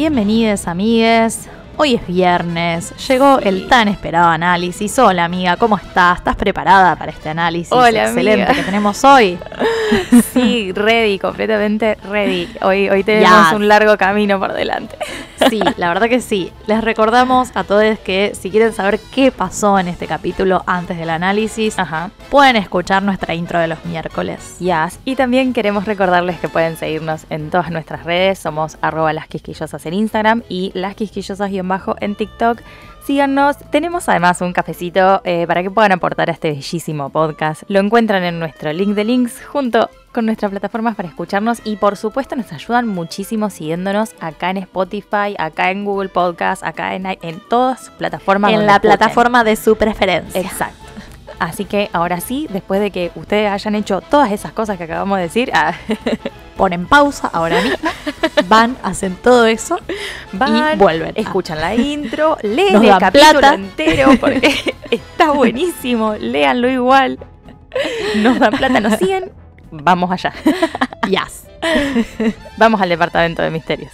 Bienvenidos 0.00 0.66
amigues. 0.66 1.46
Hoy 1.76 1.96
es 1.96 2.06
viernes, 2.06 2.94
llegó 3.06 3.38
el 3.38 3.68
tan 3.68 3.86
esperado 3.86 4.28
análisis. 4.30 4.98
Hola 4.98 5.26
amiga, 5.26 5.58
¿cómo 5.58 5.76
estás? 5.76 6.16
¿Estás 6.20 6.36
preparada 6.36 6.96
para 6.96 7.12
este 7.12 7.28
análisis 7.28 7.70
Hola, 7.70 8.04
excelente 8.04 8.44
amiga. 8.44 8.54
que 8.54 8.62
tenemos 8.62 9.04
hoy? 9.04 9.38
Sí, 10.32 10.72
ready, 10.72 11.18
completamente 11.18 11.98
ready. 12.08 12.48
Hoy, 12.62 12.88
hoy 12.88 13.04
tenemos 13.04 13.48
Yes. 13.48 13.52
un 13.56 13.68
largo 13.68 13.98
camino 13.98 14.38
por 14.38 14.54
delante. 14.54 14.96
Sí, 15.48 15.60
la 15.76 15.88
verdad 15.88 16.08
que 16.08 16.20
sí. 16.20 16.52
Les 16.66 16.82
recordamos 16.82 17.50
a 17.54 17.64
todos 17.64 17.98
que 18.00 18.32
si 18.38 18.50
quieren 18.50 18.72
saber 18.72 19.00
qué 19.14 19.32
pasó 19.32 19.78
en 19.78 19.88
este 19.88 20.06
capítulo 20.06 20.62
antes 20.66 20.98
del 20.98 21.10
análisis, 21.10 21.78
Ajá. 21.78 22.10
pueden 22.30 22.56
escuchar 22.56 23.02
nuestra 23.02 23.34
intro 23.34 23.58
de 23.58 23.68
los 23.68 23.84
miércoles. 23.84 24.58
Yes. 24.58 24.98
Y 25.04 25.16
también 25.16 25.52
queremos 25.52 25.86
recordarles 25.86 26.38
que 26.40 26.48
pueden 26.48 26.76
seguirnos 26.76 27.24
en 27.30 27.50
todas 27.50 27.70
nuestras 27.70 28.04
redes. 28.04 28.38
Somos 28.38 28.76
arroba 28.80 29.12
las 29.12 29.28
quisquillosas 29.28 29.84
en 29.86 29.94
Instagram 29.94 30.42
y 30.48 30.72
las 30.74 30.94
quisquillosas 30.94 31.50
guion 31.50 31.68
bajo 31.68 31.96
en 32.00 32.14
TikTok. 32.14 32.60
Síganos. 33.10 33.56
Tenemos 33.72 34.08
además 34.08 34.40
un 34.40 34.52
cafecito 34.52 35.20
eh, 35.24 35.44
para 35.48 35.64
que 35.64 35.70
puedan 35.72 35.90
aportar 35.90 36.30
a 36.30 36.32
este 36.32 36.52
bellísimo 36.52 37.10
podcast. 37.10 37.64
Lo 37.66 37.80
encuentran 37.80 38.22
en 38.22 38.38
nuestro 38.38 38.72
link 38.72 38.90
de 38.94 39.02
links 39.02 39.44
junto 39.44 39.90
con 40.12 40.26
nuestras 40.26 40.52
plataformas 40.52 40.94
para 40.94 41.08
escucharnos 41.08 41.60
y 41.64 41.74
por 41.74 41.96
supuesto 41.96 42.36
nos 42.36 42.52
ayudan 42.52 42.86
muchísimo 42.86 43.50
siguiéndonos 43.50 44.14
acá 44.20 44.50
en 44.50 44.58
Spotify, 44.58 45.34
acá 45.38 45.72
en 45.72 45.84
Google 45.84 46.08
Podcast, 46.08 46.62
acá 46.62 46.94
en, 46.94 47.04
en 47.04 47.40
todas 47.48 47.80
sus 47.86 47.90
plataformas. 47.94 48.52
En 48.52 48.64
la 48.64 48.74
escuchen. 48.74 48.96
plataforma 48.96 49.42
de 49.42 49.56
su 49.56 49.74
preferencia. 49.74 50.40
Exacto. 50.40 50.89
Así 51.38 51.64
que 51.64 51.88
ahora 51.92 52.20
sí, 52.20 52.46
después 52.50 52.80
de 52.80 52.90
que 52.90 53.10
ustedes 53.14 53.50
hayan 53.50 53.74
hecho 53.74 54.00
todas 54.00 54.32
esas 54.32 54.52
cosas 54.52 54.76
que 54.76 54.84
acabamos 54.84 55.16
de 55.18 55.22
decir, 55.24 55.50
ah, 55.54 55.74
Ponen 56.56 56.86
pausa 56.86 57.30
ahora 57.32 57.58
mismo, 57.62 57.78
van, 58.48 58.76
hacen 58.82 59.16
todo 59.16 59.46
eso 59.46 59.78
van, 60.32 60.74
y 60.74 60.76
vuelven. 60.76 61.12
escuchan 61.14 61.58
la 61.58 61.74
intro, 61.94 62.36
leen 62.42 62.74
Nos 62.74 62.84
el 62.84 62.98
capítulo 62.98 63.38
plata. 63.38 63.54
entero 63.54 64.10
porque 64.20 64.74
está 64.90 65.30
buenísimo, 65.30 66.14
léanlo 66.18 66.68
igual. 66.68 67.18
Nos 68.16 68.38
dan 68.38 68.52
plata, 68.52 68.78
nos 68.80 68.98
siguen, 68.98 69.32
vamos 69.70 70.10
allá. 70.10 70.34
Yes. 71.08 71.46
Vamos 72.58 72.80
al 72.82 72.90
departamento 72.90 73.40
de 73.40 73.50
misterios. 73.50 73.92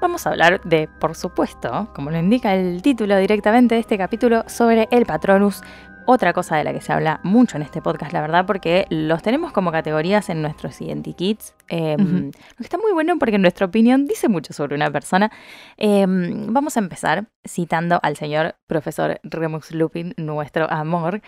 Vamos 0.00 0.26
a 0.26 0.30
hablar 0.30 0.62
de, 0.62 0.88
por 0.88 1.14
supuesto, 1.14 1.90
como 1.94 2.10
lo 2.10 2.18
indica 2.18 2.54
el 2.54 2.80
título 2.80 3.18
directamente 3.18 3.74
de 3.74 3.82
este 3.82 3.98
capítulo, 3.98 4.44
sobre 4.46 4.88
el 4.90 5.04
Patronus. 5.04 5.60
Otra 6.06 6.32
cosa 6.32 6.56
de 6.56 6.64
la 6.64 6.72
que 6.72 6.80
se 6.80 6.90
habla 6.90 7.20
mucho 7.22 7.58
en 7.58 7.62
este 7.62 7.82
podcast, 7.82 8.14
la 8.14 8.22
verdad, 8.22 8.46
porque 8.46 8.86
los 8.88 9.20
tenemos 9.22 9.52
como 9.52 9.70
categorías 9.70 10.30
en 10.30 10.40
nuestros 10.40 10.80
identikits. 10.80 11.54
Eh. 11.68 11.96
Lo 11.98 12.30
que 12.30 12.62
está 12.62 12.78
muy 12.78 12.92
bueno 12.92 13.18
porque 13.18 13.36
en 13.36 13.42
nuestra 13.42 13.66
opinión 13.66 14.06
dice 14.06 14.30
mucho 14.30 14.54
sobre 14.54 14.74
una 14.74 14.90
persona. 14.90 15.30
Eh, 15.76 16.06
vamos 16.08 16.78
a 16.78 16.80
empezar 16.80 17.26
citando 17.46 18.00
al 18.02 18.16
señor 18.16 18.56
profesor 18.66 19.20
Remus 19.22 19.70
Lupin, 19.70 20.14
nuestro 20.16 20.68
amor, 20.70 21.20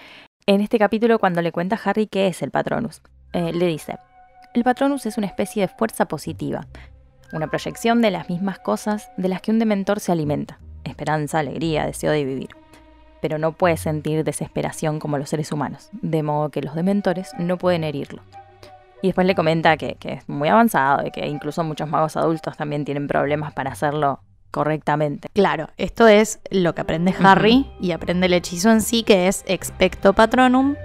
en 0.46 0.62
este 0.62 0.78
capítulo 0.78 1.18
cuando 1.18 1.42
le 1.42 1.52
cuenta 1.52 1.76
a 1.76 1.90
Harry 1.90 2.06
qué 2.06 2.26
es 2.26 2.40
el 2.40 2.50
Patronus. 2.50 3.02
Eh, 3.34 3.52
le 3.52 3.66
dice, 3.66 3.98
el 4.54 4.64
Patronus 4.64 5.04
es 5.04 5.18
una 5.18 5.26
especie 5.26 5.62
de 5.62 5.68
fuerza 5.68 6.06
positiva, 6.06 6.66
una 7.32 7.48
proyección 7.48 8.00
de 8.02 8.10
las 8.10 8.28
mismas 8.28 8.58
cosas 8.58 9.10
de 9.16 9.28
las 9.28 9.40
que 9.42 9.50
un 9.50 9.58
dementor 9.58 10.00
se 10.00 10.12
alimenta, 10.12 10.58
esperanza, 10.84 11.38
alegría, 11.38 11.86
deseo 11.86 12.12
de 12.12 12.24
vivir. 12.24 12.48
Pero 13.20 13.38
no 13.38 13.52
puede 13.52 13.76
sentir 13.76 14.24
desesperación 14.24 14.98
como 14.98 15.16
los 15.18 15.28
seres 15.28 15.52
humanos, 15.52 15.88
de 15.92 16.22
modo 16.22 16.50
que 16.50 16.60
los 16.62 16.74
dementores 16.74 17.30
no 17.38 17.56
pueden 17.58 17.84
herirlo. 17.84 18.22
Y 19.00 19.08
después 19.08 19.26
le 19.26 19.34
comenta 19.34 19.76
que, 19.76 19.96
que 19.96 20.14
es 20.14 20.28
muy 20.28 20.48
avanzado 20.48 21.06
y 21.06 21.10
que 21.10 21.26
incluso 21.26 21.64
muchos 21.64 21.88
magos 21.88 22.16
adultos 22.16 22.56
también 22.56 22.84
tienen 22.84 23.08
problemas 23.08 23.52
para 23.52 23.72
hacerlo 23.72 24.20
correctamente. 24.50 25.28
Claro, 25.32 25.68
esto 25.76 26.06
es 26.08 26.40
lo 26.50 26.74
que 26.74 26.82
aprende 26.82 27.14
Harry 27.22 27.66
y 27.80 27.92
aprende 27.92 28.26
el 28.26 28.34
hechizo 28.34 28.70
en 28.70 28.80
sí, 28.82 29.02
que 29.02 29.26
es 29.26 29.44
Expecto 29.46 30.12
Patronum, 30.12 30.76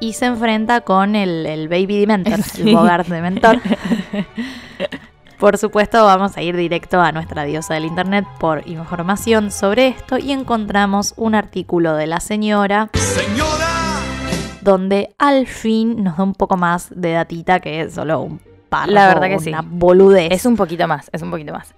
y 0.00 0.14
se 0.14 0.26
enfrenta 0.26 0.80
con 0.80 1.14
el, 1.14 1.46
el 1.46 1.68
Baby 1.68 2.00
Dementor, 2.00 2.42
Sí. 2.42 2.62
el 2.70 2.74
Bogart 2.74 3.06
Dementor. 3.06 3.60
Por 5.42 5.58
supuesto, 5.58 6.04
vamos 6.04 6.36
a 6.36 6.42
ir 6.42 6.56
directo 6.56 7.00
a 7.00 7.10
nuestra 7.10 7.42
diosa 7.42 7.74
del 7.74 7.84
internet 7.84 8.24
por 8.38 8.62
información 8.68 9.50
sobre 9.50 9.88
esto 9.88 10.16
y 10.16 10.30
encontramos 10.30 11.14
un 11.16 11.34
artículo 11.34 11.96
de 11.96 12.06
la 12.06 12.20
señora 12.20 12.90
donde 14.60 15.12
al 15.18 15.48
fin 15.48 16.04
nos 16.04 16.16
da 16.16 16.22
un 16.22 16.34
poco 16.34 16.56
más 16.56 16.90
de 16.94 17.14
datita 17.14 17.58
que 17.58 17.90
solo 17.90 18.20
un 18.20 18.40
párrafo, 18.68 18.92
La 18.92 19.08
verdad 19.08 19.26
que 19.30 19.40
sí. 19.40 19.48
una 19.48 19.62
boludez. 19.62 20.30
Es 20.30 20.46
un 20.46 20.54
poquito 20.54 20.86
más, 20.86 21.10
es 21.12 21.22
un 21.22 21.32
poquito 21.32 21.52
más. 21.52 21.74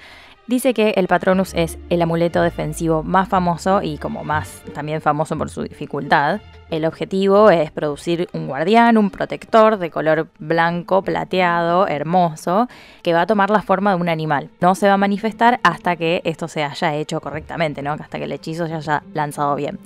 Dice 0.46 0.74
que 0.74 0.90
el 0.96 1.08
Patronus 1.08 1.54
es 1.54 1.78
el 1.88 2.02
amuleto 2.02 2.42
defensivo 2.42 3.02
más 3.02 3.28
famoso 3.28 3.80
y 3.82 3.96
como 3.96 4.24
más 4.24 4.62
también 4.74 5.00
famoso 5.00 5.38
por 5.38 5.48
su 5.48 5.62
dificultad. 5.62 6.42
El 6.70 6.84
objetivo 6.84 7.48
es 7.48 7.70
producir 7.70 8.28
un 8.34 8.46
guardián, 8.46 8.98
un 8.98 9.10
protector 9.10 9.78
de 9.78 9.90
color 9.90 10.28
blanco, 10.38 11.00
plateado, 11.00 11.88
hermoso, 11.88 12.68
que 13.02 13.14
va 13.14 13.22
a 13.22 13.26
tomar 13.26 13.48
la 13.48 13.62
forma 13.62 13.94
de 13.94 14.00
un 14.00 14.10
animal. 14.10 14.50
No 14.60 14.74
se 14.74 14.86
va 14.86 14.94
a 14.94 14.98
manifestar 14.98 15.60
hasta 15.62 15.96
que 15.96 16.20
esto 16.24 16.46
se 16.46 16.62
haya 16.62 16.94
hecho 16.94 17.20
correctamente, 17.22 17.80
¿no? 17.80 17.92
Hasta 17.92 18.18
que 18.18 18.24
el 18.24 18.32
hechizo 18.32 18.66
se 18.66 18.74
haya 18.74 19.02
lanzado 19.14 19.54
bien. 19.54 19.78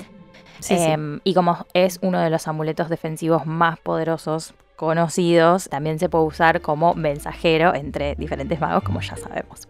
Sí, 0.59 0.77
sí. 0.77 0.83
Em, 0.83 1.21
Y 1.23 1.35
como 1.35 1.67
es 1.73 2.01
uno 2.03 2.21
de 2.21 2.31
los 2.31 2.49
amuletos 2.49 2.89
defensivos 2.89 3.47
más 3.47 3.79
poderosos 3.79 4.55
conocidos, 4.79 5.69
también 5.69 5.99
se 5.99 6.09
puede 6.09 6.25
usar 6.25 6.61
como 6.61 6.95
mensajero 6.95 7.75
entre 7.75 8.15
diferentes 8.15 8.61
magos, 8.61 8.85
como 8.85 9.01
ya 9.01 9.17
sabemos. 9.17 9.69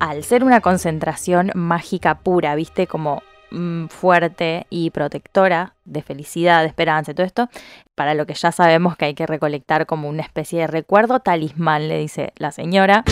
Al 0.00 0.24
ser 0.24 0.44
una 0.44 0.62
concentración 0.62 1.52
mágica 1.54 2.20
pura, 2.20 2.54
viste, 2.54 2.86
como 2.86 3.22
mm, 3.50 3.88
fuerte 3.88 4.66
y 4.70 4.88
protectora 4.90 5.74
de 5.84 6.02
felicidad, 6.02 6.62
de 6.62 6.68
esperanza 6.68 7.10
y 7.10 7.14
todo 7.14 7.26
esto, 7.26 7.50
para 7.94 8.14
lo 8.14 8.24
que 8.24 8.32
ya 8.32 8.50
sabemos 8.50 8.96
que 8.96 9.04
hay 9.04 9.14
que 9.14 9.26
recolectar 9.26 9.84
como 9.84 10.08
una 10.08 10.22
especie 10.22 10.60
de 10.60 10.66
recuerdo 10.68 11.20
talismán, 11.20 11.88
le 11.88 11.98
dice 11.98 12.32
la 12.36 12.50
señora 12.50 13.04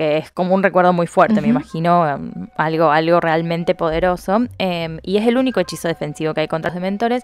que 0.00 0.16
es 0.16 0.30
como 0.30 0.54
un 0.54 0.62
recuerdo 0.62 0.94
muy 0.94 1.06
fuerte, 1.06 1.42
me 1.42 1.48
imagino, 1.48 2.08
em, 2.08 2.30
algo, 2.56 2.90
algo 2.90 3.20
realmente 3.20 3.74
poderoso. 3.74 4.38
em, 4.56 4.98
y 5.02 5.18
es 5.18 5.26
el 5.26 5.36
único 5.36 5.60
hechizo 5.60 5.88
defensivo 5.88 6.32
que 6.32 6.40
hay 6.40 6.48
contra 6.48 6.70
los 6.70 6.74
dementores. 6.76 7.22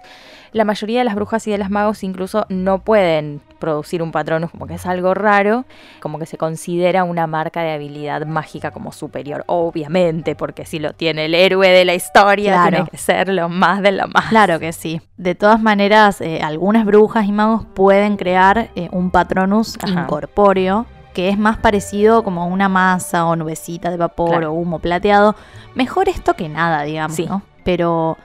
La 0.52 0.64
mayoría 0.64 0.98
de 0.98 1.04
las 1.06 1.14
brujas 1.14 1.46
y 1.46 1.50
de 1.50 1.56
los 1.58 1.70
magos 1.70 2.02
incluso 2.04 2.44
no 2.50 2.80
pueden 2.80 3.40
producir 3.58 4.02
un 4.02 4.12
patronus, 4.12 4.50
como 4.50 4.66
que 4.66 4.74
es 4.74 4.84
algo 4.84 5.14
raro, 5.14 5.64
como 6.00 6.18
que 6.18 6.26
se 6.26 6.36
considera 6.36 7.04
una 7.04 7.26
marca 7.26 7.62
de 7.62 7.72
habilidad 7.72 8.26
mágica 8.26 8.70
como 8.72 8.92
superior, 8.92 9.42
obviamente, 9.46 10.34
porque 10.34 10.66
si 10.66 10.78
lo 10.78 10.92
tiene 10.92 11.24
el 11.24 11.34
héroe 11.34 11.68
de 11.70 11.86
la 11.86 11.94
historia, 11.94 12.52
Claro. 12.52 12.70
tiene 12.70 12.90
que 12.90 12.98
ser 12.98 13.28
lo 13.30 13.48
más 13.48 13.80
de 13.80 13.92
lo 13.92 14.06
más. 14.08 14.26
Claro 14.28 14.60
que 14.60 14.74
sí. 14.74 15.00
De 15.16 15.34
todas 15.34 15.62
maneras, 15.62 16.20
eh, 16.20 16.40
algunas 16.42 16.84
brujas 16.84 17.24
y 17.26 17.32
magos 17.32 17.64
pueden 17.74 18.18
crear 18.18 18.68
eh, 18.76 18.88
un 18.92 19.10
patronus 19.10 19.78
Ajá. 19.82 20.02
incorpóreo 20.02 20.84
que 21.16 21.30
es 21.30 21.38
más 21.38 21.56
parecido 21.56 22.22
como 22.22 22.42
a 22.42 22.44
una 22.44 22.68
masa 22.68 23.24
o 23.24 23.34
nubecita 23.36 23.90
de 23.90 23.96
vapor 23.96 24.28
Claro. 24.32 24.50
o 24.52 24.54
humo 24.54 24.80
plateado. 24.80 25.34
Mejor 25.74 26.10
esto 26.10 26.34
que 26.34 26.50
nada, 26.50 26.82
digamos, 26.82 27.16
Sí. 27.16 27.24
¿no? 27.24 27.40
Pero 27.64 28.18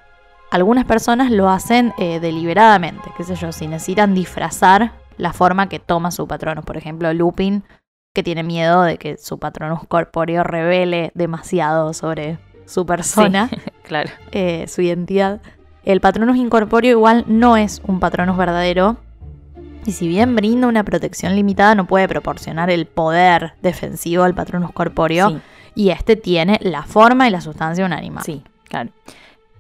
algunas 0.52 0.84
personas 0.84 1.32
lo 1.32 1.50
hacen 1.50 1.94
eh, 1.98 2.20
deliberadamente, 2.20 3.10
qué 3.16 3.24
sé 3.24 3.36
yo, 3.36 3.54
si 3.54 3.68
necesitan 3.68 4.14
disfrazar 4.14 4.92
la 5.18 5.32
forma 5.32 5.70
que 5.70 5.80
toma 5.80 6.12
su 6.12 6.28
patronus. 6.28 6.66
Por 6.66 6.76
ejemplo, 6.76 7.14
Lupin, 7.14 7.64
que 8.14 8.24
tiene 8.24 8.44
miedo 8.44 8.82
de 8.84 8.98
que 8.98 9.16
su 9.16 9.40
patronus 9.40 9.80
corpóreo 9.88 10.44
revele 10.44 11.12
demasiado 11.16 11.94
sobre 11.94 12.40
su 12.66 12.86
persona. 12.86 13.50
Claro. 13.84 14.10
eh, 14.34 14.66
su 14.68 14.82
identidad. 14.82 15.42
El 15.84 16.02
patronus 16.02 16.36
incorpóreo 16.38 16.92
igual 16.92 17.24
no 17.28 17.56
es 17.58 17.82
un 17.88 18.00
patronus 18.02 18.36
verdadero. 18.38 18.98
Y 19.86 19.94
si 19.94 20.08
bien 20.08 20.36
brinda 20.36 20.68
una 20.68 20.84
protección 20.84 21.36
limitada, 21.36 21.74
no 21.76 21.86
puede 21.88 22.08
proporcionar 22.08 22.70
el 22.70 22.86
poder 22.86 23.54
defensivo 23.62 24.24
al 24.24 24.36
patronus 24.36 24.72
corpóreo. 24.74 25.30
Sí, 25.30 25.38
Y 25.76 25.90
este 25.90 26.16
tiene 26.16 26.60
la 26.62 26.84
forma 26.84 27.28
y 27.28 27.32
la 27.32 27.42
sustancia 27.42 27.84
de 27.84 27.88
un 27.88 27.94
animal. 27.94 28.24
sí, 28.24 28.44
claro. 28.68 28.90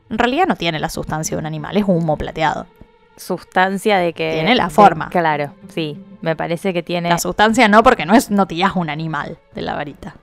En 0.09 0.17
realidad 0.17 0.45
no 0.45 0.55
tiene 0.57 0.77
la 0.79 0.89
sustancia 0.89 1.35
de 1.37 1.39
un 1.39 1.45
animal, 1.45 1.77
es 1.77 1.85
humo 1.87 2.17
plateado. 2.17 2.67
Sustancia 3.15 3.97
de 3.97 4.13
que. 4.13 4.33
Tiene 4.33 4.55
la 4.55 4.65
de- 4.65 4.69
forma. 4.71 5.09
claro, 5.09 5.53
sí. 5.69 6.03
Me 6.21 6.35
parece 6.35 6.73
que 6.73 6.83
tiene. 6.83 7.09
La 7.09 7.17
sustancia 7.17 7.67
no, 7.67 7.81
porque 7.81 8.05
no 8.05 8.13
es 8.13 8.29
no 8.29 8.45
tiras 8.45 8.73
un 8.75 8.89
animal 8.89 9.37
de 9.55 9.61
la 9.61 9.73
varita. 9.75 10.15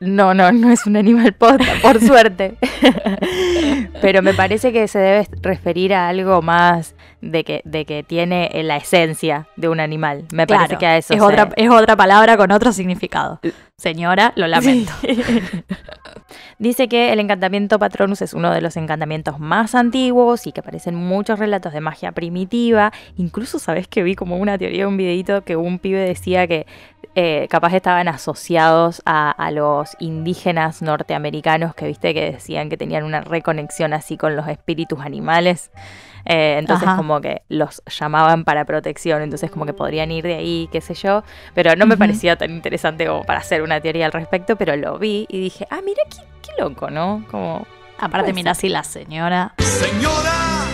No, 0.00 0.34
no, 0.34 0.52
no 0.52 0.70
es 0.70 0.86
un 0.86 0.96
animal 0.96 1.32
posta, 1.32 1.64
por 1.82 2.00
suerte. 2.06 2.56
Pero 4.00 4.22
me 4.22 4.34
parece 4.34 4.72
que 4.72 4.86
se 4.88 4.98
debe 4.98 5.26
referir 5.42 5.94
a 5.94 6.08
algo 6.08 6.42
más 6.42 6.94
de 7.22 7.44
que, 7.44 7.62
de 7.64 7.84
que 7.86 8.02
tiene 8.02 8.50
la 8.62 8.76
esencia 8.76 9.48
de 9.56 9.68
un 9.68 9.80
animal. 9.80 10.24
Me 10.32 10.46
parece 10.46 10.76
que 10.76 10.86
a 10.86 10.96
eso 10.98 11.14
es 11.14 11.18
se- 11.20 11.24
otra, 11.24 11.50
es 11.56 11.70
otra 11.70 11.96
palabra 11.96 12.36
con 12.36 12.50
otro 12.52 12.72
significado. 12.72 13.40
Señora, 13.76 14.32
lo 14.36 14.46
lamento. 14.46 14.92
Dice 16.58 16.88
que 16.88 17.12
el 17.12 17.20
encantamiento 17.20 17.78
Patronus 17.78 18.22
es 18.22 18.32
uno 18.32 18.50
de 18.50 18.60
los 18.62 18.76
encantamientos 18.76 19.38
más 19.38 19.74
antiguos 19.74 20.46
y 20.46 20.52
que 20.52 20.60
aparecen 20.60 20.94
muchos 20.94 21.38
relatos 21.38 21.72
de 21.72 21.80
magia 21.80 22.12
primitiva. 22.12 22.92
Incluso, 23.16 23.58
¿sabes 23.58 23.86
que 23.88 24.02
vi 24.02 24.14
como 24.14 24.36
una 24.38 24.56
teoría, 24.56 24.88
un 24.88 24.96
videito 24.96 25.42
que 25.44 25.56
un 25.56 25.78
pibe 25.78 25.98
decía 26.00 26.46
que 26.46 26.66
eh, 27.18 27.46
capaz 27.48 27.72
estaban 27.72 28.08
asociados 28.08 29.00
a, 29.06 29.30
a 29.30 29.50
los 29.50 29.96
indígenas 30.00 30.82
norteamericanos 30.82 31.74
que 31.74 31.86
viste 31.86 32.12
que 32.12 32.32
decían 32.32 32.68
que 32.68 32.76
tenían 32.76 33.04
una 33.04 33.22
reconexión 33.22 33.94
así 33.94 34.18
con 34.18 34.36
los 34.36 34.46
espíritus 34.48 35.00
animales. 35.00 35.70
Eh, 36.26 36.56
entonces 36.58 36.86
Ajá. 36.86 36.98
como 36.98 37.22
que 37.22 37.40
los 37.48 37.82
llamaban 37.86 38.44
para 38.44 38.66
protección, 38.66 39.22
entonces 39.22 39.50
como 39.50 39.64
que 39.64 39.72
podrían 39.72 40.10
ir 40.10 40.24
de 40.24 40.34
ahí, 40.34 40.68
qué 40.70 40.82
sé 40.82 40.92
yo. 40.92 41.22
Pero 41.54 41.74
no 41.74 41.86
me 41.86 41.96
parecía 41.96 42.36
tan 42.36 42.50
interesante 42.50 43.06
como 43.06 43.24
para 43.24 43.38
hacer 43.40 43.62
una 43.62 43.80
teoría 43.80 44.04
al 44.04 44.12
respecto, 44.12 44.56
pero 44.56 44.76
lo 44.76 44.98
vi 44.98 45.24
y 45.30 45.40
dije, 45.40 45.66
ah, 45.70 45.80
mira 45.82 46.02
qué, 46.10 46.18
qué 46.42 46.62
loco, 46.62 46.90
¿no? 46.90 47.24
Como... 47.30 47.66
Aparte, 47.98 48.34
mira, 48.34 48.52
si 48.54 48.68
la 48.68 48.84
señora 48.84 49.54
Señora, 49.56 50.66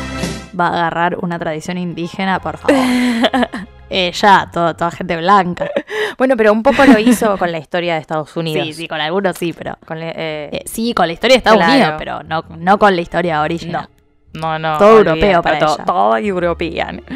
va 0.58 0.66
a 0.66 0.72
agarrar 0.72 1.18
una 1.22 1.38
tradición 1.38 1.78
indígena, 1.78 2.40
por 2.40 2.56
favor. 2.56 2.74
Ella, 3.92 4.48
todo- 4.52 4.74
toda 4.76 4.90
gente 4.90 5.16
blanca. 5.16 5.70
Bueno, 6.18 6.36
pero 6.36 6.52
un 6.52 6.62
poco 6.62 6.84
lo 6.84 6.98
hizo 6.98 7.38
con 7.38 7.50
la 7.50 7.58
historia 7.58 7.94
de 7.94 8.00
Estados 8.00 8.36
Unidos. 8.36 8.66
Sí, 8.66 8.72
sí, 8.74 8.88
con 8.88 9.00
algunos 9.00 9.36
sí, 9.36 9.52
pero. 9.56 9.78
Con 9.86 9.98
la- 9.98 10.10
eh, 10.10 10.50
eh, 10.52 10.62
sí, 10.66 10.92
con 10.94 11.06
la 11.06 11.14
historia 11.14 11.34
de 11.34 11.38
Estados 11.38 11.56
Claro. 11.58 11.72
Unidos, 11.72 11.94
pero 11.98 12.22
no, 12.22 12.44
no 12.58 12.78
con 12.78 12.94
la 12.94 13.00
historia 13.02 13.40
original. 13.40 13.88
no, 14.34 14.58
no. 14.58 14.78
todo 14.78 14.98
europeo 14.98 15.42
para 15.42 15.58
todo, 15.58 15.74
ella. 15.76 15.84
todo 15.84 16.16
european. 16.18 17.02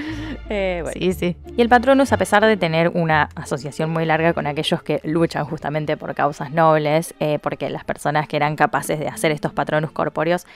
Eh, 0.49 0.79
bueno. 0.85 1.01
Sí, 1.01 1.13
sí. 1.13 1.37
Y 1.57 1.61
el 1.61 1.69
Patronus, 1.69 2.13
a 2.13 2.17
pesar 2.19 2.45
de 2.47 2.57
tener 2.57 2.91
una 2.95 3.31
asociación 3.35 3.91
muy 3.91 4.05
larga 4.05 4.33
con 4.33 4.47
aquellos 4.47 4.81
que 4.81 5.01
luchan 5.03 5.45
justamente 5.45 5.97
por 5.97 6.15
causas 6.15 6.53
nobles, 6.53 7.15
eh, 7.19 7.41
porque 7.43 7.69
las 7.69 7.83
personas 7.83 8.29
que 8.29 8.37
eran 8.37 8.55
capaces 8.55 9.01
de 9.01 9.09
hacer 9.09 9.33
estos 9.33 9.53
Patronus 9.53 9.91
corpóreos 9.91 10.47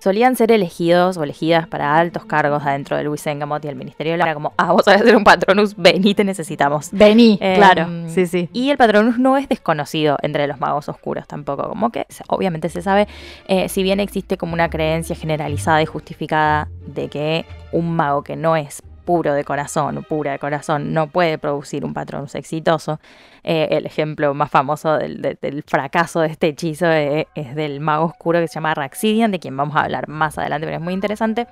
solían 0.00 0.34
ser 0.36 0.50
elegidos 0.50 1.16
o 1.16 1.22
elegidas 1.22 1.68
para 1.68 1.96
altos 1.96 2.24
cargos 2.24 2.64
adentro 2.64 2.96
del 2.96 3.08
Wisengamot 3.08 3.64
y 3.64 3.68
el 3.68 3.76
Ministerio 3.76 4.12
de 4.12 4.18
la 4.18 4.24
Era 4.24 4.34
como, 4.34 4.52
ah, 4.56 4.72
vos 4.72 4.84
sabés 4.84 5.02
hacer 5.02 5.16
un 5.16 5.24
Patronus, 5.24 5.76
vení, 5.76 6.14
te 6.14 6.24
necesitamos. 6.24 6.88
Vení, 6.92 7.38
Em, 7.40 7.56
claro. 7.56 7.86
Sí, 8.08 8.26
sí. 8.26 8.48
Y 8.52 8.70
el 8.70 8.76
Patronus 8.76 9.18
no 9.18 9.36
es 9.36 9.48
desconocido 9.48 10.16
entre 10.22 10.46
los 10.46 10.58
magos 10.58 10.88
oscuros 10.88 11.26
tampoco, 11.26 11.68
como 11.68 11.90
que 11.90 12.06
obviamente 12.28 12.68
se 12.68 12.82
sabe, 12.82 13.06
eh, 13.46 13.68
si 13.68 13.82
bien 13.82 14.00
existe 14.00 14.36
como 14.36 14.54
una 14.54 14.70
creencia 14.70 15.14
generalizada 15.14 15.82
y 15.82 15.86
justificada 15.86 16.68
de 16.86 17.08
que 17.08 17.44
un 17.72 17.94
mago 17.94 18.22
que 18.22 18.36
no 18.36 18.56
es 18.56 18.82
puro 19.10 19.34
de 19.34 19.42
corazón 19.42 20.04
pura 20.08 20.30
de 20.30 20.38
corazón 20.38 20.92
no 20.94 21.08
puede 21.08 21.36
producir 21.36 21.84
un 21.84 21.92
Patronus 21.94 22.36
exitoso, 22.36 23.00
eh, 23.42 23.66
el 23.72 23.84
ejemplo 23.86 24.34
más 24.34 24.50
famoso 24.50 24.96
del, 24.98 25.20
de- 25.20 25.36
del 25.42 25.64
fracaso 25.64 26.20
de 26.20 26.28
este 26.28 26.46
hechizo 26.48 26.86
eh, 26.86 27.26
es 27.34 27.56
del 27.56 27.80
mago 27.80 28.04
oscuro 28.04 28.38
que 28.38 28.46
se 28.46 28.54
llama 28.54 28.72
Raxidian, 28.72 29.32
de 29.32 29.40
quien 29.40 29.56
vamos 29.56 29.74
a 29.74 29.80
hablar 29.80 30.06
más 30.06 30.38
adelante, 30.38 30.64
pero 30.66 30.76
es 30.76 30.82
muy 30.82 30.94
interesante 30.94 31.48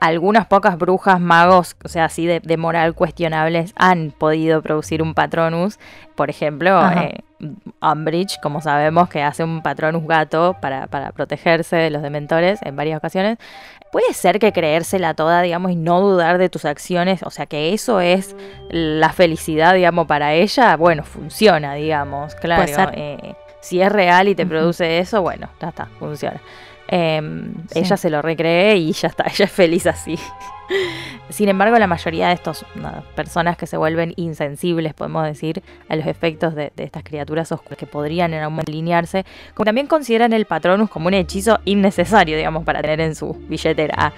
algunas 0.00 0.46
pocas 0.46 0.78
brujas, 0.78 1.20
magos, 1.20 1.76
o 1.84 1.88
sea, 1.88 2.06
así 2.06 2.26
de, 2.26 2.40
de 2.40 2.56
moral 2.56 2.94
cuestionables, 2.94 3.72
han 3.76 4.12
podido 4.16 4.62
producir 4.62 5.02
un 5.02 5.14
patronus. 5.14 5.78
Por 6.14 6.30
ejemplo, 6.30 6.80
eh, 6.90 7.20
Umbridge, 7.80 8.38
como 8.42 8.60
sabemos, 8.60 9.08
que 9.08 9.22
hace 9.22 9.44
un 9.44 9.62
patronus 9.62 10.06
gato 10.06 10.56
para, 10.60 10.86
para 10.86 11.12
protegerse 11.12 11.76
de 11.76 11.90
los 11.90 12.02
dementores 12.02 12.60
en 12.62 12.76
varias 12.76 12.98
ocasiones. 12.98 13.38
Puede 13.92 14.12
ser 14.12 14.38
que 14.38 14.52
creérsela 14.52 15.14
toda, 15.14 15.40
digamos, 15.40 15.70
y 15.72 15.76
no 15.76 16.00
dudar 16.00 16.38
de 16.38 16.50
tus 16.50 16.64
acciones, 16.64 17.22
o 17.22 17.30
sea, 17.30 17.46
que 17.46 17.72
eso 17.72 18.00
es 18.00 18.36
la 18.70 19.12
felicidad, 19.12 19.74
digamos, 19.74 20.06
para 20.06 20.34
ella, 20.34 20.76
bueno, 20.76 21.04
funciona, 21.04 21.74
digamos, 21.74 22.34
claro. 22.34 22.92
Eh, 22.94 23.34
si 23.60 23.80
es 23.80 23.90
real 23.90 24.28
y 24.28 24.34
te 24.34 24.46
produce 24.46 24.98
eso, 24.98 25.22
bueno, 25.22 25.48
ya 25.60 25.68
está, 25.68 25.86
funciona. 25.98 26.40
Em, 26.88 27.52
Sí. 27.70 27.80
Ella 27.80 27.96
se 27.96 28.08
lo 28.10 28.22
recree 28.22 28.76
y 28.76 28.92
ya 28.92 29.08
está, 29.08 29.24
ella 29.32 29.44
es 29.44 29.52
feliz 29.52 29.86
así. 29.86 30.18
Sin 31.30 31.48
embargo, 31.48 31.78
la 31.78 31.86
mayoría 31.86 32.28
de 32.28 32.34
estas 32.34 32.64
personas 33.14 33.56
que 33.56 33.66
se 33.66 33.76
vuelven 33.76 34.12
insensibles, 34.16 34.94
podemos 34.94 35.24
decir, 35.24 35.62
a 35.88 35.96
los 35.96 36.06
efectos 36.06 36.54
de, 36.54 36.72
de 36.76 36.84
estas 36.84 37.02
criaturas 37.04 37.50
oscuras 37.52 37.78
que 37.78 37.86
podrían 37.86 38.32
en 38.34 38.42
algún 38.42 38.60
alinearse, 38.60 39.24
como 39.54 39.66
también 39.66 39.86
consideran 39.86 40.32
el 40.32 40.44
patronus 40.46 40.90
como 40.90 41.08
un 41.08 41.14
hechizo 41.14 41.58
innecesario, 41.64 42.36
digamos, 42.36 42.64
para 42.64 42.80
tener 42.82 43.00
en 43.00 43.14
su 43.14 43.34
billetera. 43.48 43.94
Ah, 43.96 44.12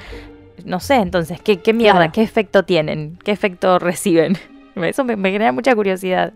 No 0.64 0.78
sé, 0.80 0.96
entonces, 0.96 1.40
¿qué, 1.40 1.60
qué 1.60 1.72
mierda? 1.72 1.98
Claro. 1.98 2.12
¿Qué 2.12 2.22
efecto 2.22 2.64
tienen? 2.64 3.18
¿Qué 3.24 3.30
efecto 3.32 3.78
reciben? 3.78 4.36
Eso 4.76 5.04
me, 5.04 5.16
me 5.16 5.30
genera 5.32 5.52
mucha 5.52 5.74
curiosidad. 5.74 6.32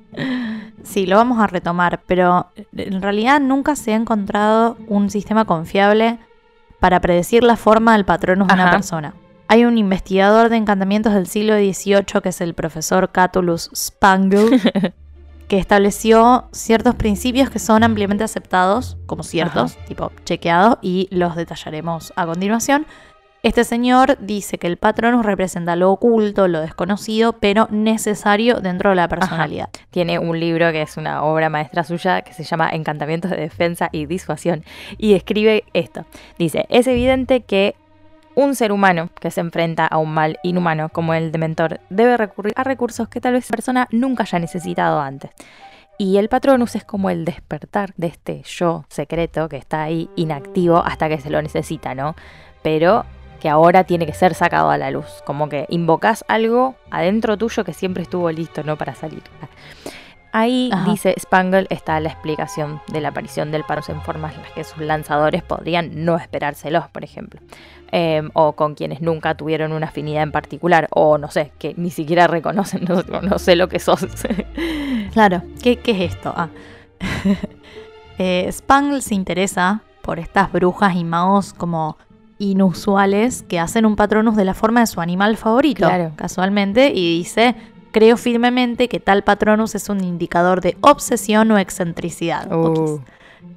Sí, 0.82 1.06
lo 1.06 1.17
vamos 1.17 1.38
a 1.41 1.47
retomar, 1.47 2.03
pero 2.06 2.49
en 2.76 3.00
realidad 3.00 3.41
nunca 3.41 3.76
se 3.76 3.93
ha 3.93 3.97
encontrado 3.97 4.76
un 4.88 5.11
sistema 5.11 5.44
confiable 5.44 6.19
para 6.81 7.00
predecir 7.00 7.43
la 7.43 7.56
forma 7.56 7.93
del 7.94 8.05
patronus 8.05 8.49
de 8.49 8.55
una 8.55 8.71
persona. 8.71 9.15
Hay 9.49 9.65
un 9.65 9.79
investigador 9.79 10.49
de 10.49 10.56
encantamientos 10.56 11.15
del 11.15 11.26
siglo 11.26 11.55
XVIII 11.55 12.21
que 12.23 12.29
es 12.31 12.41
el 12.41 12.55
profesor 12.55 13.11
Catullus 13.11 13.71
Spangle, 13.75 14.61
que 15.49 15.59
estableció 15.59 16.49
ciertos 16.52 16.95
principios 16.95 17.50
que 17.50 17.59
son 17.59 17.83
ampliamente 17.85 18.25
aceptados 18.25 18.97
como 19.07 19.23
ciertos, 19.23 19.76
tipo 19.87 20.12
chequeados, 20.25 20.78
y 20.83 21.09
los 21.11 21.37
detallaremos 21.37 22.12
a 22.16 22.26
continuación. 22.26 22.87
Este 23.45 23.63
señor 23.63 24.17
dice 24.21 24.57
que 24.57 24.67
el 24.67 24.79
patronus 24.79 25.27
representa 25.27 25.77
lo 25.77 25.91
oculto, 25.91 26.49
lo 26.49 26.63
desconocido, 26.63 27.35
pero 27.35 27.69
necesario 27.71 28.61
dentro 28.61 28.89
de 28.89 28.97
la 28.97 29.07
personalidad. 29.07 29.69
Tiene 29.91 30.19
un 30.19 30.41
libro 30.41 30.73
que 30.73 30.81
es 30.81 30.97
una 30.97 31.23
obra 31.23 31.51
maestra 31.51 31.85
suya 31.85 32.23
que 32.23 32.33
se 32.33 32.43
llama 32.43 32.71
Encantamientos 32.71 33.31
de 33.31 33.37
Defensa 33.37 33.91
y 33.93 34.07
Disuasión 34.07 34.65
y 34.97 35.13
escribe 35.13 35.65
esto. 35.75 36.07
Dice, 36.39 36.65
es 36.71 36.87
evidente 36.87 37.43
que 37.43 37.75
un 38.35 38.55
ser 38.55 38.73
humano 38.73 39.11
que 39.21 39.31
se 39.31 39.43
enfrenta 39.43 39.87
a 39.87 39.99
un 39.99 40.15
mal 40.15 40.39
inhumano 40.43 40.89
como 40.89 41.13
el 41.13 41.31
dementor 41.31 41.81
debe 41.91 42.17
recurrir 42.17 42.55
a 42.57 42.65
recursos 42.65 43.09
que 43.09 43.21
tal 43.21 43.35
vez 43.35 43.51
la 43.51 43.57
persona 43.57 43.89
nunca 43.91 44.23
haya 44.23 44.39
necesitado 44.39 45.01
antes. 45.01 45.33
Y 45.99 46.17
el 46.17 46.31
patronus 46.31 46.77
es 46.77 46.85
como 46.85 47.11
el 47.11 47.27
despertar 47.27 47.93
de 47.99 48.07
este 48.07 48.41
yo 48.47 48.87
secreto 48.89 49.51
que 49.51 49.59
está 49.59 49.83
ahí 49.83 50.09
inactivo 50.17 50.79
hasta 50.79 51.11
que 51.11 51.21
se 51.21 51.29
lo 51.29 51.43
necesita, 51.43 51.95
¿no? 51.95 52.17
Pero 52.63 53.05
que 53.45 53.51
ahora 53.51 53.85
tiene 53.85 54.07
que 54.07 54.15
ser 54.15 54.33
sacado 54.33 54.71
a 54.71 54.79
la 54.79 54.91
luz. 54.91 55.23
Como 55.27 55.51
que 55.51 55.67
invocas 55.69 56.25
algo 56.29 56.77
adentro 56.91 57.37
tuyo 57.37 57.63
que 57.63 57.75
siempre 57.75 58.03
estuvo 58.03 58.31
listo, 58.31 58.63
¿no? 58.63 58.79
Para 58.79 58.95
salir. 58.95 59.23
Ahí, 60.33 60.71
Ajá. 60.73 60.91
dice 60.91 61.15
Spangle, 61.19 61.67
está 61.69 62.01
la 62.01 62.09
explicación 62.09 62.81
de 62.89 63.03
la 63.03 63.09
aparición 63.09 63.51
del 63.51 63.61
Patronus 63.65 63.91
en 63.91 64.01
formas 64.01 64.35
en 64.35 64.41
las 64.41 64.53
que 64.53 64.65
sus 64.65 64.79
lanzadores 64.79 65.43
podrían 65.43 66.07
no 66.07 66.17
esperárselos, 66.17 66.89
por 66.89 67.05
ejemplo. 67.05 67.39
Eh, 67.93 68.23
o 68.33 68.55
con 68.55 68.75
quienes 68.75 69.03
nunca 69.03 69.35
tuvieron 69.35 69.73
una 69.73 69.89
afinidad 69.89 70.23
en 70.23 70.33
particular, 70.33 70.89
o 70.91 71.19
no 71.19 71.31
sé, 71.31 71.53
que 71.59 71.75
ni 71.77 71.91
siquiera 71.91 72.27
reconocen, 72.27 72.87
no, 72.89 73.03
no 73.21 73.39
sé 73.39 73.57
lo 73.57 73.69
que 73.69 73.79
sos. 73.79 74.07
Claro, 75.13 75.43
¿qué, 75.63 75.77
qué 75.77 75.91
es 75.91 76.15
esto? 76.15 76.33
Ah. 76.35 76.49
Eh, 78.17 78.49
Spangle 78.53 79.03
se 79.03 79.17
interesa 79.17 79.83
por 80.01 80.21
estas 80.21 80.53
brujas 80.53 80.95
y 80.95 81.03
magos 81.03 81.53
como 81.53 81.99
inusuales 82.38 83.43
que 83.43 83.61
hacen 83.61 83.87
un 83.87 83.97
patronus 83.97 84.37
de 84.37 84.45
la 84.45 84.55
forma 84.55 84.81
de 84.81 84.87
su 84.87 85.00
animal 85.00 85.37
favorito, 85.37 85.87
Claro. 85.87 86.12
casualmente, 86.17 86.93
y 86.95 87.19
dice, 87.19 87.55
creo 87.93 88.17
firmemente 88.17 88.88
que 88.88 89.00
tal 89.00 89.23
patronus 89.23 89.75
es 89.75 89.88
un 89.88 90.03
indicador 90.03 90.61
de 90.61 90.76
obsesión 90.81 91.50
o 91.50 91.59
excentricidad. 91.59 92.53
Uh, 92.53 93.00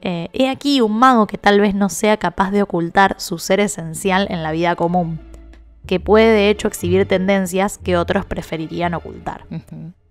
Eh, 0.02 0.28
he 0.34 0.50
aquí 0.50 0.82
un 0.82 1.00
mago 1.00 1.26
que 1.28 1.38
tal 1.38 1.60
vez 1.60 1.74
no 1.74 1.90
sea 1.90 2.18
capaz 2.18 2.52
de 2.52 2.62
ocultar 2.62 3.16
su 3.20 3.40
ser 3.40 3.60
esencial 3.62 4.28
en 4.30 4.44
la 4.44 4.52
vida 4.52 4.76
común, 4.76 5.20
que 5.88 6.00
puede 6.00 6.30
de 6.34 6.50
hecho 6.50 6.68
exhibir 6.68 7.08
tendencias 7.08 7.78
que 7.80 7.98
otros 7.98 8.26
preferirían 8.26 8.94
ocultar. 8.94 9.46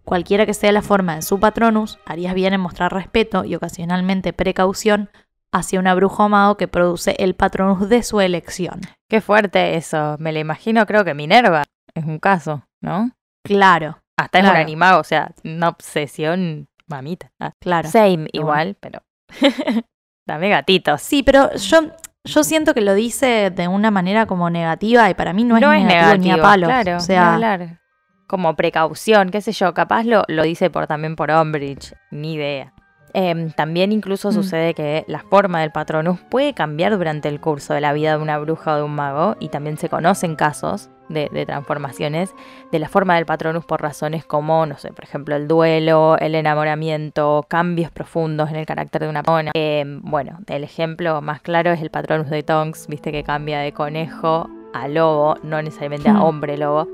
Cualquiera 0.04 0.44
que 0.46 0.54
sea 0.54 0.72
la 0.72 0.82
forma 0.82 1.14
de 1.16 1.22
su 1.22 1.38
patronus, 1.38 1.98
harías 2.06 2.34
bien 2.34 2.54
en 2.54 2.60
mostrar 2.60 2.92
respeto 2.92 3.44
y 3.44 3.54
ocasionalmente 3.54 4.32
precaución 4.32 5.10
hacia 5.56 5.80
una 5.80 5.94
bruja 5.94 6.24
o 6.24 6.28
mago 6.28 6.56
que 6.56 6.68
produce 6.68 7.16
el 7.18 7.34
patronus 7.34 7.88
de 7.88 8.02
su 8.02 8.20
elección. 8.20 8.80
Qué 9.08 9.20
fuerte 9.20 9.76
eso. 9.76 10.16
Me 10.18 10.32
lo 10.32 10.38
imagino, 10.38 10.84
creo 10.86 11.04
que 11.04 11.14
Minerva 11.14 11.62
es 11.94 12.04
un 12.04 12.18
caso, 12.18 12.64
¿no? 12.82 13.10
Claro, 13.44 13.98
Hasta 14.18 14.38
es 14.38 14.44
un 14.44 14.50
Claro. 14.50 14.62
animado, 14.62 15.00
o 15.00 15.04
sea, 15.04 15.30
una 15.44 15.68
obsesión 15.68 16.68
mamita. 16.86 17.30
Ah, 17.40 17.52
claro. 17.60 17.88
Same 17.88 18.16
bueno. 18.16 18.28
igual, 18.32 18.76
pero. 18.80 19.02
Dame 20.26 20.48
gatitos. 20.48 21.00
Sí, 21.02 21.22
pero 21.22 21.54
yo, 21.54 21.78
yo 22.24 22.42
siento 22.44 22.74
que 22.74 22.80
lo 22.80 22.94
dice 22.94 23.50
de 23.50 23.68
una 23.68 23.90
manera 23.90 24.26
como 24.26 24.50
negativa 24.50 25.08
y 25.08 25.14
para 25.14 25.32
mí 25.32 25.44
no 25.44 25.56
es, 25.56 25.62
negativo, 25.84 26.16
ni 26.24 26.30
a 26.32 26.42
palos. 26.42 26.68
claro. 26.68 26.96
o 26.96 27.00
sea, 27.00 27.34
hablar. 27.34 27.80
Como 28.26 28.56
precaución, 28.56 29.30
qué 29.30 29.40
sé 29.40 29.52
yo, 29.52 29.72
capaz 29.72 30.02
lo, 30.02 30.24
lo 30.26 30.42
dice 30.42 30.68
por 30.68 30.88
también 30.88 31.14
por 31.14 31.30
Umbridge, 31.30 31.94
ni 32.10 32.34
idea. 32.34 32.72
Em, 33.18 33.50
también 33.50 33.92
incluso 33.92 34.28
Mm. 34.28 34.32
sucede 34.32 34.74
que 34.74 35.04
la 35.08 35.20
forma 35.20 35.62
del 35.62 35.72
patronus 35.72 36.20
puede 36.30 36.52
cambiar 36.52 36.98
durante 36.98 37.30
el 37.30 37.40
curso 37.40 37.72
de 37.72 37.80
la 37.80 37.94
vida 37.94 38.14
de 38.16 38.22
una 38.22 38.38
bruja 38.38 38.74
o 38.74 38.76
de 38.76 38.82
un 38.82 38.94
mago 38.94 39.36
y 39.40 39.48
también 39.48 39.78
se 39.78 39.88
conocen 39.88 40.36
casos 40.36 40.90
de, 41.08 41.30
de 41.32 41.46
transformaciones 41.46 42.34
de 42.72 42.78
la 42.78 42.88
forma 42.90 43.14
del 43.14 43.24
patronus 43.24 43.64
por 43.64 43.80
razones 43.80 44.26
como, 44.26 44.66
no 44.66 44.76
sé, 44.76 44.92
por 44.92 45.04
ejemplo, 45.04 45.34
el 45.34 45.48
duelo, 45.48 46.18
el 46.18 46.34
enamoramiento, 46.34 47.46
cambios 47.48 47.90
profundos 47.90 48.50
en 48.50 48.56
el 48.56 48.66
carácter 48.66 49.02
de 49.02 49.08
una 49.08 49.22
persona. 49.22 49.50
Em, 49.54 50.02
bueno, 50.02 50.38
el 50.48 50.62
ejemplo 50.64 51.22
más 51.22 51.40
claro 51.40 51.70
es 51.70 51.80
el 51.80 51.90
patronus 51.90 52.28
de 52.28 52.42
Tonks, 52.42 52.86
viste 52.86 53.12
que 53.12 53.24
cambia 53.24 53.60
de 53.60 53.72
conejo 53.72 54.50
a 54.74 54.88
lobo, 54.88 55.36
no 55.42 55.62
necesariamente 55.62 56.10
a 56.10 56.14
Hmm. 56.14 56.22
hombre 56.22 56.58
lobo, 56.58 56.86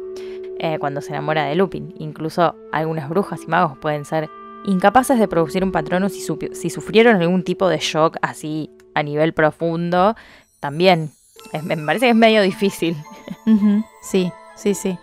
eh, 0.61 0.79
cuando 0.79 1.01
se 1.01 1.11
enamora 1.11 1.45
de 1.47 1.57
Lupin. 1.57 1.93
Incluso 1.99 2.55
algunas 2.71 3.09
brujas 3.09 3.41
y 3.43 3.49
magos 3.49 3.77
pueden 3.79 4.05
ser 4.05 4.29
incapaces 4.65 5.19
de 5.19 5.29
producir 5.29 5.65
un 5.65 5.73
patronus 5.73 6.13
si, 6.13 6.71
sufrieron 6.71 7.17
algún 7.21 7.43
tipo 7.45 7.69
de 7.69 7.79
shock 7.79 8.17
así 8.23 8.71
a 8.95 9.03
nivel 9.03 9.33
profundo. 9.35 10.15
También 10.61 11.11
es- 11.53 11.65
me 11.65 11.77
parece 11.77 12.07
que 12.07 12.11
es 12.11 12.17
medio 12.17 12.43
difícil. 12.43 12.97
sí, 14.03 14.33
sí, 14.57 14.75
sí. 14.75 14.99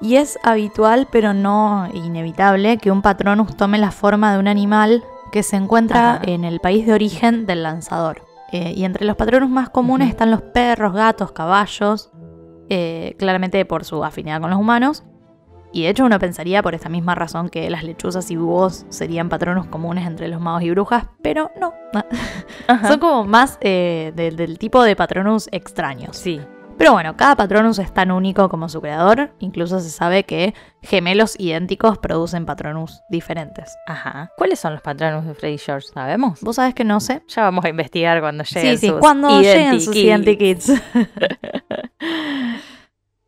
Y 0.00 0.16
es 0.16 0.38
habitual, 0.42 1.06
pero 1.12 1.32
no 1.32 1.88
inevitable, 1.94 2.78
que 2.78 2.90
un 2.90 3.02
patronus 3.02 3.56
tome 3.56 3.78
la 3.78 3.92
forma 3.92 4.32
de 4.32 4.38
un 4.40 4.48
animal 4.48 5.04
que 5.30 5.42
se 5.42 5.56
encuentra 5.56 6.14
Ajá. 6.14 6.22
en 6.26 6.44
el 6.44 6.58
país 6.60 6.86
de 6.86 6.92
origen 6.92 7.46
del 7.46 7.62
lanzador. 7.62 8.22
Eh, 8.52 8.74
y 8.76 8.84
entre 8.84 9.04
los 9.06 9.16
patronus 9.16 9.48
más 9.48 9.70
comunes 9.70 10.08
están 10.10 10.30
los 10.30 10.42
perros, 10.42 10.92
gatos, 10.92 11.32
caballos, 11.32 12.10
eh, 12.68 13.14
claramente 13.18 13.64
por 13.64 13.84
su 13.84 14.04
afinidad 14.04 14.40
con 14.40 14.50
los 14.50 14.58
humanos. 14.58 15.04
Y 15.72 15.82
de 15.84 15.88
hecho 15.90 16.04
uno 16.04 16.18
pensaría 16.18 16.62
por 16.62 16.74
esta 16.74 16.88
misma 16.88 17.14
razón 17.14 17.48
que 17.48 17.68
las 17.70 17.82
lechuzas 17.82 18.30
y 18.30 18.36
búhos 18.36 18.84
serían 18.90 19.28
patronos 19.28 19.66
comunes 19.66 20.06
entre 20.06 20.28
los 20.28 20.40
magos 20.40 20.62
y 20.62 20.70
brujas, 20.70 21.06
pero 21.22 21.50
no. 21.60 21.72
Son 22.88 22.98
como 23.00 23.24
más 23.24 23.58
eh, 23.62 24.12
de- 24.14 24.30
del 24.32 24.58
tipo 24.58 24.82
de 24.82 24.94
patronus 24.96 25.48
extraños. 25.52 26.16
Sí. 26.16 26.40
Pero 26.78 26.92
bueno, 26.94 27.16
cada 27.16 27.36
patronus 27.36 27.78
es 27.78 27.92
tan 27.94 28.10
único 28.10 28.48
como 28.48 28.68
su 28.68 28.80
creador, 28.80 29.30
incluso 29.38 29.78
se 29.78 29.90
sabe 29.90 30.24
que 30.24 30.52
gemelos 30.82 31.36
idénticos 31.38 31.98
producen 31.98 32.44
patronus 32.44 33.02
diferentes. 33.08 33.76
Ajá. 33.86 34.30
¿Cuáles 34.36 34.58
son 34.58 34.72
los 34.72 34.82
patronus 34.82 35.24
de 35.26 35.34
Freddy 35.34 35.58
George? 35.58 35.86
¿Sabemos? 35.92 36.40
¿Vos 36.40 36.56
sabés 36.56 36.74
que 36.74 36.82
no 36.82 36.98
sé? 36.98 37.22
Ya 37.28 37.42
vamos 37.42 37.64
a 37.64 37.68
investigar 37.68 38.20
cuando 38.20 38.42
lleguen 38.42 38.78
Sí, 38.78 38.86
sí, 38.86 38.88
sus 38.88 38.98
cuando 38.98 39.40
lleguen 39.40 39.80
sus 39.80 39.94
identikits. 39.94 40.72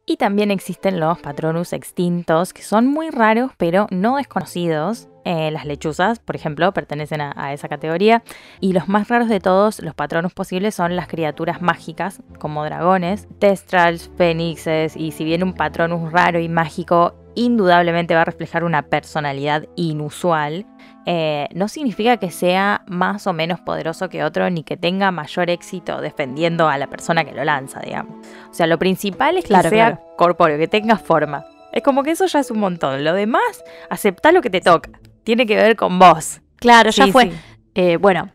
Y 0.06 0.18
también 0.18 0.50
existen 0.50 1.00
los 1.00 1.18
patronus 1.18 1.72
extintos, 1.72 2.52
que 2.52 2.62
son 2.62 2.86
muy 2.86 3.08
raros, 3.08 3.52
pero 3.56 3.86
no 3.90 4.16
desconocidos. 4.16 5.08
Eh, 5.24 5.50
las 5.50 5.64
lechuzas, 5.64 6.18
por 6.18 6.36
ejemplo, 6.36 6.74
pertenecen 6.74 7.22
a, 7.22 7.32
a 7.34 7.54
esa 7.54 7.68
categoría. 7.68 8.22
Y 8.60 8.74
los 8.74 8.86
más 8.86 9.08
raros 9.08 9.30
de 9.30 9.40
todos, 9.40 9.80
los 9.80 9.94
patronus 9.94 10.34
posibles, 10.34 10.74
son 10.74 10.94
las 10.94 11.08
criaturas 11.08 11.62
mágicas, 11.62 12.20
como 12.38 12.64
dragones, 12.64 13.26
testrals, 13.38 14.10
fénixes. 14.18 14.94
Y 14.94 15.12
si 15.12 15.24
bien 15.24 15.42
un 15.42 15.54
patronus 15.54 16.12
raro 16.12 16.38
y 16.38 16.50
mágico 16.50 17.14
indudablemente 17.34 18.14
va 18.14 18.22
a 18.22 18.26
reflejar 18.26 18.64
una 18.64 18.82
personalidad 18.82 19.66
inusual, 19.76 20.66
eh, 21.06 21.48
no 21.54 21.68
significa 21.68 22.16
que 22.16 22.30
sea 22.30 22.82
más 22.86 23.26
o 23.26 23.32
menos 23.32 23.60
poderoso 23.60 24.08
que 24.08 24.24
otro 24.24 24.48
ni 24.50 24.62
que 24.62 24.76
tenga 24.76 25.10
mayor 25.10 25.50
éxito 25.50 26.00
defendiendo 26.00 26.68
a 26.68 26.78
la 26.78 26.86
persona 26.88 27.24
que 27.24 27.32
lo 27.32 27.44
lanza, 27.44 27.80
digamos. 27.80 28.16
O 28.50 28.54
sea, 28.54 28.66
lo 28.66 28.78
principal 28.78 29.36
es 29.36 29.44
Claro, 29.44 29.64
que 29.70 29.76
sea 29.76 29.86
claro. 29.96 30.06
corpóreo, 30.16 30.58
que 30.58 30.68
tenga 30.68 30.96
forma. 30.96 31.44
Es 31.72 31.82
como 31.82 32.02
que 32.02 32.12
eso 32.12 32.26
ya 32.26 32.38
es 32.40 32.50
un 32.50 32.60
montón. 32.60 33.04
Lo 33.04 33.12
demás, 33.14 33.64
acepta 33.90 34.32
lo 34.32 34.40
que 34.40 34.50
te 34.50 34.60
toca. 34.60 34.90
Tiene 35.24 35.44
que 35.46 35.56
ver 35.56 35.76
con 35.76 35.98
vos. 35.98 36.40
Claro, 36.56 36.90
ya 36.90 37.06
fue. 37.08 37.30
sí. 37.30 37.36
Eh, 37.74 37.96
bueno, 37.96 38.30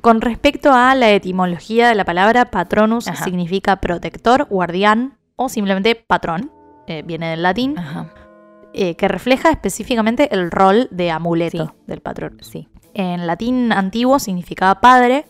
con 0.00 0.20
respecto 0.20 0.72
a 0.72 0.94
la 0.94 1.10
etimología 1.10 1.88
de 1.88 1.94
la 1.94 2.04
palabra 2.04 2.50
patronus, 2.50 3.08
Ajá. 3.08 3.24
significa 3.24 3.76
protector, 3.80 4.44
guardián 4.48 5.18
o 5.36 5.48
simplemente 5.48 5.94
patrón. 5.96 6.52
eh, 6.86 7.02
viene 7.04 7.30
del 7.30 7.42
latín, 7.42 7.78
Ajá, 7.78 8.12
eh, 8.74 8.96
que 8.96 9.08
refleja 9.08 9.50
específicamente 9.50 10.32
el 10.34 10.50
rol 10.50 10.88
de 10.90 11.10
amuleto 11.10 11.66
Sí. 11.66 11.72
del 11.86 12.00
patrón. 12.00 12.38
sí. 12.42 12.68
En 12.96 13.26
latín 13.26 13.72
antiguo 13.72 14.18
significaba 14.20 14.80
padre, 14.80 15.24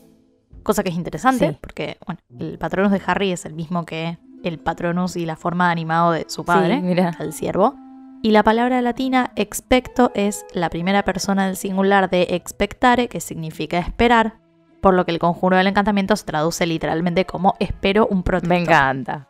cosa 0.62 0.82
que 0.82 0.90
es 0.90 0.96
interesante, 0.96 1.50
Sí. 1.50 1.58
porque 1.60 1.96
bueno, 2.06 2.20
el 2.38 2.58
patronus 2.58 2.92
de 2.92 3.00
Harry 3.06 3.32
es 3.32 3.44
el 3.46 3.54
mismo 3.54 3.86
que 3.86 4.18
el 4.42 4.58
patronus 4.58 5.16
y 5.16 5.24
la 5.24 5.36
forma 5.36 5.66
de 5.66 5.72
animado 5.72 6.12
de 6.12 6.26
su 6.28 6.44
padre, 6.44 6.80
Sí, 6.82 7.22
el 7.22 7.32
ciervo. 7.32 7.74
Y 8.22 8.30
la 8.32 8.42
palabra 8.42 8.80
latina 8.82 9.32
expecto 9.36 10.10
es 10.14 10.44
la 10.52 10.68
primera 10.70 11.02
persona 11.04 11.46
del 11.46 11.56
singular 11.56 12.10
de 12.10 12.22
expectare, 12.30 13.08
que 13.08 13.20
significa 13.20 13.78
esperar, 13.78 14.34
por 14.82 14.92
lo 14.94 15.06
que 15.06 15.12
el 15.12 15.18
conjuro 15.18 15.56
del 15.56 15.66
encantamiento 15.66 16.14
se 16.16 16.26
traduce 16.26 16.66
literalmente 16.66 17.24
como 17.24 17.54
espero 17.60 18.06
un 18.06 18.22
protector. 18.22 18.48
Me 18.56 18.62
encanta. 18.62 19.28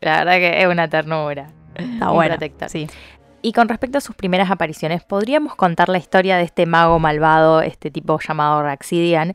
La 0.00 0.18
verdad 0.24 0.34
que 0.36 0.62
es 0.62 0.66
una 0.68 0.88
ternura. 0.88 1.48
Está 1.74 2.08
un 2.10 2.14
bueno. 2.16 2.30
protector. 2.36 2.70
Sí. 2.70 2.86
Y 3.46 3.52
con 3.52 3.68
respecto 3.68 3.98
a 3.98 4.00
sus 4.00 4.16
primeras 4.16 4.50
apariciones, 4.50 5.04
podríamos 5.04 5.54
contar 5.54 5.88
la 5.88 5.98
historia 5.98 6.36
de 6.36 6.42
este 6.42 6.66
mago 6.66 6.98
malvado, 6.98 7.60
este 7.62 7.92
tipo 7.92 8.18
llamado 8.18 8.60
Raxidian, 8.60 9.34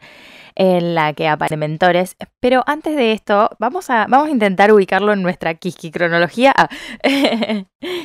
en 0.55 0.95
la 0.95 1.13
que 1.13 1.29
aparecen 1.29 1.59
mentores. 1.59 2.17
Pero 2.41 2.61
antes 2.67 2.97
de 2.97 3.13
esto, 3.13 3.49
vamos 3.57 3.89
a, 3.89 4.07
vamos 4.09 4.27
a 4.27 4.31
intentar 4.31 4.69
ubicarlo 4.73 5.13
en 5.13 5.21
nuestra 5.23 5.53
Kiski 5.53 5.91
cronología. 5.91 6.53
Ah, 6.57 6.67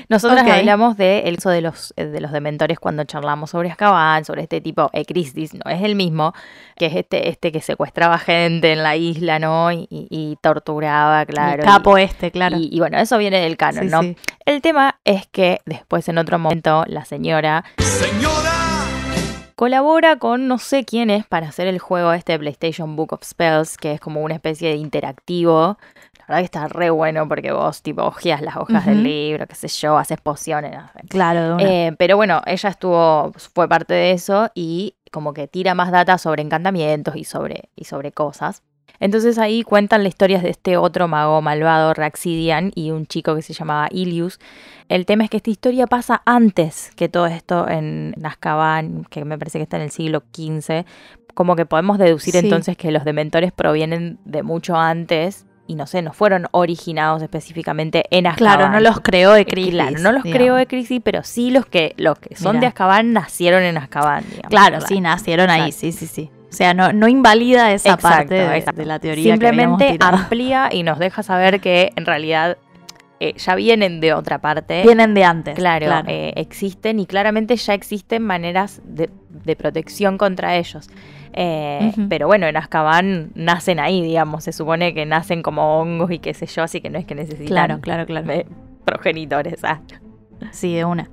Nosotros 0.09 0.41
hablamos 0.43 0.97
del 0.97 1.35
uso 1.37 1.51
de 1.51 1.61
los, 1.61 1.93
de 1.97 2.21
los 2.21 2.31
dementores 2.33 2.79
cuando 2.79 3.03
charlamos 3.05 3.51
sobre 3.51 3.71
Azkaban, 3.71 4.25
sobre 4.25 4.43
este 4.43 4.61
tipo 4.61 4.89
Ecristis, 4.93 5.55
no 5.55 5.71
es 5.71 5.83
el 5.83 5.97
mismo, 5.97 6.33
que 6.77 6.87
es 6.87 6.95
este, 6.95 7.29
este 7.29 7.51
que 7.53 7.61
secuestraba 7.61 8.17
gente 8.19 8.73
en 8.73 8.83
la 8.83 8.97
isla, 8.97 9.39
¿no? 9.39 9.73
Y, 9.73 9.87
y- 9.91 10.07
y 10.09 10.37
torturaba, 10.41 11.27
claro. 11.27 11.63
el 11.63 11.69
capo 11.69 11.99
este, 11.99 12.31
claro. 12.31 12.57
Y, 12.59 12.69
y 12.73 12.79
bueno, 12.79 12.97
eso 12.99 13.19
viene 13.19 13.41
del 13.41 13.57
canon, 13.57 13.85
Sí, 13.85 13.91
¿no? 13.91 14.03
sí. 14.03 14.17
El 14.47 14.63
tema 14.63 15.01
es 15.05 15.27
que 15.27 15.61
después 15.67 15.96
en 16.09 16.19
otro 16.19 16.38
momento 16.38 16.85
la 16.87 17.05
señora 17.05 17.65
colabora 19.57 20.17
con 20.19 20.49
no 20.49 20.59
sé 20.59 20.85
quién 20.85 21.11
es 21.11 21.26
para 21.26 21.49
hacer 21.49 21.67
el 21.67 21.79
juego 21.79 22.12
este 22.12 22.33
de 22.33 22.38
PlayStation 22.38 22.95
Book 22.95 23.15
of 23.15 23.25
Spells, 23.25 23.79
que 23.79 23.93
es 23.93 24.00
como 24.00 24.21
una 24.21 24.35
especie 24.35 24.69
de 24.69 24.76
interactivo. 24.76 25.79
La 26.19 26.26
verdad 26.29 26.38
que 26.41 26.45
está 26.45 26.69
re 26.69 26.91
bueno 26.91 27.26
porque 27.26 27.53
vos 27.53 27.83
tipo 27.83 28.03
hojeas 28.03 28.43
las 28.43 28.57
hojas 28.57 28.85
del 28.85 29.03
libro, 29.03 29.47
qué 29.47 29.55
sé 29.55 29.69
yo, 29.69 29.97
haces 29.97 30.21
pociones. 30.21 30.76
Claro, 31.09 31.43
de 31.43 31.55
una. 31.55 31.62
Eh, 31.65 31.95
pero 31.99 32.17
bueno, 32.17 32.43
ella 32.47 32.69
estuvo, 32.69 33.33
fue 33.55 33.69
parte 33.69 33.95
de 33.95 34.12
eso 34.12 34.50
y 34.55 34.95
como 35.11 35.33
que 35.33 35.49
tira 35.49 35.75
más 35.75 35.91
data 35.91 36.19
sobre 36.19 36.43
encantamientos 36.43 37.17
y 37.17 37.25
sobre, 37.25 37.71
y 37.75 37.85
sobre 37.85 38.12
cosas. 38.12 38.62
Entonces 38.99 39.37
ahí 39.38 39.62
cuentan 39.62 40.02
las 40.05 40.11
historias 40.11 40.43
de 40.43 40.49
este 40.50 40.76
otro 40.78 41.07
mago 41.07 41.43
malvado, 41.43 41.93
Raxidian, 41.93 42.73
y 42.75 42.93
un 42.93 43.07
chico 43.07 43.35
que 43.35 43.43
se 43.43 43.52
llamaba 43.52 43.88
Ilius. 43.90 44.38
El 44.88 45.05
tema 45.05 45.25
es 45.25 45.31
que 45.31 45.37
esta 45.37 45.50
historia 45.50 45.87
pasa 45.87 46.23
antes 46.25 46.90
que 46.97 47.09
todo 47.09 47.26
esto 47.26 47.69
en 47.69 48.14
Azkaban, 48.25 49.05
que 49.11 49.25
me 49.25 49.37
parece 49.38 49.59
que 49.59 49.64
está 49.64 49.76
en 49.76 49.83
el 49.83 49.90
siglo 49.90 50.23
XV. 50.35 50.85
Como 51.35 51.57
que 51.57 51.66
podemos 51.66 51.99
deducir 51.99 52.33
Sí. 52.33 52.38
entonces 52.38 52.76
que 52.78 52.90
los 52.90 53.05
dementores 53.05 53.52
provienen 53.52 54.19
de 54.25 54.43
mucho 54.43 54.76
antes 54.76 55.45
y 55.66 55.75
no 55.75 55.87
sé, 55.87 56.00
no 56.00 56.12
fueron 56.14 56.47
originados 56.52 57.21
específicamente 57.23 58.05
en 58.11 58.26
Azkaban. 58.28 58.57
claro, 58.59 58.73
no 58.73 58.81
los 58.81 59.00
creó 59.00 59.33
de 59.33 59.45
crisis. 59.45 59.73
Claro, 59.73 59.99
no 59.99 60.12
los 60.12 60.23
digamos. 60.23 60.38
creó 60.38 60.55
de 60.55 60.66
crisis, 60.69 61.00
pero 61.05 61.23
sí 61.25 61.50
los 61.50 61.66
que, 61.66 61.93
los 61.99 62.19
que 62.19 62.37
son 62.37 62.61
de 62.61 62.66
Azkaban 62.66 63.12
nacieron 63.12 63.62
en 63.64 63.76
Azkaban, 63.76 64.25
digamos. 64.31 64.49
Claro, 64.49 64.81
sí, 64.81 65.00
nacieron 65.00 65.50
ahí, 65.50 65.71
Exacto. 65.71 65.81
sí, 65.81 65.93
sí, 65.93 66.07
sí. 66.07 66.31
O 66.49 66.53
sea, 66.53 66.75
no, 66.75 66.93
no 66.93 67.09
invalida 67.09 67.73
esa 67.73 67.95
Exacto, 67.95 68.17
parte 68.17 68.35
de, 68.35 68.57
exacto. 68.57 68.81
de 68.81 68.87
la 68.87 68.99
teoría. 68.99 69.33
Simplemente 69.33 69.97
amplía 70.00 70.69
y 70.73 70.83
nos 70.83 70.99
deja 70.99 71.23
saber 71.23 71.61
que 71.61 71.93
en 71.97 72.07
realidad 72.07 72.57
eh, 73.19 73.35
ya 73.37 73.55
vienen 73.55 74.00
de 74.00 74.15
otra 74.15 74.38
parte. 74.38 74.83
Vienen 74.83 75.15
de 75.15 75.25
antes. 75.25 75.55
Claro, 75.55 75.87
eh, 76.07 76.33
existen 76.37 77.00
y 77.00 77.07
claramente 77.07 77.57
ya 77.57 77.75
existen 77.75 78.23
maneras 78.23 78.81
de, 78.85 79.11
de 79.45 79.57
protección 79.57 80.19
contra 80.19 80.57
ellos. 80.57 80.88
Eh. 81.33 81.93
Pero 82.09 82.26
bueno, 82.26 82.47
en 82.47 82.57
Azkaban 82.57 83.31
nacen 83.35 83.79
ahí, 83.79 84.03
digamos. 84.03 84.45
Se 84.45 84.53
supone 84.53 84.95
que 84.95 85.05
nacen 85.05 85.43
como 85.43 85.81
hongos 85.81 86.11
y 86.11 86.19
qué 86.19 86.33
sé 86.33 86.47
yo, 86.47 86.62
así 86.62 86.81
que 86.81 86.91
no 86.91 86.99
es 86.99 87.05
que 87.05 87.15
necesitan 87.15 87.47
claro, 87.47 87.81
claro, 87.81 88.07
claro. 88.07 88.45
progenitores. 88.85 89.62
ah. 89.65 89.81
Sí, 90.53 90.75
de 90.75 90.85
una. 90.85 91.11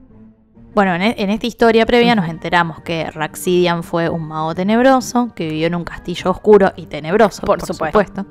Bueno, 0.76 0.96
en, 0.96 1.02
e- 1.04 1.16
en 1.20 1.30
esta 1.30 1.46
historia 1.48 1.86
previa 1.86 2.16
nos 2.16 2.28
enteramos 2.28 2.82
que 2.82 3.10
Raxidian 3.12 3.84
fue 3.84 4.10
un 4.10 4.28
mago 4.28 4.56
tenebroso 4.56 5.30
que 5.36 5.48
vivió 5.50 5.68
en 5.68 5.76
un 5.76 5.84
castillo 5.84 6.32
oscuro 6.32 6.72
y 6.76 6.88
tenebroso, 6.88 7.42
por, 7.46 7.60
Por 7.60 7.68
supuesto. 7.68 8.00
supuesto. 8.00 8.26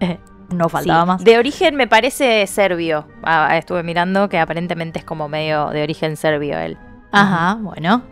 Eh, 0.00 0.18
no 0.50 0.68
faltaba 0.68 1.02
Sí. 1.02 1.06
más. 1.06 1.24
De 1.24 1.38
origen 1.38 1.76
me 1.76 1.86
parece 1.86 2.46
serbio. 2.46 3.06
Ah, 3.22 3.56
estuve 3.56 3.82
mirando 3.82 4.28
que 4.28 4.38
aparentemente 4.38 4.98
es 4.98 5.04
como 5.04 5.28
medio 5.28 5.68
de 5.70 5.82
origen 5.82 6.16
serbio 6.16 6.58
él. 6.58 6.76
Ajá, 7.12 7.56
bueno. 7.60 8.02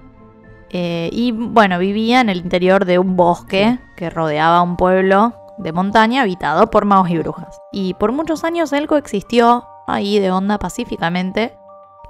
Eh, 0.70 1.10
y 1.12 1.32
bueno, 1.32 1.78
vivía 1.78 2.20
en 2.20 2.28
el 2.28 2.38
interior 2.38 2.84
de 2.84 2.98
un 2.98 3.16
bosque 3.16 3.78
que 3.96 4.10
rodeaba 4.10 4.62
un 4.62 4.76
pueblo 4.76 5.34
de 5.58 5.72
montaña 5.72 6.22
habitado 6.22 6.70
por 6.70 6.84
magos 6.84 7.10
y 7.10 7.18
brujas. 7.18 7.60
Y 7.72 7.94
por 7.94 8.10
muchos 8.12 8.42
años 8.44 8.72
él 8.72 8.86
coexistió 8.88 9.66
ahí 9.86 10.18
de 10.18 10.30
onda 10.32 10.58
pacíficamente. 10.58 11.56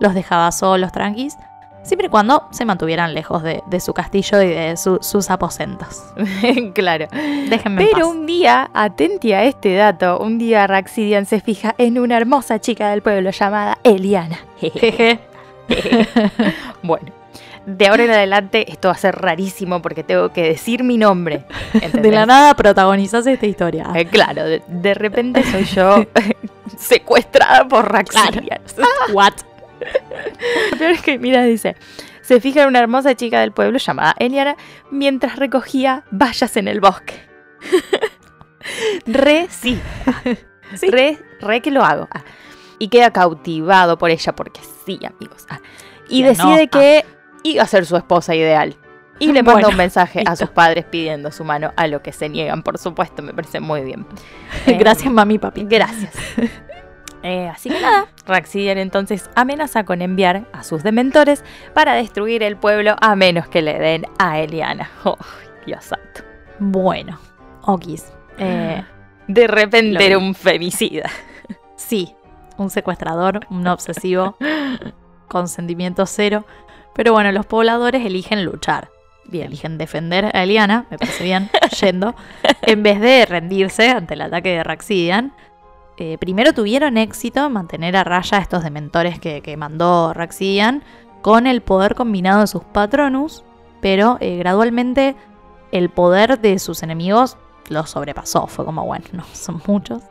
Los 0.01 0.15
dejaba 0.15 0.51
solos, 0.53 0.93
tranquis, 0.93 1.37
siempre 1.85 2.09
y 2.09 2.11
cuando 2.11 2.49
se 2.51 2.65
mantuvieran 2.65 3.15
lejos 3.15 3.43
de, 3.43 3.63
de 3.67 3.79
su 3.81 3.95
castillo 3.95 4.43
y 4.43 4.49
de 4.49 4.77
su- 4.77 4.99
sus 5.01 5.31
aposentos. 5.31 6.03
claro. 6.75 7.07
Déjenme 7.49 7.83
en 7.83 7.89
Pero 7.89 8.07
paz. 8.07 8.17
un 8.17 8.27
día, 8.27 8.71
atenti 8.75 9.33
a 9.33 9.45
este 9.45 9.75
dato, 9.77 10.19
un 10.19 10.39
día 10.39 10.67
Raxidian 10.67 11.27
se 11.27 11.41
fija 11.41 11.75
en 11.79 11.99
una 11.99 12.17
hermosa 12.17 12.59
chica 12.61 12.91
del 12.91 13.03
pueblo 13.03 13.31
llamada 13.31 13.79
Eliana. 13.85 14.39
Jeje. 14.59 15.21
bueno, 16.83 17.07
de 17.67 17.87
ahora 17.87 18.05
en 18.05 18.11
adelante 18.11 18.71
esto 18.71 18.89
va 18.89 18.93
a 18.93 18.99
ser 18.99 19.15
rarísimo 19.17 19.81
porque 19.81 20.03
tengo 20.05 20.31
que 20.33 20.43
decir 20.43 20.85
mi 20.85 20.99
nombre. 20.99 21.45
De 21.93 22.11
la 22.11 22.27
nada 22.27 22.55
protagonizás 22.55 23.27
esta 23.27 23.47
historia. 23.47 23.87
Eh, 23.95 24.05
claro, 24.07 24.45
de, 24.45 24.63
de 24.69 24.95
repente 24.95 25.43
soy 25.45 25.65
yo 25.65 26.05
secuestrada 26.79 27.67
por 27.67 27.91
Raxidian. 27.91 28.61
What? 29.13 29.33
Lo 30.75 30.79
peor 30.79 30.91
es 30.93 31.03
que, 31.03 31.19
mira, 31.19 31.43
dice, 31.45 31.77
se 32.21 32.41
fija 32.41 32.63
en 32.63 32.69
una 32.69 32.81
hermosa 32.81 33.15
chica 33.15 33.41
del 33.41 33.53
pueblo 33.53 33.79
llamada 33.79 34.15
Eliana 34.19 34.57
mientras 34.91 35.37
recogía 35.37 36.05
bayas 36.11 36.57
en 36.57 36.69
el 36.69 36.81
bosque. 36.81 37.15
re 39.07 39.47
sí. 39.51 39.81
Sí. 40.77 40.91
Re, 40.91 41.19
re 41.41 41.61
que 41.61 41.71
lo 41.71 41.85
hago. 41.85 42.09
Ah. 42.11 42.25
Y 42.81 42.89
queda 42.89 43.13
cautivado 43.13 43.97
por 43.97 44.11
ella 44.11 44.35
porque 44.35 44.61
sí, 44.85 44.99
amigos. 45.07 45.47
Ah. 45.49 45.61
Y 46.09 46.25
decide 46.25 46.67
que 46.67 47.05
iba 47.45 47.63
a 47.63 47.67
ser 47.67 47.87
su 47.87 47.97
esposa 47.97 48.35
ideal. 48.35 48.75
Y 49.21 49.27
le 49.27 49.43
manda 49.45 49.53
Bueno, 49.53 49.69
un 49.69 49.77
mensaje 49.77 50.25
a 50.27 50.35
sus 50.35 50.49
padres 50.51 50.85
pidiendo 50.87 51.31
su 51.31 51.45
mano, 51.45 51.73
a 51.77 51.87
lo 51.87 52.03
que 52.03 52.13
se 52.13 52.29
niegan, 52.29 52.65
por 52.65 52.79
supuesto, 52.79 53.23
me 53.23 53.33
parece 53.33 53.61
muy 53.61 53.83
bien. 53.83 54.05
Eh, 54.67 54.73
Gracias, 54.73 55.13
mami 55.13 55.39
papi. 55.39 55.65
Gracias. 55.65 56.13
Eh, 57.25 57.49
así 57.49 57.71
que 57.71 57.81
nada, 57.81 58.07
Raxidian 58.27 58.77
entonces 58.77 59.31
amenaza 59.35 59.85
con 59.85 60.03
enviar 60.03 60.47
a 60.53 60.63
sus 60.63 60.83
dementores 60.83 61.43
para 61.73 61.95
destruir 61.95 62.43
el 62.43 62.59
pueblo 62.59 62.97
a 63.01 63.17
menos 63.17 63.49
que 63.49 63.63
le 63.63 63.79
den 63.79 64.05
a 64.19 64.39
Eliana. 64.41 64.91
Oh, 65.05 65.17
Dios 65.67 65.85
santo. 65.85 66.23
Bueno, 66.59 67.19
Okis. 67.63 68.13
Eh, 68.39 68.83
De 69.27 69.47
repente 69.47 70.05
era 70.05 70.19
un 70.19 70.35
femicida. 70.35 71.11
sí, 71.77 72.15
un 72.59 72.69
secuestrador, 72.69 73.41
un 73.49 73.67
obsesivo, 73.67 74.37
con 75.29 75.49
sentimiento 75.49 76.05
cero. 76.05 76.45
Pero 76.95 77.13
bueno, 77.15 77.33
los 77.33 77.47
pobladores 77.47 78.05
eligen 78.05 78.45
luchar. 78.45 78.91
Bien. 79.27 79.47
Eligen 79.47 79.79
defender 79.79 80.27
a 80.37 80.43
Eliana, 80.43 80.85
me 80.91 80.99
parece 80.99 81.25
bien, 81.25 81.49
yendo, 81.81 82.15
en 82.63 82.83
vez 82.83 83.01
de 83.01 83.25
rendirse 83.25 83.89
ante 83.89 84.13
el 84.13 84.21
ataque 84.21 84.51
de 84.51 84.63
Raxidian. 84.63 85.33
Eh, 85.97 86.19
primero 86.19 86.53
tuvieron 86.53 86.97
éxito 86.97 87.47
en 87.47 87.53
mantener 87.53 87.97
a 87.97 88.05
raya 88.05 88.39
a 88.39 88.41
estos 88.41 88.65
dementores 88.65 89.21
que, 89.21 89.43
que 89.43 89.57
mandó 89.57 90.13
Raxidian 90.13 90.83
con 91.23 91.47
el 91.47 91.63
poder 91.63 91.95
combinado 91.95 92.41
de 92.41 92.47
sus 92.47 92.65
patronus, 92.65 93.45
pero 93.81 94.19
eh, 94.21 94.37
gradualmente 94.37 95.17
el 95.73 95.89
poder 95.89 96.41
de 96.41 96.59
sus 96.59 96.83
enemigos 96.83 97.37
los 97.69 97.91
sobrepasó. 97.91 98.47
Fue 98.47 98.65
como, 98.65 98.85
bueno, 98.85 99.07
no, 99.13 99.25
son 99.33 99.63
muchos. 99.67 100.03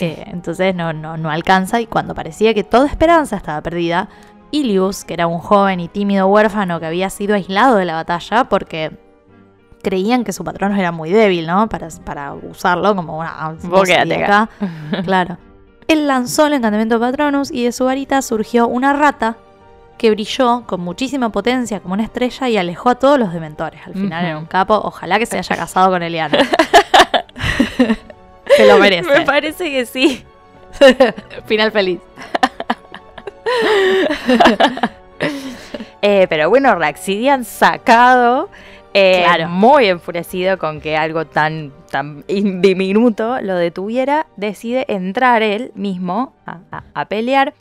Eh, 0.00 0.24
entonces 0.26 0.74
no, 0.74 0.92
no, 0.92 1.16
no 1.16 1.30
alcanza 1.30 1.80
y 1.80 1.86
cuando 1.86 2.14
parecía 2.14 2.54
que 2.54 2.64
toda 2.64 2.86
esperanza 2.86 3.36
estaba 3.36 3.62
perdida, 3.62 4.08
Ilius, 4.50 5.04
que 5.04 5.14
era 5.14 5.26
un 5.26 5.38
joven 5.38 5.78
y 5.80 5.88
tímido 5.88 6.26
huérfano 6.26 6.80
que 6.80 6.86
había 6.86 7.10
sido 7.10 7.34
aislado 7.34 7.76
de 7.76 7.84
la 7.84 7.94
batalla 7.94 8.44
porque 8.44 8.98
creían 9.82 10.24
que 10.24 10.32
su 10.32 10.44
patrono 10.44 10.76
era 10.76 10.92
muy 10.92 11.10
débil, 11.10 11.46
¿no? 11.46 11.68
Para, 11.68 11.88
para 12.04 12.34
usarlo 12.34 12.94
como 12.94 13.18
una... 13.18 13.54
Vos 13.62 13.88
acá. 13.90 14.48
claro. 15.04 15.38
Él 15.86 16.06
lanzó 16.06 16.46
el 16.46 16.54
encantamiento 16.54 17.00
Patronus 17.00 17.50
y 17.50 17.64
de 17.64 17.72
su 17.72 17.84
varita 17.86 18.20
surgió 18.22 18.68
una 18.68 18.92
rata 18.92 19.36
que 19.96 20.10
brilló 20.10 20.64
con 20.66 20.80
muchísima 20.80 21.30
potencia 21.30 21.80
como 21.80 21.94
una 21.94 22.04
estrella 22.04 22.48
y 22.48 22.56
alejó 22.56 22.90
a 22.90 22.94
todos 22.96 23.18
los 23.18 23.32
dementores. 23.32 23.80
Al 23.86 23.94
final 23.94 24.20
Ujú. 24.22 24.28
era 24.28 24.38
un 24.38 24.46
capo. 24.46 24.74
Ojalá 24.84 25.18
que 25.18 25.26
se 25.26 25.38
haya 25.38 25.56
casado 25.56 25.90
con 25.90 26.02
Eliana. 26.02 26.38
Se 28.56 28.66
lo 28.66 28.78
merece. 28.78 29.08
Me 29.10 29.22
parece 29.22 29.70
que 29.70 29.86
sí. 29.86 30.24
Final 31.46 31.72
feliz. 31.72 32.00
Eh, 36.02 36.26
pero 36.28 36.48
bueno, 36.48 36.74
Raxidian 36.76 37.44
sacado, 37.44 38.48
eh, 38.94 39.22
Claro. 39.24 39.48
muy 39.48 39.86
enfurecido 39.86 40.58
con 40.58 40.80
que 40.80 40.96
algo 40.96 41.26
tan, 41.26 41.72
tan 41.90 42.24
in- 42.28 42.60
diminuto 42.62 43.40
lo 43.40 43.54
detuviera, 43.56 44.26
decide 44.36 44.84
entrar 44.88 45.42
él 45.42 45.72
mismo 45.74 46.34
a, 46.46 46.58
a- 46.70 46.84
a 46.94 47.04
pelear. 47.06 47.54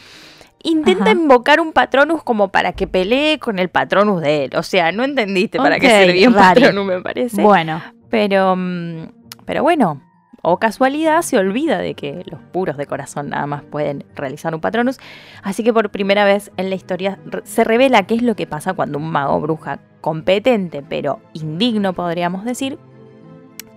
Intenta 0.63 1.03
Ajá. 1.03 1.11
invocar 1.11 1.59
un 1.61 1.71
patronus 1.71 2.23
como 2.23 2.47
para 2.49 2.73
que 2.73 2.87
pelee 2.87 3.37
con 3.39 3.59
el 3.59 3.69
patronus 3.69 4.21
de 4.21 4.45
él. 4.45 4.51
O 4.55 4.63
sea, 4.63 4.91
no 4.91 5.03
entendiste 5.03 5.59
para 5.59 5.79
qué 5.79 5.87
servía 5.89 6.27
un 6.27 6.33
patronus, 6.35 6.85
me 6.85 7.01
parece. 7.01 7.41
Bueno, 7.41 7.81
Pero, 8.09 8.55
mm, 8.57 9.07
pero 9.45 9.63
bueno, 9.63 10.01
o 10.49 10.59
casualidad 10.59 11.23
se 11.23 11.37
olvida 11.37 11.79
de 11.79 11.93
que 11.93 12.23
los 12.25 12.39
puros 12.39 12.77
de 12.77 12.85
corazón 12.85 13.31
nada 13.31 13.45
más 13.47 13.63
pueden 13.63 14.05
realizar 14.15 14.55
un 14.55 14.61
patronus. 14.61 14.97
Así 15.43 15.61
que 15.61 15.73
por 15.73 15.89
primera 15.89 16.23
vez 16.23 16.51
en 16.55 16.69
la 16.69 16.75
historia 16.77 17.19
se 17.43 17.65
revela 17.65 18.03
qué 18.03 18.15
es 18.15 18.21
lo 18.21 18.33
que 18.37 18.47
pasa 18.47 18.73
cuando 18.73 18.97
un 18.97 19.09
mago 19.09 19.41
bruja 19.41 19.79
competente, 19.99 20.81
pero 20.87 21.19
indigno 21.33 21.91
podríamos 21.91 22.45
decir, 22.45 22.79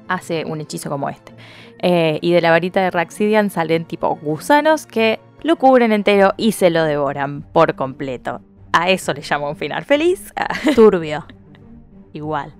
hace 0.07 0.45
un 0.45 0.61
hechizo 0.61 0.91
como 0.91 1.09
este. 1.09 1.33
Eh, 1.81 2.21
y 2.23 2.31
de 2.31 2.41
la 2.41 2.53
varita 2.53 2.81
de 2.81 2.93
Raxidian 2.93 3.51
salen 3.51 3.85
tipo 3.85 4.15
gusanos 4.15 4.87
que 4.87 5.19
lo 5.43 5.57
cubren 5.57 5.91
entero 5.91 6.35
y 6.37 6.53
se 6.53 6.71
lo 6.71 6.85
devoran 6.85 7.43
por 7.43 7.75
completo. 7.75 8.43
A 8.73 8.91
eso 8.91 9.13
le 9.13 9.23
llamo 9.29 9.51
un 9.51 9.57
final 9.57 9.85
feliz. 9.85 10.33
Turbio. 10.77 11.27
Igual. 12.13 12.53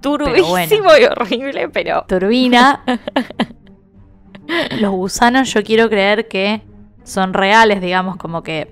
Turbísimo 0.00 0.90
y 1.00 1.04
horrible, 1.04 1.68
pero 1.68 2.04
Turbina. 2.08 2.82
Los 4.80 4.92
gusanos 4.92 5.52
yo 5.52 5.62
quiero 5.64 5.88
creer 5.88 6.28
que 6.28 6.62
son 7.02 7.34
reales, 7.34 7.80
digamos, 7.80 8.16
como 8.16 8.42
que 8.42 8.70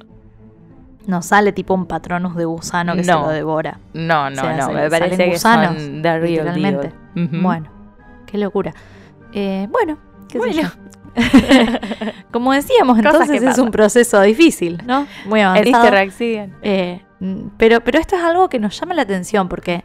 no 1.07 1.21
sale 1.21 1.53
tipo 1.53 1.75
un 1.75 1.87
patronus 1.87 2.37
de 2.37 2.45
gusano 2.45 2.95
que 2.95 3.05
se 3.05 3.13
lo 3.13 3.29
devora. 3.29 3.79
No, 3.93 4.31
no, 4.31 4.41
O 4.43 4.45
sea, 4.45 4.57
no, 4.57 4.69
me 4.73 4.89
parece 4.89 4.99
salen 5.11 5.19
que 5.19 5.27
gusanos, 5.33 5.83
son 5.83 6.03
the 6.03 6.19
real 6.19 6.23
literalmente. 6.31 6.93
deal. 7.15 7.27
Ujú. 7.29 7.43
Bueno, 7.43 7.69
qué 8.27 8.39
locura. 8.39 8.73
Eh, 9.33 9.69
bueno, 9.71 9.99
qué 10.29 10.33
sé 10.35 10.39
Bueno. 10.39 10.63
yo. 10.63 10.69
Como 12.33 12.53
decíamos, 12.53 12.97
Cosas 12.97 13.13
entonces 13.29 13.43
es 13.43 13.59
un 13.59 13.71
proceso 13.71 14.21
difícil, 14.23 14.81
¿no? 14.87 15.07
Muy 15.27 15.41
El 15.41 15.47
avanzado. 15.47 16.11
Siguen. 16.11 16.55
Eh, 16.63 17.03
pero, 17.57 17.81
pero 17.83 17.99
esto 17.99 18.17
es 18.17 18.23
algo 18.23 18.49
que 18.49 18.59
nos 18.59 18.79
llama 18.79 18.95
la 18.95 19.03
atención 19.03 19.49
porque 19.49 19.83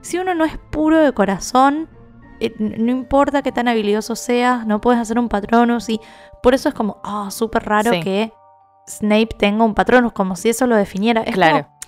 si 0.00 0.18
uno 0.18 0.34
no 0.34 0.44
es 0.44 0.56
puro 0.70 0.98
de 0.98 1.12
corazón, 1.12 1.88
eh, 2.40 2.54
no 2.58 2.90
importa 2.92 3.42
qué 3.42 3.52
tan 3.52 3.68
habilidoso 3.68 4.14
seas, 4.16 4.66
no 4.66 4.80
puedes 4.80 5.00
hacer 5.00 5.18
un 5.18 5.28
patronus 5.28 5.88
y 5.88 6.00
por 6.42 6.54
eso 6.54 6.68
es 6.68 6.74
como, 6.74 7.00
ah, 7.04 7.28
súper 7.30 7.64
raro 7.64 7.92
Sí. 7.92 8.00
que 8.00 8.32
Snape 8.86 9.28
tenga 9.38 9.64
un 9.64 9.74
patronus, 9.74 10.12
como 10.12 10.34
si 10.36 10.48
eso 10.48 10.66
lo 10.66 10.76
definiera. 10.76 11.22
Es 11.22 11.34
Claro. 11.34 11.64
como, 11.66 11.78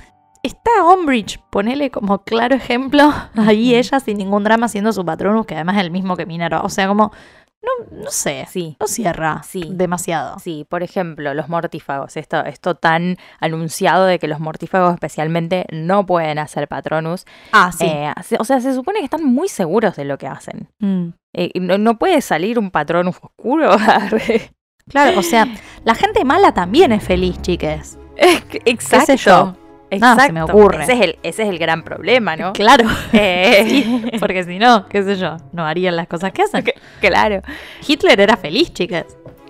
está 0.42 0.70
Umbridge, 0.94 1.38
ponele 1.50 1.90
como 1.90 2.18
claro 2.24 2.54
ejemplo, 2.56 3.10
ahí 3.36 3.74
ella 3.74 4.00
sin 4.00 4.18
ningún 4.18 4.42
drama 4.44 4.66
haciendo 4.66 4.92
su 4.92 5.04
patronus, 5.04 5.46
que 5.46 5.54
además 5.54 5.76
es 5.76 5.82
el 5.82 5.90
mismo 5.90 6.16
que 6.16 6.26
Minerva. 6.26 6.62
O 6.62 6.68
sea, 6.68 6.88
como, 6.88 7.12
no, 7.62 8.02
no 8.04 8.10
sé, 8.10 8.46
Sí. 8.48 8.76
no 8.80 8.86
cierra 8.86 9.42
Sí. 9.42 9.68
demasiado. 9.70 10.38
Sí, 10.38 10.66
por 10.68 10.82
ejemplo, 10.82 11.34
los 11.34 11.48
mortífagos. 11.48 12.16
Esto, 12.16 12.44
esto 12.44 12.74
tan 12.74 13.16
anunciado 13.38 14.06
de 14.06 14.18
que 14.18 14.28
los 14.28 14.40
mortífagos 14.40 14.94
especialmente 14.94 15.66
no 15.70 16.06
pueden 16.06 16.38
hacer 16.38 16.68
patronus. 16.68 17.26
Ah, 17.52 17.70
sí. 17.72 17.84
Eh, 17.86 18.12
o 18.38 18.44
sea, 18.44 18.60
se 18.60 18.72
supone 18.74 19.00
que 19.00 19.04
están 19.04 19.24
muy 19.24 19.48
seguros 19.48 19.96
de 19.96 20.04
lo 20.04 20.16
que 20.18 20.26
hacen. 20.26 20.68
Mm. 20.78 21.08
Eh, 21.34 21.50
no, 21.60 21.78
no 21.78 21.98
puede 21.98 22.20
salir 22.22 22.58
un 22.58 22.70
patronus 22.70 23.16
oscuro. 23.22 23.70
Claro, 24.88 25.20
o 25.20 25.22
sea, 25.22 25.46
la 25.84 25.94
gente 25.94 26.24
mala 26.24 26.52
también 26.52 26.90
es 26.90 27.04
feliz, 27.04 27.40
chiques. 27.42 27.96
Exacto. 28.64 29.06
sé 29.06 29.16
yo? 29.18 29.54
Nada 29.98 30.26
se 30.26 30.32
me 30.32 30.42
ocurre. 30.42 30.82
Ese 30.84 30.92
es 30.92 31.00
el, 31.00 31.18
ese 31.22 31.42
es 31.42 31.48
el 31.48 31.58
gran 31.58 31.82
problema, 31.82 32.36
¿no? 32.36 32.52
Claro. 32.60 32.88
Eh, 33.12 33.64
Sí, 33.68 34.02
porque 34.20 34.44
si 34.44 34.58
no, 34.58 34.86
qué 34.88 35.02
sé 35.02 35.16
yo, 35.16 35.36
no 35.52 35.66
harían 35.66 35.96
las 35.96 36.06
cosas 36.06 36.32
que 36.32 36.42
hacen. 36.42 36.64
claro. 37.00 37.42
Hitler 37.86 38.20
era 38.20 38.36
feliz, 38.36 38.72
chicas. 38.72 39.06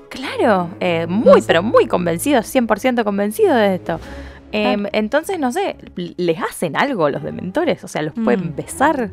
Claro, 0.09 0.70
eh, 0.81 1.07
No 1.09 1.16
muy, 1.16 1.40
sé. 1.40 1.46
pero 1.46 1.62
muy 1.62 1.87
convencido, 1.87 2.40
100% 2.40 3.05
convencido 3.05 3.55
de 3.55 3.74
esto. 3.76 4.00
Em, 4.53 4.87
entonces, 4.92 5.38
no 5.38 5.53
sé, 5.53 5.76
¿les 5.94 6.38
hacen 6.42 6.76
algo 6.76 7.09
los 7.11 7.22
dementores? 7.22 7.85
O 7.85 7.88
sea, 7.88 8.03
¿los 8.03 8.14
pueden 8.14 8.48
Mm. 8.50 8.57
besar? 8.57 9.11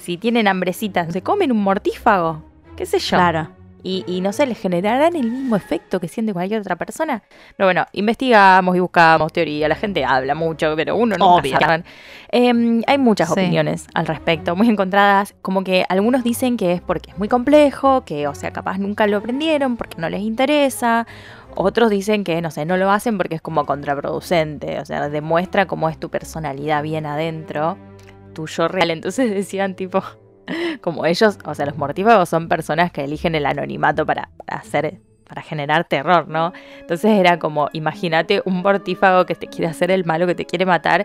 Si 0.00 0.16
tienen 0.16 0.48
hambrecita, 0.48 1.10
¿se 1.10 1.20
comen 1.20 1.52
un 1.52 1.62
mortífago? 1.62 2.42
¿Qué 2.76 2.86
sé 2.86 2.98
yo? 2.98 3.18
Claro. 3.18 3.48
Y, 3.88 4.04
y 4.06 4.20
no 4.20 4.34
sé, 4.34 4.46
¿les 4.46 4.58
generarán 4.58 5.16
el 5.16 5.30
mismo 5.30 5.56
efecto 5.56 5.98
que 5.98 6.08
siente 6.08 6.34
cualquier 6.34 6.60
otra 6.60 6.76
persona? 6.76 7.22
Pero 7.56 7.68
bueno, 7.68 7.86
investigamos 7.92 8.76
y 8.76 8.80
buscamos 8.80 9.32
teoría. 9.32 9.66
La 9.66 9.76
gente 9.76 10.04
habla 10.04 10.34
mucho, 10.34 10.74
pero 10.76 10.94
uno 10.94 11.16
no 11.16 11.36
Obvio. 11.36 11.56
hay 12.30 12.98
muchas 12.98 13.28
Sí. 13.28 13.32
opiniones 13.40 13.86
al 13.94 14.06
respecto, 14.06 14.54
muy 14.56 14.68
encontradas. 14.68 15.34
Como 15.40 15.64
que 15.64 15.86
algunos 15.88 16.22
dicen 16.22 16.58
que 16.58 16.72
es 16.72 16.82
porque 16.82 17.12
es 17.12 17.18
muy 17.18 17.28
complejo, 17.28 18.04
que, 18.04 18.28
o 18.28 18.34
sea, 18.34 18.50
capaz 18.52 18.76
nunca 18.76 19.06
lo 19.06 19.16
aprendieron 19.16 19.78
porque 19.78 19.96
no 19.98 20.10
les 20.10 20.20
interesa. 20.20 21.06
Otros 21.54 21.88
dicen 21.88 22.24
que, 22.24 22.42
no 22.42 22.50
sé, 22.50 22.66
no 22.66 22.76
lo 22.76 22.90
hacen 22.90 23.16
porque 23.16 23.36
es 23.36 23.40
como 23.40 23.64
contraproducente. 23.64 24.80
O 24.80 24.84
sea, 24.84 25.08
demuestra 25.08 25.64
cómo 25.66 25.88
es 25.88 25.98
tu 25.98 26.10
personalidad 26.10 26.82
bien 26.82 27.06
adentro, 27.06 27.78
tu 28.34 28.46
yo 28.46 28.68
real. 28.68 28.90
Entonces 28.90 29.30
decían, 29.34 29.74
tipo, 29.74 30.02
como 30.80 31.06
ellos, 31.06 31.38
o 31.44 31.54
sea, 31.54 31.66
los 31.66 31.76
mortífagos 31.76 32.28
son 32.28 32.48
personas 32.48 32.90
que 32.92 33.04
eligen 33.04 33.34
el 33.34 33.46
anonimato 33.46 34.04
para, 34.06 34.30
para 34.44 34.60
hacer, 34.60 34.98
para 35.28 35.42
generar 35.42 35.84
terror, 35.84 36.28
¿no? 36.28 36.52
Entonces 36.80 37.10
era 37.12 37.38
como, 37.38 37.68
imagínate 37.72 38.42
un 38.44 38.62
mortífago 38.62 39.26
que 39.26 39.34
te 39.34 39.46
quiere 39.46 39.66
hacer 39.68 39.90
el 39.90 40.04
malo, 40.04 40.26
que 40.26 40.34
te 40.34 40.44
quiere 40.46 40.64
matar, 40.66 41.04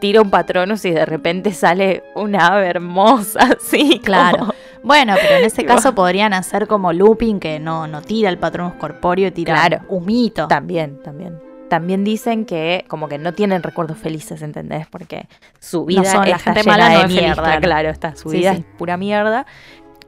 tira 0.00 0.22
un 0.22 0.30
patronus 0.30 0.84
y 0.84 0.90
de 0.92 1.04
repente 1.04 1.52
sale 1.52 2.04
una 2.14 2.46
ave 2.48 2.66
hermosa, 2.68 3.40
así. 3.58 4.00
Claro. 4.04 4.38
como- 4.38 4.54
Bueno, 4.84 5.14
pero 5.20 5.36
en 5.36 5.44
ese 5.44 5.64
caso 5.66 5.94
podrían 5.94 6.32
hacer 6.32 6.66
como 6.68 6.92
looping 6.92 7.40
que 7.40 7.58
no, 7.58 7.86
no 7.88 8.00
tira 8.02 8.30
el 8.30 8.38
patrón 8.38 8.70
corpóreo, 8.78 9.32
tira 9.32 9.54
Claro. 9.54 9.84
humito. 9.88 10.46
También, 10.46 11.02
también. 11.02 11.38
También 11.68 12.04
dicen 12.04 12.44
que 12.46 12.84
como 12.88 13.08
que 13.08 13.18
no 13.18 13.34
tienen 13.34 13.62
recuerdos 13.62 13.98
felices, 13.98 14.42
¿entendés? 14.42 14.86
Porque 14.86 15.26
su 15.60 15.84
vida 15.84 16.04
son- 16.04 16.28
la 16.28 16.36
está 16.36 16.54
gente 16.54 16.60
llena 16.62 16.72
mala 16.72 16.88
no 16.88 16.90
de 16.90 16.96
es 16.96 17.02
feliz, 17.10 17.22
mierda, 17.22 17.42
claro. 17.42 17.60
claro, 17.60 17.88
está, 17.90 18.16
su 18.16 18.30
Sí, 18.30 18.38
vida 18.38 18.54
sí. 18.54 18.60
es 18.60 18.76
pura 18.78 18.96
mierda. 18.96 19.46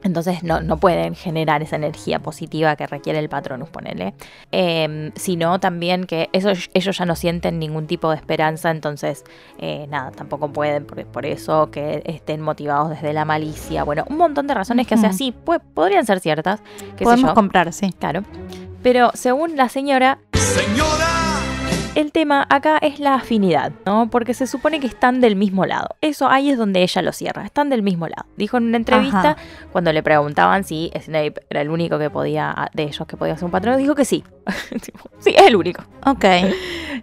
Entonces 0.03 0.41
no, 0.41 0.61
no 0.61 0.77
pueden 0.77 1.13
generar 1.13 1.61
esa 1.61 1.75
energía 1.75 2.17
positiva 2.17 2.75
que 2.75 2.87
requiere 2.87 3.19
el 3.19 3.29
patronus, 3.29 3.69
ponele. 3.69 4.15
Eh, 4.51 5.11
sino 5.13 5.59
también 5.59 6.05
que 6.05 6.27
eso, 6.33 6.49
ellos 6.73 6.97
ya 6.97 7.05
no 7.05 7.15
sienten 7.15 7.59
ningún 7.59 7.85
tipo 7.85 8.09
de 8.09 8.15
esperanza, 8.15 8.71
entonces 8.71 9.23
eh, 9.59 9.85
nada, 9.91 10.09
tampoco 10.09 10.51
pueden, 10.51 10.87
por, 10.87 11.05
por 11.05 11.27
eso 11.27 11.69
que 11.69 12.01
estén 12.05 12.41
motivados 12.41 12.89
desde 12.89 13.13
la 13.13 13.25
malicia. 13.25 13.83
Bueno, 13.83 14.03
un 14.09 14.17
montón 14.17 14.47
de 14.47 14.55
razones 14.55 14.87
que, 14.87 14.95
o 14.95 14.97
sea, 14.97 15.13
sí, 15.13 15.35
podrían 15.75 16.03
ser 16.07 16.19
ciertas. 16.19 16.63
Podemos 16.99 17.33
comprar, 17.33 17.71
sí. 17.71 17.91
Claro. 17.99 18.23
Pero 18.81 19.11
según 19.13 19.55
la 19.55 19.69
señora, 19.69 20.17
el 21.93 22.13
tema 22.13 22.47
acá 22.49 22.77
es 22.81 22.99
la 22.99 23.15
afinidad, 23.15 23.73
¿no? 23.85 24.09
Porque 24.09 24.33
se 24.33 24.47
supone 24.47 24.79
que 24.79 24.87
están 24.87 25.19
del 25.19 25.35
mismo 25.35 25.65
lado. 25.65 25.89
Eso 25.99 26.29
ahí 26.29 26.49
es 26.49 26.57
donde 26.57 26.81
ella 26.83 27.01
lo 27.01 27.11
cierra. 27.11 27.43
Están 27.43 27.69
del 27.69 27.83
mismo 27.83 28.07
lado. 28.07 28.25
Dijo 28.37 28.57
en 28.57 28.63
una 28.63 28.77
entrevista, 28.77 29.31
Ajá. 29.31 29.35
cuando 29.73 29.91
le 29.91 30.01
preguntaban 30.01 30.63
si 30.63 30.89
Snape 30.97 31.33
era 31.49 31.61
el 31.61 31.69
único 31.69 31.99
que 31.99 32.09
podía, 32.09 32.69
de 32.73 32.83
ellos 32.83 33.05
que 33.07 33.17
podía 33.17 33.35
ser 33.35 33.45
un 33.45 33.51
patrón, 33.51 33.77
dijo 33.77 33.93
que 33.95 34.05
sí. 34.05 34.23
Sí, 35.19 35.35
es 35.37 35.45
el 35.47 35.55
único. 35.55 35.83
Ok. 36.05 36.25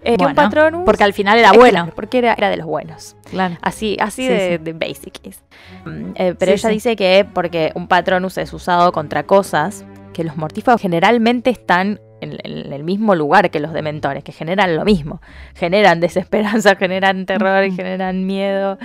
Eh, 0.04 0.14
Bueno, 0.16 0.28
un 0.28 0.34
patronus. 0.36 0.82
Porque 0.84 1.02
al 1.02 1.12
final 1.12 1.38
era 1.38 1.50
bueno. 1.52 1.90
porque 1.96 2.18
era, 2.18 2.32
era 2.34 2.50
de 2.50 2.56
los 2.58 2.66
buenos. 2.66 3.16
Claro. 3.30 3.56
Así, 3.62 3.96
así 3.98 4.22
Sí, 4.22 4.28
de, 4.28 4.58
sí. 4.58 4.62
de 4.62 4.72
basic 4.72 5.26
es. 5.26 5.42
Mm, 5.86 6.10
eh, 6.14 6.34
pero 6.38 6.52
Sí, 6.52 6.58
ella 6.60 6.68
dice 6.68 6.94
que 6.94 7.26
porque 7.34 7.72
un 7.74 7.88
patronus 7.88 8.38
es 8.38 8.52
usado 8.52 8.92
contra 8.92 9.24
cosas, 9.24 9.84
que 10.12 10.22
los 10.22 10.36
mortífagos 10.36 10.80
generalmente 10.80 11.50
están 11.50 12.00
en, 12.20 12.38
en 12.42 12.72
el 12.72 12.84
mismo 12.84 13.14
lugar 13.14 13.50
que 13.50 13.60
los 13.60 13.72
dementores, 13.72 14.24
que 14.24 14.32
generan 14.32 14.76
lo 14.76 14.84
mismo. 14.84 15.20
Generan 15.54 16.00
desesperanza, 16.00 16.76
generan 16.76 17.26
terror, 17.26 17.70
generan 17.72 18.26
miedo 18.26 18.78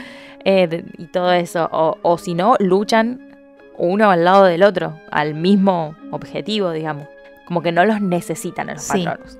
eh, 0.45 0.67
de- 0.67 0.85
y 0.97 1.05
todo 1.07 1.31
eso. 1.33 1.69
O, 1.71 1.97
o 2.01 2.17
si 2.17 2.33
no, 2.35 2.55
luchan 2.59 3.35
uno 3.77 4.11
al 4.11 4.23
lado 4.23 4.45
del 4.45 4.63
otro, 4.63 4.99
al 5.11 5.33
mismo 5.33 5.95
objetivo, 6.11 6.71
digamos. 6.71 7.07
Como 7.45 7.61
que 7.61 7.71
no 7.71 7.85
los 7.85 8.01
necesitan 8.01 8.69
a 8.69 8.73
los 8.73 8.83
Sí. 8.83 9.03
patronus. 9.03 9.39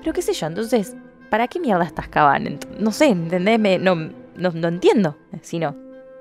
Pero 0.00 0.12
qué 0.12 0.22
sé 0.22 0.32
yo, 0.32 0.46
entonces, 0.46 0.96
¿para 1.30 1.48
qué 1.48 1.58
mierda 1.60 1.84
estás? 1.84 2.08
Ent- 2.10 2.66
No 2.78 2.92
sé, 2.92 3.06
¿entendés? 3.06 3.58
Me- 3.58 3.78
no, 3.78 3.94
no, 3.94 4.50
no 4.52 4.68
entiendo. 4.68 5.16
Si 5.40 5.58
no. 5.58 5.74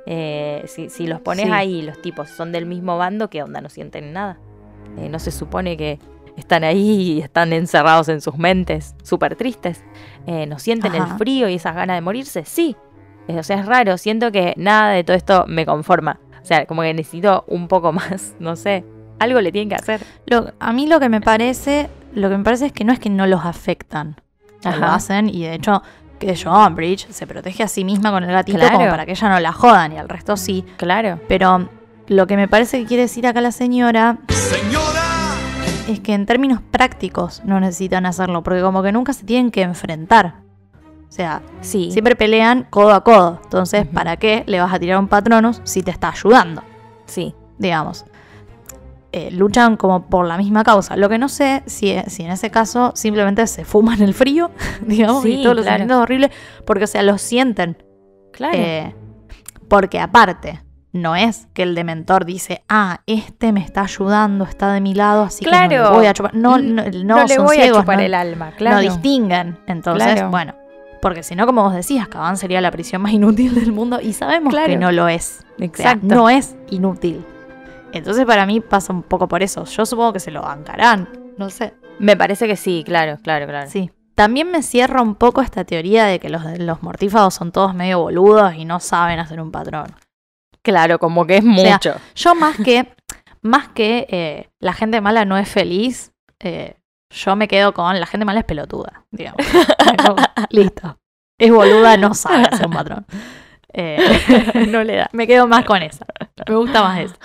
Eh, 0.07 0.63
si, 0.65 0.89
si 0.89 1.05
los 1.07 1.19
pones 1.21 1.45
Sí. 1.45 1.51
ahí, 1.51 1.81
los 1.81 2.01
tipos 2.01 2.29
son 2.29 2.51
del 2.51 2.65
mismo 2.65 2.97
bando, 2.97 3.29
¿qué 3.29 3.43
onda? 3.43 3.61
No 3.61 3.69
sienten 3.69 4.13
nada. 4.13 4.39
Eh, 4.97 5.09
no 5.09 5.19
se 5.19 5.31
supone 5.31 5.77
que 5.77 5.99
están 6.37 6.63
ahí 6.63 7.13
y 7.13 7.21
están 7.21 7.53
encerrados 7.53 8.09
en 8.09 8.21
sus 8.21 8.37
mentes, 8.37 8.95
súper 9.03 9.35
tristes. 9.35 9.83
Eh, 10.27 10.45
¿No 10.47 10.59
sienten 10.59 10.93
el 10.95 11.05
frío 11.17 11.49
y 11.49 11.55
esas 11.55 11.75
ganas 11.75 11.97
de 11.97 12.01
morirse? 12.01 12.45
Sí. 12.45 12.75
Eh, 13.27 13.37
o 13.39 13.43
sea, 13.43 13.59
es 13.59 13.65
raro. 13.65 13.97
Siento 13.97 14.31
que 14.31 14.53
nada 14.57 14.91
de 14.91 15.03
todo 15.03 15.15
esto 15.17 15.45
me 15.47 15.65
conforma. 15.65 16.19
O 16.41 16.45
sea, 16.45 16.65
como 16.65 16.81
que 16.81 16.93
necesito 16.93 17.43
un 17.47 17.67
poco 17.67 17.91
más, 17.93 18.33
no 18.39 18.55
sé. 18.55 18.83
Algo 19.19 19.39
le 19.41 19.51
tienen 19.51 19.69
que 19.69 19.75
hacer. 19.75 20.01
Lo- 20.25 20.51
a 20.59 20.73
mí 20.73 20.87
lo 20.87 20.99
que 20.99 21.09
me 21.09 21.21
parece, 21.21 21.89
lo 22.13 22.29
que 22.29 22.37
me 22.37 22.43
parece 22.43 22.67
es 22.67 22.71
que 22.73 22.83
no 22.83 22.91
es 22.93 22.99
que 22.99 23.09
no 23.09 23.27
los 23.27 23.45
afectan. 23.45 24.15
Lo 24.63 24.85
hacen 24.87 25.27
y 25.29 25.43
de 25.43 25.55
hecho, 25.55 25.81
que 26.19 26.35
yo, 26.35 26.51
Umbridge 26.51 27.07
se 27.09 27.25
protege 27.25 27.63
a 27.63 27.67
sí 27.67 27.83
misma 27.83 28.11
con 28.11 28.23
el 28.23 28.31
gatito 28.31 28.59
Claro. 28.59 28.77
como 28.77 28.89
para 28.89 29.05
que 29.07 29.11
ella 29.13 29.29
no 29.29 29.39
la 29.39 29.51
jodan 29.51 29.91
y 29.93 29.97
al 29.97 30.07
resto 30.07 30.37
sí. 30.37 30.63
Claro. 30.77 31.19
Pero 31.27 31.67
lo 32.07 32.27
que 32.27 32.35
me 32.37 32.47
parece 32.47 32.79
que 32.79 32.85
quiere 32.85 33.03
decir 33.03 33.25
acá 33.25 33.41
la 33.41 33.51
señora 33.51 34.17
es 35.87 35.99
que 35.99 36.13
en 36.13 36.25
términos 36.25 36.61
prácticos 36.71 37.41
no 37.45 37.59
necesitan 37.59 38.05
hacerlo, 38.05 38.43
porque 38.43 38.61
como 38.61 38.83
que 38.83 38.91
nunca 38.91 39.13
se 39.13 39.25
tienen 39.25 39.51
que 39.51 39.61
enfrentar. 39.61 40.35
O 41.07 41.11
sea, 41.11 41.41
Sí. 41.61 41.91
siempre 41.91 42.15
pelean 42.15 42.65
codo 42.69 42.93
a 42.93 43.03
codo. 43.03 43.39
Entonces. 43.43 43.85
¿para 43.85 44.15
qué 44.17 44.43
le 44.47 44.59
vas 44.61 44.73
a 44.73 44.79
tirar 44.79 44.97
un 44.99 45.07
patronus 45.07 45.59
si 45.63 45.83
te 45.83 45.91
está 45.91 46.09
ayudando? 46.09 46.63
Sí. 47.05 47.35
Digamos. 47.57 48.05
Eh, 49.11 49.29
luchan 49.31 49.75
como 49.75 50.05
por 50.05 50.25
la 50.25 50.37
misma 50.37 50.63
causa. 50.63 50.95
Lo 50.95 51.09
que 51.09 51.17
no 51.17 51.27
sé 51.27 51.63
si, 51.65 51.97
si 52.07 52.23
en 52.23 52.31
ese 52.31 52.49
caso 52.49 52.93
simplemente 52.95 53.45
se 53.47 53.65
fuman 53.65 54.01
el 54.01 54.13
frío, 54.13 54.51
digamos, 54.87 55.23
Sí, 55.23 55.39
y 55.39 55.43
todos 55.43 55.57
los 55.57 55.65
claro. 55.65 55.99
horribles, 55.99 56.31
porque, 56.65 56.85
o 56.85 56.87
sea, 56.87 57.03
lo 57.03 57.17
sienten. 57.17 57.75
Claro. 58.31 58.57
Eh, 58.57 58.95
porque 59.67 59.99
aparte, 59.99 60.61
no 60.93 61.15
es 61.15 61.47
que 61.53 61.63
el 61.63 61.73
dementor 61.75 62.25
dice, 62.25 62.63
ah, 62.67 62.99
este 63.05 63.51
me 63.53 63.61
está 63.63 63.81
ayudando, 63.83 64.43
está 64.45 64.73
de 64.73 64.81
mi 64.81 64.93
lado, 64.93 65.23
así 65.23 65.45
que 65.45 65.51
no 65.51 65.57
Claro. 65.57 65.69
le 65.69 65.89
voy 65.97 66.05
a 66.05 66.13
chupar. 66.13 66.35
No, 66.35 66.57
no, 66.57 66.83
no, 66.83 67.03
no 67.03 67.23
le 67.25 67.35
son 67.35 67.45
voy 67.45 67.55
ciegos, 67.57 67.77
a 67.77 67.81
chupar 67.81 67.97
no, 67.97 68.03
el 68.03 68.13
alma, 68.13 68.51
claro. 68.57 68.75
no 68.77 68.81
distinguen. 68.81 69.57
Entonces, 69.67 70.13
Claro. 70.13 70.29
bueno, 70.29 70.55
porque 71.01 71.23
si 71.23 71.35
no, 71.35 71.45
como 71.45 71.63
vos 71.63 71.73
decías, 71.73 72.07
Cabán 72.07 72.37
sería 72.37 72.59
la 72.61 72.71
prisión 72.71 73.01
más 73.01 73.13
inútil 73.13 73.55
del 73.55 73.71
mundo 73.71 73.99
y 74.01 74.13
sabemos 74.13 74.51
Claro. 74.51 74.67
que 74.67 74.77
no 74.77 74.91
lo 74.91 75.07
es. 75.07 75.39
O 75.53 75.57
sea, 75.57 75.65
Exacto. 75.65 76.07
no 76.07 76.29
es 76.29 76.55
inútil. 76.69 77.23
Entonces, 77.93 78.25
para 78.25 78.45
mí 78.45 78.59
pasa 78.61 78.93
un 78.93 79.03
poco 79.03 79.27
por 79.27 79.43
eso. 79.43 79.65
Yo 79.65 79.85
supongo 79.85 80.13
que 80.13 80.19
se 80.19 80.31
lo 80.31 80.41
bancarán. 80.41 81.09
No 81.37 81.49
sé. 81.49 81.73
Me 81.99 82.15
parece 82.17 82.47
que 82.47 82.55
sí, 82.55 82.83
claro, 82.85 83.17
claro, 83.21 83.47
claro. 83.47 83.69
Sí. 83.69 83.91
También 84.15 84.51
me 84.51 84.61
cierra 84.61 85.01
un 85.01 85.15
poco 85.15 85.41
esta 85.41 85.63
teoría 85.63 86.05
de 86.05 86.19
que 86.19 86.29
los, 86.29 86.43
los 86.59 86.83
mortífagos 86.83 87.33
son 87.33 87.51
todos 87.51 87.73
medio 87.73 87.99
boludos 87.99 88.53
y 88.55 88.65
no 88.65 88.79
saben 88.79 89.19
hacer 89.19 89.41
un 89.41 89.51
patrón. 89.51 89.87
Claro, 90.63 90.99
como 90.99 91.25
que 91.25 91.37
es 91.37 91.43
sea, 91.43 91.51
mucho. 91.73 91.95
Yo 92.15 92.35
más 92.35 92.57
que, 92.57 92.87
más 93.41 93.69
que 93.69 94.05
eh, 94.09 94.49
la 94.59 94.73
gente 94.73 95.01
mala 95.01 95.25
no 95.25 95.37
es 95.37 95.49
feliz, 95.49 96.11
eh, 96.39 96.75
yo 97.09 97.35
me 97.35 97.47
quedo 97.47 97.73
con 97.73 97.99
la 97.99 98.05
gente 98.05 98.25
mala 98.25 98.39
es 98.41 98.45
pelotuda, 98.45 99.05
digamos. 99.11 99.45
Listo. 100.49 100.97
Es 101.39 101.51
boluda, 101.51 101.97
no 101.97 102.13
sabe 102.13 102.43
hacer 102.45 102.67
un 102.67 102.73
patrón. 102.73 103.05
Eh, 103.73 104.65
no 104.67 104.83
le 104.83 104.97
da. 104.97 105.09
me 105.13 105.25
quedo 105.27 105.47
más 105.47 105.63
con 105.63 105.81
esa. 105.81 106.05
Me 106.45 106.55
gusta 106.57 106.83
más 106.83 106.99
eso. 106.99 107.15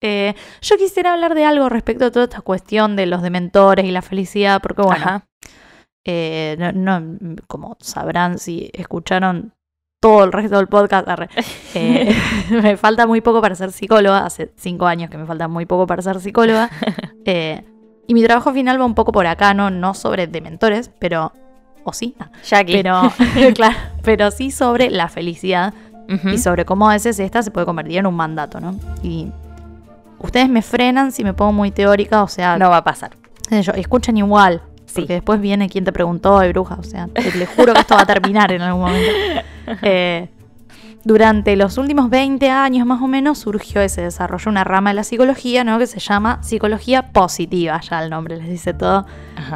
Eh, 0.00 0.34
yo 0.62 0.78
quisiera 0.78 1.12
hablar 1.12 1.34
de 1.34 1.44
algo 1.44 1.68
respecto 1.68 2.06
a 2.06 2.10
toda 2.10 2.24
esta 2.24 2.40
cuestión 2.40 2.96
de 2.96 3.04
los 3.04 3.20
dementores 3.20 3.84
y 3.84 3.90
la 3.90 4.00
felicidad, 4.00 4.62
porque 4.62 4.80
bueno, 4.80 5.26
eh, 6.06 6.56
no- 6.74 7.18
como 7.46 7.76
sabrán 7.80 8.38
si 8.38 8.70
escucharon 8.72 9.52
todo 10.04 10.22
el 10.24 10.32
resto 10.32 10.58
del 10.58 10.66
podcast, 10.66 11.08
eh, 11.74 12.14
me 12.50 12.76
falta 12.76 13.06
muy 13.06 13.22
poco 13.22 13.40
para 13.40 13.54
ser 13.54 13.72
psicóloga, 13.72 14.26
hace 14.26 14.52
cinco 14.54 14.84
años 14.84 15.08
que 15.08 15.16
me 15.16 15.24
falta 15.24 15.48
muy 15.48 15.64
poco 15.64 15.86
para 15.86 16.02
ser 16.02 16.20
psicóloga, 16.20 16.68
eh, 17.24 17.64
y 18.06 18.12
mi 18.12 18.22
trabajo 18.22 18.52
final 18.52 18.78
va 18.78 18.84
un 18.84 18.94
poco 18.94 19.12
por 19.12 19.26
acá, 19.26 19.54
no, 19.54 19.70
no 19.70 19.94
sobre 19.94 20.26
dementores, 20.26 20.90
pero, 20.98 21.32
o 21.84 21.94
sí, 21.94 22.14
Ah, 22.18 22.28
Jackie. 22.44 22.74
pero, 22.82 23.10
claro, 23.54 23.76
pero 24.02 24.30
sí 24.30 24.50
sobre 24.50 24.90
la 24.90 25.08
felicidad 25.08 25.72
y 26.30 26.36
sobre 26.36 26.66
cómo 26.66 26.90
a 26.90 26.92
veces 26.92 27.18
esta 27.18 27.42
se 27.42 27.50
puede 27.50 27.64
convertir 27.64 27.96
en 27.96 28.06
un 28.06 28.14
mandato, 28.14 28.60
¿no? 28.60 28.78
Y 29.02 29.32
ustedes 30.18 30.50
me 30.50 30.60
frenan 30.60 31.12
si 31.12 31.24
me 31.24 31.32
pongo 31.32 31.54
muy 31.54 31.70
teórica, 31.70 32.22
o 32.22 32.28
sea, 32.28 32.58
No 32.58 32.68
va 32.68 32.76
a 32.76 32.84
pasar. 32.84 33.12
yo, 33.50 33.72
escuchen 33.72 34.18
igual. 34.18 34.60
Sí. 34.94 35.00
Porque 35.02 35.14
después 35.14 35.40
viene 35.40 35.68
quien 35.68 35.84
te 35.84 35.92
preguntó, 35.92 36.42
y 36.44 36.48
bruja. 36.50 36.76
O 36.78 36.82
sea, 36.82 37.08
te- 37.08 37.36
les 37.36 37.48
juro 37.50 37.72
que 37.74 37.80
esto 37.80 37.94
va 37.96 38.02
a 38.02 38.06
terminar 38.06 38.52
en 38.52 38.62
algún 38.62 38.82
momento. 38.82 39.10
Eh, 39.82 40.28
durante 41.04 41.54
los 41.56 41.76
últimos 41.78 42.08
20 42.10 42.50
años 42.50 42.86
más 42.86 43.02
o 43.02 43.06
menos 43.06 43.38
surgió 43.38 43.84
y 43.84 43.88
se 43.90 44.00
desarrolló 44.02 44.50
una 44.50 44.64
rama 44.64 44.90
de 44.90 44.94
la 44.94 45.04
psicología, 45.04 45.64
¿no? 45.64 45.78
Que 45.78 45.86
se 45.86 46.00
llama 46.00 46.42
psicología 46.42 47.12
positiva, 47.12 47.80
ya 47.80 48.02
el 48.02 48.08
nombre 48.10 48.36
les 48.38 48.48
dice 48.48 48.72
todo, 48.72 49.04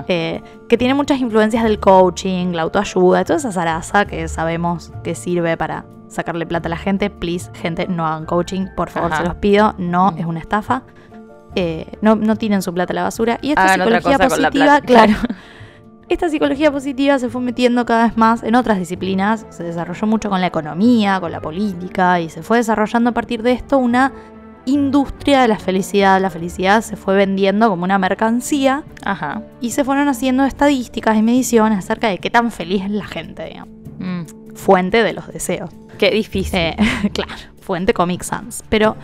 eh, 0.08 0.42
que 0.68 0.76
tiene 0.76 0.92
muchas 0.94 1.20
influencias 1.20 1.62
del 1.64 1.78
coaching, 1.80 2.52
la 2.52 2.62
autoayuda, 2.62 3.24
toda 3.24 3.38
esa 3.38 3.52
zaraza 3.52 4.04
que 4.06 4.28
sabemos 4.28 4.92
que 5.04 5.14
sirve 5.14 5.56
para 5.56 5.86
sacarle 6.08 6.44
plata 6.46 6.68
a 6.68 6.70
la 6.70 6.76
gente. 6.76 7.08
Please, 7.10 7.50
gente, 7.54 7.86
no 7.88 8.06
hagan 8.06 8.26
coaching, 8.26 8.66
por 8.76 8.90
favor, 8.90 9.12
Ajá. 9.12 9.22
se 9.22 9.28
los 9.28 9.36
pido, 9.36 9.74
no, 9.78 10.12
Mm. 10.12 10.18
es 10.18 10.26
una 10.26 10.40
estafa. 10.40 10.82
Eh, 11.58 11.86
no, 12.02 12.14
no 12.14 12.36
su 12.62 12.72
plata 12.72 12.92
a 12.92 12.94
la 12.94 13.02
basura. 13.02 13.38
Y 13.42 13.50
esta 13.50 13.64
Hagan 13.64 13.80
psicología 13.80 14.18
positiva, 14.18 14.80
claro. 14.80 14.84
claro. 14.86 15.14
Esta 16.08 16.30
psicología 16.30 16.72
positiva 16.72 17.18
se 17.18 17.28
fue 17.28 17.42
metiendo 17.42 17.84
cada 17.84 18.04
vez 18.04 18.16
más 18.16 18.42
en 18.42 18.54
otras 18.54 18.78
disciplinas, 18.78 19.44
se 19.50 19.62
desarrolló 19.62 20.06
mucho 20.06 20.30
con 20.30 20.40
la 20.40 20.46
economía, 20.46 21.20
con 21.20 21.30
la 21.30 21.40
política 21.42 22.18
y 22.18 22.30
se 22.30 22.42
fue 22.42 22.56
desarrollando 22.56 23.10
a 23.10 23.12
partir 23.12 23.42
de 23.42 23.52
esto 23.52 23.76
una 23.76 24.14
industria 24.64 25.42
de 25.42 25.48
la 25.48 25.58
felicidad. 25.58 26.18
La 26.18 26.30
felicidad 26.30 26.80
se 26.80 26.96
fue 26.96 27.14
vendiendo 27.14 27.68
como 27.68 27.84
una 27.84 27.98
mercancía 27.98 28.84
Ajá. 29.04 29.42
y 29.60 29.72
se 29.72 29.84
fueron 29.84 30.08
haciendo 30.08 30.46
estadísticas 30.46 31.14
y 31.16 31.22
mediciones 31.22 31.78
acerca 31.78 32.08
de 32.08 32.18
qué 32.18 32.30
tan 32.30 32.52
feliz 32.52 32.84
es 32.84 32.90
la 32.90 33.06
gente, 33.06 33.44
digamos. 33.44 33.74
Mm, 33.98 34.54
Fuente 34.54 35.02
de 35.02 35.12
los 35.12 35.26
deseos. 35.26 35.70
Qué 35.98 36.10
difícil. 36.10 36.58
Eh, 36.58 36.76
claro, 37.12 37.34
fuente 37.60 37.92
Comic 37.92 38.22
Sans. 38.22 38.64
Pero 38.70 38.96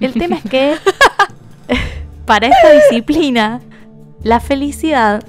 el 0.00 0.14
tema 0.14 0.36
es 0.36 0.42
que 0.50 0.74
para 2.26 2.48
esta 2.48 2.72
disciplina, 2.72 3.60
la 4.22 4.40
felicidad 4.40 5.22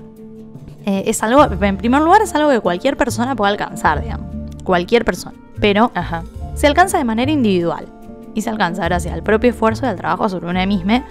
eh, 0.85 1.03
es 1.05 1.21
algo, 1.23 1.43
en 1.43 1.77
primer 1.77 2.01
lugar, 2.01 2.21
es 2.21 2.33
algo 2.35 2.49
que 2.49 2.59
cualquier 2.59 2.97
persona 2.97 3.35
puede 3.35 3.51
alcanzar, 3.51 4.01
digamos. 4.01 4.27
Cualquier 4.63 5.05
persona. 5.05 5.35
Pero 5.59 5.91
Ajá. 5.93 6.23
se 6.55 6.67
alcanza 6.67 6.97
de 6.97 7.03
manera 7.03 7.31
individual. 7.31 7.87
Y 8.33 8.41
se 8.41 8.49
alcanza 8.49 8.85
gracias 8.85 9.13
al 9.13 9.23
propio 9.23 9.49
esfuerzo 9.49 9.85
y 9.85 9.89
al 9.89 9.95
trabajo 9.95 10.29
sobre 10.29 10.47
uno 10.47 10.65
mismo. 10.65 11.03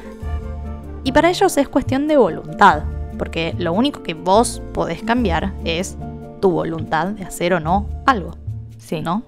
Y 1.05 1.13
para 1.13 1.29
ellos 1.29 1.57
es 1.57 1.69
cuestión 1.69 2.09
de 2.09 2.17
voluntad. 2.17 2.83
Porque 3.19 3.55
lo 3.59 3.73
único 3.73 4.03
que 4.03 4.15
vos 4.15 4.63
podés 4.73 5.03
cambiar 5.03 5.53
es 5.65 5.97
tu 6.41 6.51
voluntad 6.51 7.09
de 7.09 7.25
hacer 7.25 7.53
o 7.53 7.61
no 7.61 7.87
algo. 8.07 8.37
Sí. 8.79 9.03
¿no? 9.03 9.23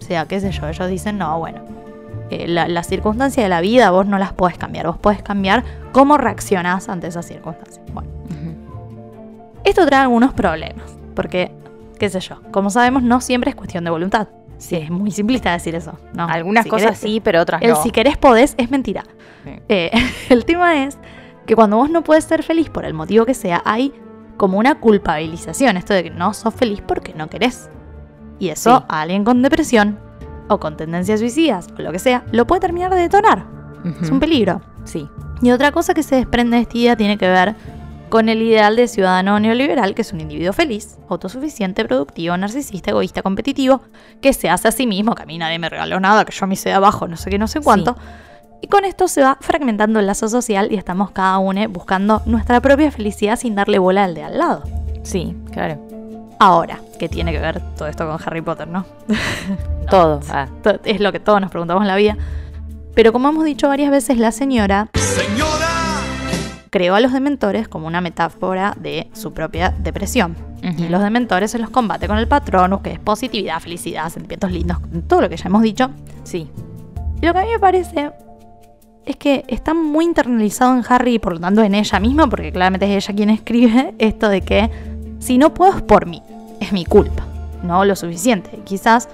O 0.00 0.04
sea, 0.04 0.26
qué 0.26 0.40
sé 0.40 0.52
yo, 0.52 0.68
ellos 0.68 0.88
dicen, 0.88 1.18
no, 1.18 1.38
bueno, 1.38 1.60
eh, 2.30 2.46
la- 2.48 2.68
las 2.68 2.86
circunstancias 2.86 3.44
de 3.44 3.48
la 3.48 3.60
vida 3.60 3.90
vos 3.90 4.06
no 4.06 4.18
las 4.18 4.32
podés 4.32 4.58
cambiar, 4.58 4.86
vos 4.86 4.98
podés 4.98 5.22
cambiar 5.22 5.64
cómo 5.92 6.18
reaccionás 6.18 6.88
ante 6.88 7.06
esas 7.06 7.26
circunstancias. 7.26 7.80
Bueno, 7.92 8.08
esto 9.64 9.84
trae 9.86 10.02
algunos 10.02 10.32
problemas, 10.32 10.84
porque, 11.14 11.52
qué 11.98 12.08
sé 12.08 12.20
yo, 12.20 12.40
como 12.52 12.70
sabemos, 12.70 13.02
no 13.02 13.20
siempre 13.20 13.50
es 13.50 13.56
cuestión 13.56 13.84
de 13.84 13.90
voluntad. 13.90 14.28
Sí, 14.58 14.76
es 14.76 14.90
muy 14.90 15.10
simplista 15.10 15.52
decir 15.52 15.74
eso. 15.74 15.92
¿no? 16.14 16.26
Algunas 16.26 16.64
Si 16.64 16.70
cosas 16.70 16.92
querés- 16.92 16.96
sí, 17.08 17.20
pero 17.20 17.40
otras 17.40 17.62
El 17.62 17.70
no. 17.70 17.82
si 17.82 17.90
querés 17.90 18.16
podés 18.16 18.54
es 18.58 18.70
mentira. 18.70 19.04
Sí. 19.44 19.52
Eh, 19.68 19.90
el 20.30 20.44
tema 20.44 20.84
es 20.84 20.98
que 21.46 21.54
cuando 21.54 21.76
vos 21.76 21.90
no 21.90 22.02
puedes 22.02 22.24
ser 22.24 22.42
feliz 22.42 22.68
por 22.68 22.84
el 22.84 22.92
motivo 22.94 23.24
que 23.24 23.34
sea, 23.34 23.62
hay 23.64 23.92
como 24.36 24.58
una 24.58 24.76
culpabilización, 24.80 25.76
esto 25.76 25.94
de 25.94 26.04
que 26.04 26.10
no 26.10 26.34
sos 26.34 26.54
feliz 26.54 26.82
porque 26.86 27.14
no 27.14 27.28
querés. 27.28 27.70
Y 28.38 28.48
eso 28.50 28.78
Sí. 28.78 28.84
a 28.88 29.00
alguien 29.02 29.24
con 29.24 29.42
depresión 29.42 29.98
o 30.48 30.58
con 30.58 30.76
tendencias 30.76 31.20
suicidas 31.20 31.68
o 31.78 31.82
lo 31.82 31.92
que 31.92 31.98
sea, 31.98 32.24
lo 32.32 32.46
puede 32.46 32.60
terminar 32.60 32.92
de 32.92 33.00
detonar. 33.00 33.44
Es 34.02 34.10
un 34.10 34.20
peligro. 34.20 34.60
Sí. 34.84 35.08
Y 35.40 35.50
otra 35.50 35.70
cosa 35.72 35.94
que 35.94 36.02
se 36.02 36.16
desprende 36.16 36.56
de 36.56 36.62
esta 36.62 36.78
idea 36.78 36.96
tiene 36.96 37.16
que 37.16 37.28
ver 37.28 37.54
con 38.08 38.28
el 38.28 38.42
ideal 38.42 38.74
de 38.74 38.88
ciudadano 38.88 39.38
neoliberal, 39.38 39.94
que 39.94 40.02
es 40.02 40.12
un 40.12 40.20
individuo 40.20 40.52
feliz, 40.52 40.98
autosuficiente, 41.08 41.84
productivo, 41.84 42.36
narcisista, 42.36 42.90
egoísta, 42.90 43.22
competitivo, 43.22 43.82
que 44.20 44.32
se 44.32 44.48
hace 44.48 44.68
a 44.68 44.72
sí 44.72 44.86
mismo, 44.86 45.14
que 45.14 45.22
a 45.22 45.26
mí 45.26 45.38
nadie 45.38 45.58
me 45.58 45.68
regaló 45.68 46.00
nada, 46.00 46.24
que 46.24 46.32
yo 46.32 46.46
me 46.46 46.54
hice 46.54 46.70
de 46.70 46.74
abajo, 46.74 47.06
no 47.06 47.16
sé 47.16 47.30
qué, 47.30 47.38
no 47.38 47.46
sé 47.46 47.60
cuánto. 47.60 47.96
Y 48.60 48.66
con 48.66 48.84
esto 48.84 49.06
se 49.08 49.22
va 49.22 49.36
fragmentando 49.40 50.00
el 50.00 50.06
lazo 50.06 50.28
social 50.28 50.68
y 50.72 50.76
estamos 50.76 51.10
cada 51.12 51.38
uno 51.38 51.68
buscando 51.68 52.22
nuestra 52.26 52.60
propia 52.60 52.90
felicidad 52.90 53.38
sin 53.38 53.54
darle 53.54 53.78
bola 53.78 54.04
al 54.04 54.14
de 54.14 54.24
al 54.24 54.38
lado. 54.38 54.62
Sí, 55.02 55.36
claro. 55.52 55.87
Ahora, 56.40 56.80
¿qué 56.98 57.08
tiene 57.08 57.32
que 57.32 57.40
ver 57.40 57.60
todo 57.76 57.88
esto 57.88 58.06
con 58.06 58.18
Harry 58.24 58.40
Potter, 58.42 58.68
no? 58.68 58.84
Todo. 59.90 60.20
Ah, 60.30 60.46
Es 60.84 61.00
lo 61.00 61.12
que 61.12 61.18
todos 61.20 61.40
nos 61.40 61.50
preguntamos 61.50 61.82
en 61.82 61.88
la 61.88 61.96
vida. 61.96 62.16
Pero 62.94 63.12
como 63.12 63.28
hemos 63.30 63.44
dicho 63.44 63.68
varias 63.68 63.90
veces, 63.90 64.18
la 64.18 64.32
señora 64.32 64.90
creó 66.70 66.94
a 66.94 67.00
los 67.00 67.12
dementores 67.12 67.66
como 67.68 67.86
una 67.86 68.00
metáfora 68.00 68.74
de 68.78 69.08
su 69.14 69.32
propia 69.32 69.74
depresión. 69.78 70.36
Y 70.76 70.88
los 70.88 71.00
dementores 71.02 71.52
se 71.52 71.58
los 71.58 71.70
combate 71.70 72.06
con 72.08 72.18
el 72.18 72.28
patronus, 72.28 72.80
que 72.82 72.92
es 72.92 72.98
positividad, 72.98 73.60
felicidad, 73.60 74.10
sentimientos 74.10 74.50
lindos, 74.52 74.78
todo 75.06 75.22
lo 75.22 75.28
que 75.28 75.36
ya 75.36 75.46
hemos 75.46 75.62
dicho. 75.62 75.90
sí. 76.24 76.50
Y 77.20 77.26
lo 77.26 77.32
que 77.32 77.38
a 77.40 77.42
mí 77.42 77.48
me 77.50 77.58
parece 77.58 78.12
es 79.04 79.16
que 79.16 79.44
está 79.48 79.74
muy 79.74 80.04
internalizado 80.04 80.76
en 80.76 80.84
Harry 80.88 81.14
y 81.14 81.18
por 81.18 81.32
lo 81.32 81.40
tanto 81.40 81.62
en 81.64 81.74
ella 81.74 81.98
misma, 81.98 82.28
porque 82.28 82.52
claramente 82.52 82.96
es 82.96 83.04
ella 83.08 83.16
quien 83.16 83.30
escribe 83.30 83.94
esto 83.98 84.28
de 84.28 84.42
que 84.42 84.70
si 85.18 85.36
no 85.38 85.52
puedo 85.54 85.74
es 85.76 85.82
por 85.82 86.06
mí, 86.06 86.22
es 86.68 86.72
mi 86.72 86.84
culpa, 86.84 87.24
no 87.62 87.84
lo 87.84 87.96
suficiente. 87.96 88.60
Quizás 88.64 89.08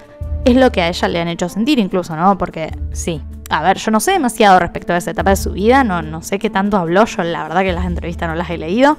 es 0.45 0.57
lo 0.57 0.71
que 0.71 0.83
a 0.83 0.89
ella 0.89 1.09
le 1.09 1.21
han 1.21 1.29
hecho 1.29 1.49
sentir 1.49 1.79
incluso, 1.79 2.15
¿no? 2.17 2.37
Porque 2.37 2.71
Sí. 2.93 3.23
a 3.51 3.63
ver, 3.63 3.79
yo 3.79 3.91
no 3.91 4.01
sé 4.01 4.13
demasiado 4.13 4.59
respecto 4.59 4.93
a 4.93 4.97
esa 4.99 5.11
etapa 5.13 5.31
de 5.31 5.37
su 5.37 5.53
vida, 5.53 5.85
no, 5.85 6.03
no 6.03 6.23
sé 6.23 6.39
qué 6.39 6.51
tanto 6.51 6.77
habló, 6.77 7.05
yo 7.07 7.23
la 7.23 7.43
verdad 7.45 7.63
que 7.63 7.73
las 7.73 7.87
entrevistas 7.87 8.29
no 8.29 8.35
las 8.35 8.51
he 8.51 8.59
leído, 8.59 8.97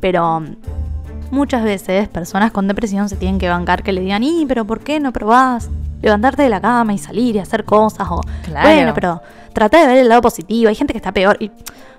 pero 0.00 0.40
mm, 0.40 0.56
muchas 1.30 1.62
veces 1.64 2.08
personas 2.08 2.52
con 2.52 2.68
depresión 2.68 3.08
se 3.08 3.16
tienen 3.16 3.38
que 3.38 3.48
bancar 3.48 3.82
que 3.82 3.92
le 3.92 4.00
digan, 4.02 4.22
y, 4.22 4.44
pero 4.46 4.64
¿por 4.66 4.80
qué 4.80 5.00
no 5.00 5.12
probás 5.12 5.70
levantarte 6.02 6.42
de 6.42 6.48
la 6.50 6.60
cama 6.60 6.92
y 6.92 6.98
salir 6.98 7.36
y 7.36 7.38
hacer 7.38 7.64
cosas? 7.64 8.06
O, 8.10 8.20
Claro. 8.44 8.68
bueno, 8.68 8.92
pero 8.94 9.22
trata 9.54 9.80
de 9.80 9.86
ver 9.86 9.96
el 9.98 10.08
lado 10.08 10.20
positivo, 10.22 10.68
hay 10.68 10.74
gente 10.74 10.92
que 10.92 10.98
está 10.98 11.12
peor, 11.12 11.36
y 11.40 11.50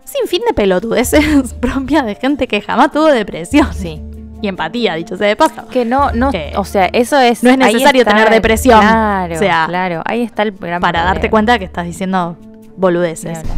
sin 0.04 0.28
fin 0.28 0.42
de 0.48 0.54
pelotudeces 0.54 1.54
propia 1.62 2.04
de 2.04 2.16
gente 2.16 2.48
que 2.48 2.62
jamás 2.62 2.92
tuvo 2.92 3.06
depresión. 3.06 3.74
Sí. 3.74 4.02
Y 4.44 4.48
empatía, 4.50 4.96
dicho 4.96 5.16
sea 5.16 5.28
de 5.30 5.36
paso. 5.38 5.68
Que 5.70 5.86
no, 5.86 6.12
no, 6.12 6.30
Eh, 6.34 6.52
o 6.58 6.66
sea, 6.66 6.88
eso 6.92 7.18
es. 7.18 7.42
no 7.44 7.50
es 7.52 7.58
necesario 7.58 8.02
está- 8.02 8.12
tener 8.12 8.30
depresión. 8.30 8.82
Claro, 8.82 9.36
O 9.36 9.40
sea, 9.40 9.66
claro. 9.70 10.02
Ahí 10.06 10.22
está 10.22 10.44
el 10.44 10.52
gran 10.52 10.82
Para 10.82 11.04
darte 11.04 11.30
cuenta 11.30 11.58
que 11.58 11.64
estás 11.66 11.86
diciendo 11.86 12.36
boludeces. 12.76 13.40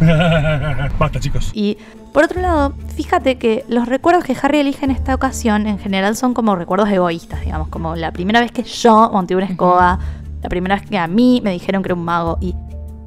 Basta, 0.98 1.18
chicos. 1.20 1.50
Y 1.54 1.76
por 2.12 2.24
otro 2.24 2.40
lado, 2.40 2.72
fíjate 2.94 3.36
que 3.36 3.64
los 3.68 3.86
recuerdos 3.88 4.22
que 4.24 4.36
Harry 4.40 4.60
elige 4.60 4.84
en 4.84 4.90
esta 4.90 5.14
ocasión 5.14 5.66
en 5.66 5.78
general 5.78 6.16
son 6.16 6.34
como 6.34 6.54
recuerdos 6.54 6.88
egoístas, 6.88 7.40
digamos, 7.42 7.68
como 7.68 7.96
la 7.96 8.12
primera 8.12 8.40
vez 8.40 8.52
que 8.52 8.62
yo 8.62 9.10
monté 9.12 9.34
una 9.36 9.46
escoba, 9.46 9.98
la 10.42 10.48
primera 10.48 10.76
vez 10.76 10.86
que 10.88 10.98
a 10.98 11.06
mí 11.08 11.40
me 11.42 11.50
dijeron 11.50 11.82
que 11.82 11.88
era 11.88 11.94
un 11.94 12.04
mago 12.04 12.38
y, 12.40 12.54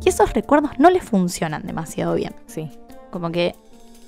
y 0.03 0.09
esos 0.09 0.33
recuerdos 0.33 0.71
no 0.77 0.89
le 0.89 0.99
funcionan 0.99 1.61
demasiado 1.65 2.13
bien. 2.15 2.33
Sí. 2.47 2.69
Como 3.09 3.31
que 3.31 3.55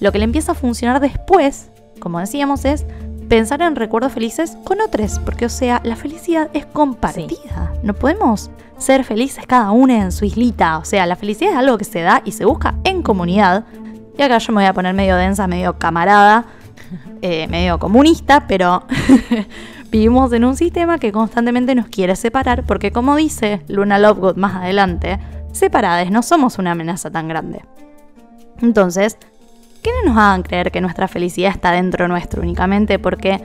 lo 0.01 0.11
que 0.11 0.17
le 0.19 0.25
empieza 0.25 0.51
a 0.51 0.55
funcionar 0.55 0.99
después, 0.99 1.69
como 1.99 2.19
decíamos, 2.19 2.65
es 2.65 2.85
pensar 3.31 3.61
en 3.61 3.77
recuerdos 3.77 4.11
felices 4.11 4.57
con 4.65 4.81
otros, 4.81 5.17
porque 5.19 5.45
o 5.45 5.49
sea, 5.49 5.79
la 5.85 5.95
felicidad 5.95 6.49
es 6.51 6.65
compartida. 6.65 7.71
No 7.81 7.93
podemos 7.93 8.51
ser 8.77 9.05
felices 9.05 9.45
cada 9.47 9.71
uno 9.71 9.93
en 9.93 10.11
su 10.11 10.25
islita, 10.25 10.77
o 10.79 10.83
sea, 10.83 11.05
la 11.05 11.15
felicidad 11.15 11.53
es 11.53 11.57
algo 11.57 11.77
que 11.77 11.85
se 11.85 12.01
da 12.01 12.21
y 12.25 12.33
se 12.33 12.43
busca 12.43 12.75
en 12.83 13.01
comunidad. 13.01 13.63
Y 14.17 14.21
acá 14.21 14.37
yo 14.37 14.51
me 14.51 14.63
voy 14.63 14.65
a 14.65 14.73
poner 14.73 14.93
medio 14.93 15.15
densa, 15.15 15.47
medio 15.47 15.77
camarada, 15.79 16.43
eh, 17.21 17.47
medio 17.47 17.79
comunista, 17.79 18.47
pero 18.49 18.83
vivimos 19.91 20.33
en 20.33 20.43
un 20.43 20.57
sistema 20.57 20.99
que 20.99 21.13
constantemente 21.13 21.73
nos 21.73 21.87
quiere 21.87 22.17
separar, 22.17 22.65
porque 22.65 22.91
como 22.91 23.15
dice 23.15 23.61
Luna 23.69 23.97
Lovegood 23.97 24.35
más 24.35 24.55
adelante, 24.55 25.19
separadas 25.53 26.11
no 26.11 26.21
somos 26.21 26.59
una 26.59 26.71
amenaza 26.71 27.09
tan 27.09 27.29
grande. 27.29 27.63
Entonces, 28.61 29.17
que 29.81 29.91
no 29.91 30.11
nos 30.11 30.17
hagan 30.17 30.43
creer 30.43 30.71
que 30.71 30.81
nuestra 30.81 31.07
felicidad 31.07 31.51
está 31.51 31.71
dentro 31.71 32.07
nuestro 32.07 32.41
únicamente 32.41 32.99
porque 32.99 33.39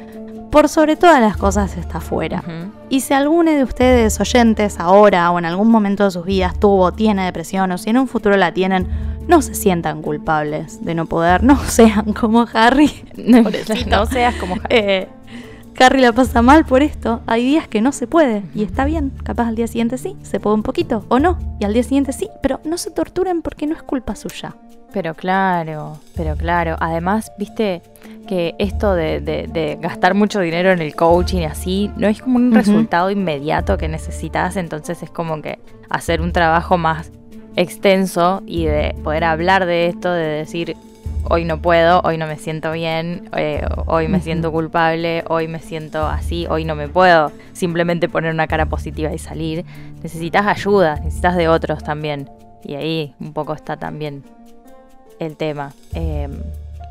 por 0.50 0.68
sobre 0.68 0.96
todas 0.96 1.20
las 1.20 1.36
cosas 1.36 1.76
está 1.76 1.98
afuera. 1.98 2.42
Y 2.88 3.00
si 3.00 3.12
alguno 3.12 3.50
de 3.50 3.62
ustedes 3.62 4.18
oyentes 4.20 4.78
ahora 4.78 5.30
o 5.30 5.38
en 5.38 5.44
algún 5.44 5.70
momento 5.70 6.04
de 6.04 6.10
sus 6.10 6.24
vidas 6.24 6.58
tuvo, 6.58 6.92
tiene 6.92 7.24
depresión 7.24 7.72
o 7.72 7.78
si 7.78 7.90
en 7.90 7.98
un 7.98 8.08
futuro 8.08 8.36
la 8.36 8.52
tienen, 8.52 8.88
no 9.28 9.42
se 9.42 9.54
sientan 9.54 10.02
culpables 10.02 10.84
de 10.84 10.94
no 10.94 11.06
poder, 11.06 11.42
no 11.42 11.58
sean 11.66 12.12
como 12.12 12.46
Harry. 12.52 12.88
Pobrecito. 13.16 13.90
no 13.90 14.06
seas 14.06 14.34
como 14.36 14.54
Harry. 14.54 14.66
Eh, 14.70 15.08
Harry 15.78 16.00
la 16.00 16.12
pasa 16.12 16.42
mal 16.42 16.64
por 16.64 16.82
esto. 16.82 17.20
Hay 17.26 17.44
días 17.44 17.68
que 17.68 17.80
no 17.80 17.92
se 17.92 18.06
puede 18.06 18.42
y 18.54 18.62
está 18.64 18.84
bien. 18.84 19.12
Capaz 19.24 19.48
al 19.48 19.56
día 19.56 19.66
siguiente 19.66 19.98
sí, 19.98 20.16
se 20.22 20.40
puede 20.40 20.54
un 20.56 20.62
poquito 20.62 21.04
o 21.08 21.18
no. 21.18 21.38
Y 21.60 21.64
al 21.64 21.72
día 21.74 21.82
siguiente 21.82 22.12
sí, 22.12 22.28
pero 22.42 22.60
no 22.64 22.78
se 22.78 22.90
torturen 22.90 23.42
porque 23.42 23.66
no 23.66 23.74
es 23.74 23.82
culpa 23.82 24.16
suya. 24.16 24.54
Pero 24.92 25.14
claro, 25.14 25.98
pero 26.14 26.36
claro. 26.36 26.76
Además, 26.80 27.30
viste 27.38 27.82
que 28.26 28.54
esto 28.58 28.94
de, 28.94 29.20
de- 29.20 29.46
de 29.52 29.78
gastar 29.80 30.14
mucho 30.14 30.40
dinero 30.40 30.70
en 30.72 30.80
el 30.80 30.94
coaching 30.94 31.40
y 31.40 31.44
así, 31.44 31.90
no 31.96 32.08
es 32.08 32.22
como 32.22 32.36
un 32.36 32.52
resultado 32.52 33.10
inmediato 33.10 33.76
que 33.76 33.88
necesitas, 33.88 34.56
entonces 34.56 35.02
es 35.02 35.10
como 35.10 35.42
que 35.42 35.58
hacer 35.90 36.20
un 36.22 36.32
trabajo 36.32 36.78
más 36.78 37.12
extenso 37.56 38.42
y 38.46 38.64
de 38.66 38.94
poder 39.04 39.24
hablar 39.24 39.66
de 39.66 39.86
esto, 39.86 40.10
de 40.12 40.24
decir, 40.26 40.76
hoy 41.30 41.44
no 41.44 41.60
puedo, 41.60 42.00
hoy 42.02 42.18
no 42.18 42.26
me 42.26 42.36
siento 42.36 42.72
bien, 42.72 43.28
eh, 43.36 43.66
hoy 43.86 44.08
me 44.08 44.20
siento 44.20 44.52
culpable, 44.52 45.24
hoy 45.28 45.48
me 45.48 45.60
siento 45.60 46.06
así, 46.06 46.46
hoy 46.48 46.64
no 46.64 46.74
me 46.74 46.88
puedo 46.88 47.32
simplemente 47.52 48.08
poner 48.08 48.32
una 48.32 48.46
cara 48.46 48.66
positiva 48.66 49.12
y 49.12 49.18
salir. 49.18 49.64
Necesitas 50.02 50.46
ayuda, 50.46 50.96
necesitas 50.96 51.36
de 51.36 51.48
otros 51.48 51.82
también. 51.82 52.30
Y 52.64 52.74
ahí 52.74 53.14
un 53.20 53.32
poco 53.32 53.54
está 53.54 53.76
también 53.76 54.24
el 55.18 55.36
tema. 55.36 55.72
Em, 55.94 56.32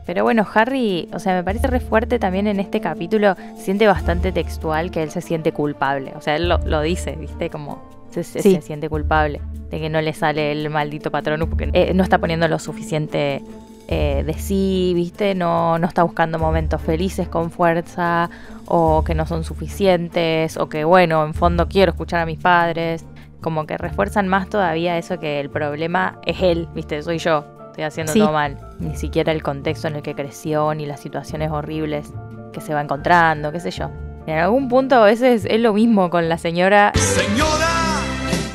pero 0.06 0.24
bueno, 0.24 0.46
Harry, 0.54 1.10
o 1.14 1.20
sea, 1.20 1.34
me 1.34 1.44
parece 1.44 1.68
re 1.68 1.80
fuerte 1.80 2.20
también 2.20 2.48
en 2.48 2.60
este 2.60 2.80
capítulo, 2.80 3.36
siente 3.58 3.88
bastante 3.88 4.32
textual 4.32 4.92
que 4.92 5.04
él 5.04 5.12
se 5.12 5.22
siente 5.22 5.52
culpable. 5.52 6.14
O 6.16 6.22
sea, 6.22 6.36
él 6.36 6.48
lo, 6.48 6.82
dice, 6.82 7.16
¿viste? 7.16 7.50
Como 7.50 7.82
se, 8.12 8.24
siente 8.62 8.88
culpable 8.88 9.42
de 9.70 9.80
que 9.80 9.90
no 9.90 10.00
le 10.02 10.14
sale 10.14 10.52
el 10.52 10.70
maldito 10.70 11.12
patrón 11.12 11.42
porque 11.50 11.70
eh, 11.74 11.94
no 11.94 12.04
está 12.04 12.20
poniendo 12.20 12.48
lo 12.48 12.60
suficiente 12.60 13.42
eh, 13.88 14.24
de 14.26 14.34
sí, 14.34 14.94
¿viste? 14.96 15.36
No, 15.36 15.78
no 15.78 15.88
está 15.88 16.04
buscando 16.04 16.40
momentos 16.40 16.82
felices 16.82 17.28
con 17.28 17.52
fuerza 17.52 18.30
o 18.66 19.04
que 19.04 19.14
no 19.16 19.26
son 19.26 19.44
suficientes 19.44 20.58
o 20.58 20.70
que, 20.70 20.84
bueno, 20.84 21.24
en 21.26 21.34
fondo 21.34 21.68
quiero 21.68 21.92
escuchar 21.92 22.22
a 22.22 22.26
mis 22.26 22.40
padres. 22.40 23.06
Como 23.42 23.68
que 23.68 23.78
refuerzan 23.78 24.28
más 24.28 24.50
todavía 24.50 24.98
eso 24.98 25.20
que 25.20 25.40
el 25.40 25.50
problema 25.50 26.20
es 26.26 26.42
él, 26.42 26.68
¿viste? 26.74 27.04
Soy 27.04 27.20
yo 27.20 27.46
estoy 27.76 27.84
haciendo 27.84 28.14
todo 28.14 28.32
mal. 28.32 28.58
Ni 28.80 28.96
siquiera 28.96 29.32
el 29.32 29.44
contexto 29.44 29.88
en 29.88 29.98
el 29.98 30.02
que 30.02 30.16
creció, 30.16 30.74
ni 30.74 30.86
las 30.86 31.02
situaciones 31.02 31.52
horribles 31.52 32.12
que 32.54 32.62
se 32.62 32.74
va 32.74 32.82
encontrando, 32.82 33.52
qué 33.52 33.60
sé 33.60 33.72
yo. 33.72 33.92
En 34.26 34.40
algún 34.40 34.70
punto 34.70 34.96
a 34.96 35.06
veces 35.06 35.46
es 35.46 35.60
lo 35.60 35.74
mismo 35.74 36.10
con 36.10 36.30
la 36.30 36.38
señora. 36.38 36.94
¡Señora! 36.96 37.68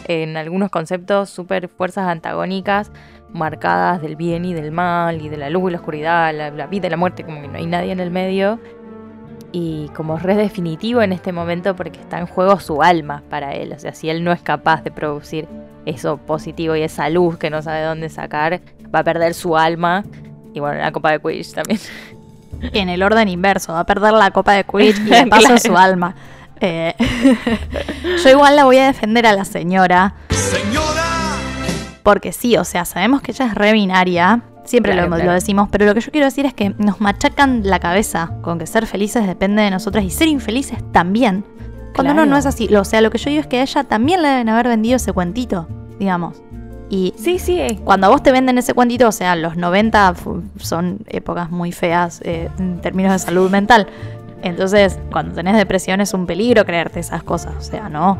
En 0.08 0.36
algunos 0.36 0.70
conceptos 0.70 1.30
súper 1.30 1.68
fuerzas 1.68 2.08
antagónicas, 2.08 2.90
marcadas 3.32 4.02
del 4.02 4.16
bien 4.16 4.44
y 4.44 4.54
del 4.54 4.72
mal, 4.72 5.20
y 5.20 5.28
de 5.28 5.36
la 5.36 5.50
luz 5.50 5.70
y 5.70 5.72
la 5.72 5.78
oscuridad, 5.78 6.34
la, 6.34 6.66
vida 6.66 6.86
y 6.86 6.90
la 6.90 6.96
muerte, 6.96 7.24
como 7.24 7.40
que 7.40 7.48
no 7.48 7.58
hay 7.58 7.66
nadie 7.66 7.92
en 7.92 8.00
el 8.00 8.10
medio. 8.10 8.58
Y 9.52 9.88
como 9.96 10.16
re 10.16 10.36
definitivo 10.36 11.02
en 11.02 11.12
este 11.12 11.32
momento 11.32 11.74
porque 11.74 11.98
está 11.98 12.20
en 12.20 12.26
juego 12.26 12.60
su 12.60 12.82
alma 12.82 13.22
para 13.28 13.52
él. 13.54 13.72
O 13.72 13.78
sea, 13.78 13.94
si 13.94 14.08
él 14.08 14.22
no 14.22 14.30
es 14.30 14.40
capaz 14.42 14.84
de 14.84 14.92
producir 14.92 15.48
eso 15.86 16.18
positivo 16.18 16.76
y 16.76 16.82
esa 16.82 17.08
luz 17.10 17.36
que 17.36 17.50
no 17.50 17.60
sabe 17.60 17.82
dónde 17.82 18.10
sacar, 18.10 18.60
va 18.94 19.00
a 19.00 19.04
perder 19.04 19.34
su 19.34 19.56
alma. 19.56 20.04
Y 20.54 20.60
bueno, 20.60 20.80
la 20.80 20.92
copa 20.92 21.10
de 21.10 21.20
Quidditch 21.20 21.52
también. 21.52 21.80
En 22.74 22.90
el 22.90 23.02
orden 23.02 23.26
inverso, 23.28 23.72
va 23.72 23.80
a 23.80 23.86
perder 23.86 24.12
la 24.12 24.32
copa 24.32 24.52
de 24.52 24.64
Quidditch 24.64 24.98
y 24.98 25.10
de 25.10 25.26
paso 25.30 25.56
su 25.56 25.74
alma. 25.78 26.14
Eh, 26.60 26.94
yo 28.22 28.30
igual 28.30 28.54
la 28.54 28.64
voy 28.64 28.76
a 28.76 28.86
defender 28.86 29.26
a 29.26 29.32
la 29.32 29.46
señora. 29.46 30.14
¡Señora! 30.28 30.89
Porque 32.02 32.32
sí, 32.32 32.56
o 32.56 32.64
sea, 32.64 32.84
sabemos 32.84 33.22
que 33.22 33.32
ella 33.32 33.46
es 33.46 33.54
re 33.54 33.72
binaria. 33.72 34.42
Siempre 34.64 34.94
lo, 34.94 35.08
lo, 35.08 35.32
decimos, 35.32 35.68
pero 35.70 35.86
lo 35.86 35.94
que 35.94 36.00
yo 36.00 36.12
quiero 36.12 36.26
decir 36.26 36.46
es 36.46 36.54
que 36.54 36.74
nos 36.78 37.00
machacan 37.00 37.62
la 37.64 37.80
cabeza 37.80 38.34
con 38.42 38.58
que 38.58 38.66
ser 38.66 38.86
felices 38.86 39.26
depende 39.26 39.62
de 39.62 39.70
nosotras 39.70 40.04
y 40.04 40.10
ser 40.10 40.28
infelices 40.28 40.78
también. 40.92 41.44
Cuando 41.94 42.14
no, 42.14 42.26
no 42.26 42.36
es 42.36 42.46
así. 42.46 42.72
O 42.74 42.84
sea, 42.84 43.00
lo 43.00 43.10
que 43.10 43.18
yo 43.18 43.30
digo 43.30 43.40
es 43.40 43.46
que 43.46 43.58
a 43.58 43.62
ella 43.62 43.84
también 43.84 44.22
le 44.22 44.28
deben 44.28 44.48
haber 44.48 44.68
vendido 44.68 44.96
ese 44.96 45.12
cuentito, 45.12 45.66
digamos. 45.98 46.42
Y 46.88 47.14
sí, 47.16 47.38
sí. 47.38 47.80
Cuando 47.84 48.08
a 48.08 48.10
vos 48.10 48.22
te 48.22 48.32
venden 48.32 48.58
ese 48.58 48.74
cuentito, 48.74 49.08
o 49.08 49.12
sea, 49.12 49.36
los 49.36 49.56
90 49.56 50.14
son 50.58 50.98
épocas 51.06 51.50
muy 51.50 51.72
feas 51.72 52.20
eh, 52.24 52.48
en 52.58 52.80
términos 52.80 53.12
de 53.12 53.18
salud 53.18 53.50
mental. 53.50 53.86
Entonces, 54.42 54.98
cuando 55.10 55.34
tenés 55.34 55.56
depresión 55.56 56.00
es 56.00 56.14
un 56.14 56.26
peligro 56.26 56.64
creerte 56.64 57.00
esas 57.00 57.22
cosas. 57.22 57.54
O 57.58 57.60
sea, 57.60 57.88
no, 57.88 58.18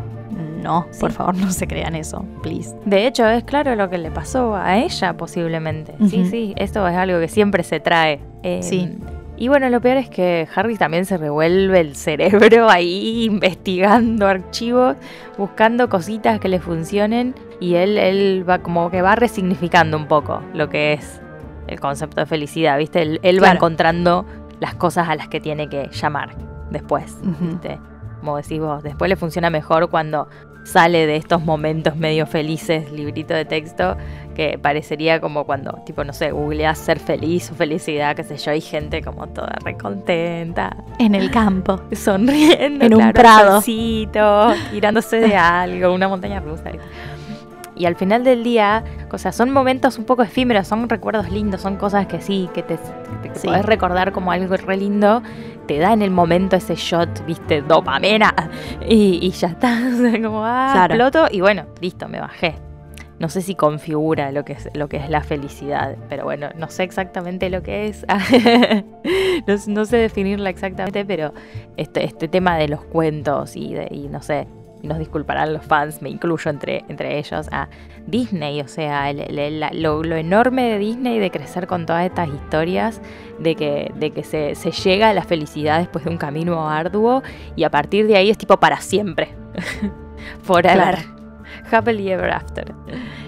no, 0.60 0.86
por 1.00 1.12
favor, 1.12 1.36
no 1.36 1.50
se 1.50 1.66
crean 1.66 1.94
eso, 1.94 2.24
please. 2.42 2.74
De 2.84 3.06
hecho, 3.06 3.26
es 3.28 3.44
claro 3.44 3.74
lo 3.74 3.90
que 3.90 3.98
le 3.98 4.10
pasó 4.10 4.54
a 4.54 4.78
ella 4.78 5.16
posiblemente. 5.16 5.94
Sí, 6.08 6.26
sí, 6.26 6.54
esto 6.56 6.86
es 6.86 6.96
algo 6.96 7.18
que 7.20 7.28
siempre 7.28 7.62
se 7.62 7.80
trae. 7.80 8.20
sí. 8.60 8.80
Em, 8.80 9.20
y 9.40 9.48
bueno, 9.48 9.70
lo 9.70 9.80
peor 9.80 9.96
es 9.96 10.10
que 10.10 10.46
Harry 10.54 10.76
también 10.76 11.06
se 11.06 11.16
revuelve 11.16 11.80
el 11.80 11.96
cerebro 11.96 12.68
ahí 12.68 13.24
investigando 13.24 14.26
archivos, 14.26 14.96
buscando 15.38 15.88
cositas 15.88 16.38
que 16.40 16.48
le 16.50 16.60
funcionen 16.60 17.34
y 17.58 17.76
él, 17.76 17.96
él 17.96 18.44
va 18.46 18.58
como 18.58 18.90
que 18.90 19.00
va 19.00 19.14
resignificando 19.14 19.96
un 19.96 20.08
poco 20.08 20.42
lo 20.52 20.68
que 20.68 20.92
es 20.92 21.22
el 21.68 21.80
concepto 21.80 22.20
de 22.20 22.26
felicidad, 22.26 22.76
¿viste? 22.76 23.18
Él, 23.22 23.42
va 23.42 23.50
encontrando 23.50 24.26
las 24.60 24.74
cosas 24.74 25.08
a 25.08 25.14
las 25.14 25.28
que 25.28 25.40
tiene 25.40 25.70
que 25.70 25.88
llamar 25.90 26.34
después, 26.70 27.16
¿viste? 27.40 27.78
Como 28.18 28.36
decís 28.36 28.60
vos, 28.60 28.82
después 28.82 29.08
le 29.08 29.16
funciona 29.16 29.48
mejor 29.48 29.88
cuando 29.88 30.28
sale 30.64 31.06
de 31.06 31.16
estos 31.16 31.44
momentos 31.44 31.96
medio 31.96 32.26
felices, 32.26 32.90
librito 32.92 33.34
de 33.34 33.44
texto, 33.44 33.96
que 34.34 34.58
parecería 34.58 35.20
como 35.20 35.44
cuando, 35.44 35.72
tipo, 35.84 36.04
no 36.04 36.12
sé, 36.12 36.30
googleas 36.30 36.78
ser 36.78 36.98
feliz 36.98 37.50
o 37.50 37.54
felicidad, 37.54 38.14
qué 38.16 38.24
sé 38.24 38.36
yo, 38.36 38.52
hay 38.52 38.60
gente 38.60 39.02
como 39.02 39.26
toda 39.28 39.56
recontenta. 39.64 40.76
En 40.98 41.14
el 41.14 41.30
campo. 41.30 41.80
Sonriendo. 41.92 42.84
En 42.84 42.94
un 42.94 43.12
prado. 43.12 43.60
tirándose 43.62 45.16
de 45.16 45.36
algo, 45.36 45.92
una 45.92 46.08
montaña 46.08 46.40
rusa. 46.40 46.70
Y 47.80 47.86
al 47.86 47.96
final 47.96 48.24
del 48.24 48.44
día, 48.44 48.84
o 49.10 49.16
sea, 49.16 49.32
son 49.32 49.50
momentos 49.50 49.96
un 49.96 50.04
poco 50.04 50.22
efímeros, 50.22 50.68
son 50.68 50.86
recuerdos 50.86 51.30
lindos, 51.30 51.62
son 51.62 51.76
cosas 51.76 52.06
que 52.06 52.20
sí, 52.20 52.50
que 52.52 52.62
te, 52.62 52.78
puedes 53.42 53.64
recordar 53.64 54.12
como 54.12 54.32
algo 54.32 54.54
re 54.54 54.76
lindo, 54.76 55.22
te 55.70 55.78
da 55.78 55.92
en 55.92 56.02
el 56.02 56.11
momento 56.11 56.56
ese 56.56 56.74
shot, 56.74 57.24
viste, 57.26 57.62
dopamina, 57.62 58.35
y, 58.88 59.30
ya 59.30 59.46
está, 59.46 59.78
como, 60.20 60.44
ah, 60.44 60.87
exploto, 60.88 61.28
y 61.30 61.42
bueno, 61.42 61.66
listo, 61.80 62.09
me 62.09 62.18
bajé. 62.18 62.56
No 63.20 63.28
sé 63.28 63.40
si 63.40 63.54
configura 63.54 64.33
lo 64.33 64.44
que 64.44 64.54
es, 64.54 64.68
lo 64.74 64.88
que 64.88 64.96
es 64.96 65.09
la 65.09 65.20
felicidad, 65.20 65.96
pero 66.09 66.24
bueno, 66.24 66.48
no 66.56 66.68
sé 66.70 66.83
exactamente 66.83 67.50
lo 67.50 67.62
que 67.62 67.87
es. 67.87 68.04
no, 69.68 69.85
sé 69.85 69.96
definirla 69.98 70.50
exactamente, 70.50 71.04
pero 71.04 71.35
este, 71.76 72.04
este 72.04 72.26
tema 72.26 72.56
de 72.56 72.66
los 72.66 72.83
cuentos 72.83 73.54
y, 73.54 73.72
de, 73.72 73.87
y 73.92 74.09
no 74.09 74.22
sé, 74.22 74.48
nos 74.82 74.98
disculparán 74.98 75.52
los 75.52 75.64
fans, 75.64 76.02
me 76.02 76.10
incluyo 76.10 76.50
entre, 76.50 76.84
entre 76.88 77.18
ellos, 77.18 77.48
a 77.52 77.68
Disney, 78.06 78.60
o 78.60 78.68
sea, 78.68 79.12
lo, 79.12 80.02
enorme 80.16 80.70
de 80.70 80.78
Disney 80.78 81.18
de 81.18 81.30
crecer 81.30 81.66
con 81.66 81.86
todas 81.86 82.06
estas 82.06 82.28
historias, 82.28 83.00
de 83.38 83.54
que, 83.54 83.92
de 83.96 84.10
que 84.10 84.22
se, 84.22 84.54
llega 84.54 85.10
a 85.10 85.14
la 85.14 85.22
felicidad 85.22 85.78
después 85.78 86.04
de 86.04 86.10
un 86.10 86.16
camino 86.16 86.68
arduo 86.68 87.22
y 87.56 87.64
a 87.64 87.70
partir 87.70 88.06
de 88.06 88.16
ahí 88.16 88.30
es 88.30 88.38
tipo 88.38 88.58
para 88.58 88.80
siempre. 88.80 89.34
Forever. 90.42 90.98
Happily 91.70 92.10
ever 92.10 92.30
after. 92.30 92.74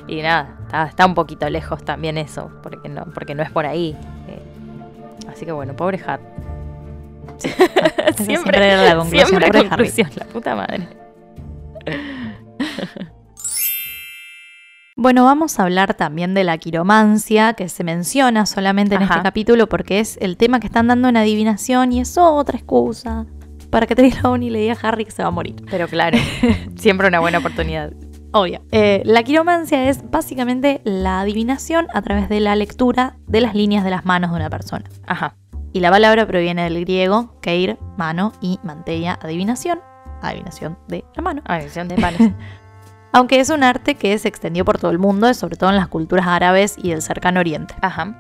Y 0.09 0.23
nada, 0.23 0.57
está, 0.89 1.07
un 1.07 1.15
poquito 1.15 1.49
lejos 1.49 1.85
también 1.85 2.19
eso, 2.19 2.51
porque 2.63 2.89
no, 2.89 3.05
porque 3.15 3.35
no 3.35 3.43
es 3.43 3.51
por 3.51 3.67
ahí. 3.67 3.97
Eh, 4.29 5.29
así 5.29 5.45
que 5.45 5.53
bueno, 5.53 5.75
pobre 5.77 6.01
Hat. 6.05 6.21
siempre, 8.17 8.59
era 8.59 8.85
la 8.85 8.97
conclusión, 8.97 9.29
siempre 9.29 9.63
la 9.63 9.69
conclusión, 9.69 10.11
la 10.17 10.25
puta 10.27 10.55
madre. 10.55 11.02
Bueno, 14.95 15.25
vamos 15.25 15.59
a 15.59 15.63
hablar 15.63 15.95
también 15.95 16.35
de 16.35 16.45
la 16.45 16.59
quiromancia, 16.59 17.55
que 17.55 17.69
se 17.71 17.83
menciona 17.83 18.45
solamente 18.45 18.95
en 18.95 19.03
este 19.03 19.23
capítulo 19.23 19.67
porque 19.67 20.01
es 20.01 20.19
el 20.21 20.37
tema 20.37 20.61
que 20.61 20.67
están 20.67 20.87
dando 20.87 21.09
en 21.09 21.17
adivinación 21.17 21.93
y 21.93 22.01
es 22.01 22.19
otra 22.19 22.59
excusa 22.59 23.27
para 23.71 23.87
que 23.87 23.97
Trelawney 23.97 24.51
le 24.51 24.61
diga 24.61 24.75
a 24.75 24.89
Harry 24.89 25.07
que 25.07 25.11
se 25.11 25.23
va 25.23 25.29
a 25.29 25.33
morir. 25.33 25.57
Pero 25.71 25.89
claro, 25.89 26.19
siempre 26.77 27.09
una 27.09 27.21
buena 27.21 27.39
oportunidad. 27.39 27.93
Obvio. 28.33 28.61
Eh, 28.71 29.03
la 29.05 29.23
quiromancia 29.23 29.89
es 29.89 30.09
básicamente 30.11 30.83
la 30.85 31.23
adivinación 31.23 31.87
a 31.95 32.03
través 32.03 32.29
de 32.29 32.41
la 32.41 32.55
lectura 32.55 33.17
de 33.27 33.41
las 33.41 33.55
líneas 33.55 33.85
de 33.85 33.91
las 33.91 34.05
manos 34.05 34.31
de 34.31 34.37
una 34.37 34.51
persona. 34.51 34.85
Ajá. 35.07 35.37
Y 35.73 35.81
la 35.81 35.91
palabra 35.91 36.27
proviene 36.27 36.65
del 36.65 36.79
griego 36.81 37.41
keir, 37.41 37.79
mano, 37.97 38.33
y 38.43 38.61
mantella, 38.63 39.19
adivinación 39.23 39.81
adivinación 40.29 40.79
de 40.89 41.05
la 41.15 41.23
mano. 41.23 41.43
Adivinación 41.45 41.89
de 41.89 41.97
manos. 41.97 42.21
Aunque 43.13 43.41
es 43.41 43.51
un 43.51 43.63
arte 43.63 43.95
que 43.95 44.17
se 44.19 44.29
extendió 44.29 44.65
por 44.65 44.79
todo 44.79 44.91
el 44.91 44.99
mundo, 44.99 45.33
sobre 45.35 45.57
todo 45.57 45.71
en 45.71 45.77
las 45.77 45.89
culturas 45.89 46.27
árabes 46.27 46.77
y 46.83 46.91
del 46.91 47.03
cercano 47.03 47.41
oriente. 47.41 47.75
Ajá. 47.83 48.17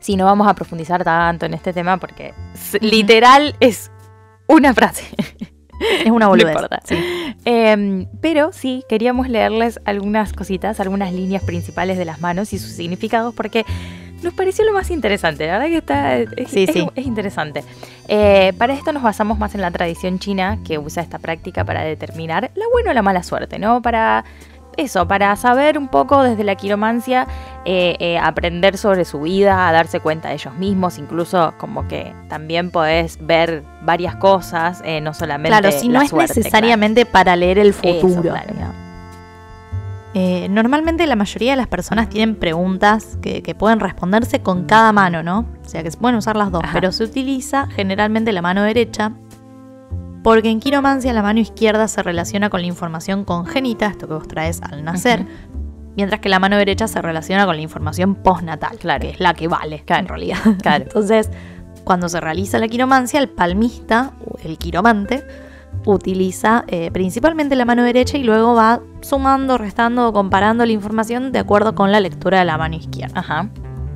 Sí, 0.00 0.16
no 0.16 0.24
vamos 0.24 0.48
a 0.48 0.54
profundizar 0.54 1.04
tanto 1.04 1.46
en 1.46 1.54
este 1.54 1.72
tema 1.72 1.98
porque 1.98 2.34
literal 2.80 3.54
es 3.60 3.90
una 4.46 4.74
frase. 4.74 5.04
Es 6.04 6.10
una 6.10 6.28
boludez. 6.28 6.58
Em, 7.46 8.06
pero 8.20 8.52
sí, 8.52 8.84
queríamos 8.86 9.30
leerles 9.30 9.80
algunas 9.86 10.34
cositas, 10.34 10.78
algunas 10.78 11.10
líneas 11.10 11.42
principales 11.42 11.96
de 11.96 12.04
las 12.04 12.20
manos 12.20 12.52
y 12.52 12.58
sus 12.58 12.72
significados 12.72 13.34
porque 13.34 13.64
nos 14.22 14.34
pareció 14.34 14.64
lo 14.66 14.74
más 14.74 14.90
interesante. 14.90 15.46
La 15.46 15.54
verdad 15.54 15.68
que 15.68 15.76
está, 15.78 16.18
es, 16.18 16.50
sí, 16.50 16.66
sí. 16.66 16.86
es 16.94 17.06
interesante. 17.06 17.64
Eh, 18.12 18.52
para 18.58 18.72
esto 18.72 18.92
nos 18.92 19.04
basamos 19.04 19.38
más 19.38 19.54
en 19.54 19.60
la 19.60 19.70
tradición 19.70 20.18
china 20.18 20.58
que 20.66 20.78
usa 20.78 21.00
esta 21.00 21.20
práctica 21.20 21.64
para 21.64 21.82
determinar 21.82 22.50
la 22.56 22.64
buena 22.72 22.90
o 22.90 22.92
la 22.92 23.02
mala 23.02 23.22
suerte, 23.22 23.60
¿no? 23.60 23.80
Para 23.82 24.24
eso, 24.76 25.06
para 25.06 25.36
saber 25.36 25.78
un 25.78 25.86
poco 25.86 26.24
desde 26.24 26.42
la 26.42 26.56
quiromancia, 26.56 27.28
eh, 27.64 27.94
eh, 28.00 28.18
aprender 28.18 28.78
sobre 28.78 29.04
su 29.04 29.20
vida, 29.20 29.68
a 29.68 29.72
darse 29.72 30.00
cuenta 30.00 30.28
de 30.28 30.34
ellos 30.34 30.54
mismos, 30.54 30.98
incluso 30.98 31.54
como 31.58 31.86
que 31.86 32.12
también 32.28 32.72
podés 32.72 33.16
ver 33.24 33.62
varias 33.82 34.16
cosas, 34.16 34.82
no 35.02 35.14
solamente. 35.14 35.56
Claro, 35.56 35.70
si 35.70 35.88
no 35.88 36.02
es 36.02 36.12
necesariamente 36.12 37.06
para 37.06 37.36
leer 37.36 37.60
el 37.60 37.72
futuro. 37.72 38.34
Eh, 40.12 40.48
normalmente 40.50 41.06
la 41.06 41.14
mayoría 41.14 41.52
de 41.52 41.56
las 41.56 41.68
personas 41.68 42.08
tienen 42.08 42.34
preguntas 42.34 43.16
que, 43.22 43.42
que 43.42 43.54
pueden 43.54 43.78
responderse 43.78 44.40
con 44.40 44.64
cada 44.64 44.92
mano, 44.92 45.22
¿no? 45.22 45.46
O 45.64 45.68
sea 45.68 45.82
que 45.84 45.90
se 45.90 45.98
pueden 45.98 46.16
usar 46.16 46.34
las 46.36 46.50
dos, 46.50 46.62
Ajá. 46.64 46.72
pero 46.72 46.90
se 46.90 47.04
utiliza 47.04 47.68
generalmente 47.68 48.32
la 48.32 48.42
mano 48.42 48.62
derecha 48.62 49.12
porque 50.24 50.50
en 50.50 50.60
quiromancia 50.60 51.12
la 51.12 51.22
mano 51.22 51.40
izquierda 51.40 51.86
se 51.88 52.02
relaciona 52.02 52.50
con 52.50 52.60
la 52.60 52.66
información 52.66 53.24
congénita, 53.24 53.86
esto 53.86 54.06
que 54.08 54.14
vos 54.14 54.26
traes 54.28 54.60
al 54.62 54.84
nacer, 54.84 55.24
mientras 55.96 56.20
que 56.20 56.28
la 56.28 56.38
mano 56.40 56.56
derecha 56.58 56.88
se 56.88 57.00
relaciona 57.00 57.46
con 57.46 57.56
la 57.56 57.62
información 57.62 58.16
postnatal, 58.16 58.76
Claro. 58.78 59.00
que 59.02 59.10
es 59.10 59.20
la 59.20 59.32
que 59.34 59.46
vale 59.48 59.82
Claro. 59.86 60.02
en 60.02 60.08
realidad. 60.08 60.38
Claro. 60.60 60.84
Entonces, 60.88 61.30
cuando 61.84 62.08
se 62.08 62.20
realiza 62.20 62.58
la 62.58 62.68
quiromancia, 62.68 63.18
el 63.20 63.28
palmista, 63.28 64.12
o 64.26 64.36
el 64.44 64.58
quiromante, 64.58 65.24
utiliza 65.86 66.64
eh, 66.68 66.90
principalmente 66.92 67.56
la 67.56 67.64
mano 67.64 67.82
derecha 67.82 68.18
y 68.18 68.24
luego 68.24 68.54
va 68.54 68.80
sumando, 69.00 69.58
restando 69.58 70.08
o 70.08 70.12
comparando 70.12 70.64
la 70.66 70.72
información 70.72 71.32
de 71.32 71.38
acuerdo 71.38 71.74
con 71.74 71.90
la 71.92 72.00
lectura 72.00 72.40
de 72.40 72.44
la 72.44 72.58
mano 72.58 72.76
izquierda. 72.76 73.20
Ajá. 73.20 73.48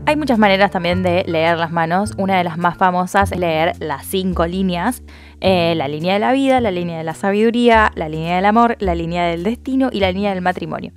Hay 0.06 0.16
muchas 0.16 0.38
maneras 0.38 0.70
también 0.70 1.02
de 1.02 1.24
leer 1.26 1.56
las 1.56 1.72
manos. 1.72 2.12
Una 2.18 2.36
de 2.36 2.44
las 2.44 2.58
más 2.58 2.76
famosas 2.76 3.32
es 3.32 3.38
leer 3.38 3.72
las 3.80 4.04
cinco 4.04 4.46
líneas. 4.46 5.02
Eh, 5.40 5.72
la 5.76 5.88
línea 5.88 6.12
de 6.12 6.20
la 6.20 6.32
vida, 6.32 6.60
la 6.60 6.70
línea 6.70 6.98
de 6.98 7.04
la 7.04 7.14
sabiduría, 7.14 7.90
la 7.94 8.10
línea 8.10 8.36
del 8.36 8.44
amor, 8.44 8.76
la 8.80 8.94
línea 8.94 9.24
del 9.24 9.44
destino 9.44 9.88
y 9.90 10.00
la 10.00 10.12
línea 10.12 10.34
del 10.34 10.42
matrimonio. 10.42 10.92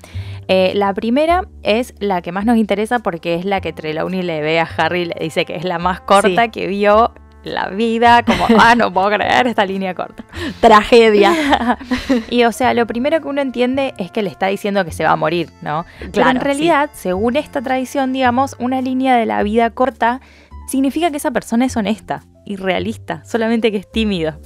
Eh, 0.49 0.73
la 0.75 0.93
primera 0.93 1.47
es 1.63 1.93
la 1.99 2.21
que 2.21 2.33
más 2.33 2.45
nos 2.45 2.57
interesa 2.57 2.99
porque 2.99 3.35
es 3.35 3.45
la 3.45 3.61
que 3.61 3.71
Trelawney 3.71 4.23
le 4.23 4.41
ve 4.41 4.59
a 4.59 4.67
Harry 4.77 5.01
y 5.01 5.05
le 5.05 5.15
dice 5.21 5.45
que 5.45 5.55
es 5.55 5.63
la 5.63 5.79
más 5.79 6.01
corta 6.01 6.43
Sí. 6.43 6.49
que 6.51 6.67
vio 6.67 7.13
la 7.43 7.69
vida, 7.69 8.23
como, 8.23 8.45
ah, 8.59 8.75
no 8.75 8.91
puedo 8.91 9.09
creer 9.09 9.47
esta 9.47 9.65
línea 9.65 9.93
corta. 9.93 10.23
Tragedia. 10.61 11.77
y 12.29 12.43
o 12.43 12.51
sea, 12.51 12.73
lo 12.73 12.85
primero 12.88 13.21
que 13.21 13.27
uno 13.27 13.41
entiende 13.41 13.93
es 13.97 14.11
que 14.11 14.21
le 14.21 14.29
está 14.29 14.47
diciendo 14.47 14.83
que 14.85 14.91
se 14.91 15.03
va 15.03 15.11
a 15.11 15.15
morir, 15.15 15.49
¿no? 15.61 15.85
Pero 15.99 16.11
Claro, 16.11 16.31
en 16.31 16.41
realidad, 16.41 16.89
según 16.93 17.35
esta 17.35 17.61
tradición, 17.61 18.13
digamos, 18.13 18.55
una 18.59 18.81
línea 18.81 19.15
de 19.17 19.25
la 19.25 19.43
vida 19.43 19.69
corta 19.69 20.21
significa 20.67 21.11
que 21.11 21.17
esa 21.17 21.31
persona 21.31 21.65
es 21.65 21.77
honesta 21.77 22.23
y 22.45 22.55
realista, 22.55 23.23
solamente 23.25 23.71
que 23.71 23.77
es 23.77 23.91
tímido. 23.91 24.39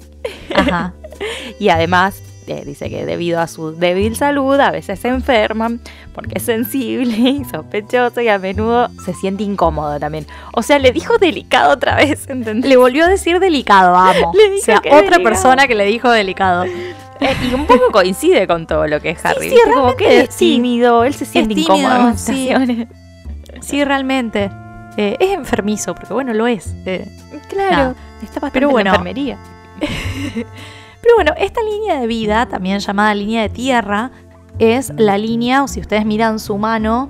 Ajá. 0.56 0.94
Y 1.60 1.70
además, 1.70 2.22
eh, 2.48 2.64
dice 2.66 2.90
que 2.90 3.06
debido 3.06 3.40
a 3.40 3.48
su 3.48 3.72
débil 3.72 4.16
salud, 4.16 4.60
a 4.60 4.72
veces 4.72 5.00
se 5.00 5.08
enferma 5.08 5.70
porque 6.14 6.34
es 6.38 6.44
sensible 6.44 7.16
y 7.18 7.44
sospechoso 7.46 8.22
y 8.22 8.28
a 8.28 8.38
menudo 8.40 8.90
se 9.06 9.14
siente 9.14 9.44
incómodo 9.44 10.00
también. 10.00 10.26
O 10.54 10.62
sea, 10.62 10.80
le 10.80 10.92
dijo 10.92 11.18
delicado 11.18 11.74
otra 11.74 11.96
vez, 11.96 12.26
¿entendés? 12.30 12.70
Le 12.70 12.78
volvió 12.78 13.06
a 13.06 13.08
decir 13.08 13.40
delicado, 13.40 13.96
amo. 13.96 14.32
Le 14.36 14.50
dijo 14.50 14.62
o 14.62 14.66
sea, 14.66 14.78
otra 14.80 14.92
delicado. 15.02 15.24
persona 15.24 15.68
que 15.68 15.76
le 15.76 15.86
dijo 15.86 16.10
delicado. 16.10 16.66
Eh, 16.66 17.36
y 17.50 17.54
un 17.54 17.68
poco 17.68 17.92
coincide 17.92 18.48
con 18.48 18.66
todo 18.66 18.88
lo 18.88 19.00
que 19.00 19.12
es 19.12 19.24
Harry. 19.26 19.50
sí. 19.50 19.56
Como 19.74 19.96
que 19.96 20.22
es 20.22 20.34
sí. 20.34 20.56
tímido, 20.56 21.04
él 21.04 21.14
se 21.14 21.26
siente 21.26 21.54
tímido, 21.56 21.76
incómodo 21.78 22.10
en 22.10 22.18
sí. 22.18 22.50
Sí, 23.62 23.84
realmente. 23.84 24.50
Eh, 24.98 25.16
es 25.20 25.30
enfermizo, 25.32 25.94
porque 25.96 26.14
bueno, 26.14 26.34
lo 26.34 26.48
es. 26.48 26.74
Eh, 26.86 27.08
Claro, 27.48 27.72
Nada. 27.76 27.96
está 28.22 28.40
bastante 28.40 28.52
Pero 28.54 28.68
en 28.68 28.70
la 28.70 28.74
bueno. 28.74 28.90
enfermería. 28.92 29.38
Pero 31.02 31.16
bueno, 31.16 31.34
esta 31.38 31.62
línea 31.64 32.00
de 32.00 32.08
vida, 32.08 32.46
también 32.48 32.80
llamada 32.80 33.14
línea 33.14 33.42
de 33.42 33.50
tierra, 33.50 34.12
es 34.62 34.94
la 34.98 35.18
línea, 35.18 35.64
o 35.64 35.68
si 35.68 35.80
ustedes 35.80 36.06
miran 36.06 36.40
su 36.40 36.58
mano, 36.58 37.10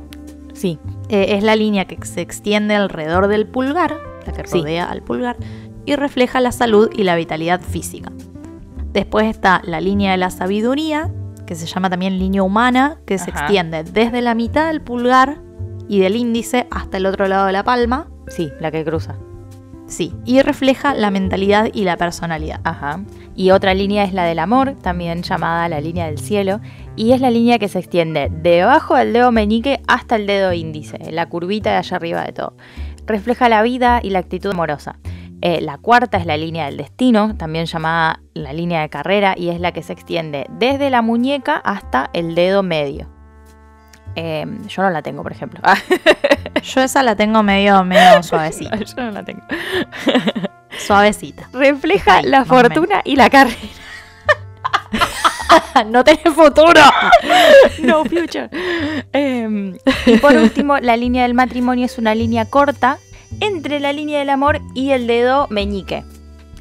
Sí, 0.54 0.78
eh, 1.10 1.28
es 1.38 1.44
la 1.44 1.56
línea 1.56 1.86
que 1.86 1.98
se 2.06 2.22
extiende 2.22 2.76
alrededor 2.76 3.28
del 3.28 3.48
pulgar, 3.48 3.98
la 4.28 4.34
que 4.34 4.48
Sí. 4.48 4.60
rodea 4.60 4.92
al 4.92 5.02
pulgar, 5.02 5.38
y 5.86 5.96
refleja 5.96 6.40
la 6.42 6.52
salud 6.52 6.90
y 6.94 7.04
la 7.04 7.16
vitalidad 7.16 7.62
física. 7.62 8.12
Después 8.94 9.26
está 9.28 9.62
la 9.64 9.80
línea 9.82 10.12
de 10.12 10.18
la 10.18 10.30
sabiduría, 10.30 11.10
que 11.48 11.56
se 11.56 11.66
llama 11.66 11.90
también 11.90 12.20
línea 12.20 12.44
humana, 12.44 12.98
que 13.08 13.18
se 13.18 13.30
extiende 13.32 13.84
desde 13.84 14.22
la 14.22 14.36
mitad 14.36 14.68
del 14.68 14.82
pulgar 14.82 15.40
y 15.88 16.00
del 16.00 16.16
índice 16.16 16.68
hasta 16.70 16.98
el 16.98 17.06
otro 17.06 17.28
lado 17.28 17.48
de 17.48 17.54
la 17.54 17.64
palma. 17.64 18.08
sí, 18.28 18.52
la 18.60 18.72
que 18.72 18.84
cruza. 18.86 19.16
Sí, 19.92 20.14
y 20.24 20.42
refleja 20.42 20.94
la 20.94 21.12
mentalidad 21.12 21.68
y 21.74 21.84
la 21.84 21.98
personalidad. 21.98 22.62
Ajá. 22.64 23.02
Y 23.36 23.52
otra 23.52 23.74
línea 23.74 24.06
es 24.06 24.14
la 24.14 24.24
del 24.24 24.40
amor, 24.40 24.76
también 24.82 25.22
llamada 25.22 25.68
la 25.68 25.82
línea 25.82 26.06
del 26.06 26.18
cielo, 26.18 26.62
y 26.96 27.12
es 27.12 27.20
la 27.20 27.30
línea 27.30 27.60
que 27.60 27.68
se 27.68 27.80
extiende 27.80 28.32
debajo 28.32 28.96
del 28.96 29.12
dedo 29.12 29.34
meñique 29.34 29.82
hasta 29.90 30.16
el 30.16 30.28
dedo 30.28 30.54
índice, 30.54 30.98
la 31.12 31.28
curvita 31.28 31.72
de 31.72 31.76
allá 31.76 31.98
arriba 31.98 32.24
de 32.24 32.32
todo. 32.32 32.56
Refleja 33.06 33.50
la 33.50 33.64
vida 33.64 34.00
y 34.02 34.12
la 34.12 34.20
actitud 34.20 34.52
amorosa. 34.52 34.98
Eh, 35.42 35.60
la 35.60 35.78
cuarta 35.78 36.18
es 36.18 36.26
la 36.26 36.38
línea 36.38 36.68
del 36.68 36.78
destino, 36.78 37.36
también 37.36 37.66
llamada 37.66 38.22
la 38.34 38.54
línea 38.54 38.80
de 38.80 38.90
carrera, 38.90 39.36
y 39.38 39.50
es 39.50 39.60
la 39.60 39.74
que 39.74 39.84
se 39.84 39.92
extiende 39.92 40.46
desde 40.58 40.90
la 40.90 41.02
muñeca 41.02 41.58
hasta 41.58 42.10
el 42.14 42.34
dedo 42.34 42.64
medio. 42.64 43.11
Eh, 44.16 44.46
yo 44.68 44.82
no 44.84 44.90
la 44.90 45.02
tengo, 45.02 45.24
por 45.24 45.32
ejemplo. 45.32 45.62
Yo 46.64 46.82
esa 46.82 47.02
la 47.02 47.16
tengo 47.16 47.42
medio, 47.44 47.84
medio 47.84 48.22
suavecita. 48.24 48.76
yo 48.78 49.04
no 49.04 49.12
la 49.12 49.24
tengo. 49.24 49.42
Suavecita. 50.78 51.48
Refleja 51.54 52.18
Ahí, 52.18 52.26
la 52.26 52.46
fortuna 52.46 53.02
y 53.04 53.16
la 53.16 53.30
carrera. 53.30 53.58
no 55.88 56.04
tenés 56.04 56.34
futuro. 56.34 56.82
no 57.82 58.04
future. 58.06 58.50
Em, 59.14 59.76
y 60.06 60.18
por 60.18 60.36
último, 60.36 60.78
la 60.80 60.98
línea 60.98 61.24
del 61.24 61.34
matrimonio 61.34 61.86
es 61.86 61.98
una 61.98 62.14
línea 62.16 62.46
corta 62.46 62.98
entre 63.40 63.80
la 63.80 63.92
línea 63.94 64.20
del 64.20 64.30
amor 64.30 64.60
y 64.76 64.92
el 64.92 65.08
dedo 65.08 65.48
meñique. 65.50 66.04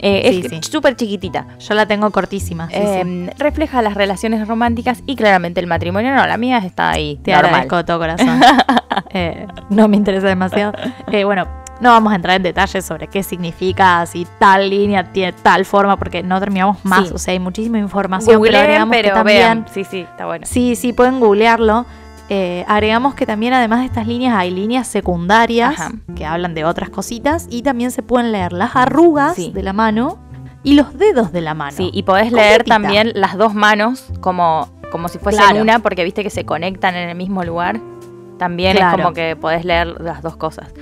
Eh, 0.03 0.31
Sí, 0.33 0.41
es 0.57 0.65
sí. 0.65 0.71
súper 0.73 0.97
chiquitita. 0.97 1.47
Yo 1.59 1.75
la 1.75 1.87
tengo 1.87 2.11
cortísima. 2.11 2.69
sí. 2.69 2.75
Em, 2.77 3.29
Refleja 3.39 3.83
las 3.83 3.95
relaciones 3.95 4.49
románticas 4.49 5.03
y 5.07 5.15
claramente 5.17 5.61
el 5.61 5.67
matrimonio 5.67 6.15
no, 6.15 6.27
la 6.27 6.37
mía 6.39 6.59
está 6.59 6.91
ahí. 6.91 7.19
Te 7.23 7.33
normal. 7.33 7.47
agradezco 7.51 7.77
de 7.77 7.85
todo 7.85 7.99
corazón. 7.99 8.41
Eh, 9.13 9.47
no 9.71 9.89
me 9.89 9.97
interesa 9.97 10.27
demasiado. 10.29 10.73
Eh, 11.11 11.25
bueno, 11.25 11.47
no 11.81 11.91
vamos 11.91 12.13
a 12.13 12.17
entrar 12.17 12.37
en 12.37 12.43
detalles 12.43 12.85
sobre 12.85 13.07
qué 13.09 13.23
significa, 13.23 14.05
si 14.07 14.27
tal 14.39 14.69
línea 14.71 15.05
tiene 15.13 15.33
tal 15.33 15.65
forma, 15.65 15.97
porque 15.97 16.23
no 16.23 16.39
terminamos 16.41 16.85
más. 16.85 17.09
Sí. 17.09 17.15
O 17.15 17.19
sea, 17.19 17.33
hay 17.33 17.39
muchísima 17.41 17.79
información. 17.79 18.37
Googleen, 18.37 18.53
pero 18.53 18.65
agregamos 18.65 18.97
que 18.97 19.03
pero 19.03 19.15
también. 19.15 19.39
vean. 19.39 19.67
Sí, 19.73 19.85
sí, 19.85 20.01
está 20.01 20.27
bueno. 20.27 20.47
Sí, 20.47 20.77
sí, 20.77 20.93
pueden 20.93 21.19
googlearlo. 21.21 21.87
Eh, 22.33 22.65
agregamos 22.69 23.15
que 23.17 23.27
también, 23.27 23.53
además 23.53 23.81
de 23.81 23.87
estas 23.87 24.07
líneas, 24.07 24.35
hay 24.37 24.53
líneas 24.53 24.87
secundarias 24.87 25.75
Ajá. 25.81 25.93
que 26.15 26.25
hablan 26.25 26.55
de 26.55 26.65
otras 26.65 26.89
cositas 26.89 27.47
y 27.51 27.63
también 27.63 27.91
se 27.91 28.03
pueden 28.05 28.31
leer 28.31 28.53
las 28.53 28.77
arrugas 28.77 29.35
Sí. 29.35 29.51
de 29.53 29.65
la 29.65 29.73
mano 29.73 30.17
y 30.63 30.75
los 30.75 30.97
dedos 30.97 31.33
de 31.33 31.41
la 31.41 31.55
mano. 31.55 31.77
Sí, 31.77 31.91
y 31.93 32.05
podés 32.05 32.31
leer 32.31 32.63
también 32.63 33.11
las 33.17 33.37
dos 33.37 33.53
manos 33.53 34.05
como, 34.21 34.69
como 34.93 35.09
si 35.09 35.19
fuesen 35.19 35.43
Claro. 35.45 35.61
una, 35.61 35.81
porque 35.81 36.05
viste 36.05 36.23
que 36.23 36.31
se 36.31 36.45
conectan 36.45 36.95
en 36.95 37.09
el 37.09 37.17
mismo 37.17 37.43
lugar. 37.43 37.81
También 38.39 38.77
es 38.79 38.85
como 38.93 39.13
que 39.13 39.35
podés 39.37 39.65
leer 39.65 40.01
las 40.01 40.23
dos 40.23 40.37
cosas. 40.37 40.73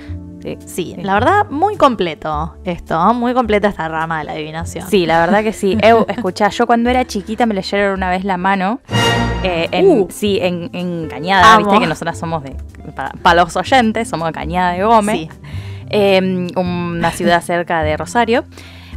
Sí. 0.65 0.95
La 1.01 1.13
verdad, 1.15 1.45
muy 1.49 1.75
completo 1.75 2.55
esto, 2.63 3.13
muy 3.13 3.33
completa 3.33 3.67
esta 3.67 3.87
rama 3.87 4.19
de 4.19 4.23
la 4.25 4.31
adivinación. 4.33 4.87
Sí, 4.89 5.05
la 5.05 5.19
verdad 5.19 5.43
que 5.43 5.51
sí. 5.53 5.77
Eu, 5.83 6.05
escuchá, 6.07 6.49
yo 6.49 6.65
cuando 6.65 6.89
era 6.89 7.05
chiquita 7.05 7.45
me 7.45 7.53
leyeron 7.53 7.93
una 7.95 8.09
vez 8.09 8.23
la 8.23 8.37
mano. 8.37 8.79
eh, 9.43 9.67
en, 9.71 9.85
Uh. 9.87 10.07
Sí, 10.09 10.39
en, 10.41 10.69
en 10.73 11.07
Cañada, 11.07 11.55
Amo. 11.55 11.65
viste 11.65 11.79
que 11.81 11.87
nosotras 11.87 12.17
somos 12.17 12.43
de. 12.43 12.55
Para, 12.95 13.11
para 13.21 13.43
los 13.43 13.55
oyentes, 13.55 14.07
somos 14.09 14.27
de 14.27 14.33
Cañada 14.33 14.71
de 14.73 14.83
Gómez. 14.83 15.15
Sí. 15.17 15.29
eh, 15.89 16.47
una 16.55 17.11
ciudad 17.11 17.41
cerca 17.41 17.83
de 17.83 17.97
Rosario. 17.97 18.43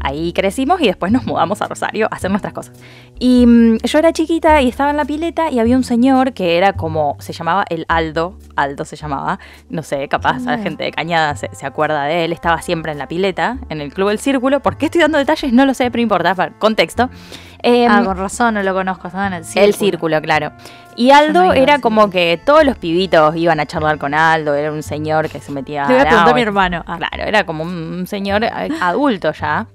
Ahí 0.04 0.32
crecimos 0.32 0.80
y 0.80 0.86
después 0.86 1.12
nos 1.12 1.24
mudamos 1.26 1.62
a 1.62 1.68
Rosario 1.68 2.08
a 2.10 2.16
hacer 2.16 2.30
nuestras 2.30 2.52
cosas. 2.52 2.74
Y 3.20 3.46
mm, 3.46 3.76
yo 3.84 3.98
era 3.98 4.12
chiquita 4.12 4.60
y 4.60 4.68
estaba 4.68 4.90
en 4.90 4.96
la 4.96 5.04
pileta 5.04 5.50
y 5.50 5.60
había 5.60 5.76
un 5.76 5.84
señor 5.84 6.32
que 6.32 6.56
era 6.58 6.72
como, 6.72 7.16
se 7.20 7.32
llamaba 7.32 7.64
el 7.68 7.86
Aldo, 7.88 8.36
Aldo 8.56 8.84
se 8.84 8.96
llamaba, 8.96 9.38
no 9.68 9.82
sé, 9.82 10.08
capaz 10.08 10.40
la 10.42 10.54
Ah. 10.54 10.58
gente 10.58 10.82
de 10.84 10.90
Cañada 10.90 11.36
se, 11.36 11.48
se 11.54 11.66
acuerda 11.66 12.04
de 12.04 12.24
él, 12.24 12.32
estaba 12.32 12.60
siempre 12.62 12.90
en 12.92 12.98
la 12.98 13.06
pileta, 13.06 13.58
en 13.68 13.80
el 13.80 13.92
Club 13.94 14.08
del 14.08 14.18
Círculo. 14.18 14.60
¿Por 14.60 14.76
qué 14.76 14.86
estoy 14.86 15.00
dando 15.00 15.18
detalles? 15.18 15.52
No 15.52 15.64
lo 15.66 15.72
sé, 15.74 15.90
pero 15.90 16.02
importa, 16.02 16.34
para 16.34 16.52
contexto. 16.58 17.08
Eh, 17.62 17.86
ah, 17.88 18.02
con 18.04 18.16
razón, 18.16 18.54
no 18.54 18.62
lo 18.64 18.74
conozco, 18.74 19.06
estaba 19.06 19.28
en 19.28 19.34
el 19.34 19.44
círculo. 19.44 19.64
el 19.66 19.74
círculo, 19.74 20.20
claro. 20.20 20.50
Y 20.96 21.12
Aldo 21.12 21.44
no 21.44 21.52
era 21.52 21.78
como 21.78 22.10
que 22.10 22.40
todos 22.44 22.64
los 22.64 22.76
pibitos 22.76 23.36
iban 23.36 23.60
a 23.60 23.66
charlar 23.66 23.98
con 23.98 24.14
Aldo, 24.14 24.54
era 24.54 24.72
un 24.72 24.82
señor 24.82 25.28
que 25.30 25.38
se 25.40 25.52
metía 25.52 25.82
Le 25.86 25.94
voy 25.94 25.98
a 25.98 26.02
al 26.02 26.08
preguntar 26.08 26.32
a 26.32 26.34
mi 26.34 26.42
hermano. 26.42 26.82
Ah, 26.88 26.98
Claro, 26.98 27.22
era 27.22 27.46
como 27.46 27.62
un, 27.62 27.70
un 27.70 28.06
señor 28.08 28.42
eh, 28.42 28.50
adulto 28.80 29.32
ya. 29.32 29.68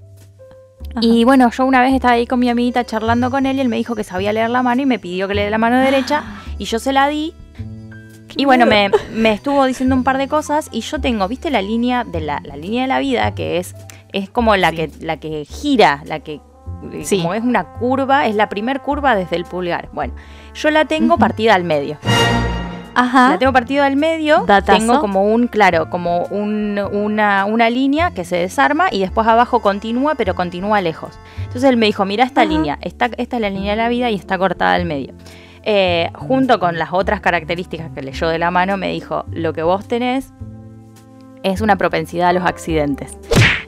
Ajá. 0.90 1.00
Y 1.02 1.24
bueno, 1.24 1.50
yo 1.50 1.64
una 1.66 1.80
vez 1.80 1.94
estaba 1.94 2.14
ahí 2.14 2.26
con 2.26 2.38
mi 2.40 2.48
amiguita 2.48 2.84
charlando 2.84 3.30
con 3.30 3.46
él 3.46 3.56
y 3.56 3.60
él 3.60 3.68
me 3.68 3.76
dijo 3.76 3.94
que 3.94 4.04
sabía 4.04 4.32
leer 4.32 4.50
la 4.50 4.62
mano 4.62 4.82
y 4.82 4.86
me 4.86 4.98
pidió 4.98 5.28
que 5.28 5.34
le 5.34 5.44
dé 5.44 5.50
la 5.50 5.58
mano 5.58 5.78
derecha 5.78 6.22
y 6.58 6.64
yo 6.64 6.78
se 6.78 6.92
la 6.92 7.08
di. 7.08 7.34
Y 8.36 8.44
bueno, 8.44 8.66
me, 8.66 8.90
me 9.12 9.32
estuvo 9.32 9.64
diciendo 9.64 9.94
un 9.94 10.04
par 10.04 10.18
de 10.18 10.28
cosas 10.28 10.68
y 10.72 10.80
yo 10.80 11.00
tengo, 11.00 11.26
¿viste 11.28 11.50
la 11.50 11.62
línea 11.62 12.04
de 12.04 12.20
la, 12.20 12.40
la 12.44 12.56
línea 12.56 12.82
de 12.82 12.88
la 12.88 12.98
vida? 13.00 13.34
Que 13.34 13.58
es, 13.58 13.74
es 14.12 14.30
como 14.30 14.54
la, 14.56 14.70
Sí. 14.70 14.76
que, 14.76 14.90
la 15.00 15.16
que 15.18 15.44
gira, 15.44 16.02
la 16.06 16.20
que 16.20 16.34
eh, 16.92 17.04
Sí. 17.04 17.18
como 17.18 17.34
es 17.34 17.42
una 17.42 17.64
curva, 17.72 18.26
es 18.26 18.34
la 18.36 18.48
primer 18.48 18.80
curva 18.80 19.16
desde 19.16 19.36
el 19.36 19.44
pulgar. 19.44 19.88
Bueno, 19.92 20.14
yo 20.54 20.70
la 20.70 20.84
tengo 20.84 21.18
partida 21.18 21.54
al 21.54 21.64
medio. 21.64 21.98
Ajá. 23.00 23.30
La 23.30 23.38
tengo 23.38 23.52
partida 23.52 23.86
al 23.86 23.96
medio, 23.96 24.44
Datazo. 24.46 24.78
tengo 24.78 25.00
como 25.00 25.24
un, 25.24 25.46
claro, 25.46 25.88
como 25.90 26.24
un- 26.26 26.78
una, 26.92 27.44
una 27.44 27.70
línea 27.70 28.10
que 28.10 28.24
se 28.24 28.36
desarma 28.36 28.88
y 28.90 29.00
después 29.00 29.26
abajo 29.26 29.60
continúa, 29.60 30.14
pero 30.16 30.34
continúa 30.34 30.80
lejos. 30.80 31.18
Entonces 31.38 31.64
él 31.64 31.76
me 31.76 31.86
dijo, 31.86 32.04
mira 32.04 32.24
esta 32.24 32.40
Ajá. 32.42 32.50
línea, 32.50 32.78
esta, 32.82 33.10
esta 33.16 33.36
es 33.36 33.42
la 33.42 33.50
línea 33.50 33.70
de 33.72 33.76
la 33.76 33.88
vida 33.88 34.10
y 34.10 34.14
está 34.14 34.36
cortada 34.38 34.74
al 34.74 34.84
medio. 34.84 35.14
eh, 35.70 36.10
junto 36.14 36.58
con 36.60 36.78
las 36.78 36.90
otras 36.92 37.20
características 37.20 37.90
que 37.94 38.00
leyó 38.00 38.28
de 38.28 38.38
la 38.38 38.50
mano, 38.50 38.76
me 38.78 38.88
dijo, 38.88 39.24
lo 39.32 39.52
que 39.52 39.62
vos 39.62 39.86
tenés 39.86 40.32
es 41.42 41.60
una 41.60 41.76
propensidad 41.76 42.28
a 42.30 42.32
los 42.32 42.44
accidentes. 42.44 43.18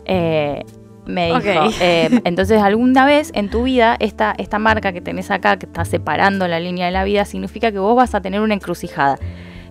Eh, 0.07 0.65
me 1.11 1.27
dijo, 1.27 1.71
eh, 1.81 2.21
entonces 2.25 2.63
alguna 2.63 3.05
vez 3.05 3.31
en 3.35 3.51
tu 3.51 3.65
vida, 3.65 3.97
esta, 4.01 4.35
esta 4.39 4.59
marca 4.59 4.93
que 4.93 5.01
tenés 5.01 5.31
acá, 5.31 5.59
que 5.59 5.67
está 5.67 5.85
separando 5.85 6.49
la 6.49 6.61
línea 6.61 6.87
de 6.87 6.93
la 6.93 7.05
vida, 7.05 7.25
significa 7.25 7.73
que 7.73 7.79
vos 7.79 7.97
vas 7.97 8.15
a 8.15 8.21
tener 8.21 8.41
una 8.41 8.55
encrucijada. 8.55 9.19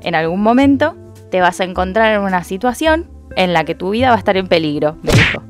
En 0.01 0.15
algún 0.15 0.41
momento 0.41 0.95
te 1.31 1.41
vas 1.41 1.59
a 1.59 1.63
encontrar 1.63 2.13
en 2.13 2.21
una 2.21 2.43
situación 2.43 3.09
en 3.35 3.53
la 3.53 3.63
que 3.63 3.75
tu 3.75 3.91
vida 3.91 4.09
va 4.09 4.15
a 4.15 4.19
estar 4.19 4.37
en 4.37 4.47
peligro, 4.47 4.97
me 5.01 5.11
dijo. 5.11 5.43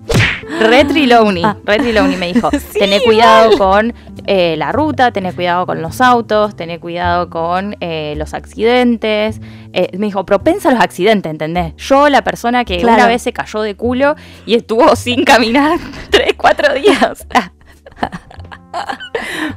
Retriloni, 0.59 1.43
Ah. 1.43 1.57
Retriloni 1.63 2.15
me 2.15 2.33
dijo, 2.33 2.49
Sí, 2.71 2.79
tené 2.79 3.01
cuidado 3.01 3.57
con 3.57 3.93
eh, 4.25 4.55
la 4.57 4.71
ruta, 4.71 5.11
tené 5.11 5.33
cuidado 5.33 5.65
con 5.65 5.81
los 5.81 6.01
autos, 6.01 6.55
tené 6.55 6.79
cuidado 6.79 7.29
con 7.29 7.75
eh, 7.79 8.13
los 8.17 8.33
accidentes. 8.33 9.39
Eh, 9.73 9.89
me 9.97 10.07
dijo, 10.07 10.25
propensa 10.25 10.69
a 10.69 10.73
los 10.73 10.81
accidentes, 10.81 11.29
¿entendés? 11.29 11.75
Yo, 11.77 12.09
la 12.09 12.23
persona 12.23 12.65
que 12.65 12.77
Claro. 12.77 12.95
una 12.97 13.07
vez 13.07 13.21
se 13.21 13.33
cayó 13.33 13.61
de 13.61 13.75
culo 13.75 14.15
y 14.45 14.55
estuvo 14.55 14.95
sin 14.95 15.23
caminar 15.23 15.77
tres, 16.09 16.33
cuatro 16.37 16.73
días. 16.73 17.25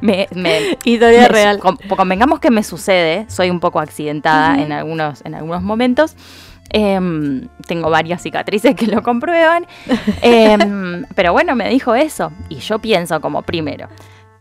me, 0.01 0.27
me, 0.35 0.77
Historia 0.85 1.23
me- 1.23 1.29
real. 1.29 1.59
con- 1.59 1.77
convengamos 1.77 2.41
que 2.41 2.51
me 2.51 2.63
sucede, 2.63 3.27
soy 3.29 3.51
un 3.51 3.61
poco 3.61 3.79
accidentada 3.81 4.59
en, 4.61 4.73
algunos, 4.73 5.23
en 5.25 5.35
algunos 5.35 5.63
momentos. 5.63 6.17
Em, 6.73 7.49
tengo 7.67 7.91
varias 7.91 8.23
cicatrices 8.23 8.75
que 8.75 8.87
lo 8.87 9.03
comprueban. 9.03 9.67
Em, 10.23 11.05
pero 11.15 11.33
bueno, 11.33 11.55
me 11.55 11.69
dijo 11.69 11.95
eso. 11.95 12.33
Y 12.49 12.57
yo 12.57 12.79
pienso 12.79 13.21
como 13.21 13.43
primero, 13.43 13.89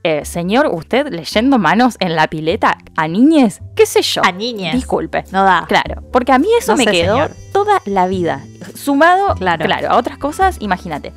eh, 0.04 0.26
señor, 0.26 0.70
usted 0.72 1.08
leyendo 1.12 1.60
manos 1.60 1.96
en 2.00 2.16
la 2.16 2.28
pileta 2.28 2.78
a 2.96 3.08
niñes, 3.08 3.62
qué 3.76 3.86
sé 3.86 4.02
yo. 4.02 4.22
A 4.26 4.32
niñas. 4.32 4.74
Disculpe. 4.74 5.24
No 5.32 5.44
da. 5.44 5.66
Claro, 5.68 6.04
porque 6.12 6.32
a 6.32 6.40
mí 6.40 6.48
eso 6.58 6.72
No 6.72 6.78
me 6.78 6.86
sé, 6.86 6.92
quedó 6.92 7.14
señor. 7.16 7.32
toda 7.54 7.82
la 7.86 8.08
vida. 8.08 8.42
Sumado, 8.76 9.36
Claro. 9.36 9.66
claro. 9.66 9.90
a 9.92 9.98
otras 9.98 10.18
cosas, 10.18 10.58
imagínate. 10.60 11.14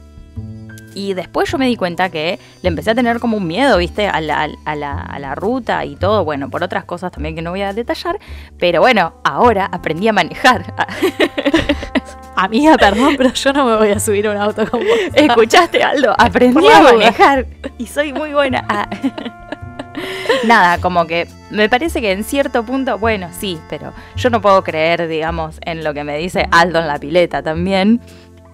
Y 0.94 1.14
después 1.14 1.50
yo 1.50 1.58
me 1.58 1.66
di 1.66 1.76
cuenta 1.76 2.08
que 2.08 2.38
le 2.62 2.68
empecé 2.68 2.90
a 2.92 2.94
tener 2.94 3.18
como 3.20 3.36
un 3.36 3.46
miedo, 3.46 3.76
¿viste? 3.78 4.06
A 4.06 4.20
la, 4.20 4.48
a 4.64 4.74
la- 4.76 5.00
a 5.00 5.18
la 5.18 5.34
ruta 5.34 5.84
y 5.84 5.96
todo. 5.96 6.24
Bueno, 6.24 6.50
por 6.50 6.62
otras 6.62 6.84
cosas 6.84 7.10
también 7.12 7.34
que 7.34 7.42
no 7.42 7.50
voy 7.50 7.62
a 7.62 7.72
detallar. 7.72 8.18
Pero 8.58 8.80
bueno, 8.80 9.14
ahora 9.24 9.68
aprendí 9.72 10.08
a 10.08 10.12
manejar. 10.12 10.72
Amiga, 12.36 12.76
perdón, 12.76 13.14
pero 13.16 13.32
yo 13.32 13.52
no 13.52 13.64
me 13.64 13.76
voy 13.76 13.90
a 13.90 14.00
subir 14.00 14.26
a 14.26 14.32
un 14.32 14.36
auto 14.36 14.68
con 14.68 14.80
vos. 14.80 14.88
¿Escuchaste, 15.14 15.82
Aldo? 15.82 16.14
Aprendí 16.18 16.66
a 16.68 16.82
manejar. 16.82 17.46
Y 17.78 17.86
soy 17.86 18.12
muy 18.12 18.32
buena. 18.32 18.64
Ah. 18.68 18.88
Nada, 20.44 20.78
como 20.78 21.06
que 21.06 21.28
me 21.50 21.68
parece 21.68 22.00
que 22.00 22.10
en 22.10 22.24
cierto 22.24 22.64
punto, 22.64 22.98
bueno, 22.98 23.28
sí, 23.38 23.60
pero 23.70 23.92
yo 24.16 24.28
no 24.30 24.40
puedo 24.42 24.64
creer, 24.64 25.06
digamos, 25.06 25.58
en 25.64 25.84
lo 25.84 25.94
que 25.94 26.02
me 26.02 26.18
dice 26.18 26.48
Aldo 26.50 26.80
en 26.80 26.88
la 26.88 26.98
pileta 26.98 27.42
también. 27.42 28.00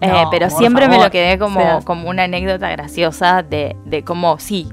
Eh, 0.01 0.25
pero 0.31 0.49
siempre 0.51 0.89
me 0.89 0.99
lo 0.99 1.11
quedé 1.11 1.39
como, 1.39 1.61
O 1.61 1.63
sea. 1.63 1.79
como 1.85 2.09
una 2.09 2.25
anécdota 2.25 2.71
graciosa 2.71 3.43
de, 3.43 3.77
de 3.85 4.03
cómo, 4.03 4.39
sí, 4.39 4.69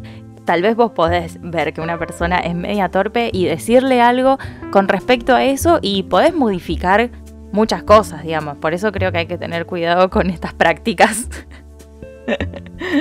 tal 0.45 0.61
vez 0.61 0.75
vos 0.75 0.91
podés 0.91 1.37
ver 1.41 1.73
que 1.73 1.81
una 1.81 1.99
persona 1.99 2.37
es 2.39 2.55
media 2.55 2.89
torpe 2.89 3.29
y 3.33 3.45
decirle 3.45 4.01
algo 4.01 4.37
con 4.71 4.87
respecto 4.87 5.35
a 5.35 5.43
eso 5.43 5.79
y 5.81 6.03
podés 6.03 6.33
modificar 6.33 7.09
muchas 7.51 7.83
cosas, 7.83 8.23
digamos. 8.23 8.57
Por 8.57 8.73
eso 8.73 8.91
creo 8.93 9.11
que 9.11 9.17
hay 9.19 9.25
que 9.25 9.37
tener 9.37 9.65
cuidado 9.65 10.09
con 10.09 10.29
estas 10.29 10.53
prácticas. 10.53 11.29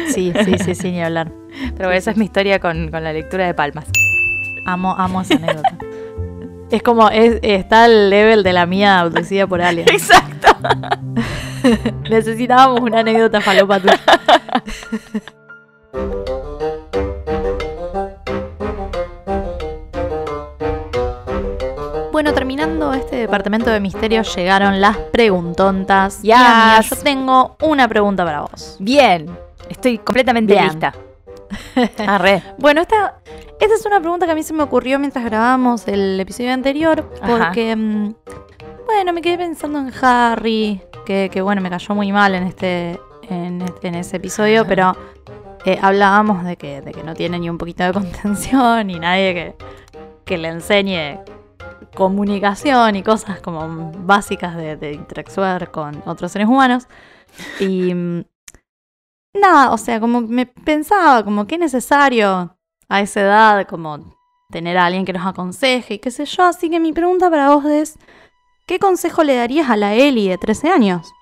Sí, 0.08 0.32
sí, 0.44 0.56
sí, 0.58 0.74
sí, 0.76 0.92
ni 0.92 1.02
hablar. 1.02 1.32
Pero 1.76 1.90
esa 1.90 2.12
es 2.12 2.16
mi 2.16 2.26
historia 2.26 2.60
con, 2.60 2.90
con 2.92 3.02
la 3.02 3.12
lectura 3.12 3.44
de 3.44 3.54
palmas. 3.54 3.86
Amo, 4.66 4.94
amo 4.96 5.20
esa 5.20 5.34
anécdota. 5.34 5.76
Es 6.70 6.82
como, 6.82 7.08
es, 7.10 7.38
está 7.42 7.84
al 7.84 8.10
level 8.10 8.42
de 8.42 8.52
la 8.52 8.66
mía 8.66 9.00
abducida 9.00 9.46
por 9.46 9.62
aliens. 9.62 9.90
Exacto. 9.92 10.48
Necesitábamos 12.10 12.80
una 12.80 13.00
anécdota 13.00 13.40
falopa 13.40 13.80
tuya. 13.80 14.00
Bueno, 22.12 22.32
terminando 22.32 22.94
este 22.94 23.16
departamento 23.16 23.70
de 23.70 23.78
misterios, 23.80 24.34
llegaron 24.34 24.80
las 24.80 24.96
preguntontas. 24.96 26.24
Y 26.24 26.32
amiga, 26.32 26.78
Yes. 26.80 26.90
yo 26.90 26.96
tengo 27.02 27.56
una 27.62 27.86
pregunta 27.88 28.24
para 28.24 28.40
vos. 28.40 28.76
Bien. 28.80 29.26
Estoy 29.68 29.98
completamente 29.98 30.54
Bien. 30.54 30.64
lista. 30.66 30.94
Arre. 32.06 32.42
Bueno, 32.58 32.80
esta, 32.80 33.20
esta 33.60 33.74
es 33.74 33.86
una 33.86 34.00
pregunta 34.00 34.26
que 34.26 34.32
a 34.32 34.34
mí 34.34 34.42
se 34.42 34.52
me 34.54 34.62
ocurrió 34.62 34.98
mientras 34.98 35.24
grabábamos 35.24 35.86
el 35.88 36.18
episodio 36.20 36.52
anterior, 36.52 37.10
porque, 37.26 37.74
mm, 37.76 38.14
bueno, 38.86 39.12
me 39.12 39.22
quedé 39.22 39.38
pensando 39.38 39.78
en 39.78 39.92
Harry, 40.02 40.80
que, 41.04 41.28
que, 41.32 41.40
bueno, 41.42 41.60
me 41.60 41.70
cayó 41.70 41.94
muy 41.94 42.12
mal 42.12 42.34
en 42.34 42.44
este, 42.44 42.98
en, 43.28 43.62
este- 43.62 43.88
en 43.88 43.94
ese 43.96 44.16
episodio, 44.16 44.60
Ajá. 44.62 44.68
pero 44.68 44.96
eh, 45.64 45.78
hablábamos 45.82 46.44
de 46.44 46.56
que, 46.56 46.80
de 46.80 46.92
que 46.92 47.02
no 47.02 47.14
tiene 47.14 47.38
ni 47.38 47.50
un 47.50 47.58
poquito 47.58 47.84
de 47.84 47.92
contención, 47.94 48.86
ni 48.86 48.98
nadie 48.98 49.34
que, 49.34 49.56
que 50.24 50.38
le 50.38 50.48
enseñe 50.48 51.18
comunicación 51.94 52.96
y 52.96 53.02
cosas 53.02 53.40
como 53.40 53.90
básicas 53.96 54.56
de, 54.56 54.76
de 54.76 54.92
interactuar 54.92 55.70
con 55.70 56.02
otros 56.06 56.32
seres 56.32 56.46
humanos. 56.48 56.86
Y 57.60 57.94
mm, 57.94 58.24
nada, 59.36 59.70
o 59.72 59.78
sea, 59.78 60.00
como 60.00 60.20
me 60.22 60.46
pensaba, 60.46 61.24
como 61.24 61.46
que 61.46 61.58
necesario 61.58 62.56
a 62.88 63.00
esa 63.00 63.20
edad, 63.20 63.66
como 63.66 64.14
tener 64.50 64.78
a 64.78 64.86
alguien 64.86 65.04
que 65.04 65.12
nos 65.12 65.26
aconseje 65.26 65.94
y 65.94 65.98
qué 65.98 66.10
sé 66.10 66.24
yo. 66.24 66.44
Así 66.44 66.70
que 66.70 66.80
mi 66.80 66.92
pregunta 66.92 67.30
para 67.30 67.50
vos 67.54 67.64
es, 67.64 67.98
¿qué 68.66 68.78
consejo 68.78 69.24
le 69.24 69.34
darías 69.36 69.70
a 69.70 69.76
la 69.76 69.94
Eli 69.94 70.28
de 70.28 70.38
13 70.38 70.70
años? 70.70 71.12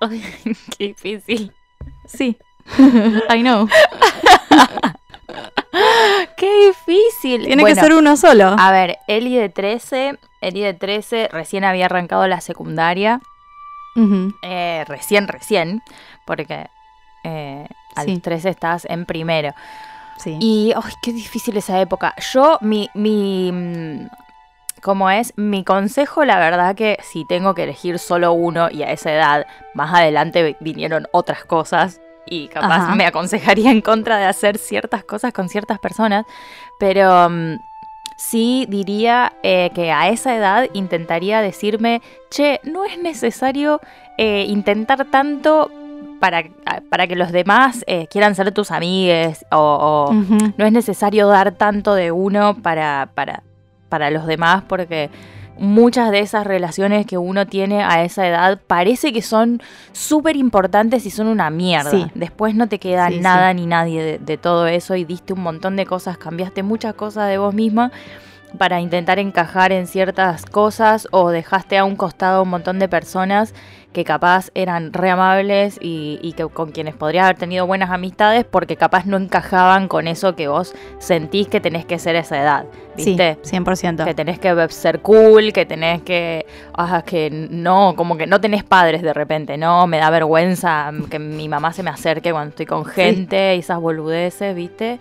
Ay, 0.00 0.22
qué 0.78 0.88
difícil. 0.88 1.52
Sí, 2.06 2.38
I 2.78 3.40
know. 3.42 3.68
Qué 6.36 6.66
difícil. 6.68 7.44
Tiene 7.44 7.62
Bueno, 7.62 7.74
que 7.76 7.80
ser 7.80 7.92
uno 7.92 8.16
solo. 8.16 8.56
A 8.58 8.72
ver, 8.72 8.98
Eli 9.06 9.36
de 9.36 9.48
13, 9.48 10.18
Eli 10.40 10.60
de 10.60 10.74
13 10.74 11.28
recién 11.30 11.64
había 11.64 11.86
arrancado 11.86 12.26
la 12.26 12.40
secundaria. 12.40 13.20
Eh, 14.42 14.84
recién, 14.86 15.28
recién. 15.28 15.82
Porque 16.26 16.68
eh, 17.24 17.66
a 17.96 18.02
Sí. 18.02 18.10
los 18.12 18.22
13 18.22 18.48
estás 18.50 18.84
en 18.84 19.04
primero. 19.06 19.52
Sí. 20.18 20.36
Y, 20.40 20.72
ay, 20.74 20.92
qué 21.02 21.12
difícil 21.12 21.56
esa 21.56 21.80
época. 21.80 22.14
Yo, 22.32 22.58
mi, 22.60 22.90
mi, 22.94 23.50
mm, 23.52 24.08
¿cómo 24.82 25.08
es? 25.10 25.32
Mi 25.36 25.64
consejo, 25.64 26.24
la 26.24 26.38
verdad 26.38 26.74
que 26.74 26.98
si 27.02 27.24
tengo 27.24 27.54
que 27.54 27.64
elegir 27.64 27.98
solo 27.98 28.32
uno 28.32 28.68
y 28.70 28.82
a 28.82 28.90
esa 28.92 29.12
edad, 29.12 29.46
más 29.74 29.94
adelante 29.94 30.42
vi- 30.42 30.56
vinieron 30.60 31.06
otras 31.12 31.44
cosas 31.44 32.00
y 32.26 32.48
capaz 32.48 32.82
Ajá. 32.84 32.94
me 32.94 33.06
aconsejaría 33.06 33.70
en 33.70 33.80
contra 33.80 34.18
de 34.18 34.24
hacer 34.26 34.58
ciertas 34.58 35.04
cosas 35.04 35.32
con 35.32 35.48
ciertas 35.48 35.78
personas, 35.78 36.26
pero 36.78 37.30
mm, 37.30 37.54
sí 38.16 38.66
diría 38.68 39.32
eh, 39.42 39.70
que 39.74 39.92
a 39.92 40.08
esa 40.08 40.34
edad 40.36 40.68
intentaría 40.74 41.40
decirme, 41.40 42.02
che, 42.30 42.60
no 42.64 42.84
es 42.84 42.98
necesario 42.98 43.80
eh, 44.18 44.44
intentar 44.48 45.04
tanto 45.06 45.70
para, 46.20 46.44
para 46.90 47.06
que 47.06 47.16
los 47.16 47.32
demás 47.32 47.84
eh, 47.86 48.06
quieran 48.08 48.34
ser 48.34 48.52
tus 48.52 48.70
amigues 48.70 49.44
o, 49.50 50.12
no 50.56 50.64
es 50.64 50.72
necesario 50.72 51.28
dar 51.28 51.52
tanto 51.52 51.94
de 51.94 52.12
uno 52.12 52.56
para, 52.62 53.10
para, 53.14 53.42
para 53.88 54.10
los 54.10 54.26
demás 54.26 54.64
porque 54.66 55.10
muchas 55.58 56.10
de 56.10 56.20
esas 56.20 56.46
relaciones 56.46 57.06
que 57.06 57.18
uno 57.18 57.46
tiene 57.46 57.82
a 57.82 58.04
esa 58.04 58.26
edad 58.26 58.60
parece 58.66 59.12
que 59.12 59.22
son 59.22 59.60
súper 59.92 60.36
importantes 60.36 61.04
y 61.04 61.10
son 61.10 61.26
una 61.26 61.50
mierda. 61.50 61.90
Sí. 61.90 62.06
Después 62.14 62.54
no 62.54 62.68
te 62.68 62.78
queda 62.78 63.08
Sí, 63.08 63.20
nada 63.20 63.52
ni 63.54 63.66
nadie 63.66 64.02
de, 64.02 64.18
de 64.18 64.36
todo 64.36 64.66
eso 64.66 64.94
y 64.94 65.04
diste 65.04 65.32
un 65.32 65.40
montón 65.40 65.76
de 65.76 65.86
cosas, 65.86 66.16
cambiaste 66.16 66.62
muchas 66.62 66.94
cosas 66.94 67.28
de 67.28 67.38
vos 67.38 67.54
misma 67.54 67.90
para 68.56 68.80
intentar 68.80 69.18
encajar 69.18 69.72
en 69.72 69.86
ciertas 69.86 70.46
cosas 70.46 71.06
o 71.10 71.30
dejaste 71.30 71.76
a 71.78 71.84
un 71.84 71.96
costado 71.96 72.42
un 72.42 72.48
montón 72.48 72.78
de 72.78 72.88
personas 72.88 73.54
que 73.92 74.04
capaz 74.04 74.50
eran 74.54 74.92
re 74.92 75.10
amables 75.10 75.78
y, 75.80 76.18
y 76.22 76.34
que 76.34 76.46
con 76.46 76.72
quienes 76.72 76.94
podrías 76.94 77.24
haber 77.24 77.36
tenido 77.38 77.66
buenas 77.66 77.90
amistades 77.90 78.44
porque 78.44 78.76
capaz 78.76 79.06
no 79.06 79.16
encajaban 79.16 79.88
con 79.88 80.06
eso 80.06 80.36
que 80.36 80.48
vos 80.48 80.74
sentís 80.98 81.48
que 81.48 81.60
tenés 81.60 81.84
que 81.84 81.98
ser 81.98 82.14
a 82.16 82.20
esa 82.20 82.40
edad, 82.40 82.66
Sí, 82.98 83.10
¿viste? 83.10 83.38
100%. 83.42 84.04
Que 84.04 84.14
tenés 84.14 84.38
que 84.38 84.68
ser 84.70 85.00
cool, 85.00 85.52
que 85.52 85.64
tenés 85.64 86.02
que. 86.02 86.46
Ah, 86.74 87.02
que 87.06 87.30
no, 87.30 87.94
como 87.96 88.16
que 88.16 88.26
no 88.26 88.40
tenés 88.40 88.64
padres 88.64 89.02
de 89.02 89.14
repente, 89.14 89.56
¿no? 89.56 89.86
Me 89.86 89.98
da 89.98 90.10
vergüenza 90.10 90.90
que 91.08 91.18
mi 91.18 91.48
mamá 91.48 91.72
se 91.72 91.82
me 91.82 91.90
acerque 91.90 92.32
cuando 92.32 92.50
estoy 92.50 92.66
con 92.66 92.84
gente 92.84 93.56
y 93.56 93.60
esas 93.60 93.80
boludeces, 93.80 94.54
¿viste? 94.54 94.98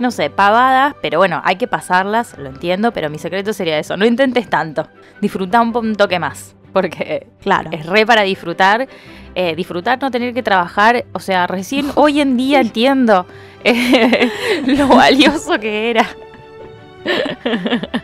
No 0.00 0.10
sé, 0.10 0.30
pavadas, 0.30 0.94
pero 1.02 1.18
bueno, 1.18 1.42
hay 1.44 1.56
que 1.56 1.68
pasarlas, 1.68 2.36
lo 2.38 2.48
entiendo, 2.48 2.90
pero 2.90 3.10
mi 3.10 3.18
secreto 3.18 3.52
sería 3.52 3.78
eso. 3.78 3.98
No 3.98 4.06
intentes 4.06 4.48
tanto. 4.48 4.88
Disfruta 5.20 5.60
un, 5.60 5.94
toque 5.94 6.18
más. 6.18 6.56
Porque 6.72 7.26
Claro. 7.42 7.68
es 7.70 7.84
re 7.84 8.06
para 8.06 8.22
disfrutar. 8.22 8.88
eh, 9.34 9.54
disfrutar, 9.54 10.00
no 10.00 10.10
tener 10.10 10.32
que 10.32 10.42
trabajar. 10.42 11.04
O 11.12 11.20
sea, 11.20 11.46
recién 11.46 11.90
hoy 11.96 12.20
en 12.22 12.38
día 12.38 12.60
entiendo 12.60 13.26
eh, 13.62 14.30
lo 14.66 14.88
valioso 14.88 15.60
que 15.60 15.90
era. 15.90 16.06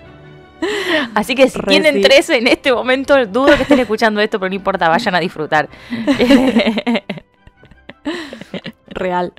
Así 1.15 1.35
que 1.35 1.49
si 1.49 1.59
tienen 1.63 1.95
sí. 1.97 2.01
tres 2.03 2.29
en 2.31 2.47
este 2.47 2.73
momento, 2.73 3.25
dudo 3.27 3.57
que 3.57 3.63
estén 3.63 3.79
escuchando 3.81 4.21
esto, 4.21 4.39
pero 4.39 4.51
no 4.51 4.55
importa, 4.57 4.89
vayan 4.91 5.15
a 5.15 5.21
disfrutar. 5.21 5.69
Real. 8.89 9.33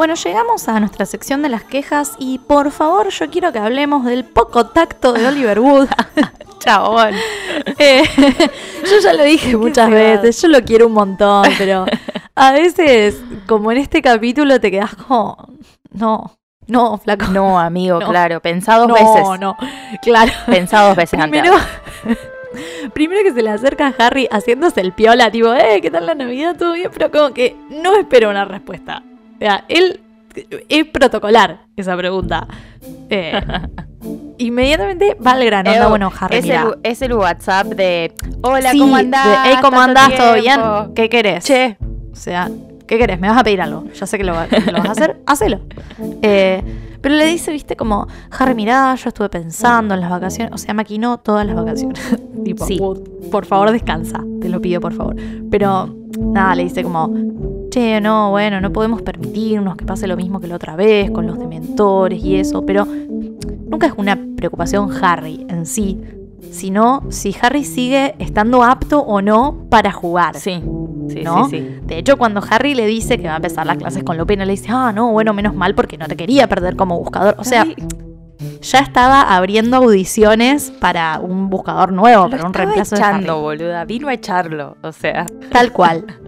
Bueno, 0.00 0.14
llegamos 0.14 0.66
a 0.66 0.80
nuestra 0.80 1.04
sección 1.04 1.42
de 1.42 1.50
las 1.50 1.62
quejas 1.62 2.14
y 2.18 2.38
por 2.38 2.70
favor 2.70 3.10
yo 3.10 3.28
quiero 3.28 3.52
que 3.52 3.58
hablemos 3.58 4.06
del 4.06 4.24
poco 4.24 4.64
tacto 4.64 5.12
de 5.12 5.26
Oliver 5.26 5.60
Wood. 5.60 5.88
Chabón. 6.58 7.14
Eh, 7.78 8.02
yo 8.90 8.98
ya 9.02 9.12
lo 9.12 9.24
dije 9.24 9.58
muchas 9.58 9.90
veces, 9.90 10.40
yo 10.40 10.48
lo 10.48 10.62
quiero 10.62 10.86
un 10.86 10.94
montón, 10.94 11.46
pero 11.58 11.84
a 12.34 12.52
veces, 12.52 13.22
como 13.46 13.72
en 13.72 13.76
este 13.76 14.00
capítulo, 14.00 14.58
te 14.58 14.70
quedas 14.70 14.94
como, 14.94 15.36
no, 15.92 16.38
no, 16.66 16.96
flaco. 16.96 17.26
No, 17.26 17.58
amigo, 17.60 18.00
No. 18.00 18.08
claro. 18.08 18.40
Pensá 18.40 18.76
dos 18.78 18.88
no, 18.88 18.94
veces. 18.94 19.38
no, 19.38 19.54
claro. 20.00 20.32
Pensá 20.46 20.80
dos 20.86 20.96
veces 20.96 21.20
antes. 21.20 21.42
Primero, 21.42 21.62
primero 22.94 23.22
que 23.22 23.34
se 23.34 23.42
le 23.42 23.50
acerca 23.50 23.88
a 23.88 24.06
Harry 24.06 24.28
haciéndose 24.30 24.80
el 24.80 24.92
piola, 24.94 25.30
tipo, 25.30 25.52
eh, 25.52 25.80
¿qué 25.82 25.90
tal 25.90 26.06
la 26.06 26.14
Navidad? 26.14 26.56
¿Todo 26.58 26.72
bien? 26.72 26.90
Pero 26.90 27.10
como 27.10 27.34
que 27.34 27.54
no 27.68 27.94
espera 27.96 28.30
una 28.30 28.46
respuesta. 28.46 29.02
O 29.40 29.42
sea, 29.42 29.64
él 29.68 30.00
es 30.68 30.84
protocolar 30.86 31.60
esa 31.76 31.96
pregunta. 31.96 32.46
Eh, 33.08 33.32
inmediatamente 34.38 35.16
va 35.24 35.32
al 35.32 35.44
grano. 35.44 35.70
Anda, 35.70 35.86
Eh, 35.86 35.88
bueno, 35.88 36.12
Harry, 36.18 36.36
es, 36.38 36.44
mira. 36.44 36.62
el, 36.62 36.74
es 36.82 37.02
el 37.02 37.12
WhatsApp 37.14 37.66
de 37.68 38.12
Hola, 38.42 38.70
Sí, 38.70 38.78
¿cómo 38.78 38.94
de, 38.96 39.00
andás? 39.02 39.48
"Ey, 39.48 39.56
¿cómo 39.60 39.80
andás? 39.80 40.14
¿Todo 40.14 40.34
bien? 40.34 40.44
tiempo". 40.56 40.94
¿Qué 40.94 41.08
querés? 41.08 41.44
Che, 41.44 41.76
O 42.12 42.16
sea, 42.16 42.50
¿qué 42.86 42.98
querés? 42.98 43.18
¿Me 43.20 43.28
vas 43.28 43.38
a 43.38 43.44
pedir 43.44 43.60
algo? 43.60 43.84
Ya 43.92 44.06
sé 44.06 44.18
que 44.18 44.24
lo, 44.24 44.34
va- 44.34 44.46
que 44.46 44.60
lo 44.60 44.78
vas 44.78 44.88
a 44.88 44.92
hacer. 44.92 45.20
Hacelo. 45.26 45.60
Eh, 46.22 46.62
pero 47.00 47.14
le 47.14 47.24
dice, 47.26 47.50
viste, 47.50 47.76
como, 47.76 48.06
Harry, 48.38 48.54
mirá, 48.54 48.94
yo 48.94 49.08
estuve 49.08 49.30
pensando 49.30 49.94
en 49.94 50.00
las 50.00 50.10
vacaciones. 50.10 50.52
O 50.52 50.58
sea, 50.58 50.74
maquinó 50.74 51.18
todas 51.18 51.46
las 51.46 51.56
vacaciones. 51.56 51.98
tipo, 52.44 52.66
Sí. 52.66 52.78
"Wood, 52.78 53.00
por 53.30 53.46
favor, 53.46 53.70
descansa. 53.72 54.20
Te 54.40 54.48
lo 54.50 54.60
pido, 54.60 54.80
por 54.82 54.92
favor. 54.92 55.16
Pero, 55.50 55.94
nada, 56.18 56.54
le 56.54 56.64
dice 56.64 56.82
como, 56.82 57.08
che, 57.70 58.00
no, 58.00 58.30
bueno, 58.30 58.60
no 58.60 58.72
podemos 58.72 59.02
permitirnos 59.02 59.76
que 59.76 59.84
pase 59.84 60.06
lo 60.06 60.16
mismo 60.16 60.40
que 60.40 60.46
la 60.48 60.56
otra 60.56 60.76
vez 60.76 61.10
con 61.10 61.26
los 61.26 61.38
dementores 61.38 62.22
y 62.22 62.36
eso. 62.36 62.64
Pero 62.66 62.86
nunca 63.66 63.86
es 63.86 63.94
una 63.96 64.18
preocupación 64.36 64.90
Harry 65.02 65.46
en 65.48 65.64
sí, 65.66 66.00
sino 66.50 67.02
si 67.10 67.34
Harry 67.40 67.64
sigue 67.64 68.14
estando 68.18 68.62
apto 68.64 69.00
o 69.00 69.22
no 69.22 69.66
para 69.70 69.92
jugar. 69.92 70.36
sí. 70.36 70.62
Sí, 71.08 71.22
¿No? 71.24 71.48
sí, 71.48 71.58
sí. 71.58 71.78
De 71.86 71.98
hecho, 71.98 72.16
cuando 72.16 72.40
Harry 72.48 72.72
le 72.76 72.86
dice 72.86 73.18
que 73.18 73.26
va 73.26 73.32
a 73.32 73.36
empezar 73.36 73.66
las 73.66 73.76
clases 73.78 74.04
con 74.04 74.16
Lupin, 74.16 74.38
le 74.38 74.46
dice, 74.46 74.68
ah, 74.70 74.92
no, 74.94 75.10
bueno, 75.10 75.34
menos 75.34 75.56
mal 75.56 75.74
porque 75.74 75.98
no 75.98 76.06
te 76.06 76.14
quería 76.16 76.46
perder 76.46 76.76
como 76.76 76.96
buscador. 77.00 77.34
O 77.36 77.42
sea, 77.42 77.62
Ay, 77.62 77.74
ya 78.62 78.78
estaba 78.78 79.22
abriendo 79.36 79.76
audiciones 79.76 80.70
para 80.70 81.18
un 81.18 81.50
buscador 81.50 81.90
nuevo, 81.92 82.26
lo 82.26 82.30
para 82.30 82.46
un 82.46 82.54
reemplazo 82.54 82.94
de 82.94 83.00
echando, 83.00 83.32
Harry. 83.32 83.42
boluda. 83.42 83.84
Vino 83.86 84.06
a 84.06 84.14
echarlo. 84.14 84.76
O 84.82 84.92
sea, 84.92 85.26
Tal 85.50 85.72
cual. 85.72 86.04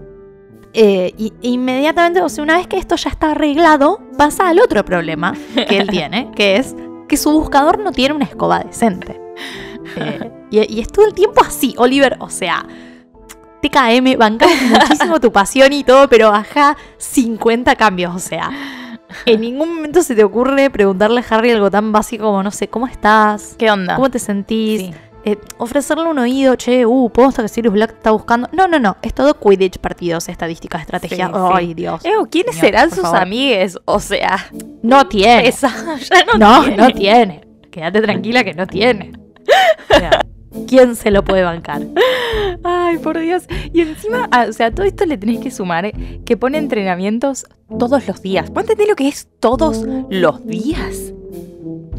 Eh, 0.74 1.12
y 1.18 1.32
inmediatamente, 1.42 2.22
o 2.22 2.28
sea, 2.28 2.42
una 2.42 2.56
vez 2.56 2.66
que 2.66 2.78
esto 2.78 2.96
ya 2.96 3.10
está 3.10 3.32
arreglado, 3.32 4.00
pasa 4.16 4.48
al 4.48 4.58
otro 4.58 4.84
problema 4.84 5.34
que 5.54 5.78
él 5.78 5.88
tiene, 5.90 6.30
que 6.34 6.56
es 6.56 6.74
que 7.08 7.16
su 7.16 7.30
buscador 7.30 7.78
no 7.78 7.92
tiene 7.92 8.14
una 8.14 8.24
escoba 8.24 8.60
decente. 8.60 9.20
Eh, 9.96 10.30
y, 10.50 10.76
y 10.76 10.80
es 10.80 10.88
todo 10.88 11.06
el 11.06 11.12
tiempo 11.12 11.42
así, 11.44 11.74
Oliver, 11.76 12.16
o 12.20 12.30
sea, 12.30 12.64
TKM, 13.62 14.18
bancamos 14.18 14.56
muchísimo 14.70 15.20
tu 15.20 15.30
pasión 15.30 15.72
y 15.72 15.84
todo, 15.84 16.08
pero 16.08 16.30
baja 16.30 16.76
50 16.98 17.76
cambios, 17.76 18.14
o 18.14 18.18
sea. 18.18 18.50
En 19.26 19.42
ningún 19.42 19.74
momento 19.74 20.02
se 20.02 20.14
te 20.14 20.24
ocurre 20.24 20.70
preguntarle 20.70 21.20
a 21.20 21.34
Harry 21.34 21.50
algo 21.50 21.70
tan 21.70 21.92
básico 21.92 22.24
como, 22.24 22.42
no 22.42 22.50
sé, 22.50 22.68
¿cómo 22.68 22.86
estás? 22.86 23.54
¿qué 23.58 23.70
onda? 23.70 23.96
¿Cómo 23.96 24.10
te 24.10 24.18
sentís? 24.18 24.80
Sí. 24.80 24.94
Eh, 25.24 25.38
ofrecerle 25.58 26.04
un 26.04 26.18
oído, 26.18 26.56
che, 26.56 26.84
uh, 26.84 27.10
posta 27.10 27.42
que 27.42 27.48
Sirius 27.48 27.72
Black 27.72 27.92
está 27.92 28.10
buscando. 28.10 28.48
No, 28.52 28.66
no, 28.66 28.78
no, 28.78 28.96
es 29.02 29.14
todo 29.14 29.38
Quidditch, 29.38 29.78
partidos, 29.78 30.28
estadísticas, 30.28 30.80
estrategia. 30.82 31.26
Sí, 31.28 31.32
sí. 31.32 31.38
Ay, 31.52 31.74
Dios. 31.74 32.04
Ew, 32.04 32.26
¿quiénes 32.28 32.56
Señor, 32.56 32.66
serán 32.66 32.90
sus 32.90 33.04
amigues? 33.04 33.78
O 33.84 34.00
sea, 34.00 34.50
No 34.82 35.06
tiene. 35.06 35.46
esa 35.46 35.68
ya 36.10 36.24
no, 36.24 36.38
no, 36.38 36.62
tiene. 36.64 36.76
no 36.76 36.90
tiene. 36.90 37.40
Quédate 37.70 38.02
tranquila 38.02 38.42
que 38.44 38.54
no 38.54 38.66
tiene. 38.66 39.12
O 39.90 39.94
sea, 39.98 40.20
¿Quién 40.66 40.96
se 40.96 41.10
lo 41.10 41.24
puede 41.24 41.42
bancar? 41.42 41.82
Ay, 42.62 42.98
por 42.98 43.18
Dios. 43.18 43.44
Y 43.72 43.80
encima, 43.80 44.28
ah, 44.32 44.46
o 44.48 44.52
sea, 44.52 44.70
todo 44.70 44.84
esto 44.86 45.06
le 45.06 45.16
tenés 45.16 45.40
que 45.40 45.50
sumar 45.50 45.86
eh, 45.86 46.20
que 46.24 46.36
pone 46.36 46.58
entrenamientos 46.58 47.46
todos 47.78 48.06
los 48.06 48.22
días. 48.22 48.50
¿Vos 48.50 48.62
entendés 48.64 48.88
lo 48.88 48.96
que 48.96 49.08
es 49.08 49.28
todos 49.40 49.84
los 50.10 50.46
días? 50.46 51.12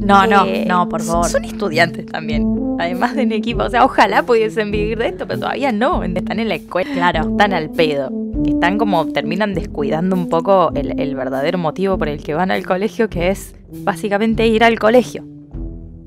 No, 0.05 0.27
no, 0.27 0.45
Eh, 0.45 0.65
no, 0.67 0.87
por 0.89 1.01
favor. 1.01 1.25
Son 1.27 1.43
estudiantes 1.43 2.05
también, 2.05 2.45
además 2.79 3.15
de 3.15 3.23
en 3.23 3.31
equipo. 3.31 3.63
O 3.63 3.69
sea, 3.69 3.85
ojalá 3.85 4.23
pudiesen 4.23 4.71
vivir 4.71 4.97
de 4.97 5.07
esto, 5.07 5.25
pero 5.27 5.39
todavía 5.39 5.71
no. 5.71 6.03
Están 6.03 6.39
en 6.39 6.49
la 6.49 6.55
escuela. 6.55 6.91
Claro. 6.93 7.29
Están 7.31 7.53
al 7.53 7.69
pedo. 7.69 8.11
Están 8.45 8.77
como, 8.77 9.05
terminan 9.07 9.53
descuidando 9.53 10.15
un 10.15 10.27
poco 10.29 10.71
el, 10.75 10.99
el 10.99 11.15
verdadero 11.15 11.57
motivo 11.57 11.97
por 11.97 12.09
el 12.09 12.21
que 12.23 12.33
van 12.33 12.51
al 12.51 12.65
colegio, 12.65 13.09
que 13.09 13.29
es 13.29 13.55
básicamente 13.83 14.47
ir 14.47 14.63
al 14.63 14.79
colegio. 14.79 15.23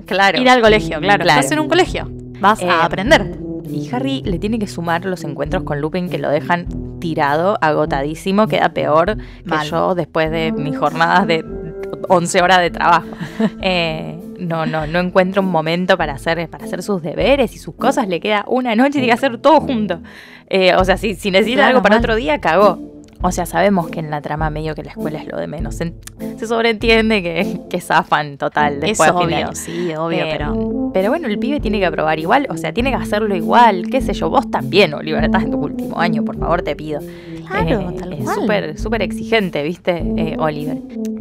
Claro. 0.07 0.41
Ir 0.41 0.49
al 0.49 0.61
colegio, 0.61 0.99
claro. 1.01 1.25
Claro. 1.25 1.41
Estás 1.41 1.53
en 1.53 1.61
un 1.61 1.69
colegio. 1.69 2.11
Vas 2.41 2.61
Eh, 2.63 2.69
a 2.69 2.85
aprender. 2.85 3.39
Y 3.69 3.89
Harry 3.93 4.23
le 4.25 4.39
tiene 4.39 4.59
que 4.61 4.67
sumar 4.69 5.05
los 5.05 5.25
encuentros 5.25 5.65
con 5.65 5.81
Lupin 5.81 6.09
que 6.09 6.19
lo 6.19 6.29
dejan 6.31 6.67
tirado, 7.01 7.59
agotadísimo, 7.61 8.47
queda 8.47 8.69
peor 8.69 9.17
que 9.17 9.23
Mal. 9.45 9.67
yo 9.69 9.95
después 9.97 10.31
de 10.31 10.53
mis 10.53 10.79
jornadas 10.79 11.27
de 11.27 11.45
11 12.09 12.43
horas 12.43 12.61
de 12.61 12.71
trabajo. 12.71 13.07
Eh, 13.63 14.19
no, 14.39 14.67
no, 14.67 14.87
no 14.87 14.99
encuentra 15.01 15.41
un 15.41 15.49
momento 15.51 15.97
para 15.97 16.13
hacer, 16.15 16.49
para 16.49 16.65
hacer 16.65 16.83
sus 16.83 17.03
deberes 17.03 17.55
y 17.55 17.59
sus 17.59 17.75
cosas, 17.75 18.07
le 18.09 18.21
queda 18.21 18.45
una 18.49 18.75
noche 18.75 18.89
y 18.91 18.93
tiene 19.03 19.07
que 19.09 19.13
hacer 19.13 19.39
todo 19.39 19.61
junto. 19.61 20.01
Eh, 20.49 20.75
o 20.77 20.85
sea, 20.85 20.97
si, 20.97 21.15
si 21.15 21.31
necesita 21.31 21.57
Claro, 21.63 21.69
algo 21.71 21.83
para 21.83 21.95
mal. 21.97 22.01
otro 22.01 22.15
día, 22.17 22.39
cagó. 22.41 22.79
O 23.23 23.33
sea, 23.33 23.47
sabemos 23.47 23.89
que 23.89 23.99
en 23.99 24.11
la 24.11 24.21
trama 24.21 24.51
medio 24.51 24.75
que 24.75 24.85
la 24.85 24.91
escuela 24.91 25.19
es 25.19 25.27
lo 25.27 25.39
de 25.39 25.47
menos. 25.47 25.77
Se, 25.77 25.95
se 26.39 26.47
sobreentiende 26.47 27.23
que, 27.23 27.61
que 27.71 27.81
zafan 27.81 28.37
total 28.37 28.75
Es 28.75 28.81
después 28.99 29.11
de 29.11 29.17
obvio, 29.25 29.37
año. 29.39 29.55
sí, 29.55 29.95
obvio, 29.97 30.25
Eh, 30.25 30.29
pero. 30.31 30.91
Pero 30.93 31.09
bueno, 31.11 31.27
el 31.27 31.39
pibe 31.39 31.59
tiene 31.59 31.79
que 31.79 31.87
aprobar 31.87 32.19
igual, 32.19 32.47
o 32.51 32.57
sea, 32.59 32.73
tiene 32.75 32.91
que 32.91 32.97
hacerlo 32.97 33.35
igual, 33.35 33.87
qué 33.91 34.01
sé 34.03 34.13
yo, 34.13 34.29
vos 34.31 34.51
también, 34.51 34.93
Oliver, 34.95 35.25
estás 35.25 35.45
en 35.45 35.51
tu 35.51 35.59
último 35.59 35.99
año, 35.99 36.25
por 36.25 36.39
favor, 36.39 36.63
te 36.63 36.77
pido. 36.77 37.01
Claro, 37.49 37.81
Eh, 37.91 37.95
tal 37.99 38.13
es 38.13 38.25
cual. 38.25 38.35
súper, 38.37 38.79
súper 38.79 39.03
exigente, 39.03 39.63
¿viste, 39.63 39.99
eh, 40.17 40.37
Oliver? 40.39 40.79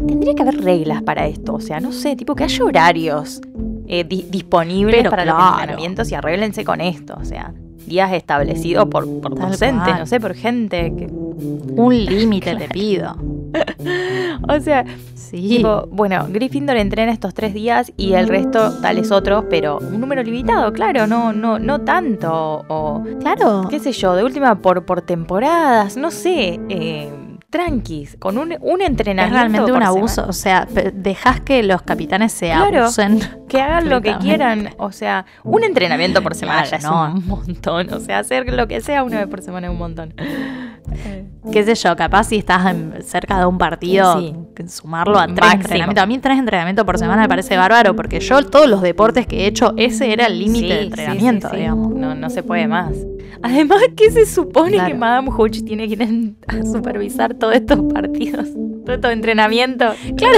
Tendría 0.08 0.34
que 0.36 0.42
haber 0.42 0.62
reglas 0.64 1.02
para 1.04 1.28
esto, 1.28 1.54
o 1.56 1.60
sea, 1.62 1.80
no 1.80 1.92
sé, 1.92 2.16
tipo 2.16 2.36
que 2.36 2.44
haya 2.46 2.64
horarios 2.64 3.42
eh, 3.88 4.04
di- 4.04 4.26
disponibles 4.30 4.96
Pero 4.98 5.10
para 5.12 5.24
claro. 5.24 5.38
los 5.40 5.52
entrenamientos 5.60 6.12
y 6.12 6.16
arréglense 6.16 6.64
con 6.66 6.82
esto, 6.82 7.16
o 7.20 7.26
sea, 7.26 7.54
días 7.86 8.12
establecidos 8.14 8.88
por, 8.88 9.06
por 9.22 9.36
Tal 9.36 9.52
docente, 9.52 9.84
cual. 9.86 10.00
no 10.00 10.06
sé, 10.08 10.20
por 10.20 10.34
gente 10.34 10.94
que... 10.98 11.08
Un 11.08 12.06
límite 12.06 12.56
te 12.58 12.68
pido. 12.70 13.16
O 14.48 14.60
sea, 14.60 14.86
Sí. 15.30 15.58
Tipo, 15.58 15.88
bueno, 15.92 16.28
Gryffindor 16.30 16.78
entrena 16.78 17.12
estos 17.12 17.34
tres 17.34 17.54
días 17.54 17.92
y 17.98 18.14
el 18.14 18.28
resto 18.28 18.80
tales 18.80 19.12
otros, 19.12 19.46
pero 19.50 19.80
un 19.80 20.00
número 20.00 20.22
limitado, 20.22 20.72
claro, 20.72 21.08
no, 21.08 21.34
no, 21.34 21.58
no 21.58 21.82
tanto. 21.82 22.64
O 22.68 23.04
claro. 23.22 23.68
qué 23.70 23.80
sé 23.80 23.92
yo, 23.92 24.16
de 24.16 24.24
última 24.24 24.60
por, 24.60 24.86
por 24.86 25.02
temporadas, 25.02 25.98
no 25.98 26.12
sé, 26.12 26.60
eh, 26.70 27.10
tranquis, 27.56 28.18
con 28.20 28.38
un, 28.38 28.56
un 28.62 28.82
Es 28.82 28.88
entrenamiento. 28.90 29.38
realmente 29.38 29.72
un 29.72 29.84
abuso. 29.84 30.14
semana. 30.16 30.30
O 30.30 30.34
sea, 30.34 30.68
dejas 30.94 31.40
que 31.42 31.64
los 31.64 31.82
capitanes 31.82 32.32
se 32.34 32.48
Claro. 32.48 32.84
abusen. 32.84 33.20
Que 33.48 33.62
hagan 33.62 33.90
lo 33.90 34.02
que 34.02 34.18
quieran, 34.18 34.72
o 34.78 34.92
sea, 34.92 35.26
un 35.44 35.64
entrenamiento 35.64 36.22
por 36.24 36.34
semana 36.36 36.64
Claro, 36.64 36.72
ya 36.72 36.78
es 36.78 37.14
un 37.24 37.28
montón, 37.28 37.94
o 37.94 38.00
sea, 38.00 38.20
hacer 38.20 38.52
lo 38.52 38.68
que 38.68 38.82
sea 38.82 39.04
una 39.04 39.20
vez 39.20 39.28
por 39.28 39.42
semana 39.44 39.68
es 39.68 39.72
un 39.72 39.78
montón. 39.78 40.14
Qué 41.52 41.64
sé 41.64 41.76
yo, 41.76 41.96
capaz 41.96 42.26
si 42.26 42.38
estás 42.38 42.66
en- 42.68 43.02
cerca 43.04 43.40
de 43.40 43.46
un 43.46 43.58
partido, 43.58 44.20
Sí. 44.20 44.34
sumarlo 44.68 45.20
a 45.20 45.26
tres 45.28 45.38
Máximo. 45.40 45.62
entrenamientos. 45.62 46.04
A 46.04 46.06
mí 46.08 46.18
tres 46.18 46.40
entrenamientos 46.40 46.86
por 46.86 46.98
semana 46.98 47.22
me 47.22 47.30
parece 47.30 47.56
bárbaro, 47.56 47.96
porque 47.96 48.20
yo 48.20 48.44
todos 48.46 48.68
los 48.68 48.82
deportes 48.82 49.28
que 49.28 49.44
he 49.44 49.48
hecho, 49.48 49.74
ese 49.78 50.12
era 50.12 50.26
el 50.26 50.40
límite 50.40 50.68
Sí, 50.68 50.74
de 50.74 50.82
entrenamiento, 50.82 51.48
sí, 51.50 51.56
sí. 51.56 51.62
digamos. 51.62 51.94
No, 51.94 52.16
no 52.16 52.30
se 52.32 52.42
puede 52.44 52.68
más. 52.68 52.96
Además, 53.44 53.80
que 53.96 54.10
se 54.12 54.26
supone 54.26 54.72
Claro. 54.74 54.88
que 54.90 54.94
Madame 54.96 55.30
Hooch 55.30 55.64
tiene 55.64 55.88
que 55.88 55.94
ir 55.94 56.34
a 56.48 56.64
supervisar 56.66 57.36
todos 57.46 57.56
estos 57.56 57.94
partidos, 57.94 58.48
todos 58.86 58.96
estos 58.96 59.12
entrenamientos. 59.12 59.96
Claro. 60.18 60.38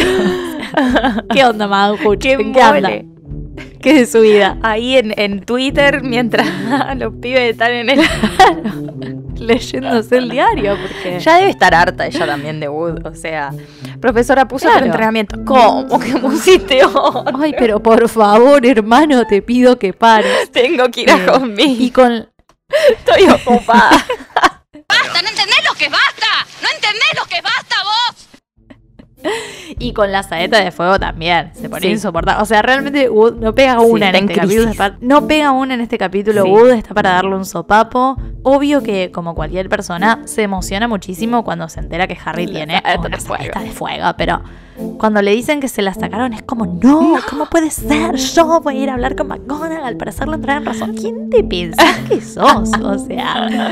¿Qué 1.33 1.43
onda, 1.45 1.67
Madame 1.67 1.97
Hooch? 2.03 2.19
¡Qué 2.19 2.33
¿En 2.33 2.53
qué 2.53 2.63
mole! 2.63 3.05
¿Qué 3.81 3.91
es 3.91 3.95
de 3.99 4.05
su 4.19 4.21
vida? 4.23 4.57
Ahí 4.63 4.97
en, 4.97 5.13
en 5.17 5.39
Twitter, 5.41 6.01
mientras 6.03 6.47
los 6.97 7.13
pibes 7.21 7.51
están 7.51 7.71
en 7.71 7.89
el. 7.91 8.01
Leyéndose 9.37 10.17
el 10.17 10.29
diario, 10.29 10.75
porque... 10.81 11.19
Ya 11.19 11.37
debe 11.37 11.51
estar 11.51 11.73
harta 11.75 12.07
ella 12.07 12.25
también 12.25 12.59
de 12.59 12.67
Wood. 12.69 13.05
O 13.05 13.13
sea, 13.13 13.51
profesora, 14.01 14.47
puso 14.47 14.63
Claro. 14.63 14.77
otro 14.77 14.87
entrenamiento. 14.87 15.37
¿Cómo 15.45 15.99
que 15.99 16.13
pusiste 16.17 16.83
otro? 16.83 17.23
Ay, 17.39 17.53
pero 17.57 17.81
por 17.81 18.09
favor, 18.09 18.65
hermano, 18.65 19.25
te 19.27 19.41
pido 19.43 19.77
que 19.77 19.93
pares. 19.93 20.51
Tengo 20.51 20.89
que 20.89 21.01
ir 21.01 21.11
a 21.11 21.17
Eh, 21.17 21.25
conmigo. 21.27 21.75
Y 21.83 21.91
con... 21.91 22.27
Estoy 22.89 23.27
ocupada. 23.29 23.91
¡Basta! 24.89 25.21
¿No 25.21 25.29
entendés 25.29 25.63
lo 25.69 25.75
que 25.77 25.87
basta? 25.87 26.27
¿No 26.63 26.67
entendés? 26.87 27.19
lo 27.19 27.25
que 27.25 27.41
basta 27.41 27.75
vos? 27.83 28.27
Y 29.79 29.93
con 29.93 30.11
la 30.11 30.23
saeta 30.23 30.63
de 30.63 30.71
fuego 30.71 30.99
también. 30.99 31.51
Se 31.53 31.69
pone 31.69 31.89
insoportable. 31.89 32.41
O 32.41 32.45
sea, 32.45 32.61
realmente 32.61 33.09
Wood 33.09 33.35
no 33.35 33.53
pega 33.53 33.79
una 33.79 34.09
en 34.09 34.15
este 34.15 34.33
capítulo. 34.33 34.71
No 35.01 35.27
pega 35.27 35.51
una 35.51 35.73
en 35.73 35.81
este 35.81 35.97
capítulo. 35.97 36.45
Wood 36.45 36.71
está 36.71 36.93
para 36.93 37.11
darle 37.11 37.35
un 37.35 37.45
sopapo. 37.45 38.17
Obvio 38.43 38.81
que, 38.81 39.11
como 39.11 39.35
cualquier 39.35 39.69
persona, 39.69 40.21
se 40.25 40.43
emociona 40.43 40.87
muchísimo 40.87 41.43
cuando 41.43 41.67
se 41.69 41.79
entera 41.79 42.07
que 42.07 42.17
Harry 42.23 42.47
tiene 42.47 42.81
una 42.97 43.19
saeta 43.19 43.59
de 43.59 43.71
fuego. 43.71 44.05
Pero 44.17 44.41
cuando 44.97 45.21
le 45.21 45.31
dicen 45.31 45.59
que 45.59 45.67
se 45.67 45.81
la 45.81 45.93
sacaron, 45.93 46.33
es 46.33 46.43
como, 46.43 46.65
no, 46.65 47.15
¿cómo 47.29 47.47
puede 47.47 47.69
ser? 47.71 48.15
Yo 48.15 48.61
voy 48.61 48.77
a 48.77 48.83
ir 48.83 48.89
a 48.89 48.93
hablar 48.93 49.15
con 49.15 49.27
McGonagall 49.27 49.97
para 49.97 50.09
hacerlo 50.09 50.35
entrar 50.35 50.57
en 50.57 50.65
razón. 50.65 50.95
¿Quién 50.95 51.29
te 51.29 51.43
piensas 51.43 51.97
que 52.07 52.21
sos? 52.21 52.71
O 52.83 52.97
sea, 52.99 53.71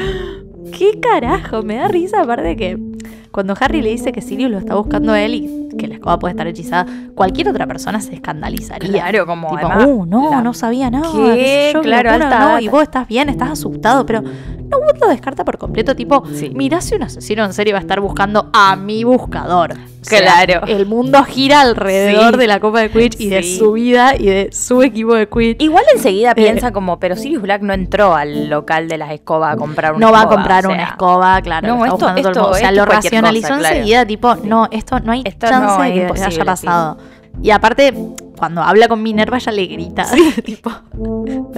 ¿qué 0.77 0.99
carajo? 0.99 1.63
Me 1.63 1.77
da 1.77 1.87
risa, 1.87 2.21
aparte 2.21 2.47
de 2.47 2.55
que 2.55 2.94
cuando 3.31 3.55
Harry 3.59 3.81
le 3.81 3.89
dice 3.89 4.11
que 4.11 4.21
Sirius 4.21 4.51
lo 4.51 4.57
está 4.57 4.75
buscando 4.75 5.13
a 5.13 5.21
él 5.21 5.33
y 5.35 5.67
que 5.77 5.87
la 5.87 5.95
escoba 5.95 6.19
puede 6.19 6.31
estar 6.31 6.47
hechizada, 6.47 6.85
cualquier 7.15 7.49
otra 7.49 7.67
persona 7.67 7.99
se 7.99 8.13
escandalizaría. 8.15 8.89
Claro, 8.89 9.25
como 9.25 9.49
tipo, 9.49 9.67
uh, 9.67 10.05
no, 10.05 10.41
no 10.41 10.53
sabía 10.53 10.89
nada. 10.89 11.11
¿Qué? 11.11 11.73
claro, 11.81 12.17
no, 12.17 12.59
y 12.59 12.67
vos 12.67 12.83
estás 12.83 13.07
bien, 13.07 13.29
estás 13.29 13.51
asustado, 13.51 14.05
pero 14.05 14.21
no 14.21 14.79
Wood 14.79 14.99
lo 14.99 15.07
descarta 15.07 15.45
por 15.45 15.57
completo, 15.57 15.95
tipo, 15.95 16.23
mirá 16.53 16.81
si 16.81 16.95
un 16.95 17.03
asesino 17.03 17.45
en 17.45 17.53
serio 17.53 17.73
va 17.73 17.79
a 17.79 17.81
estar 17.81 17.99
buscando 17.99 18.49
a 18.53 18.75
mi 18.75 19.03
buscador. 19.03 19.75
claro. 20.07 20.65
el 20.67 20.85
mundo 20.85 21.23
gira 21.23 21.61
alrededor 21.61 22.37
de 22.37 22.47
la 22.47 22.59
Copa 22.59 22.81
de 22.81 22.89
Quidditch 22.89 23.19
y 23.19 23.29
de 23.29 23.43
su 23.43 23.73
vida 23.73 24.15
y 24.17 24.25
de 24.25 24.49
su 24.51 24.81
equipo 24.81 25.13
de 25.13 25.27
Quidditch. 25.27 25.61
Igual 25.61 25.83
enseguida 25.93 26.31
eh, 26.31 26.35
piensa 26.35 26.71
como, 26.71 26.99
pero 26.99 27.15
Sirius 27.15 27.41
Black 27.41 27.61
no 27.61 27.73
entró 27.73 28.15
al 28.15 28.49
local 28.49 28.87
de 28.87 28.97
las 28.97 29.11
escobas 29.11 29.53
a 29.53 29.57
comprar 29.57 29.93
una 29.93 30.05
No 30.05 30.11
va 30.11 30.21
a 30.21 30.27
comprar 30.27 30.65
una 30.67 30.83
escoba, 30.83 31.41
claro. 31.41 31.67
No, 31.67 31.85
esto, 31.85 32.49
o 32.49 32.53
sea, 32.53 32.71
lo 32.71 32.85
racionalizó 32.95 33.55
enseguida, 33.55 34.05
tipo, 34.05 34.35
no, 34.35 34.67
esto 34.71 34.99
no 34.99 35.11
hay 35.11 35.23
chance 35.23 35.81
de 35.83 36.11
que 36.13 36.23
haya 36.23 36.45
pasado. 36.45 36.97
Y 37.41 37.51
aparte, 37.51 37.93
cuando 38.37 38.61
habla 38.61 38.87
con 38.87 39.03
Minerva, 39.03 39.37
ella 39.37 39.51
le 39.51 39.65
grita, 39.65 40.05
tipo, 40.45 40.71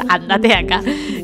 andate 0.09 0.47
de 0.47 0.55
acá. 0.55 0.81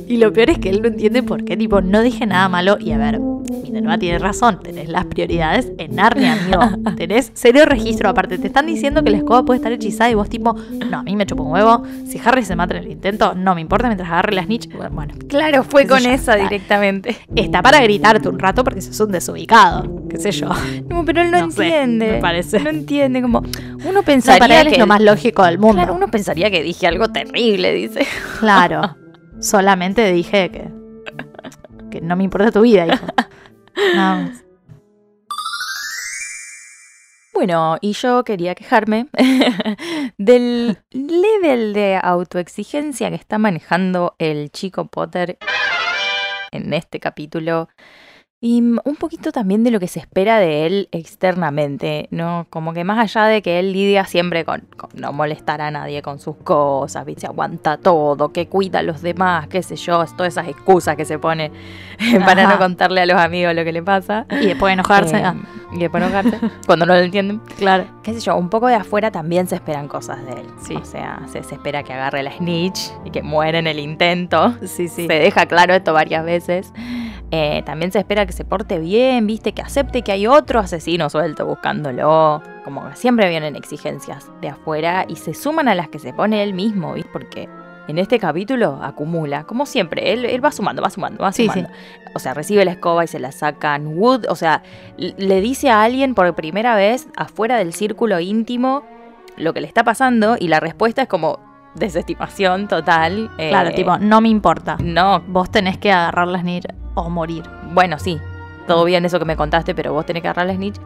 Y 0.07 0.17
lo 0.17 0.31
peor 0.31 0.51
es 0.51 0.59
que 0.59 0.69
él 0.69 0.81
no 0.81 0.87
entiende 0.89 1.23
por 1.23 1.43
qué, 1.43 1.57
tipo, 1.57 1.81
no 1.81 2.01
dije 2.01 2.25
nada 2.25 2.49
malo. 2.49 2.77
Y 2.79 2.91
a 2.91 2.97
ver, 2.97 3.19
Minerva 3.61 3.97
tiene 3.97 4.19
razón, 4.19 4.59
tenés 4.61 4.89
las 4.89 5.05
prioridades 5.05 5.71
en 5.77 5.95
Narnia, 5.95 6.33
amigo. 6.33 6.91
tenés 6.97 7.31
serio 7.33 7.65
registro. 7.65 8.09
Aparte, 8.09 8.37
te 8.37 8.47
están 8.47 8.65
diciendo 8.65 9.03
que 9.03 9.11
la 9.11 9.17
escoba 9.17 9.43
puede 9.43 9.57
estar 9.57 9.71
hechizada 9.71 10.09
y 10.09 10.15
vos, 10.15 10.29
tipo, 10.29 10.55
no, 10.89 10.99
a 10.99 11.03
mí 11.03 11.15
me 11.15 11.25
chupo 11.25 11.43
un 11.43 11.51
huevo. 11.51 11.83
Si 12.07 12.19
Harry 12.23 12.43
se 12.43 12.55
mata 12.55 12.77
en 12.77 12.83
el 12.83 12.91
intento, 12.91 13.33
no 13.35 13.55
me 13.55 13.61
importa 13.61 13.87
mientras 13.87 14.09
agarre 14.09 14.33
la 14.33 14.43
snitch. 14.43 14.69
Bueno, 14.91 15.13
claro, 15.27 15.63
fue 15.63 15.87
con 15.87 16.05
esa 16.05 16.35
directamente. 16.35 17.15
Está 17.35 17.61
para 17.61 17.81
gritarte 17.81 18.27
un 18.29 18.39
rato 18.39 18.63
porque 18.63 18.81
sos 18.81 18.99
un 18.99 19.11
desubicado, 19.11 20.07
qué 20.09 20.17
sé 20.17 20.31
yo. 20.31 20.49
No, 20.89 21.05
pero 21.05 21.21
él 21.21 21.31
no, 21.31 21.37
entiende. 21.37 22.13
me 22.13 22.17
parece. 22.19 22.59
No 22.59 22.69
entiende, 22.69 23.21
como, 23.21 23.43
uno 23.85 24.03
pensaría 24.03 24.63
que 24.63 24.71
es 24.71 24.77
lo 24.77 24.87
más 24.87 25.01
lógico 25.01 25.43
del 25.43 25.57
mundo. 25.57 25.75
Claro, 25.75 25.95
uno 25.95 26.07
pensaría 26.09 26.49
que 26.49 26.63
dije 26.63 26.87
algo 26.87 27.09
terrible, 27.09 27.73
dice. 27.73 28.05
Claro. 28.39 28.95
Solamente 29.39 30.11
dije 30.11 30.49
que, 30.49 30.69
que 31.91 32.01
no 32.01 32.15
me 32.15 32.23
importa 32.23 32.51
tu 32.51 32.61
vida, 32.61 32.87
hijo. 32.87 33.05
Bueno, 37.33 37.77
y 37.81 37.93
yo 37.93 38.23
quería 38.23 38.55
quejarme 38.55 39.07
del 40.17 40.77
level 40.91 41.73
de 41.73 41.99
autoexigencia 42.01 43.09
que 43.09 43.15
está 43.15 43.37
manejando 43.37 44.15
el 44.19 44.51
chico 44.51 44.85
Potter 44.85 45.37
en 46.51 46.73
este 46.73 46.99
capítulo. 46.99 47.69
Y 48.45 48.59
un 48.59 48.97
poquito 48.99 49.31
también 49.31 49.63
de 49.63 49.71
lo 49.71 49.79
que 49.79 49.87
se 49.87 50.01
espera 50.01 50.37
de 50.37 50.65
él 50.65 50.89
externamente, 50.91 52.09
¿no? 52.11 52.45
Como 52.49 52.73
que 52.73 52.83
más 52.83 52.99
allá 52.99 53.25
de 53.25 53.41
que 53.41 53.57
él 53.57 53.71
lidia 53.71 54.03
siempre 54.03 54.43
con, 54.43 54.63
no 54.95 55.13
molestar 55.13 55.61
a 55.61 55.71
nadie 55.71 56.01
con 56.01 56.19
sus 56.19 56.35
cosas, 56.35 57.05
¿viste? 57.05 57.25
Aguanta 57.25 57.77
todo, 57.77 58.33
que 58.33 58.47
cuida 58.47 58.79
a 58.79 58.83
los 58.83 59.01
demás, 59.01 59.47
qué 59.47 59.63
sé 59.63 59.77
yo, 59.77 60.03
todas 60.17 60.33
esas 60.33 60.49
excusas 60.49 60.97
que 60.97 61.05
se 61.05 61.17
pone 61.19 61.53
para 62.25 62.45
no 62.45 62.57
contarle 62.57 62.99
a 62.99 63.05
los 63.05 63.15
amigos 63.15 63.55
lo 63.55 63.63
que 63.63 63.71
le 63.71 63.81
pasa. 63.81 64.25
Y 64.29 64.47
después 64.47 64.73
enojarse. 64.73 65.19
Eh, 65.19 65.33
y 65.71 65.79
después 65.79 66.03
enojarse, 66.03 66.37
cuando 66.65 66.85
no 66.85 66.95
lo 66.95 66.99
entienden. 66.99 67.39
Claro. 67.57 67.85
Qué 68.03 68.13
sé 68.13 68.19
yo, 68.19 68.35
un 68.35 68.49
poco 68.49 68.67
de 68.67 68.75
afuera 68.75 69.09
también 69.09 69.47
se 69.47 69.55
esperan 69.55 69.87
cosas 69.87 70.21
de 70.25 70.41
él. 70.41 70.47
Sí. 70.61 70.75
O 70.75 70.83
sea, 70.83 71.21
se, 71.31 71.39
espera 71.39 71.83
que 71.83 71.93
agarre 71.93 72.23
la 72.23 72.33
snitch 72.33 72.91
y 73.05 73.11
que 73.11 73.23
muera 73.23 73.57
en 73.57 73.67
el 73.67 73.79
intento. 73.79 74.53
Sí, 74.65 74.89
sí. 74.89 75.07
Se 75.07 75.13
deja 75.13 75.45
claro 75.45 75.73
esto 75.73 75.93
varias 75.93 76.25
veces. 76.25 76.73
Eh, 77.35 77.63
también 77.65 77.91
se 77.91 77.97
espera 77.97 78.27
que 78.27 78.32
se 78.33 78.45
porte 78.45 78.79
bien, 78.79 79.25
viste, 79.27 79.53
que 79.53 79.61
acepte 79.61 80.01
que 80.01 80.11
hay 80.11 80.27
otro 80.27 80.59
asesino 80.59 81.09
suelto 81.09 81.45
buscándolo. 81.45 82.41
Como 82.65 82.89
que 82.89 82.95
siempre 82.95 83.29
vienen 83.29 83.55
exigencias 83.55 84.29
de 84.41 84.49
afuera 84.49 85.05
y 85.07 85.15
se 85.15 85.33
suman 85.33 85.67
a 85.67 85.75
las 85.75 85.89
que 85.89 85.99
se 85.99 86.13
pone 86.13 86.43
él 86.43 86.53
mismo, 86.53 86.93
¿viste? 86.93 87.09
Porque 87.11 87.47
en 87.87 87.97
este 87.97 88.17
capítulo 88.19 88.79
acumula, 88.81 89.43
como 89.43 89.65
siempre, 89.65 90.13
él, 90.13 90.43
va 90.43 90.51
sumando, 90.51 90.81
va 90.81 90.89
sumando, 90.89 91.23
va 91.23 91.33
sumando. 91.33 91.69
O 92.15 92.19
sea, 92.19 92.33
recibe 92.33 92.63
la 92.65 92.71
escoba 92.71 93.03
y 93.03 93.07
se 93.07 93.19
la 93.19 93.31
sacan. 93.31 93.97
Wood, 93.97 94.25
o 94.29 94.35
sea, 94.35 94.63
le 94.97 95.41
dice 95.41 95.69
a 95.69 95.83
alguien 95.83 96.15
por 96.15 96.33
primera 96.35 96.75
vez 96.75 97.07
afuera 97.15 97.57
del 97.57 97.73
círculo 97.73 98.19
íntimo 98.19 98.83
lo 99.35 99.53
que 99.53 99.61
le 99.61 99.67
está 99.67 99.83
pasando 99.83 100.37
y 100.39 100.47
la 100.47 100.59
respuesta 100.59 101.01
es 101.01 101.07
como 101.07 101.39
desestimación 101.75 102.67
total. 102.67 103.31
Claro, 103.37 103.69
eh, 103.69 103.73
tipo, 103.73 103.97
no 103.97 104.21
me 104.21 104.29
importa. 104.29 104.77
No. 104.81 105.21
Vos 105.27 105.51
tenés 105.51 105.77
que 105.77 105.91
agarrar 105.91 106.27
las 106.27 106.43
o 106.95 107.09
morir. 107.09 107.43
Bueno, 107.73 107.97
sí, 107.97 108.19
todo 108.67 108.85
bien 108.85 109.03
eso 109.05 109.19
que 109.19 109.25
me 109.25 109.35
contaste, 109.35 109.75
pero 109.75 109.93
vos 109.93 110.05
tenés 110.05 110.21
que 110.21 110.29
agarrar 110.29 110.47
la 110.47 110.55
snitch. 110.55 110.79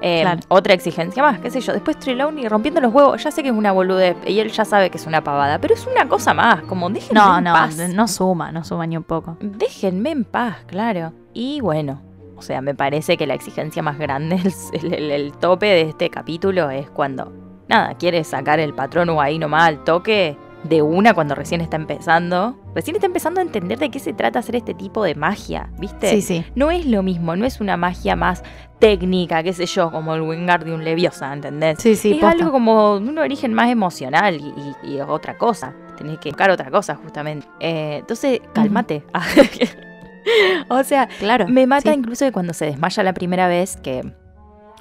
Eh, 0.00 0.24
otra 0.48 0.74
exigencia 0.74 1.22
más, 1.22 1.40
qué 1.40 1.50
sé 1.50 1.60
yo. 1.60 1.72
Después 1.72 1.98
Trelawney 1.98 2.48
rompiendo 2.48 2.80
los 2.80 2.92
huevos, 2.92 3.22
ya 3.22 3.30
sé 3.30 3.42
que 3.42 3.48
es 3.48 3.54
una 3.54 3.72
boludez 3.72 4.16
y 4.26 4.38
él 4.38 4.50
ya 4.50 4.64
sabe 4.64 4.90
que 4.90 4.98
es 4.98 5.06
una 5.06 5.22
pavada, 5.22 5.58
pero 5.58 5.74
es 5.74 5.86
una 5.86 6.08
cosa 6.08 6.34
más, 6.34 6.62
como 6.62 6.90
déjenme 6.90 7.20
no, 7.20 7.38
en 7.38 7.44
no, 7.44 7.52
paz. 7.52 7.76
No, 7.76 7.88
no 7.88 8.08
suma, 8.08 8.52
no 8.52 8.64
suma 8.64 8.86
ni 8.86 8.96
un 8.96 9.04
poco. 9.04 9.36
Déjenme 9.40 10.10
en 10.10 10.24
paz, 10.24 10.58
claro. 10.66 11.12
Y 11.32 11.60
bueno, 11.60 12.00
o 12.36 12.42
sea, 12.42 12.60
me 12.60 12.74
parece 12.74 13.16
que 13.16 13.26
la 13.26 13.34
exigencia 13.34 13.82
más 13.82 13.98
grande, 13.98 14.40
el, 14.82 15.32
tope 15.32 15.66
de 15.66 15.82
este 15.82 16.10
capítulo 16.10 16.70
es 16.70 16.88
cuando, 16.90 17.32
nada, 17.68 17.94
quiere 17.94 18.24
sacar 18.24 18.60
el 18.60 18.74
patrón 18.74 19.08
o 19.10 19.20
ahí 19.20 19.38
nomás 19.38 19.68
al 19.68 19.84
toque 19.84 20.36
de 20.64 20.80
una 20.82 21.14
cuando 21.14 21.34
recién 21.34 21.60
está 21.60 21.76
empezando. 21.76 22.56
Recién 22.74 22.96
está 22.96 23.06
empezando 23.06 23.40
a 23.40 23.42
entender 23.42 23.78
de 23.78 23.90
qué 23.90 23.98
se 23.98 24.12
trata 24.12 24.38
hacer 24.38 24.56
este 24.56 24.74
tipo 24.74 25.04
de 25.04 25.14
magia, 25.14 25.70
¿viste? 25.78 26.10
Sí, 26.10 26.22
sí. 26.22 26.44
No 26.54 26.70
es 26.70 26.86
lo 26.86 27.02
mismo, 27.02 27.36
no 27.36 27.44
es 27.44 27.60
una 27.60 27.76
magia 27.76 28.16
más 28.16 28.42
técnica, 28.78 29.42
qué 29.42 29.52
sé 29.52 29.66
yo, 29.66 29.92
como 29.92 30.14
el 30.14 30.22
Wingardium 30.22 30.80
Leviosa, 30.80 31.32
¿entendés? 31.32 31.78
Sí, 31.78 31.94
sí. 31.96 32.16
Es 32.16 32.24
algo 32.24 32.50
como 32.50 32.96
un 32.96 33.18
origen 33.18 33.54
más 33.54 33.70
emocional 33.70 34.40
y, 34.82 35.00
otra 35.00 35.36
cosa. 35.36 35.74
Tenés 35.96 36.18
que 36.18 36.30
buscar 36.30 36.50
otra 36.50 36.70
cosa, 36.70 36.96
justamente. 36.96 37.46
Eh, 37.60 37.98
entonces, 38.00 38.40
cálmate. 38.52 39.04
o 40.68 40.82
sea, 40.82 41.08
claro, 41.18 41.46
me 41.46 41.66
mata 41.66 41.92
incluso 41.92 42.24
que 42.24 42.32
cuando 42.32 42.52
se 42.52 42.64
desmaya 42.66 43.02
la 43.02 43.12
primera 43.12 43.46
vez, 43.46 43.76
que 43.76 44.02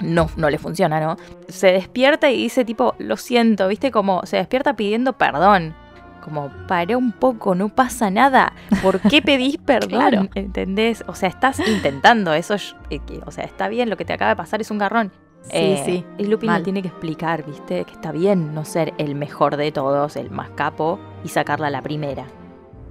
no, 0.04 0.30
no 0.36 0.50
le 0.50 0.58
funciona, 0.58 1.00
¿no? 1.00 1.18
Se 1.48 1.68
despierta 1.68 2.30
y 2.30 2.38
dice 2.38 2.66
tipo, 2.66 2.96
lo 3.00 3.18
siento, 3.18 3.68
¿viste? 3.68 3.92
Como 3.92 4.26
se 4.26 4.38
despierta 4.38 4.76
pidiendo 4.76 5.14
perdón. 5.14 5.76
Como, 6.24 6.50
para 6.68 6.98
un 6.98 7.12
poco, 7.12 7.54
no 7.54 7.68
pasa 7.68 8.10
nada. 8.10 8.54
¿Por 8.82 9.02
qué 9.02 9.22
pedís 9.22 9.58
perdón? 9.66 10.30
¿Entendés? 10.36 11.04
O 11.08 11.16
sea, 11.16 11.28
estás 11.28 11.60
intentando, 11.60 12.34
eso, 12.34 12.56
eh, 12.90 13.02
o 13.26 13.32
sea, 13.32 13.44
está 13.44 13.68
bien, 13.68 13.90
lo 13.90 13.98
que 13.98 14.06
te 14.06 14.14
acaba 14.14 14.30
de 14.30 14.36
pasar 14.38 14.62
es 14.62 14.72
un 14.72 14.78
garrón. 14.78 15.12
Sí, 15.42 15.52
eh, 15.52 15.82
sí. 15.86 16.06
Y 16.18 16.26
Lupin 16.28 16.54
le 16.54 16.62
tiene 16.62 16.82
que 16.82 16.88
explicar, 16.88 17.46
¿viste? 17.46 17.84
Que 17.84 17.92
está 17.92 18.14
bien 18.14 18.56
no 18.56 18.64
ser 18.64 18.94
el 18.98 19.16
mejor 19.16 19.58
de 19.58 19.74
todos, 19.74 20.16
el 20.16 20.32
más 20.32 20.50
capo, 20.52 20.98
y 21.26 21.28
sacarla 21.28 21.68
a 21.68 21.72
la 21.72 21.82
primera. 21.82 22.26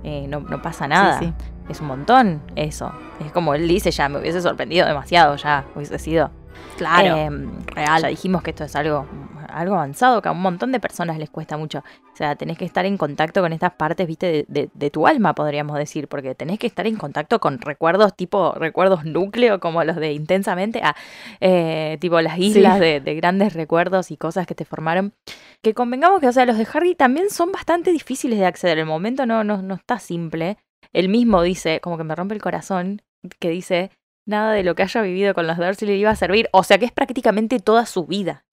Eh, 0.04 0.26
no, 0.28 0.40
no, 0.40 0.60
pasa 0.60 0.86
nada. 0.86 1.18
Sí, 1.18 1.26
sí. 1.26 1.32
Es 1.68 1.80
un 1.80 1.86
montón 1.86 2.42
eso. 2.56 2.92
Es 3.24 3.32
como 3.32 3.54
él 3.54 3.66
dice, 3.68 3.90
ya 3.90 4.08
me 4.08 4.18
hubiese 4.18 4.42
sorprendido 4.42 4.86
demasiado, 4.86 5.36
ya 5.36 5.64
hubiese 5.74 5.98
sido 5.98 6.30
Claro, 6.76 7.16
em, 7.16 7.64
real. 7.66 8.02
Ya 8.02 8.08
dijimos 8.08 8.42
que 8.42 8.50
esto 8.50 8.64
es 8.64 8.74
algo, 8.74 9.06
algo 9.48 9.74
avanzado, 9.74 10.22
que 10.22 10.28
a 10.28 10.32
un 10.32 10.40
montón 10.40 10.72
de 10.72 10.80
personas 10.80 11.18
les 11.18 11.30
cuesta 11.30 11.56
mucho. 11.56 11.78
O 11.78 12.16
sea, 12.16 12.36
tenés 12.36 12.58
que 12.58 12.64
estar 12.64 12.84
en 12.86 12.96
contacto 12.96 13.40
con 13.40 13.52
estas 13.52 13.72
partes, 13.72 14.06
viste, 14.06 14.44
de, 14.48 14.90
tu 14.90 15.06
alma, 15.06 15.34
podríamos 15.34 15.76
decir, 15.76 16.08
porque 16.08 16.34
tenés 16.34 16.58
que 16.58 16.66
estar 16.66 16.86
en 16.86 16.96
contacto 16.96 17.40
con 17.40 17.60
recuerdos 17.60 18.14
tipo, 18.16 18.52
recuerdos 18.52 19.04
núcleo, 19.04 19.60
como 19.60 19.84
los 19.84 19.96
de 19.96 20.12
intensamente, 20.12 20.82
a, 20.82 20.96
eh, 21.40 21.98
tipo 22.00 22.20
las 22.20 22.38
islas 22.38 22.80
de, 22.80 23.00
grandes 23.14 23.54
recuerdos 23.54 24.10
y 24.10 24.16
cosas 24.16 24.46
que 24.46 24.54
te 24.54 24.64
formaron. 24.64 25.14
Que 25.62 25.74
convengamos 25.74 26.20
que, 26.20 26.28
o 26.28 26.32
sea, 26.32 26.46
los 26.46 26.58
de 26.58 26.66
Harry 26.72 26.94
también 26.94 27.30
son 27.30 27.52
bastante 27.52 27.92
difíciles 27.92 28.38
de 28.38 28.46
acceder. 28.46 28.78
El 28.78 28.86
momento 28.86 29.26
no, 29.26 29.44
no, 29.44 29.62
no 29.62 29.74
está 29.74 29.98
simple. 29.98 30.56
Él 30.92 31.08
mismo 31.08 31.42
dice, 31.42 31.80
como 31.80 31.96
que 31.96 32.04
me 32.04 32.14
rompe 32.14 32.34
el 32.34 32.42
corazón, 32.42 33.02
que 33.38 33.48
dice, 33.50 33.90
nada 34.26 34.52
de 34.52 34.62
lo 34.62 34.74
que 34.74 34.82
haya 34.82 35.02
vivido 35.02 35.34
con 35.34 35.46
los 35.46 35.56
Dursley 35.56 35.90
le 35.90 35.96
iba 35.96 36.10
a 36.10 36.16
servir. 36.16 36.48
O 36.52 36.62
sea 36.62 36.78
que 36.78 36.84
es 36.84 36.92
prácticamente 36.92 37.58
toda 37.60 37.86
su 37.86 38.06
vida. 38.06 38.44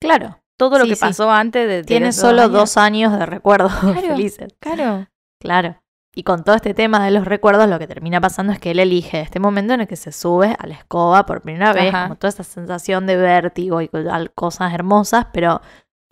Claro. 0.00 0.38
Todo 0.58 0.78
lo 0.78 0.84
que 0.86 0.96
pasó 0.96 1.30
antes 1.30 1.66
de... 1.66 1.84
Tiene 1.84 2.12
solo 2.12 2.48
dos 2.48 2.76
años 2.76 3.18
de 3.18 3.24
recuerdos 3.26 3.72
felices. 4.00 4.54
Claro. 4.60 5.06
Claro. 5.40 5.76
Y 6.14 6.22
con 6.24 6.42
todo 6.44 6.56
este 6.56 6.74
tema 6.74 7.04
de 7.04 7.12
los 7.12 7.24
recuerdos, 7.24 7.68
lo 7.68 7.78
que 7.78 7.86
termina 7.86 8.20
pasando 8.20 8.52
es 8.52 8.58
que 8.58 8.72
él 8.72 8.78
elige 8.80 9.20
este 9.20 9.38
momento 9.40 9.74
en 9.74 9.82
el 9.82 9.86
que 9.86 9.96
se 9.96 10.12
sube 10.12 10.56
a 10.58 10.66
la 10.66 10.74
escoba 10.74 11.24
por 11.24 11.40
primera 11.40 11.72
vez, 11.72 11.94
Ajá. 11.94 12.02
como 12.04 12.16
toda 12.16 12.30
esa 12.30 12.42
sensación 12.42 13.06
de 13.06 13.16
vértigo 13.16 13.80
y 13.80 13.88
cosas 14.34 14.74
hermosas, 14.74 15.28
pero 15.32 15.60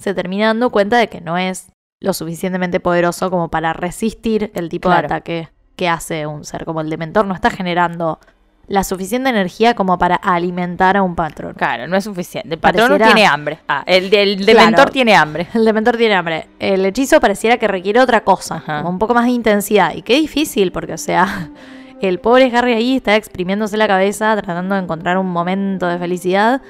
se 0.00 0.14
termina 0.14 0.46
dando 0.46 0.70
cuenta 0.70 0.96
de 0.98 1.08
que 1.08 1.20
no 1.20 1.36
es 1.36 1.70
lo 2.00 2.12
suficientemente 2.12 2.78
poderoso 2.78 3.28
como 3.28 3.50
para 3.50 3.72
resistir 3.72 4.52
el 4.54 4.68
tipo 4.68 4.88
Claro. 4.88 5.08
de 5.08 5.14
ataque 5.14 5.48
que 5.74 5.88
hace 5.88 6.26
un 6.26 6.44
ser 6.44 6.64
como 6.64 6.80
el 6.80 6.88
dementor. 6.90 7.26
No 7.26 7.34
está 7.34 7.50
generando 7.50 8.20
la 8.68 8.84
suficiente 8.84 9.30
energía 9.30 9.74
como 9.74 9.96
para 9.98 10.16
alimentar 10.16 10.96
a 10.98 11.02
un 11.02 11.14
patrón. 11.14 11.54
Claro, 11.56 11.86
no 11.88 11.96
es 11.96 12.04
suficiente. 12.04 12.54
El 12.54 12.60
patrón 12.60 12.88
Pareciera- 12.88 13.14
tiene 13.14 13.26
hambre. 13.26 13.58
Ah, 13.66 13.82
el 13.86 14.10
dementor 14.10 14.90
tiene 14.90 15.14
hambre. 15.16 15.48
El 15.54 15.64
dementor 15.64 15.96
tiene 15.96 16.14
hambre. 16.14 16.48
El 16.58 16.84
hechizo 16.84 17.18
pareciera 17.20 17.56
que 17.56 17.66
requiere 17.66 17.98
otra 18.00 18.22
cosa, 18.24 18.62
como 18.66 18.90
un 18.90 18.98
poco 18.98 19.14
más 19.14 19.24
de 19.24 19.30
intensidad. 19.30 19.94
Y 19.94 20.02
qué 20.02 20.14
difícil, 20.16 20.70
porque, 20.70 20.92
o 20.92 20.98
sea, 20.98 21.50
el 22.02 22.20
pobre 22.20 22.54
Harry 22.54 22.74
ahí 22.74 22.96
está 22.96 23.16
exprimiéndose 23.16 23.76
la 23.78 23.88
cabeza, 23.88 24.36
tratando 24.36 24.74
de 24.74 24.82
encontrar 24.82 25.16
un 25.18 25.30
momento 25.30 25.86
de 25.86 25.98
felicidad. 25.98 26.60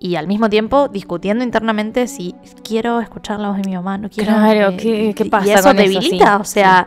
Y 0.00 0.14
al 0.16 0.28
mismo 0.28 0.48
tiempo 0.48 0.86
discutiendo 0.88 1.42
internamente 1.42 2.06
si 2.06 2.34
quiero 2.62 3.00
escuchar 3.00 3.40
la 3.40 3.48
voz 3.48 3.56
de 3.58 3.64
mi 3.68 3.74
mamá, 3.76 3.96
no 3.98 4.08
quiero. 4.08 4.32
Claro, 4.32 4.70
eh, 4.70 4.76
¿qué- 4.76 5.12
qué 5.16 5.24
pasa 5.24 5.46
Y 5.46 5.50
eso 5.50 5.62
con 5.68 5.78
eso? 5.78 5.88
debilita, 6.00 6.34
Sí, 6.36 6.40
o 6.40 6.44
sea, 6.44 6.86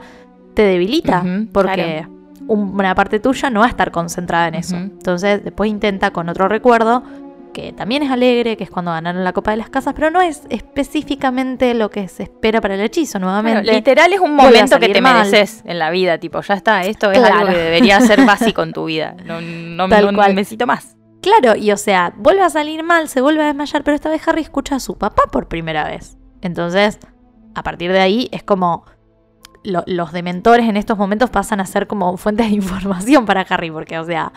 te 0.53 0.61
debilita, 0.63 1.23
porque 1.53 2.07
una 2.47 2.95
parte 2.95 3.19
tuya 3.19 3.49
no 3.49 3.61
va 3.61 3.67
a 3.67 3.69
estar 3.69 3.91
concentrada 3.91 4.47
en 4.47 4.55
eso. 4.55 4.75
Entonces, 4.75 5.43
después 5.43 5.69
intenta 5.69 6.11
con 6.11 6.27
otro 6.29 6.47
recuerdo, 6.47 7.03
que 7.53 7.73
también 7.73 8.01
es 8.03 8.09
alegre, 8.11 8.55
que 8.55 8.63
es 8.63 8.69
cuando 8.69 8.91
ganaron 8.91 9.23
la 9.25 9.33
Copa 9.33 9.51
de 9.51 9.57
las 9.57 9.69
Casas, 9.69 9.93
pero 9.93 10.09
no 10.09 10.21
es 10.21 10.43
específicamente 10.49 11.73
lo 11.73 11.89
que 11.89 12.07
se 12.07 12.23
espera 12.23 12.61
para 12.61 12.75
el 12.75 12.81
hechizo, 12.81 13.19
Bueno, 13.19 13.41
nuevamente. 13.41 13.73
literal 13.73 14.11
es 14.13 14.19
un 14.19 14.35
momento 14.35 14.79
que 14.79 14.89
te 14.89 15.01
mal. 15.01 15.15
mereces 15.25 15.61
en 15.65 15.79
la 15.79 15.89
vida, 15.91 16.17
tipo, 16.17 16.41
ya 16.41 16.53
está, 16.53 16.81
esto 16.83 17.11
es 17.11 17.19
Claro. 17.19 17.35
algo 17.39 17.51
que 17.51 17.57
debería 17.57 17.99
ser 18.01 18.25
básico 18.25 18.63
en 18.63 18.73
tu 18.73 18.85
vida. 18.85 19.15
No, 19.25 19.41
no, 19.41 19.87
no 19.87 20.13
cual. 20.15 20.35
necesito 20.35 20.65
más. 20.67 20.95
Claro, 21.21 21.55
y 21.55 21.71
o 21.71 21.77
sea, 21.77 22.13
vuelve 22.17 22.41
a 22.41 22.49
salir 22.49 22.83
mal, 22.83 23.07
se 23.07 23.21
vuelve 23.21 23.43
a 23.43 23.47
desmayar, 23.47 23.83
pero 23.83 23.95
esta 23.95 24.09
vez 24.09 24.27
Harry 24.27 24.41
escucha 24.41 24.75
a 24.75 24.79
su 24.79 24.97
papá 24.97 25.23
por 25.31 25.47
primera 25.47 25.83
vez. 25.83 26.17
Entonces, 26.41 26.99
a 27.53 27.63
partir 27.63 27.91
de 27.91 27.99
ahí 27.99 28.27
es 28.31 28.43
como 28.43 28.85
lo- 29.63 29.83
los 29.85 30.11
dementores 30.11 30.67
en 30.67 30.77
estos 30.77 30.97
momentos 30.97 31.29
pasan 31.29 31.59
a 31.59 31.65
ser 31.65 31.87
como 31.87 32.15
fuentes 32.17 32.47
de 32.49 32.53
información 32.55 33.25
para 33.25 33.41
Harry, 33.41 33.71
porque 33.71 33.99
o 33.99 34.03
sea, 34.05 34.31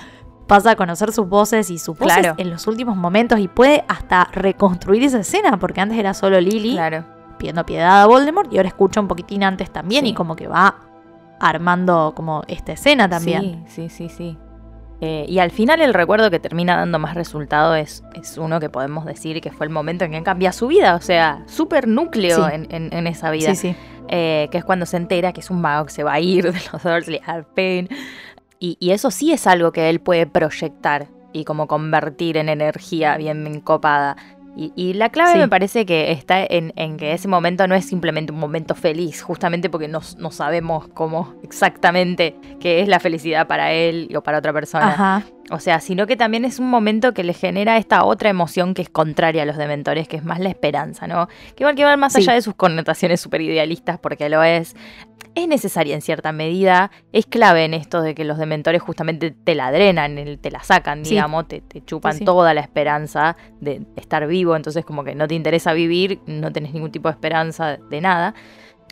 pasa 0.47 0.72
a 0.72 0.77
conocer 0.77 1.12
sus 1.12 1.29
voces 1.29 1.70
y 1.70 1.79
sus 1.79 1.99
voces 1.99 2.18
Claro. 2.18 2.35
en 2.39 2.51
los 2.51 2.66
últimos 2.66 2.97
momentos 2.97 3.39
y 3.41 3.49
puede 3.49 3.85
hasta 3.89 4.29
reconstruir 4.33 5.03
esa 5.05 5.20
escena, 5.20 5.59
porque 5.59 5.81
antes 5.81 5.97
era 5.99 6.12
solo 6.12 6.39
Lily 6.41 6.72
Claro. 6.75 7.05
pidiendo 7.39 7.64
piedad 7.64 8.03
a 8.03 8.07
Voldemort 8.07 8.53
y 8.53 8.59
ahora 8.59 8.68
escucha 8.68 9.01
un 9.01 9.09
poquitín 9.09 9.43
antes 9.43 9.70
también 9.70 10.05
Sí. 10.05 10.11
y 10.11 10.14
como 10.14 10.37
que 10.37 10.47
va 10.47 10.77
armando 11.41 12.12
como 12.14 12.43
esta 12.49 12.72
escena 12.72 13.09
también. 13.09 13.64
Sí, 13.66 13.89
sí, 13.89 14.09
sí, 14.09 14.09
sí. 14.09 14.39
Eh, 15.01 15.27
y 15.29 15.39
al 15.41 15.51
final 15.51 15.81
el 15.83 15.93
recuerdo 15.93 16.31
que 16.31 16.39
termina 16.39 16.77
dando 16.77 16.99
más 16.99 17.14
resultado 17.14 17.75
es, 17.75 18.05
es 18.14 18.39
uno 18.39 18.61
que 18.61 18.70
podemos 18.70 19.05
decir 19.05 19.41
que 19.41 19.51
fue 19.51 19.66
el 19.66 19.72
momento 19.72 20.05
en 20.05 20.12
que 20.12 20.22
cambia 20.22 20.53
su 20.53 20.68
vida, 20.68 20.95
o 20.95 21.01
sea, 21.01 21.43
súper 21.47 21.89
núcleo 21.89 22.47
Sí. 22.49 22.55
en, 22.55 22.66
en- 22.70 22.93
en 22.93 23.07
esa 23.07 23.31
vida. 23.31 23.55
Sí, 23.55 23.72
sí. 23.72 23.77
Eh, 24.09 24.49
que 24.51 24.59
es 24.59 24.65
cuando 24.65 24.87
se 24.87 24.97
entera 24.97 25.33
que 25.33 25.41
es 25.41 25.51
un 25.51 25.61
mago 25.61 25.87
que 25.87 25.93
se 25.93 26.03
va 26.05 26.15
a 26.15 26.21
ir 26.21 26.53
de 26.53 26.61
los 26.73 26.83
Dursley 26.83 27.21
al 27.27 27.45
fin. 27.55 27.89
Y, 28.59 28.77
y 28.81 28.91
eso 28.91 29.11
sí 29.11 29.33
es 29.33 29.47
algo 29.47 29.73
que 29.73 29.91
él 29.91 30.01
puede 30.01 30.27
proyectar 30.27 31.09
y 31.33 31.45
como 31.45 31.67
convertir 31.67 32.37
en 32.37 32.49
energía 32.49 33.17
bien 33.17 33.61
copada. 33.61 34.17
Y, 34.57 34.73
y 34.77 34.93
la 34.93 35.09
clave 35.09 35.33
Sí. 35.33 35.39
me 35.39 35.49
parece 35.49 35.85
que 35.85 36.13
está 36.13 36.45
en, 36.45 36.73
en 36.77 36.97
que 36.97 37.13
ese 37.13 37.27
momento 37.27 37.67
no 37.67 37.75
es 37.75 37.85
simplemente 37.87 38.33
un 38.33 38.39
momento 38.39 38.77
feliz, 38.77 39.21
justamente 39.21 39.69
porque 39.69 39.89
no, 39.89 39.99
no 40.19 40.31
sabemos 40.31 40.87
cómo 40.95 41.35
exactamente 41.43 42.37
qué 42.61 42.81
es 42.81 42.87
la 42.87 43.01
felicidad 43.01 43.49
para 43.49 43.73
él 43.73 44.09
o 44.17 44.23
para 44.23 44.39
otra 44.39 44.53
persona. 44.53 44.93
Ajá. 44.93 45.23
O 45.51 45.59
sea, 45.61 45.81
sino 45.81 46.07
que 46.07 46.17
también 46.17 46.45
es 46.47 46.59
un 46.59 46.71
momento 46.71 47.13
que 47.13 47.23
le 47.23 47.35
genera 47.35 47.77
esta 47.77 48.05
otra 48.05 48.31
emoción 48.31 48.73
que 48.73 48.81
es 48.83 48.89
contraria 48.89 49.43
a 49.43 49.47
los 49.47 49.57
dementores, 49.59 50.09
que 50.09 50.17
es 50.17 50.25
más 50.25 50.41
la 50.41 50.49
esperanza, 50.49 51.07
¿no? 51.07 51.29
Que 51.55 51.65
igual 51.65 51.75
que 51.75 51.85
va 51.85 51.97
más 51.99 52.15
Sí. 52.15 52.21
allá 52.21 52.33
de 52.33 52.41
sus 52.43 52.55
connotaciones 52.55 53.21
super 53.21 53.41
idealistas, 53.43 53.99
porque 53.99 54.29
lo 54.31 54.43
es. 54.43 54.75
Es 55.35 55.49
necesaria 55.49 55.95
en 55.97 56.01
cierta 56.01 56.31
medida, 56.33 56.91
es 57.13 57.27
clave 57.27 57.65
en 57.65 57.75
esto 57.75 58.01
de 58.03 58.15
que 58.15 58.25
los 58.25 58.39
dementores 58.39 58.81
justamente 58.81 59.33
te 59.33 59.55
la 59.57 59.73
drenan, 59.73 60.39
te 60.41 60.51
la 60.51 60.63
sacan, 60.63 61.05
Sí. 61.05 61.11
digamos, 61.11 61.49
te, 61.49 61.61
te 61.61 61.85
chupan 61.85 62.15
sí. 62.19 62.25
toda 62.25 62.55
la 62.55 62.61
esperanza 62.61 63.37
de 63.61 63.83
estar 63.97 64.27
vivo, 64.29 64.55
entonces 64.55 64.85
como 64.85 65.03
que 65.05 65.15
no 65.17 65.27
te 65.27 65.35
interesa 65.35 65.73
vivir, 65.73 66.21
no 66.27 66.53
tenés 66.53 66.73
ningún 66.73 66.93
tipo 66.93 67.09
de 67.09 67.13
esperanza 67.15 67.77
de 67.77 68.01
nada. 68.01 68.35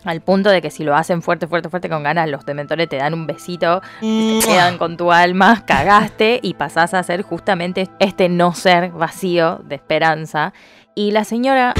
Al 0.05 0.21
punto 0.21 0.49
de 0.49 0.61
que 0.61 0.69
si 0.69 0.83
lo 0.83 0.95
hacen 0.95 1.21
fuerte, 1.21 1.47
fuerte, 1.47 1.69
fuerte 1.69 1.89
con 1.89 2.03
ganas, 2.03 2.29
los 2.29 2.45
dementores 2.45 2.89
te 2.89 2.97
dan 2.97 3.13
un 3.13 3.27
besito 3.27 3.81
te 4.01 4.39
quedan 4.45 4.77
con 4.77 4.97
tu 4.97 5.11
alma, 5.11 5.63
cagaste 5.67 6.39
y 6.41 6.55
pasás 6.55 6.93
a 6.93 7.03
ser 7.03 7.21
justamente 7.21 7.89
este 7.99 8.29
no 8.29 8.53
ser 8.53 8.91
vacío 8.91 9.61
de 9.63 9.75
esperanza. 9.75 10.53
Y 10.95 11.11
la 11.11 11.23
señora 11.23 11.73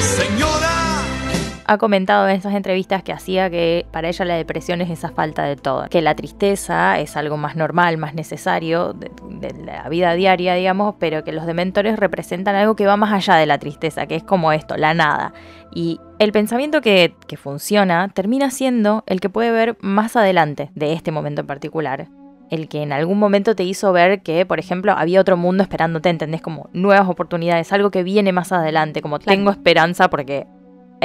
ha 1.66 1.78
comentado 1.78 2.28
en 2.28 2.36
estas 2.36 2.53
entrevistas 2.53 3.03
que 3.03 3.14
hacía 3.14 3.49
que 3.49 3.86
para 3.91 4.07
ella 4.09 4.26
la 4.26 4.36
depresión 4.36 4.82
es 4.82 4.89
esa 4.89 5.09
falta 5.09 5.43
de 5.43 5.55
todo, 5.55 5.88
que 5.89 6.01
la 6.01 6.16
tristeza 6.16 6.99
es 6.99 7.16
algo 7.18 7.38
más 7.38 7.55
normal, 7.55 7.97
más 7.97 8.14
necesario 8.14 8.93
de, 8.93 9.11
de 9.30 9.53
la 9.66 9.88
vida 9.89 10.14
diaria, 10.14 10.55
digamos, 10.55 10.95
pero 10.99 11.24
que 11.24 11.32
los 11.32 11.45
dementores 11.45 11.97
representan 11.97 12.55
algo 12.55 12.76
que 12.76 12.86
va 12.86 12.97
más 12.97 13.14
allá 13.14 13.36
de 13.36 13.45
la 13.45 13.57
tristeza, 13.57 14.05
que 14.07 14.16
es 14.16 14.24
como 14.24 14.51
esto, 14.51 14.78
la 14.78 14.93
nada. 14.93 15.34
Y 15.74 15.99
el 16.20 16.32
pensamiento 16.32 16.82
que, 16.82 17.16
que 17.28 17.38
funciona 17.38 18.09
termina 18.09 18.51
siendo 18.51 19.03
el 19.07 19.20
que 19.20 19.30
puede 19.30 19.51
ver 19.51 19.78
más 19.82 20.16
adelante 20.16 20.70
de 20.76 20.93
este 20.93 21.11
momento 21.11 21.41
en 21.41 21.47
particular. 21.47 22.07
El 22.51 22.68
que 22.68 22.84
en 22.84 22.93
algún 22.93 23.18
momento 23.18 23.55
te 23.55 23.64
hizo 23.64 23.91
ver 23.93 24.22
que, 24.22 24.45
por 24.45 24.59
ejemplo, 24.59 24.91
había 24.91 25.20
otro 25.22 25.38
mundo 25.38 25.64
esperándote, 25.64 26.09
¿entendés? 26.09 26.41
Como 26.41 26.70
nuevas 26.74 27.09
oportunidades, 27.09 27.74
algo 27.74 27.89
que 27.89 28.03
viene 28.03 28.32
más 28.32 28.51
adelante, 28.51 29.01
como 29.01 29.18
Claro. 29.18 29.36
tengo 29.36 29.49
esperanza 29.49 30.09
porque 30.09 30.45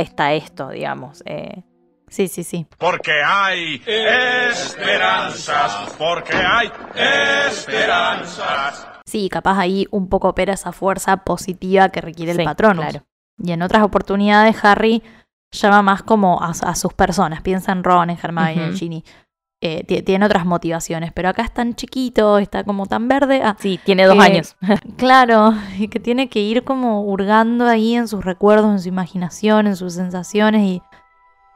está 0.02 0.32
esto, 0.32 0.70
digamos. 0.70 1.22
eh. 1.26 1.62
Sí, 2.10 2.26
sí, 2.28 2.42
sí. 2.42 2.66
Porque 2.78 3.12
hay 3.22 3.82
esperanzas, 3.86 5.94
porque 5.98 6.34
hay 6.36 6.70
esperanzas. 7.48 8.86
Sí, 9.04 9.28
capaz 9.28 9.58
ahí 9.58 9.86
un 9.90 10.08
poco 10.08 10.28
opera 10.28 10.52
esa 10.54 10.72
fuerza 10.72 11.18
positiva 11.18 11.88
que 11.90 12.00
requiere 12.00 12.34
Sí, 12.34 12.40
el 12.40 12.44
patrón. 12.44 12.76
claro. 12.78 13.04
Y 13.38 13.52
en 13.52 13.62
otras 13.62 13.82
oportunidades 13.82 14.56
Harry 14.64 15.02
llama 15.52 15.82
más 15.82 16.02
como 16.02 16.42
a, 16.42 16.50
a 16.50 16.74
sus 16.74 16.92
personas. 16.92 17.40
Piensa 17.42 17.72
en 17.72 17.84
Ron, 17.84 18.10
en 18.10 18.18
Hermione, 18.22 18.52
en 18.64 18.68
Ujú. 18.70 18.78
Ginny. 18.78 19.04
Eh, 19.60 19.82
ti- 19.88 20.02
tiene 20.02 20.24
otras 20.24 20.46
motivaciones, 20.46 21.10
pero 21.12 21.28
acá 21.30 21.42
es 21.42 21.52
tan 21.52 21.74
chiquito, 21.74 22.38
está 22.38 22.62
como 22.62 22.86
tan 22.86 23.08
verde. 23.08 23.40
Ah, 23.42 23.56
Sí, 23.58 23.80
tiene 23.84 24.04
dos 24.06 24.18
años. 24.20 24.56
claro, 24.96 25.52
y 25.78 25.88
que 25.88 25.98
tiene 25.98 26.28
que 26.28 26.38
ir 26.40 26.62
como 26.62 27.02
hurgando 27.02 27.66
ahí 27.66 27.96
en 27.96 28.06
sus 28.06 28.24
recuerdos, 28.24 28.70
en 28.70 28.78
su 28.80 28.88
imaginación, 28.88 29.66
en 29.66 29.74
sus 29.74 29.94
sensaciones 29.94 30.62
y, 30.62 30.82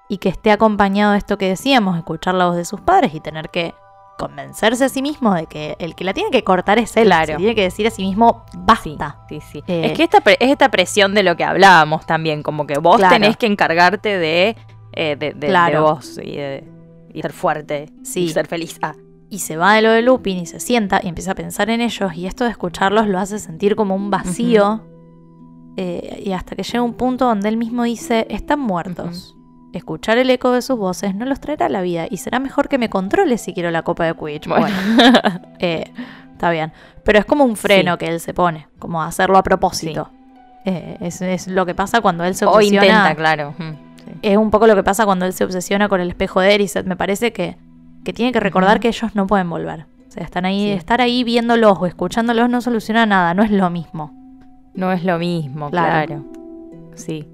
y 0.09 0.19
que 0.19 0.31
esté 0.31 0.51
acompañado 0.51 1.13
de 1.13 1.19
esto 1.19 1.39
que 1.39 1.47
decíamos, 1.49 1.97
escuchar 1.97 2.35
la 2.35 2.47
voz 2.47 2.57
de 2.57 2.65
sus 2.65 2.81
padres 2.81 3.15
y 3.15 3.21
tener 3.21 3.51
que 3.51 3.73
convencerse 4.19 4.85
a 4.85 4.89
sí 4.89 5.01
mismo 5.01 5.33
de 5.35 5.47
que 5.47 5.77
el 5.79 5.95
que 5.95 6.03
la 6.05 6.13
tiene 6.13 6.31
que 6.31 6.43
cortar 6.43 6.79
es 6.81 6.97
él. 6.97 7.05
Claro. 7.05 7.27
Se 7.35 7.37
tiene 7.37 7.55
que 7.55 7.63
decir 7.63 7.87
a 7.87 7.91
sí 7.91 8.03
mismo, 8.05 8.45
basta. 8.55 9.19
sí, 9.29 9.41
sí. 9.53 9.63
Eh, 9.69 9.87
es 9.87 9.93
que 9.93 10.03
esta, 10.03 10.21
pre- 10.21 10.37
es 10.41 10.51
esta 10.51 10.71
presión 10.71 11.15
de 11.15 11.23
lo 11.23 11.37
que 11.37 11.45
hablábamos 11.45 12.05
también, 12.05 12.43
como 12.43 12.67
que 12.67 12.79
vos 12.79 12.97
Claro. 12.99 13.15
tenés 13.15 13.37
que 13.37 13.47
encargarte 13.47 14.19
de, 14.19 14.57
eh, 14.93 15.17
de, 15.17 15.17
de- 15.17 15.35
de 15.35 15.47
Claro. 15.47 15.83
vos 15.83 16.19
y, 16.23 16.37
de, 16.37 16.69
y 17.13 17.23
ser 17.23 17.33
fuerte 17.33 17.91
Sí. 18.03 18.25
y 18.25 18.29
ser 18.31 18.47
feliz. 18.47 18.79
Ah, 18.83 18.95
Y 19.31 19.39
se 19.39 19.57
va 19.57 19.75
de 19.75 19.83
lo 19.83 19.91
de 19.91 20.03
Lupin 20.03 20.39
y 20.39 20.47
se 20.47 20.61
sienta 20.61 21.01
y 21.03 21.09
empieza 21.09 21.33
a 21.33 21.35
pensar 21.35 21.71
en 21.71 21.81
ellos 21.81 22.15
y 22.15 22.27
esto 22.27 22.45
de 22.45 22.51
escucharlos 22.51 23.07
lo 23.09 23.19
hace 23.19 23.39
sentir 23.39 23.77
como 23.77 23.95
un 23.95 24.11
vacío. 24.11 24.83
eh, 25.77 26.23
y 26.27 26.33
hasta 26.33 26.55
que 26.55 26.63
llega 26.63 26.83
un 26.83 26.93
punto 26.95 27.25
donde 27.27 27.49
él 27.49 27.57
mismo 27.57 27.85
dice, 27.85 28.27
están 28.29 28.61
muertos. 28.61 29.35
Escuchar 29.73 30.19
el 30.19 30.29
eco 30.29 30.53
de 30.53 30.61
sus 30.61 30.77
voces 30.77 31.15
no 31.15 31.25
los 31.25 31.41
traerá 31.41 31.65
a 31.67 31.69
la 31.71 31.81
vida 31.81 32.07
y 32.11 32.19
será 32.19 32.39
mejor 32.41 32.69
que 32.69 32.77
me 32.77 32.91
controle 32.91 33.39
si 33.39 33.55
quiero 33.55 33.71
la 33.71 33.81
copa 33.83 34.05
de 34.05 34.15
Quidditch. 34.15 34.47
bueno. 34.49 34.67
Bueno, 34.67 35.19
eh, 35.61 35.91
está 36.33 36.51
bien. 36.51 36.73
Pero 37.05 37.19
es 37.19 37.25
como 37.25 37.45
un 37.45 37.57
freno 37.57 37.93
Sí. 37.95 37.99
que 38.01 38.09
él 38.09 38.21
se 38.21 38.35
pone, 38.35 38.69
como 38.79 39.03
hacerlo 39.03 39.39
a 39.39 39.43
propósito. 39.43 40.11
Eh, 40.67 40.99
es, 41.01 41.23
es 41.23 41.49
lo 41.49 41.65
que 41.65 41.75
pasa 41.75 42.03
cuando 42.03 42.23
él 42.25 42.35
se 42.35 42.45
o 42.45 42.51
obsesiona. 42.51 42.85
intenta, 42.87 43.15
claro. 43.15 43.55
Mm. 43.57 43.92
Es 44.23 44.37
un 44.37 44.51
poco 44.51 44.67
lo 44.67 44.75
que 44.75 44.83
pasa 44.83 45.05
cuando 45.05 45.25
él 45.27 45.33
se 45.33 45.45
obsesiona 45.45 45.89
con 45.89 46.01
el 46.01 46.09
espejo 46.11 46.41
de 46.41 46.55
Erised. 46.55 46.85
Me 46.85 46.97
parece 46.97 47.33
que, 47.33 47.57
que 48.05 48.13
tiene 48.13 48.33
que 48.33 48.41
recordar 48.41 48.81
que 48.81 48.89
ellos 48.89 49.15
no 49.15 49.27
pueden 49.27 49.49
volver. 49.49 49.87
O 50.09 50.11
sea, 50.11 50.25
están 50.25 50.45
ahí, 50.45 50.67
Sí. 50.67 50.71
estar 50.73 51.01
ahí 51.01 51.25
viéndolos 51.25 51.79
o 51.81 51.87
escuchándolos 51.87 52.51
no 52.51 52.61
soluciona 52.61 53.07
nada, 53.07 53.33
no 53.35 53.43
es 53.43 53.51
lo 53.51 53.71
mismo. 53.71 54.13
No 54.75 54.93
es 54.93 55.05
lo 55.05 55.19
mismo, 55.19 55.71
Claro. 55.71 56.07
claro. 56.07 56.25
Sí. 56.95 57.27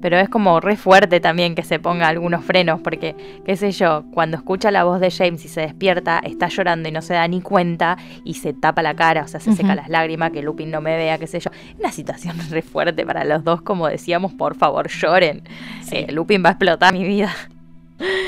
Pero 0.00 0.18
es 0.18 0.28
como 0.28 0.60
re 0.60 0.76
fuerte 0.76 1.20
también 1.20 1.54
que 1.54 1.62
se 1.62 1.78
ponga 1.78 2.08
algunos 2.08 2.44
frenos, 2.44 2.80
porque, 2.80 3.14
qué 3.44 3.56
sé 3.56 3.72
yo, 3.72 4.04
cuando 4.12 4.36
escucha 4.36 4.70
la 4.70 4.84
voz 4.84 5.00
de 5.00 5.10
James 5.10 5.44
y 5.44 5.48
se 5.48 5.62
despierta, 5.62 6.20
está 6.22 6.48
llorando 6.48 6.88
y 6.88 6.92
no 6.92 7.02
se 7.02 7.14
da 7.14 7.26
ni 7.28 7.40
cuenta 7.40 7.96
y 8.24 8.34
se 8.34 8.52
tapa 8.52 8.82
la 8.82 8.94
cara, 8.94 9.22
o 9.22 9.28
sea, 9.28 9.40
se 9.40 9.52
seca 9.52 9.74
las 9.74 9.88
lágrimas, 9.88 10.30
que 10.32 10.42
Lupin 10.42 10.70
no 10.70 10.80
me 10.80 10.96
vea, 10.96 11.18
qué 11.18 11.26
sé 11.26 11.40
yo. 11.40 11.50
Una 11.78 11.92
situación 11.92 12.36
re 12.50 12.62
fuerte 12.62 13.04
para 13.06 13.24
los 13.24 13.44
dos, 13.44 13.62
como 13.62 13.88
decíamos, 13.88 14.32
por 14.34 14.54
favor, 14.56 14.88
lloren. 14.88 15.42
Sí. 15.82 15.96
Eh, 15.96 16.12
Lupin 16.12 16.42
va 16.44 16.50
a 16.50 16.52
explotar 16.52 16.92
mi 16.92 17.04
vida. 17.04 17.34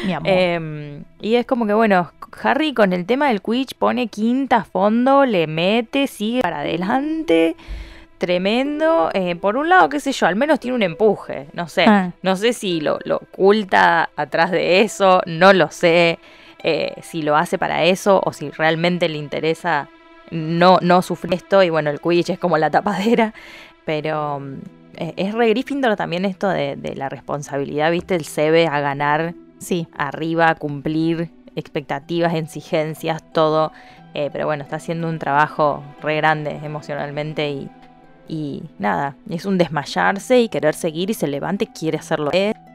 Mi 0.06 0.12
amor. 0.12 0.28
Em, 0.30 1.04
Y 1.20 1.34
es 1.34 1.46
como 1.46 1.66
que, 1.66 1.74
bueno, 1.74 2.10
Harry 2.42 2.72
con 2.72 2.92
el 2.92 3.06
tema 3.06 3.28
del 3.28 3.42
Quidditch 3.42 3.74
pone 3.74 4.08
quinta 4.08 4.58
a 4.58 4.64
fondo, 4.64 5.24
le 5.24 5.46
mete, 5.46 6.06
sigue 6.06 6.40
para 6.40 6.60
adelante. 6.60 7.56
Tremendo. 8.18 9.10
Eh, 9.14 9.36
por 9.36 9.56
un 9.56 9.68
lado, 9.68 9.88
qué 9.88 10.00
sé 10.00 10.12
yo, 10.12 10.26
al 10.26 10.36
menos 10.36 10.58
tiene 10.60 10.74
un 10.74 10.82
empuje. 10.82 11.46
No 11.52 11.68
sé. 11.68 11.84
Ah. 11.86 12.12
No 12.22 12.36
sé 12.36 12.52
si 12.52 12.80
lo, 12.80 12.98
lo 13.04 13.16
oculta 13.16 14.10
atrás 14.16 14.50
de 14.50 14.80
eso, 14.80 15.22
no 15.26 15.52
lo 15.52 15.70
sé. 15.70 16.18
eh, 16.64 16.94
si 17.02 17.22
lo 17.22 17.36
hace 17.36 17.56
para 17.58 17.84
eso 17.84 18.20
o 18.24 18.32
si 18.32 18.50
realmente 18.50 19.08
le 19.08 19.16
interesa 19.18 19.88
no, 20.32 20.78
no 20.82 21.02
sufrir 21.02 21.34
esto. 21.34 21.62
Y 21.62 21.70
bueno, 21.70 21.90
el 21.90 22.00
Quidditch 22.00 22.30
es 22.30 22.38
como 22.38 22.58
la 22.58 22.70
tapadera. 22.70 23.32
Pero 23.84 24.40
mm, 24.40 24.54
eh, 24.96 25.14
es 25.16 25.32
re 25.34 25.48
Gryffindor 25.50 25.94
también 25.96 26.24
esto 26.24 26.48
de, 26.48 26.74
de 26.76 26.96
la 26.96 27.08
responsabilidad, 27.08 27.90
¿viste? 27.92 28.14
El 28.16 28.24
CB 28.24 28.68
a 28.70 28.80
ganar 28.80 29.34
Sí, 29.60 29.88
arriba, 29.96 30.54
cumplir 30.54 31.30
expectativas, 31.56 32.34
exigencias, 32.34 33.22
todo. 33.32 33.72
Eh, 34.14 34.30
pero 34.32 34.46
bueno, 34.46 34.62
está 34.62 34.76
haciendo 34.76 35.08
un 35.08 35.18
trabajo 35.18 35.82
re 36.00 36.16
grande 36.16 36.60
emocionalmente 36.62 37.50
y, 37.50 37.68
y 38.28 38.62
nada, 38.78 39.16
es 39.28 39.44
un 39.46 39.58
desmayarse 39.58 40.40
y 40.40 40.48
querer 40.48 40.74
seguir 40.74 41.10
y 41.10 41.14
se 41.14 41.26
levante, 41.26 41.66
quiere 41.66 41.98
hacerlo. 41.98 42.30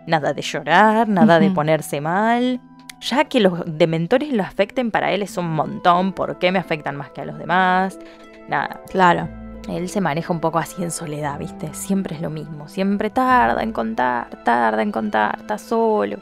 Nada 0.07 0.33
de 0.33 0.41
llorar, 0.41 1.07
nada 1.07 1.39
de 1.39 1.49
ponerse 1.51 2.01
mal. 2.01 2.59
Ya 3.01 3.25
que 3.25 3.39
los 3.39 3.61
dementores 3.65 4.31
lo 4.33 4.43
afecten 4.43 4.91
para 4.91 5.11
él 5.11 5.21
es 5.21 5.37
un 5.37 5.51
montón. 5.53 6.13
¿Por 6.13 6.39
qué 6.39 6.51
me 6.51 6.59
afectan 6.59 6.95
más 6.95 7.09
que 7.11 7.21
a 7.21 7.25
los 7.25 7.37
demás? 7.37 7.97
Nada, 8.49 8.81
claro. 8.89 9.27
él 9.69 9.87
se 9.89 10.01
maneja 10.01 10.33
un 10.33 10.39
poco 10.41 10.59
así 10.59 10.83
en 10.83 10.91
soledad, 10.91 11.39
¿viste? 11.39 11.73
Siempre 11.73 12.15
es 12.15 12.21
lo 12.21 12.29
mismo. 12.29 12.67
Siempre 12.67 13.09
tarda 13.09 13.63
en 13.63 13.71
contar, 13.71 14.43
tarda 14.43 14.81
en 14.81 14.91
contar, 14.91 15.37
está 15.39 15.57
solo, 15.57 16.17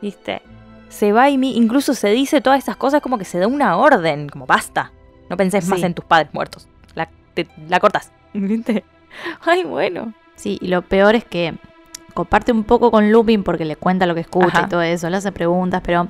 ¿viste? 0.00 0.40
Se 0.88 1.12
va 1.12 1.28
y 1.30 1.36
mi- 1.38 1.56
incluso 1.56 1.94
se 1.94 2.10
dice 2.10 2.40
todas 2.40 2.60
esas 2.62 2.76
cosas 2.76 3.00
como 3.02 3.18
que 3.18 3.24
se 3.24 3.40
da 3.40 3.48
una 3.48 3.76
orden, 3.76 4.28
como 4.28 4.46
basta. 4.46 4.92
No 5.28 5.36
pensés 5.36 5.66
más 5.68 5.82
en 5.82 5.94
tus 5.94 6.04
padres 6.04 6.32
muertos. 6.32 6.68
La, 7.36 7.44
te- 7.44 7.48
la 7.68 7.80
cortas, 7.80 8.10
¿viste? 8.32 8.84
Ay, 9.44 9.64
bueno. 9.64 10.12
Sí, 10.36 10.58
y 10.60 10.68
lo 10.68 10.82
peor 10.82 11.14
es 11.14 11.24
que 11.24 11.54
comparte 12.14 12.52
un 12.52 12.64
poco 12.64 12.90
con 12.90 13.10
Lupin 13.12 13.42
porque 13.42 13.64
le 13.64 13.76
cuenta 13.76 14.06
lo 14.06 14.14
que 14.14 14.20
escucha 14.22 14.46
Ajá. 14.48 14.64
y 14.66 14.70
todo 14.70 14.82
eso, 14.82 15.08
le 15.10 15.16
hace 15.18 15.32
preguntas, 15.32 15.82
pero 15.84 16.08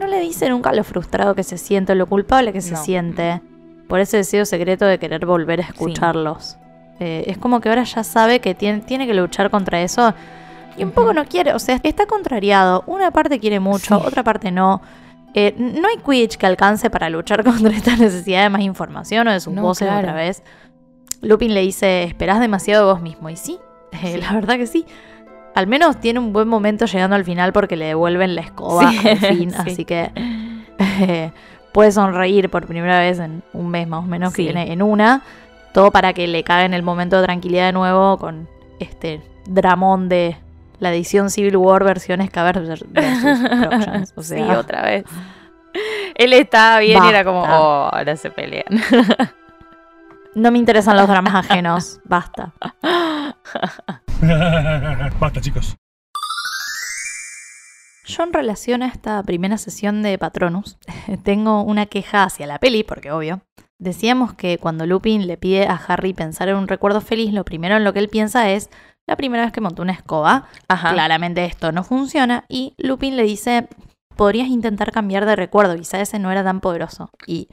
no 0.00 0.06
le 0.06 0.20
dice 0.20 0.48
nunca 0.48 0.72
lo 0.72 0.82
frustrado 0.84 1.34
que 1.34 1.42
se 1.44 1.58
siente, 1.58 1.94
lo 1.94 2.06
culpable 2.06 2.52
que 2.52 2.60
se 2.60 2.72
No. 2.72 2.82
siente 2.82 3.40
por 3.88 4.00
ese 4.00 4.16
deseo 4.18 4.44
secreto 4.46 4.84
de 4.84 4.98
querer 4.98 5.26
volver 5.26 5.60
a 5.60 5.64
escucharlos. 5.64 6.56
Eh, 6.98 7.24
es 7.26 7.38
como 7.38 7.60
que 7.60 7.68
ahora 7.68 7.84
ya 7.84 8.04
sabe 8.04 8.40
que 8.40 8.54
tiene, 8.54 8.80
tiene 8.80 9.06
que 9.06 9.14
luchar 9.14 9.50
contra 9.50 9.80
eso 9.82 10.14
y 10.76 10.84
un 10.84 10.90
poco 10.92 11.12
no 11.12 11.24
quiere, 11.26 11.52
o 11.52 11.58
sea, 11.58 11.78
está 11.82 12.06
contrariado. 12.06 12.82
Una 12.86 13.10
parte 13.10 13.38
quiere 13.38 13.60
mucho, 13.60 13.98
Sí. 14.00 14.04
otra 14.06 14.22
parte 14.22 14.50
no. 14.50 14.80
Eh, 15.34 15.54
no 15.56 15.88
hay 15.88 15.96
Quidditch 15.98 16.36
que 16.36 16.46
alcance 16.46 16.90
para 16.90 17.08
luchar 17.10 17.42
contra 17.44 17.70
esta 17.70 17.96
necesidad 17.96 18.42
de 18.42 18.50
más 18.50 18.62
información 18.62 19.28
o 19.28 19.32
de 19.32 19.40
sus 19.40 19.52
No, 19.54 19.62
voces 19.62 19.88
claro. 19.88 20.00
otra 20.00 20.14
vez. 20.14 20.42
Lupin 21.20 21.54
le 21.54 21.60
dice, 21.60 22.02
esperás 22.04 22.40
demasiado 22.40 22.86
de 22.86 22.92
vos 22.92 23.02
mismo. 23.02 23.30
Y 23.30 23.36
sí, 23.36 23.58
eh, 23.92 24.12
Sí. 24.14 24.20
la 24.20 24.32
verdad 24.32 24.56
que 24.56 24.66
sí. 24.66 24.84
Al 25.54 25.66
menos 25.66 26.00
tiene 26.00 26.18
un 26.18 26.32
buen 26.32 26.48
momento 26.48 26.86
llegando 26.86 27.14
al 27.14 27.24
final 27.24 27.52
porque 27.52 27.76
le 27.76 27.84
devuelven 27.86 28.34
la 28.34 28.40
escoba 28.40 28.90
Sí, 28.90 29.08
al 29.08 29.16
fin. 29.18 29.50
sí. 29.50 29.56
Así 29.58 29.84
que 29.84 30.10
eh, 30.78 31.30
puede 31.72 31.92
sonreír 31.92 32.48
por 32.50 32.66
primera 32.66 32.98
vez 33.00 33.18
en 33.18 33.42
un 33.52 33.68
mes 33.68 33.86
más 33.86 34.00
o 34.04 34.06
menos 34.06 34.32
que 34.32 34.42
viene 34.42 34.72
en 34.72 34.82
una. 34.82 35.22
Todo 35.72 35.90
para 35.90 36.12
que 36.12 36.26
le 36.26 36.42
cague 36.42 36.64
en 36.66 36.74
el 36.74 36.82
momento 36.82 37.16
de 37.18 37.24
tranquilidad 37.24 37.66
de 37.66 37.72
nuevo 37.72 38.18
con 38.18 38.48
este 38.80 39.22
dramón 39.46 40.08
de 40.08 40.36
la 40.82 40.92
edición 40.92 41.30
Civil 41.30 41.56
War 41.58 41.84
versión 41.84 42.20
Escaber 42.20 42.60
versus. 42.60 42.88
O 44.16 44.22
sea, 44.22 44.38
sí, 44.38 44.42
otra 44.42 44.82
vez. 44.82 45.04
Él 46.16 46.32
estaba 46.32 46.80
bien 46.80 47.04
y 47.04 47.08
era 47.08 47.24
como, 47.24 47.42
oh, 47.42 47.88
ahora 47.92 48.16
se 48.16 48.32
pelean. 48.32 48.66
no 50.34 50.50
me 50.50 50.58
interesan 50.58 50.96
los 50.96 51.06
dramas 51.06 51.36
ajenos. 51.36 52.00
Basta. 52.04 52.52
Basta, 55.20 55.40
chicos. 55.40 55.76
Yo 58.04 58.24
en 58.24 58.32
relación 58.32 58.82
a 58.82 58.88
esta 58.88 59.22
primera 59.22 59.58
sesión 59.58 60.02
de 60.02 60.18
Patronus, 60.18 60.78
tengo 61.22 61.62
una 61.62 61.86
queja 61.86 62.24
hacia 62.24 62.48
la 62.48 62.58
peli, 62.58 62.82
porque 62.82 63.12
obvio. 63.12 63.42
Decíamos 63.78 64.34
que 64.34 64.58
cuando 64.58 64.84
Lupin 64.86 65.28
le 65.28 65.36
pide 65.36 65.68
a 65.68 65.74
Harry 65.74 66.12
pensar 66.12 66.48
en 66.48 66.56
un 66.56 66.66
recuerdo 66.66 67.00
feliz, 67.00 67.32
lo 67.32 67.44
primero 67.44 67.76
en 67.76 67.84
lo 67.84 67.92
que 67.92 68.00
él 68.00 68.08
piensa 68.08 68.50
es 68.50 68.68
la 69.06 69.16
primera 69.16 69.44
vez 69.44 69.52
que 69.52 69.60
montó 69.60 69.82
una 69.82 69.92
escoba. 69.92 70.48
Ajá. 70.68 70.92
Claramente 70.92 71.44
esto 71.44 71.72
no 71.72 71.84
funciona. 71.84 72.44
Y 72.48 72.74
Lupin 72.78 73.16
le 73.16 73.24
dice, 73.24 73.68
podrías 74.16 74.48
intentar 74.48 74.92
cambiar 74.92 75.26
de 75.26 75.36
recuerdo, 75.36 75.76
quizá 75.76 76.00
ese 76.00 76.18
no 76.18 76.30
era 76.30 76.44
tan 76.44 76.60
poderoso. 76.60 77.10
Y, 77.26 77.48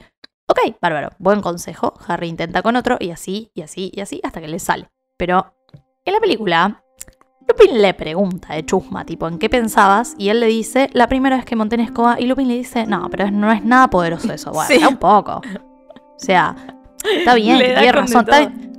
ok, 0.46 0.76
bárbaro, 0.80 1.10
buen 1.18 1.40
consejo. 1.40 1.94
Harry 2.06 2.28
intenta 2.28 2.62
con 2.62 2.76
otro 2.76 2.96
y 3.00 3.10
así, 3.10 3.50
y 3.54 3.62
así, 3.62 3.90
y 3.94 4.00
así, 4.00 4.20
hasta 4.24 4.40
que 4.40 4.48
le 4.48 4.58
sale. 4.58 4.88
Pero 5.16 5.54
en 6.04 6.14
la 6.14 6.20
película, 6.20 6.82
Lupin 7.48 7.82
le 7.82 7.94
pregunta 7.94 8.54
de 8.54 8.64
chusma, 8.64 9.04
tipo, 9.04 9.26
¿en 9.26 9.38
qué 9.38 9.50
pensabas? 9.50 10.14
Y 10.18 10.28
él 10.28 10.38
le 10.40 10.46
dice, 10.46 10.88
la 10.92 11.08
primera 11.08 11.36
vez 11.36 11.44
que 11.44 11.56
monté 11.56 11.74
en 11.74 11.80
escoba. 11.82 12.18
Y 12.20 12.26
Lupin 12.26 12.46
le 12.48 12.54
dice, 12.54 12.86
no, 12.86 13.08
pero 13.10 13.30
no 13.30 13.50
es 13.50 13.64
nada 13.64 13.88
poderoso 13.88 14.32
eso. 14.32 14.52
Bueno, 14.52 14.68
Sí. 14.78 14.84
un 14.86 14.96
poco. 14.98 15.42
O 15.42 16.18
sea, 16.18 16.54
está 17.16 17.34
bien, 17.34 17.58
Le 17.58 17.66
que 17.66 17.72
da 17.72 17.80
tiene 17.80 17.92
con 17.98 18.06
de 18.06 18.12
razón. 18.12 18.20
está 18.28 18.38
todo. 18.44 18.48
bien. 18.50 18.69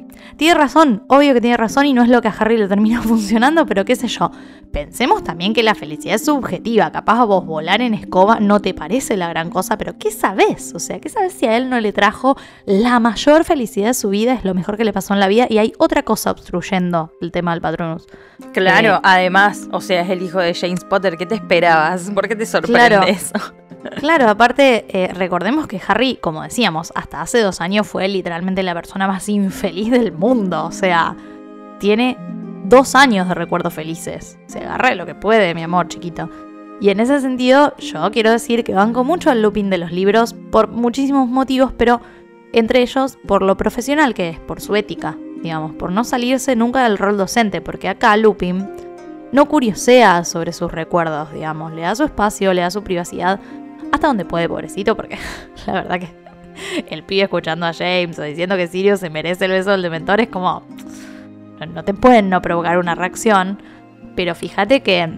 Tiene 0.42 0.56
razón, 0.56 1.04
obvio 1.08 1.36
que 1.36 1.39
tiene 1.42 1.56
razón 1.56 1.86
y 1.86 1.94
no 1.94 2.02
es 2.02 2.10
lo 2.10 2.20
que 2.20 2.28
a 2.28 2.32
Harry 2.32 2.58
le 2.58 2.68
termina 2.68 3.00
funcionando, 3.04 3.68
pero 3.68 3.86
qué 3.86 3.96
sé 3.96 4.08
yo. 4.08 4.32
Pensemos 4.72 5.24
también 5.24 5.54
que 5.54 5.62
la 5.62 5.76
felicidad 5.76 6.16
es 6.16 6.26
subjetiva. 6.26 6.92
Capaz 6.92 7.20
a 7.20 7.26
vos 7.26 7.46
volar 7.46 7.80
en 7.80 7.94
escoba 7.94 8.39
no 8.39 8.60
te 8.60 8.74
parece 8.74 9.18
la 9.18 9.30
gran 9.30 9.52
cosa, 9.52 9.78
pero 9.78 10.00
¿qué 10.00 10.10
sabes? 10.10 10.74
O 10.74 10.80
sea, 10.80 11.00
¿qué 11.00 11.10
sabes 11.10 11.34
si 11.34 11.46
a 11.46 11.56
él 11.58 11.70
no 11.70 11.80
le 11.80 11.94
trajo 11.94 12.38
la 12.66 13.00
mayor 13.00 13.44
felicidad 13.44 13.89
de 13.89 13.94
su 13.94 14.10
vida? 14.10 14.34
Es 14.34 14.44
lo 14.44 14.56
mejor 14.56 14.78
que 14.78 14.84
le 14.84 14.94
pasó 14.94 15.14
en 15.14 15.20
la 15.20 15.28
vida 15.28 15.46
y 15.48 15.60
hay 15.60 15.74
otra 15.78 16.02
cosa 16.02 16.32
obstruyendo 16.32 17.14
el 17.22 17.32
tema 17.32 17.52
del 17.52 17.62
Patronus. 17.62 18.08
Claro, 18.52 18.96
Eh, 18.96 19.00
además, 19.04 19.68
o 19.72 19.80
sea, 19.80 20.02
es 20.02 20.10
el 20.10 20.24
hijo 20.24 20.39
de 20.39 20.56
James 20.56 20.84
Potter. 20.86 21.18
¿Qué 21.18 21.28
te 21.28 21.36
esperabas? 21.36 22.10
¿Por 22.10 22.28
qué 22.28 22.36
te 22.36 22.48
sorprende 22.48 22.88
Claro. 22.88 23.04
eso? 23.04 23.34
Claro, 23.98 24.30
aparte, 24.30 24.86
eh, 24.90 25.08
recordemos 25.14 25.68
que 25.68 25.82
Harry, 25.88 26.18
como 26.22 26.44
decíamos, 26.44 26.92
hasta 26.96 27.22
hace 27.22 27.40
dos 27.42 27.62
años 27.62 27.88
fue 27.88 28.08
literalmente 28.08 28.62
la 28.64 28.76
persona 28.76 29.08
más 29.08 29.28
infeliz 29.28 29.90
del 29.90 30.12
mundo. 30.12 30.66
O 30.66 30.72
sea, 30.72 31.16
tiene 31.80 32.18
dos 32.66 32.96
años 32.96 33.28
de 33.28 33.34
recuerdos 33.34 33.74
felices. 33.74 34.38
Se 34.46 34.60
agarra 34.60 34.94
lo 34.96 35.06
que 35.06 35.16
puede, 35.16 35.56
mi 35.56 35.64
amor 35.64 35.88
chiquito. 35.88 36.30
Y 36.80 36.90
en 36.90 37.00
ese 37.00 37.20
sentido, 37.22 37.76
yo 37.78 38.10
quiero 38.12 38.32
decir 38.32 38.64
que 38.64 38.74
banco 38.74 39.04
mucho 39.04 39.30
al 39.30 39.42
Lupin 39.42 39.70
de 39.70 39.78
los 39.78 39.92
libros 39.92 40.36
por 40.52 40.68
muchísimos 40.68 41.28
motivos, 41.28 41.74
pero 41.76 42.02
entre 42.54 42.82
ellos 42.82 43.18
por 43.28 43.44
lo 43.44 43.56
profesional 43.56 44.14
que 44.14 44.30
es, 44.30 44.40
por 44.40 44.62
su 44.62 44.76
ética, 44.76 45.18
digamos, 45.42 45.74
por 45.74 45.92
no 45.92 46.04
salirse 46.04 46.56
nunca 46.56 46.84
del 46.84 46.98
rol 46.98 47.18
docente, 47.18 47.62
porque 47.62 47.88
acá 47.88 48.18
Lupin 48.18 48.68
no 49.32 49.48
curiosea 49.48 50.24
sobre 50.24 50.54
sus 50.54 50.72
recuerdos, 50.72 51.32
digamos, 51.34 51.72
le 51.72 51.84
da 51.84 51.96
su 51.96 52.04
espacio, 52.04 52.54
le 52.54 52.62
da 52.62 52.72
su 52.72 52.84
privacidad, 52.84 53.40
hasta 53.92 54.08
donde 54.08 54.26
puede, 54.26 54.48
pobrecito, 54.48 54.96
porque 54.96 55.18
la 55.68 55.74
verdad 55.74 56.00
que 56.00 56.22
el 56.89 57.04
pibe 57.04 57.24
escuchando 57.24 57.66
a 57.66 57.74
James 57.74 58.18
o 58.20 58.24
diciendo 58.24 58.56
que 58.56 58.68
Sirius 58.68 59.00
se 59.00 59.10
merece 59.10 59.46
el 59.46 59.52
beso 59.52 59.72
del 59.72 59.82
dementor 59.82 60.22
es 60.22 60.30
como. 60.30 60.64
No, 61.60 61.66
no 61.68 61.84
te 61.84 61.94
pueden 61.94 62.30
no 62.30 62.42
provocar 62.42 62.78
una 62.78 62.96
reacción, 62.96 63.62
pero 64.16 64.34
fíjate 64.34 64.82
que, 64.82 65.10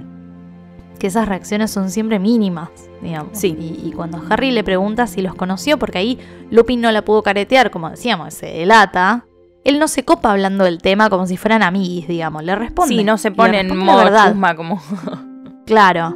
que 0.99 1.07
esas 1.07 1.27
reacciones 1.27 1.71
son 1.71 1.89
siempre 1.89 2.19
mínimas, 2.19 2.69
digamos. 3.01 3.37
Sí. 3.37 3.55
Y, 3.57 3.87
y 3.87 3.91
cuando 3.93 4.21
Harry 4.29 4.51
le 4.51 4.63
pregunta 4.63 5.07
si 5.07 5.21
los 5.21 5.35
conoció, 5.35 5.79
porque 5.79 5.99
ahí 5.99 6.19
Lupin 6.51 6.81
no 6.81 6.91
la 6.91 7.03
pudo 7.03 7.23
caretear, 7.23 7.71
como 7.71 7.89
decíamos, 7.89 8.33
se 8.33 8.47
delata. 8.47 9.25
Él 9.63 9.79
no 9.79 9.87
se 9.87 10.03
copa 10.03 10.31
hablando 10.31 10.65
del 10.65 10.81
tema 10.81 11.09
como 11.09 11.25
si 11.25 11.37
fueran 11.37 11.63
amiguis, 11.63 12.07
digamos. 12.09 12.43
Le 12.43 12.55
responde. 12.55 12.93
Sí, 12.93 13.03
no 13.05 13.17
se 13.17 13.31
pone 13.31 13.61
en 13.61 13.77
modo 13.77 14.03
verdad. 14.03 14.35
como... 14.57 14.81
Claro. 15.65 16.13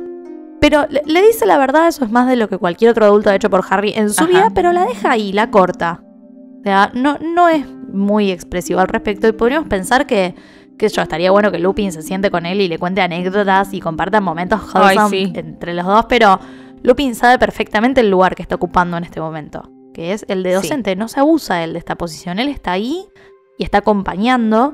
Pero 0.60 0.86
le, 0.89 1.01
le 1.05 1.22
dice 1.26 1.45
la 1.45 1.58
verdad, 1.58 1.88
eso 1.88 2.03
es 2.05 2.12
más 2.12 2.28
de 2.28 2.36
lo 2.36 2.49
que 2.49 2.58
cualquier 2.58 2.91
otro 2.91 3.05
adulto 3.05 3.30
ha 3.30 3.36
hecho 3.36 3.49
por 3.49 3.64
Harry 3.70 3.93
en 3.95 4.10
su 4.10 4.24
Ajá. 4.24 4.30
vida, 4.32 4.51
pero 4.53 4.72
la 4.72 4.86
deja 4.86 5.12
ahí, 5.12 5.32
la 5.32 5.51
corta. 5.51 6.01
O 6.60 6.64
sea, 6.64 6.91
no, 6.93 7.18
no 7.20 7.47
es 7.47 7.66
muy 7.70 8.32
expresivo 8.32 8.80
al 8.80 8.88
respecto 8.88 9.28
y 9.28 9.32
podríamos 9.34 9.70
pensar 9.70 10.08
que, 10.08 10.36
que 10.78 10.89
yo 10.89 11.01
estaría 11.01 11.32
bueno 11.32 11.51
que 11.51 11.60
Lupin 11.60 11.91
se 11.91 12.01
siente 12.01 12.30
con 12.32 12.45
él 12.45 12.60
y 12.60 12.68
le 12.68 12.80
cuente 12.80 13.01
anécdotas 13.01 13.74
y 13.74 13.80
compartan 13.80 14.24
momentos 14.24 14.60
Ay, 14.74 14.97
sí. 15.10 15.32
entre 15.36 15.74
los 15.74 15.86
dos, 15.86 16.05
pero 16.10 16.39
Lupin 16.84 17.16
sabe 17.16 17.38
perfectamente 17.39 18.01
el 18.01 18.10
lugar 18.10 18.36
que 18.36 18.41
está 18.41 18.55
ocupando 18.55 18.97
en 18.97 19.03
este 19.03 19.22
momento, 19.22 19.72
que 19.93 20.12
es 20.14 20.26
el 20.28 20.43
de 20.43 20.49
Sí. 20.49 20.55
docente. 20.55 20.95
No 20.95 21.08
se 21.08 21.20
abusa 21.20 21.64
él 21.64 21.74
de 21.74 21.80
esta 21.80 21.95
posición, 21.95 22.39
él 22.39 22.49
está 22.49 22.72
ahí 22.74 23.05
y 23.58 23.64
está 23.64 23.78
acompañando, 23.80 24.74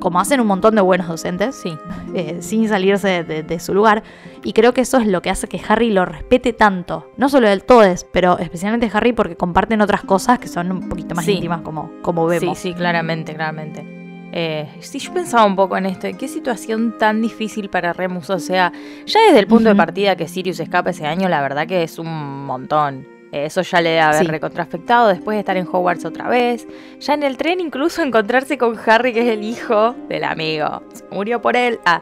como 0.00 0.20
hacen 0.20 0.40
un 0.40 0.46
montón 0.46 0.76
de 0.76 0.80
buenos 0.80 1.08
docentes, 1.08 1.56
Sí. 1.56 1.76
eh, 2.14 2.38
sin 2.40 2.68
salirse 2.68 3.24
de, 3.24 3.42
de 3.42 3.58
su 3.60 3.74
lugar. 3.74 4.02
Y 4.44 4.52
creo 4.52 4.72
que 4.72 4.82
eso 4.82 4.98
es 4.98 5.06
lo 5.08 5.22
que 5.22 5.30
hace 5.30 5.48
que 5.48 5.60
Harry 5.68 5.90
lo 5.90 6.04
respete 6.04 6.52
tanto. 6.52 7.10
No 7.16 7.28
solo 7.28 7.48
del 7.48 7.64
todes, 7.64 8.04
pero 8.12 8.38
especialmente 8.38 8.88
Harry 8.92 9.12
porque 9.12 9.34
comparten 9.36 9.80
otras 9.80 10.02
cosas 10.04 10.38
que 10.38 10.46
son 10.48 10.70
un 10.70 10.88
poquito 10.88 11.14
más 11.16 11.24
Sí. 11.24 11.32
íntimas 11.32 11.62
como, 11.62 11.90
como 12.02 12.30
Sí, 12.30 12.38
vemos. 12.38 12.58
sí, 12.58 12.74
claramente, 12.74 13.34
claramente. 13.34 13.84
Eh, 14.30 14.68
sí, 14.80 14.98
yo 15.00 15.12
pensaba 15.14 15.46
un 15.46 15.56
poco 15.56 15.76
en 15.78 15.86
esto, 15.86 16.06
en 16.06 16.16
qué 16.16 16.28
situación 16.28 16.96
tan 16.98 17.20
difícil 17.22 17.68
para 17.70 17.92
Remus. 17.92 18.30
O 18.30 18.38
sea, 18.38 18.72
ya 19.06 19.20
desde 19.26 19.40
el 19.40 19.46
punto 19.48 19.68
de 19.70 19.74
partida 19.74 20.14
que 20.16 20.28
Sirius 20.28 20.60
escapa 20.60 20.90
ese 20.90 21.06
año, 21.06 21.28
la 21.28 21.40
verdad 21.40 21.66
que 21.66 21.82
es 21.82 21.98
un 21.98 22.44
montón. 22.46 23.06
Eh, 23.32 23.44
Eso 23.46 23.62
ya 23.62 23.80
le 23.80 23.90
debe 23.90 24.00
haber 24.00 24.20
Sí. 24.20 24.26
recontrafectado 24.26 25.08
después 25.08 25.36
de 25.36 25.40
estar 25.40 25.56
en 25.56 25.66
Hogwarts 25.70 26.04
otra 26.04 26.28
vez. 26.28 26.66
Ya 27.00 27.14
en 27.14 27.22
el 27.22 27.36
tren 27.36 27.60
incluso 27.60 28.02
encontrarse 28.02 28.56
con 28.58 28.76
Harry, 28.86 29.12
que 29.12 29.20
es 29.20 29.28
el 29.28 29.42
hijo 29.44 29.94
del 30.08 30.24
amigo. 30.24 30.82
Se 30.92 31.04
murió 31.10 31.40
por 31.42 31.56
él. 31.56 31.78
Ah, 31.84 32.00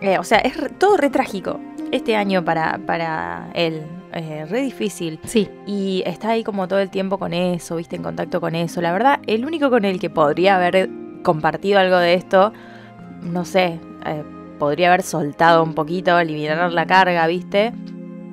eh, 0.00 0.18
o 0.18 0.24
sea, 0.24 0.38
es 0.38 0.56
re- 0.56 0.70
todo 0.70 0.96
re 0.96 1.10
trágico. 1.10 1.58
Este 1.92 2.14
año 2.16 2.44
para, 2.44 2.78
para 2.86 3.50
él. 3.54 3.82
eh, 4.12 4.44
re 4.48 4.60
difícil. 4.62 5.18
Sí, 5.24 5.48
Y 5.66 6.02
está 6.06 6.30
ahí 6.30 6.42
como 6.44 6.66
todo 6.68 6.78
el 6.80 6.90
tiempo 6.90 7.18
con 7.18 7.32
eso, 7.32 7.76
viste, 7.76 7.94
en 7.96 8.02
contacto 8.02 8.40
con 8.40 8.54
eso. 8.56 8.80
La 8.80 8.92
verdad, 8.92 9.20
el 9.26 9.44
único 9.44 9.70
con 9.70 9.84
el 9.84 9.98
que 10.00 10.10
podría 10.10 10.56
haber 10.56 10.88
compartido 11.22 11.78
algo 11.80 11.96
de 11.96 12.14
esto, 12.14 12.52
no 13.22 13.44
sé, 13.44 13.78
eh, 14.06 14.24
podría 14.58 14.88
haber 14.88 15.02
soltado 15.02 15.62
un 15.62 15.74
poquito, 15.74 16.14
aliviar 16.16 16.72
la 16.72 16.86
carga, 16.86 17.26
viste. 17.28 17.72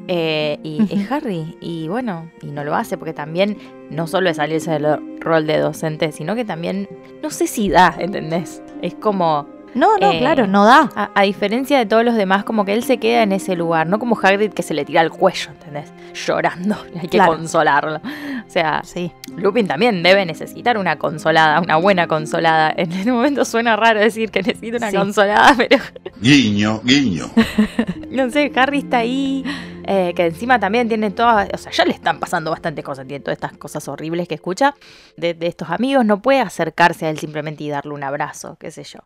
Eh, 0.08 0.60
y 0.64 0.82
es 0.90 1.12
Harry. 1.12 1.58
Y 1.60 1.88
bueno, 1.88 2.32
y 2.42 2.48
no 2.48 2.64
lo 2.64 2.76
hace 2.76 2.98
porque 2.98 3.14
también 3.14 3.58
no 3.90 4.08
solo 4.08 4.30
es 4.30 4.38
salirse 4.38 4.72
del 4.72 5.20
rol 5.20 5.48
de 5.48 5.58
docente, 5.60 6.12
sino 6.12 6.36
que 6.36 6.46
también, 6.46 6.88
no 7.22 7.30
sé 7.30 7.48
si 7.48 7.70
da, 7.70 7.96
¿entendés? 8.00 8.62
Es 8.82 8.96
como, 8.96 9.48
no, 9.74 9.98
no, 9.98 10.12
Eh, 10.12 10.20
claro, 10.20 10.48
no 10.48 10.66
da. 10.66 10.90
a, 10.96 11.12
a 11.14 11.22
diferencia 11.24 11.78
de 11.78 11.86
todos 11.86 12.04
los 12.04 12.16
demás, 12.16 12.44
como 12.44 12.66
que 12.66 12.74
él 12.74 12.84
se 12.84 12.98
queda 12.98 13.24
en 13.24 13.32
ese 13.32 13.56
lugar, 13.56 13.88
no 13.88 14.00
como 14.00 14.18
Hagrid 14.22 14.52
que 14.54 14.64
se 14.64 14.74
le 14.74 14.86
tira 14.86 15.02
al 15.02 15.12
cuello, 15.12 15.52
¿entendés? 15.52 15.92
Llorando, 16.14 16.76
hay 16.96 17.02
que 17.08 17.18
Claro. 17.18 17.34
consolarlo. 17.34 17.98
O 17.98 18.50
sea, 18.50 18.82
Sí, 18.84 19.12
Lupin 19.36 19.68
también 19.68 20.02
debe 20.04 20.26
necesitar 20.26 20.78
una 20.78 20.98
consolada, 20.98 21.60
una 21.62 21.76
buena 21.78 22.08
consolada. 22.08 22.74
En 22.76 22.92
este 22.92 23.12
momento 23.12 23.46
suena 23.46 23.76
raro 23.76 24.00
decir 24.00 24.32
que 24.32 24.42
necesita 24.42 24.78
una 24.78 24.92
Sí. 24.92 24.98
consolada, 24.98 25.54
pero 25.58 25.78
Guiño, 26.22 26.82
guiño. 26.84 27.30
no 28.10 28.30
sé, 28.32 28.52
Harry 28.56 28.80
está 28.80 29.00
ahí, 29.00 29.44
eh, 29.84 30.14
que 30.16 30.26
encima 30.26 30.60
también 30.60 30.88
tiene 30.88 31.12
todas, 31.12 31.50
o 31.54 31.58
sea, 31.58 31.72
ya 31.72 31.86
le 31.86 31.92
están 31.92 32.20
pasando 32.20 32.50
bastante 32.52 32.82
cosas, 32.84 33.06
tiene 33.08 33.24
todas 33.24 33.38
estas 33.38 33.58
cosas 33.58 33.88
horribles 33.88 34.28
que 34.28 34.36
escucha 34.36 34.74
de, 35.18 35.34
de 35.34 35.48
estos 35.48 35.70
amigos, 35.70 36.04
no 36.06 36.22
puede 36.22 36.40
acercarse 36.42 37.06
a 37.06 37.10
él 37.10 37.20
simplemente 37.20 37.64
y 37.64 37.70
darle 37.70 37.94
un 37.94 38.04
abrazo, 38.04 38.58
qué 38.60 38.72
sé 38.72 38.84
yo. 38.84 39.00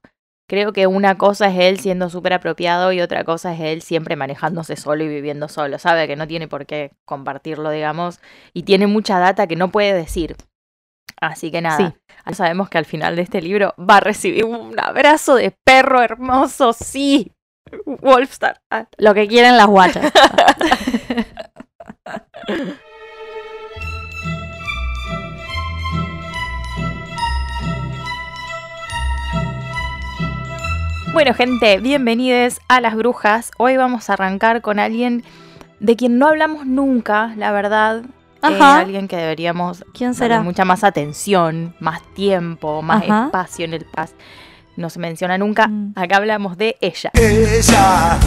Creo 0.52 0.74
que 0.74 0.86
una 0.86 1.18
cosa 1.18 1.48
es 1.48 1.58
él 1.58 1.80
siendo 1.80 2.10
súper 2.10 2.34
apropiado 2.34 2.92
y 2.92 3.00
otra 3.00 3.24
cosa 3.24 3.54
es 3.54 3.62
él 3.62 3.82
siempre 3.82 4.18
manejándose 4.18 4.76
solo 4.76 5.02
y 5.02 5.08
viviendo 5.08 5.48
solo. 5.48 5.80
Sabe 5.80 6.10
que 6.10 6.18
no 6.18 6.28
tiene 6.28 6.50
por 6.50 6.66
qué 6.66 6.92
compartirlo, 7.06 7.70
digamos, 7.70 8.20
y 8.52 8.64
tiene 8.64 8.86
mucha 8.86 9.18
data 9.18 9.48
que 9.48 9.56
no 9.56 9.72
puede 9.72 9.94
decir. 9.94 10.36
Así 11.22 11.52
que 11.52 11.62
nada, 11.62 11.78
Sí. 11.78 12.34
sabemos 12.36 12.68
que 12.68 12.78
al 12.78 12.84
final 12.84 13.16
de 13.16 13.22
este 13.22 13.42
libro 13.42 13.74
va 13.80 13.96
a 13.96 14.00
recibir 14.02 14.44
un 14.44 14.78
abrazo 14.78 15.36
de 15.36 15.56
perro 15.64 16.02
hermoso, 16.02 16.74
sí. 16.74 17.32
Wolfstar. 17.86 18.60
Lo 18.98 19.14
que 19.14 19.30
quieren 19.30 19.56
las 19.56 19.68
guachas. 19.68 20.12
Bueno, 31.14 31.34
gente, 31.34 31.78
bienvenidos 31.80 32.60
a 32.68 32.80
Las 32.80 32.96
Brujas. 32.96 33.52
Hoy 33.58 33.76
vamos 33.78 34.10
a 34.10 34.14
arrancar 34.14 34.62
con 34.62 34.80
alguien 34.80 35.24
de 35.80 35.96
quien 35.96 36.18
no 36.18 36.28
hablamos 36.28 36.66
nunca, 36.66 37.34
la 37.38 37.52
verdad. 37.52 38.04
Eh, 38.04 38.08
Ajá. 38.42 38.80
alguien 38.80 39.08
que 39.08 39.18
deberíamos 39.18 39.84
¿Quién 39.94 40.12
darle 40.14 40.26
será? 40.26 40.42
mucha 40.42 40.66
más 40.66 40.84
atención, 40.84 41.76
más 41.80 42.02
tiempo, 42.14 42.82
más 42.82 43.04
Ajá. 43.04 43.26
espacio 43.26 43.66
en 43.66 43.74
el 43.74 43.86
paz. 43.86 44.16
No 44.78 44.90
se 44.90 45.00
menciona 45.00 45.38
nunca. 45.38 45.68
Mm. 45.68 45.94
Acá 45.96 46.18
hablamos 46.18 46.58
de 46.58 46.78
ella. 46.82 47.12
Ella. 47.14 48.18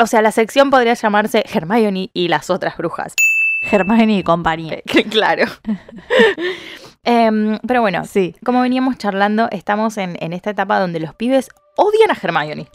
O 0.00 0.06
sea, 0.06 0.22
la 0.22 0.30
sección 0.30 0.70
podría 0.70 0.94
llamarse 0.94 1.44
Hermione 1.52 2.10
y 2.14 2.28
las 2.28 2.48
otras 2.48 2.76
brujas. 2.76 3.14
Hermione 3.60 4.18
y 4.18 4.22
compañía. 4.22 4.78
claro. 5.10 5.44
Em, 7.04 7.58
pero 7.66 7.80
bueno, 7.80 8.04
Sí, 8.04 8.34
como 8.44 8.60
veníamos 8.60 8.98
charlando, 8.98 9.48
estamos 9.50 9.96
en, 9.98 10.16
en 10.20 10.32
esta 10.32 10.50
etapa 10.50 10.78
donde 10.78 11.00
los 11.00 11.14
pibes 11.14 11.48
odian 11.76 12.10
a 12.10 12.16
Hermione. 12.20 12.68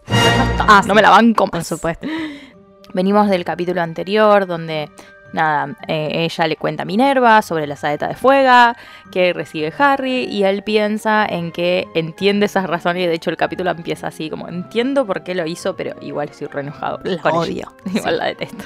Ah, 0.60 0.82
no 0.86 0.94
sí. 0.94 0.96
me 0.96 1.02
la 1.02 1.10
banco 1.10 1.46
por 1.48 1.60
más. 1.60 1.68
supuesto. 1.68 2.08
Venimos 2.94 3.30
del 3.30 3.44
capítulo 3.44 3.82
anterior 3.82 4.46
donde, 4.48 4.90
nada, 5.34 5.76
eh, 5.88 6.26
ella 6.32 6.48
le 6.48 6.56
cuenta 6.58 6.84
a 6.84 6.86
Minerva 6.86 7.42
sobre 7.42 7.66
la 7.68 7.76
saeta 7.76 8.08
de 8.08 8.16
fuego 8.16 8.74
que 9.12 9.34
recibe 9.34 9.74
Harry 9.78 10.26
y 10.26 10.44
él 10.44 10.64
piensa 10.64 11.26
en 11.26 11.52
que 11.52 11.86
entiende 11.96 12.46
esas 12.46 12.68
razones 12.68 13.04
y 13.04 13.08
de 13.08 13.16
hecho 13.16 13.30
el 13.30 13.38
capítulo 13.38 13.72
empieza 13.72 14.08
así 14.08 14.30
como 14.30 14.48
entiendo 14.48 15.06
por 15.06 15.24
qué 15.24 15.34
lo 15.36 15.46
hizo, 15.46 15.76
pero 15.76 15.96
igual 16.02 16.30
estoy 16.30 16.48
re 16.48 16.62
enojado. 16.62 17.00
La 17.04 17.18
con 17.22 17.32
ella". 17.32 17.40
odio. 17.40 17.74
Igual 17.94 18.18
la 18.18 18.26
detesto. 18.26 18.64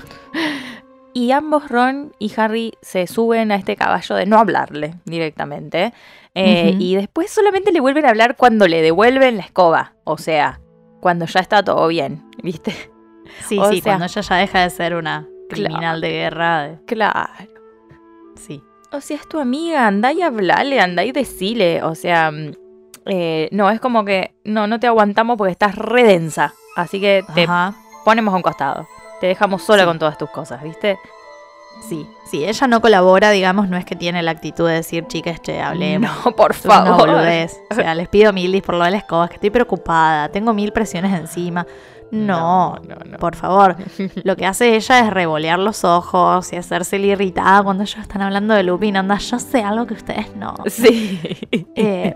Y 1.18 1.32
ambos, 1.32 1.68
Ron 1.70 2.13
y 2.20 2.32
Harry, 2.39 2.74
se 2.84 3.07
suben 3.07 3.51
a 3.51 3.55
este 3.55 3.76
caballo 3.76 4.13
de 4.15 4.28
no 4.28 4.38
hablarle 4.38 4.93
directamente. 5.05 5.91
Eh. 6.36 6.76
Y 6.78 6.95
después 6.95 7.32
solamente 7.32 7.72
le 7.72 7.80
vuelven 7.80 8.05
a 8.05 8.09
hablar 8.09 8.36
cuando 8.38 8.68
le 8.68 8.84
devuelven 8.84 9.38
la 9.38 9.41
escoba. 9.43 9.93
O 10.03 10.20
sea, 10.20 10.59
cuando 11.01 11.26
ya 11.26 11.39
está 11.39 11.63
todo 11.63 11.88
bien, 11.88 12.24
¿viste? 12.43 12.72
Sí, 13.47 13.57
O 13.57 13.68
sí, 13.68 13.82
sea- 13.82 13.93
cuando 13.93 14.05
ella 14.05 14.22
ya 14.22 14.36
deja 14.36 14.61
de 14.61 14.70
ser 14.70 14.93
una 14.93 15.28
criminal 15.49 16.01
de 16.01 16.09
guerra. 16.11 16.61
de- 16.68 16.86
Claro. 16.86 17.32
Sí. 18.36 18.61
O 18.91 19.01
sea, 19.01 19.18
es 19.18 19.28
tu 19.28 19.39
amiga, 19.39 19.88
andá 19.88 20.13
y 20.13 20.22
hablale, 20.22 20.80
andá 20.80 21.03
y 21.03 21.11
decile. 21.11 21.82
O 21.82 21.95
sea, 21.95 22.30
mm, 22.30 22.51
eh, 23.07 23.49
no, 23.51 23.72
es 23.72 23.80
como 23.80 24.05
que 24.05 24.36
no, 24.43 24.68
no 24.68 24.80
te 24.80 24.86
aguantamos 24.86 25.36
porque 25.38 25.51
estás 25.51 25.74
re 25.76 26.03
densa. 26.03 26.53
Así 26.76 27.01
que 27.01 27.24
te 27.34 27.45
Ajá. 27.45 27.74
ponemos 28.05 28.34
a 28.34 28.38
un 28.38 28.43
costado. 28.43 28.88
Te 29.20 29.28
dejamos 29.28 29.63
sola 29.63 29.84
Sí. 29.84 29.88
con 29.88 29.99
todas 29.99 30.18
tus 30.18 30.30
cosas, 30.30 30.61
¿viste? 30.63 30.97
Sí, 31.88 32.07
sí, 32.26 32.43
ella 32.43 32.65
no 32.68 32.82
colabora, 32.82 33.30
digamos, 33.30 33.70
no 33.70 33.78
es 33.78 33.86
que 33.86 33.95
tiene 33.95 34.24
la 34.24 34.32
actitud 34.32 34.68
de 34.68 34.74
decir, 34.76 35.05
chicas, 35.07 35.39
che, 35.43 35.61
hablemos. 35.61 36.09
No, 36.26 36.32
por 36.36 36.53
favor. 36.55 36.97
boludez. 37.07 37.59
O 37.70 37.76
sea, 37.76 37.93
les 37.93 38.07
pido 38.07 38.34
mil 38.34 38.51
dis 38.51 38.63
por 38.63 38.76
lo 38.76 38.84
de 38.84 38.91
la 38.91 38.97
escoba, 38.97 39.28
que 39.28 39.36
estoy 39.36 39.51
preocupada, 39.51 40.30
tengo 40.30 40.53
mil 40.53 40.72
presiones 40.74 41.13
encima. 41.20 41.68
No, 42.09 42.78
no, 42.88 42.95
no. 43.05 43.18
por 43.18 43.36
favor. 43.36 43.76
Lo 44.24 44.36
que 44.38 44.45
hace 44.45 44.76
ella 44.76 44.99
es 45.01 45.09
revolear 45.11 45.59
los 45.59 45.84
ojos 45.84 46.51
y 46.53 46.55
hacerse 46.55 46.97
irritada 46.97 47.61
cuando 47.63 47.84
ellos 47.84 47.99
están 47.99 48.22
hablando 48.22 48.53
de 48.53 48.63
Lupin. 48.63 48.95
Anda, 48.97 49.18
yo 49.18 49.38
sé 49.39 49.61
algo 49.61 49.86
que 49.86 49.93
ustedes 49.93 50.34
no. 50.36 50.55
Sí. 50.68 51.20
Eh, 51.76 52.15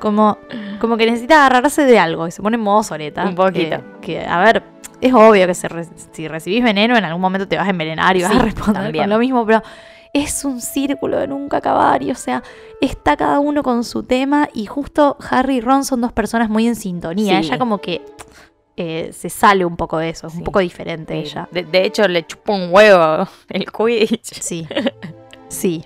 como, 0.00 0.38
como 0.80 0.96
que 0.96 1.06
necesita 1.06 1.46
agarrarse 1.46 1.84
de 1.84 1.98
algo 1.98 2.26
y 2.26 2.30
se 2.32 2.42
pone 2.42 2.56
en 2.56 2.62
modo 2.62 2.82
soreta. 2.82 3.24
Un 3.24 3.34
poquito. 3.36 3.76
Que, 4.00 4.18
que, 4.18 4.26
a 4.26 4.38
ver, 4.40 4.62
es 5.00 5.12
obvio 5.14 5.46
que 5.46 5.54
se 5.54 5.68
re- 5.68 5.86
si 6.12 6.28
recibís 6.28 6.62
veneno 6.62 6.96
en 6.96 7.04
algún 7.04 7.20
momento 7.22 7.46
te 7.48 7.56
vas 7.56 7.66
a 7.66 7.70
envenenar 7.70 8.16
y 8.16 8.22
vas 8.22 8.32
Sí, 8.32 8.38
a 8.38 8.42
responder 8.42 8.82
también. 8.84 9.04
con 9.04 9.10
lo 9.10 9.18
mismo, 9.18 9.46
pero 9.46 9.62
es 10.12 10.44
un 10.44 10.60
círculo 10.60 11.18
de 11.18 11.28
nunca 11.28 11.58
acabar 11.58 12.02
y 12.02 12.10
o 12.10 12.14
sea, 12.16 12.42
está 12.80 13.16
cada 13.16 13.38
uno 13.40 13.62
con 13.62 13.84
su 13.84 14.02
tema 14.02 14.48
y 14.52 14.66
justo 14.66 15.16
Harry 15.30 15.56
y 15.56 15.60
Ron 15.60 15.84
son 15.84 16.00
dos 16.00 16.12
personas 16.12 16.48
muy 16.50 16.66
en 16.66 16.74
sintonía. 16.76 17.40
Sí. 17.40 17.46
Ella 17.48 17.58
como 17.58 17.78
que 17.78 18.02
eh, 18.76 19.10
se 19.12 19.28
sale 19.30 19.64
un 19.64 19.76
poco 19.76 19.98
de 19.98 20.08
eso, 20.08 20.26
es 20.26 20.32
Sí. 20.32 20.38
un 20.38 20.44
poco 20.44 20.58
diferente 20.60 21.16
ella. 21.18 21.48
De, 21.52 21.64
de 21.64 21.84
hecho, 21.84 22.06
le 22.08 22.26
chupó 22.26 22.54
un 22.54 22.68
huevo 22.72 23.28
el 23.50 23.66
Quidditch. 23.70 24.40
Sí, 24.40 24.66
sí, 25.48 25.84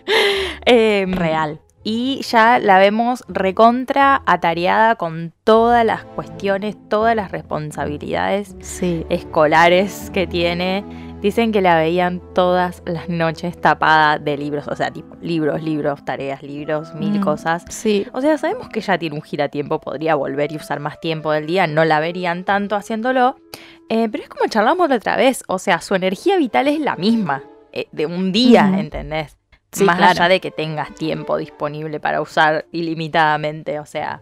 Em, 0.64 1.12
real. 1.12 1.60
Y 1.86 2.22
ya 2.22 2.58
la 2.58 2.78
vemos 2.78 3.24
recontra 3.28 4.22
atareada 4.24 4.96
con 4.96 5.32
todas 5.44 5.84
las 5.84 6.04
cuestiones, 6.04 6.76
todas 6.88 7.14
las 7.14 7.30
responsabilidades 7.30 8.56
Sí. 8.60 9.04
escolares 9.10 10.10
que 10.12 10.26
tiene. 10.26 10.82
Dicen 11.20 11.52
que 11.52 11.60
la 11.62 11.76
veían 11.76 12.20
todas 12.34 12.82
las 12.86 13.08
noches 13.08 13.58
tapada 13.60 14.18
de 14.18 14.36
libros, 14.36 14.66
o 14.68 14.76
sea, 14.76 14.90
tipo 14.90 15.16
libros, 15.22 15.62
libros, 15.62 16.04
tareas, 16.04 16.42
libros, 16.42 16.94
mil 16.94 17.18
Mm. 17.20 17.22
cosas. 17.22 17.64
Sí, 17.68 18.06
O 18.12 18.20
sea, 18.20 18.36
sabemos 18.38 18.68
que 18.68 18.80
ella 18.80 18.98
tiene 18.98 19.16
un 19.16 19.22
giratiempo, 19.22 19.80
podría 19.80 20.14
volver 20.14 20.52
y 20.52 20.56
usar 20.56 20.80
más 20.80 21.00
tiempo 21.00 21.32
del 21.32 21.46
día, 21.46 21.66
no 21.66 21.84
la 21.84 22.00
verían 22.00 22.44
tanto 22.44 22.76
haciéndolo. 22.76 23.36
Eh, 23.88 24.08
pero 24.10 24.22
es 24.24 24.28
como 24.30 24.46
charlamos 24.48 24.88
la 24.88 24.96
otra 24.96 25.16
vez, 25.16 25.44
o 25.48 25.58
sea, 25.58 25.80
su 25.80 25.94
energía 25.94 26.36
vital 26.38 26.68
es 26.68 26.78
la 26.80 26.96
misma 26.96 27.42
eh, 27.72 27.88
de 27.92 28.06
un 28.06 28.30
día, 28.30 28.68
Ujú. 28.70 28.80
¿entendés? 28.80 29.36
Sí, 29.74 29.84
más 29.84 29.96
claro. 29.96 30.12
allá 30.12 30.28
de 30.28 30.40
que 30.40 30.50
tengas 30.50 30.94
tiempo 30.94 31.36
disponible 31.36 32.00
para 32.00 32.20
usar 32.20 32.66
ilimitadamente, 32.72 33.80
o 33.80 33.86
sea, 33.86 34.20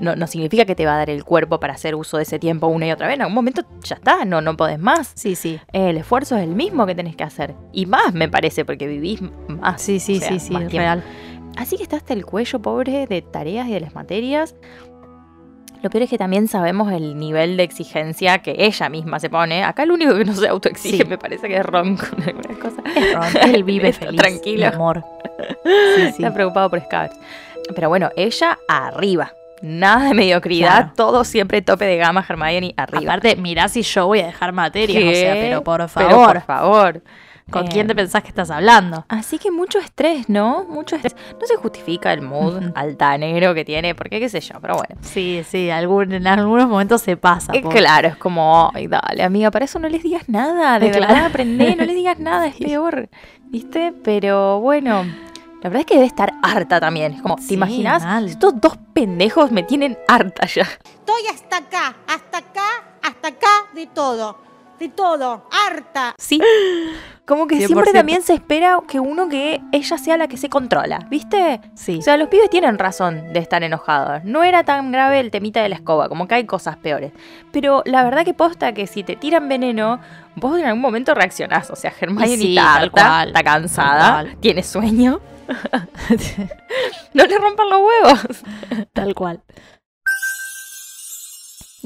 no, 0.00 0.16
no 0.16 0.26
significa 0.26 0.64
que 0.64 0.74
te 0.74 0.84
va 0.84 0.94
a 0.94 0.98
dar 0.98 1.10
el 1.10 1.24
cuerpo 1.24 1.58
para 1.60 1.74
hacer 1.74 1.94
uso 1.94 2.16
de 2.16 2.24
ese 2.24 2.38
tiempo 2.38 2.66
una 2.66 2.86
y 2.86 2.92
otra 2.92 3.06
vez. 3.06 3.16
En 3.16 3.22
algún 3.22 3.34
momento 3.34 3.62
ya 3.82 3.96
está, 3.96 4.24
no, 4.24 4.40
no 4.40 4.56
podés 4.56 4.78
más. 4.78 5.12
sí, 5.14 5.34
sí. 5.34 5.58
Eh, 5.72 5.90
el 5.90 5.96
esfuerzo 5.98 6.36
es 6.36 6.44
el 6.44 6.54
mismo 6.54 6.86
que 6.86 6.94
tenés 6.94 7.16
que 7.16 7.24
hacer. 7.24 7.54
Y 7.72 7.86
más, 7.86 8.12
me 8.12 8.28
parece, 8.28 8.64
porque 8.64 8.86
vivís 8.86 9.20
más. 9.48 9.80
Sí, 9.80 10.00
sí, 10.00 10.16
o 10.16 10.20
sea, 10.20 10.28
sí, 10.28 10.40
sí, 10.40 10.54
es 10.54 10.72
real. 10.72 11.02
Así 11.56 11.76
que 11.76 11.82
está 11.82 11.96
hasta 11.96 12.12
el 12.12 12.26
cuello, 12.26 12.60
pobre, 12.60 13.06
de 13.06 13.22
tareas 13.22 13.66
y 13.68 13.72
de 13.72 13.80
las 13.80 13.94
materias. 13.94 14.54
Lo 15.86 15.90
peor 15.90 16.02
es 16.02 16.10
que 16.10 16.18
también 16.18 16.48
sabemos 16.48 16.90
el 16.90 17.16
nivel 17.16 17.56
de 17.56 17.62
exigencia 17.62 18.38
que 18.38 18.56
ella 18.58 18.88
misma 18.88 19.20
se 19.20 19.30
pone. 19.30 19.62
Acá 19.62 19.84
el 19.84 19.92
único 19.92 20.16
que 20.16 20.24
no 20.24 20.34
se 20.34 20.48
autoexige 20.48 20.96
Sí. 20.96 21.04
me 21.08 21.16
parece 21.16 21.46
que 21.46 21.54
es 21.58 21.64
Ron 21.64 21.96
con 21.96 22.20
algunas 22.24 22.56
cosas. 22.58 22.84
Es 22.96 23.14
Ron, 23.14 23.54
él 23.54 23.62
vive 23.62 23.92
feliz, 23.92 24.20
tranquilo. 24.20 24.66
amor. 24.66 25.04
Sí, 25.64 26.02
sí. 26.02 26.06
Está 26.24 26.34
preocupado 26.34 26.68
por 26.70 26.80
Scabbers. 26.80 27.14
pero 27.76 27.88
bueno, 27.88 28.10
ella 28.16 28.58
arriba. 28.66 29.32
Nada 29.62 30.08
de 30.08 30.14
mediocridad, 30.14 30.76
Claro. 30.76 30.92
todo 30.96 31.22
siempre 31.22 31.62
tope 31.62 31.84
de 31.84 31.98
gama, 31.98 32.26
Hermione 32.28 32.74
arriba. 32.76 33.12
Aparte, 33.12 33.36
mirá 33.36 33.68
si 33.68 33.82
yo 33.82 34.08
voy 34.08 34.18
a 34.22 34.26
dejar 34.26 34.52
materias, 34.52 35.04
o 35.04 35.14
sea, 35.14 35.34
pero 35.34 35.62
por 35.62 35.76
Pero 35.78 35.88
favor. 35.88 36.32
por 36.32 36.42
favor. 36.42 37.02
¿Con 37.50 37.66
Eh, 37.66 37.68
quién 37.70 37.86
te 37.86 37.94
pensás 37.94 38.22
que 38.22 38.28
estás 38.30 38.50
hablando? 38.50 39.04
Así 39.08 39.38
que 39.38 39.52
mucho 39.52 39.78
estrés, 39.78 40.28
¿no? 40.28 40.64
Mucho 40.64 40.96
estrés. 40.96 41.14
No 41.40 41.46
se 41.46 41.54
justifica 41.56 42.12
el 42.12 42.20
mood 42.22 42.60
altanero 42.74 43.54
que 43.54 43.64
tiene, 43.64 43.94
porque 43.94 44.18
qué 44.18 44.28
sé 44.28 44.40
yo, 44.40 44.54
pero 44.60 44.74
bueno. 44.76 44.96
Sí, 45.02 45.42
sí, 45.48 45.70
algún, 45.70 46.12
en 46.12 46.26
algunos 46.26 46.68
momentos 46.68 47.02
se 47.02 47.16
pasa. 47.16 47.52
Eh, 47.54 47.62
claro, 47.62 48.08
es 48.08 48.16
como, 48.16 48.70
ay, 48.74 48.88
dale, 48.88 49.22
amiga, 49.22 49.50
para 49.52 49.64
eso 49.64 49.78
no 49.78 49.88
les 49.88 50.02
digas 50.02 50.28
nada, 50.28 50.80
de 50.80 50.90
Claro. 50.90 51.06
verdad 51.06 51.26
aprendé, 51.26 51.76
no 51.76 51.84
les 51.84 51.94
digas 51.94 52.18
nada, 52.20 52.48
es 52.48 52.56
peor, 52.56 53.08
¿viste? 53.44 53.92
Pero 54.02 54.58
bueno, 54.58 55.04
la 55.62 55.68
verdad 55.70 55.80
es 55.80 55.86
que 55.86 55.94
debe 55.94 56.06
estar 56.06 56.32
harta 56.42 56.80
también. 56.80 57.12
Es 57.12 57.22
como, 57.22 57.36
¿te 57.36 57.42
Sí, 57.42 57.54
imaginas? 57.54 58.02
mal. 58.02 58.26
Estos 58.26 58.60
dos 58.60 58.76
pendejos 58.92 59.52
me 59.52 59.62
tienen 59.62 59.96
harta 60.08 60.46
ya. 60.48 60.62
Estoy 60.62 61.26
hasta 61.32 61.58
acá, 61.58 61.94
hasta 62.08 62.38
acá, 62.38 62.66
hasta 63.04 63.28
acá 63.28 63.46
de 63.72 63.86
todo. 63.86 64.44
De 64.80 64.88
todo, 64.90 65.48
harta. 65.68 66.14
Sí, 66.18 66.38
Como 67.26 67.48
que 67.48 67.56
100%. 67.56 67.66
siempre 67.66 67.92
también 67.92 68.22
se 68.22 68.34
espera 68.34 68.78
que 68.86 69.00
uno 69.00 69.28
que 69.28 69.60
ella 69.72 69.98
sea 69.98 70.16
la 70.16 70.28
que 70.28 70.36
se 70.36 70.48
controla, 70.48 71.00
¿viste? 71.10 71.60
sí. 71.74 71.98
O 71.98 72.02
sea, 72.02 72.16
los 72.16 72.28
pibes 72.28 72.48
tienen 72.48 72.78
razón 72.78 73.32
de 73.32 73.40
estar 73.40 73.64
enojados. 73.64 74.22
No 74.24 74.44
era 74.44 74.62
tan 74.62 74.92
grave 74.92 75.18
el 75.18 75.32
temita 75.32 75.60
de 75.60 75.68
la 75.68 75.74
escoba, 75.74 76.08
como 76.08 76.28
que 76.28 76.36
hay 76.36 76.44
cosas 76.44 76.76
peores. 76.76 77.12
Pero 77.50 77.82
la 77.84 78.04
verdad 78.04 78.24
que 78.24 78.32
posta 78.32 78.72
que 78.72 78.86
si 78.86 79.02
te 79.02 79.16
tiran 79.16 79.48
veneno, 79.48 79.98
vos 80.36 80.58
en 80.58 80.66
algún 80.66 80.80
momento 80.80 81.14
reaccionás. 81.14 81.70
O 81.70 81.76
sea, 81.76 81.92
Hermione 82.00 82.36
sí, 82.36 82.56
está 82.56 82.62
tal 82.62 82.82
harta, 82.84 82.90
cual, 82.90 83.28
está 83.28 83.42
cansada, 83.42 84.26
tiene 84.40 84.62
sueño. 84.62 85.20
no 87.12 87.24
le 87.24 87.38
rompan 87.38 87.70
los 87.70 87.80
huevos. 87.80 88.44
Tal 88.92 89.14
cual. 89.14 89.42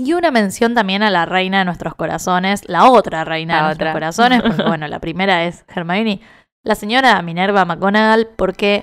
Y 0.01 0.15
una 0.15 0.31
mención 0.31 0.75
también 0.75 1.03
a 1.03 1.11
la 1.11 1.27
reina 1.27 1.59
de 1.59 1.67
nuestros 1.67 1.95
corazones, 1.95 2.63
la 2.67 2.89
otra 2.89 3.25
reina 3.25 3.57
La 3.57 3.61
de 3.61 3.67
nuestros 3.67 3.93
corazones, 3.93 4.43
porque 4.43 4.63
bueno, 4.67 4.89
la 4.89 4.99
primera 4.99 5.45
es 5.45 5.65
Hermione, 5.69 6.21
la 6.63 6.75
señora 6.75 7.21
Minerva 7.21 7.67
McGonagall, 7.67 8.29
porque 8.37 8.83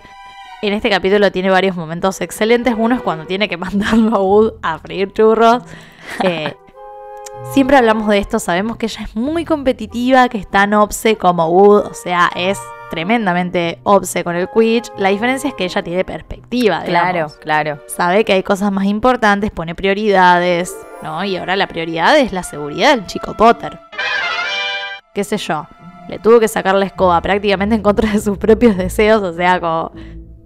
en 0.61 0.73
este 0.73 0.91
capítulo 0.91 1.31
tiene 1.31 1.49
varios 1.49 1.75
momentos 1.75 2.21
excelentes. 2.21 2.75
Uno 2.77 2.95
es 2.95 3.01
cuando 3.01 3.25
tiene 3.25 3.49
que 3.49 3.57
mandarlo 3.57 4.15
a 4.15 4.21
Wood 4.21 4.53
a 4.61 4.77
freír 4.77 5.11
churros. 5.11 5.63
Eh, 6.21 6.53
siempre 7.53 7.77
hablamos 7.77 8.07
de 8.09 8.19
esto, 8.19 8.37
sabemos 8.37 8.77
que 8.77 8.85
ella 8.85 9.01
es 9.03 9.15
muy 9.15 9.43
competitiva, 9.43 10.29
que 10.29 10.37
es 10.37 10.47
tan 10.47 10.75
obse 10.75 11.15
como 11.15 11.47
Wood, 11.47 11.87
o 11.87 11.93
sea, 11.95 12.29
es 12.35 12.59
tremendamente 12.89 13.79
obse 13.83 14.23
con 14.23 14.35
el 14.35 14.47
Quidditch. 14.49 14.91
La 14.97 15.09
diferencia 15.09 15.47
es 15.49 15.53
que 15.55 15.65
ella 15.65 15.83
tiene 15.83 16.03
perspectiva, 16.05 16.81
Claro, 16.83 17.13
digamos 17.13 17.33
claro. 17.37 17.79
sabe 17.87 18.23
que 18.25 18.33
hay 18.33 18.43
cosas 18.43 18.71
más 18.71 18.85
importantes, 18.85 19.51
pone 19.51 19.75
prioridades, 19.75 20.75
¿no? 21.03 21.23
Y 21.23 21.37
ahora 21.37 21.55
la 21.55 21.67
prioridad 21.67 22.17
es 22.17 22.31
la 22.33 22.43
seguridad 22.43 22.95
del 22.95 23.05
chico 23.05 23.33
Potter. 23.35 23.79
¿Qué 25.13 25.23
sé 25.23 25.37
yo? 25.37 25.65
Le 26.09 26.19
tuvo 26.19 26.39
que 26.39 26.47
sacar 26.47 26.75
la 26.75 26.85
escoba 26.85 27.19
prácticamente 27.21 27.75
en 27.75 27.81
contra 27.81 28.11
de 28.11 28.19
sus 28.19 28.37
propios 28.37 28.77
deseos, 28.77 29.21
o 29.23 29.33
sea, 29.33 29.59
como 29.59 29.91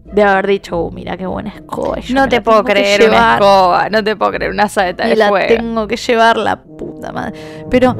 de 0.06 0.24
haber 0.24 0.48
dicho, 0.48 0.78
"Uh, 0.78 0.92
mira 0.92 1.16
qué 1.16 1.26
buena 1.26 1.52
escoba. 1.52 2.00
yo 2.00 2.16
No 2.16 2.28
te 2.28 2.42
puedo 2.42 2.64
creer 2.64 3.08
una 3.10 3.34
escoba, 3.36 3.90
no 3.90 4.04
te 4.04 4.16
puedo 4.16 4.32
creer 4.32 4.52
una 4.52 4.68
saeta 4.68 5.06
y 5.06 5.12
de 5.12 5.16
la 5.16 5.30
fuego. 5.30 5.48
tengo 5.56 5.88
que 5.88 5.96
llevar 5.98 6.36
la 6.38 6.62
puta 6.64 7.12
madre. 7.14 7.40
Pero 7.70 7.96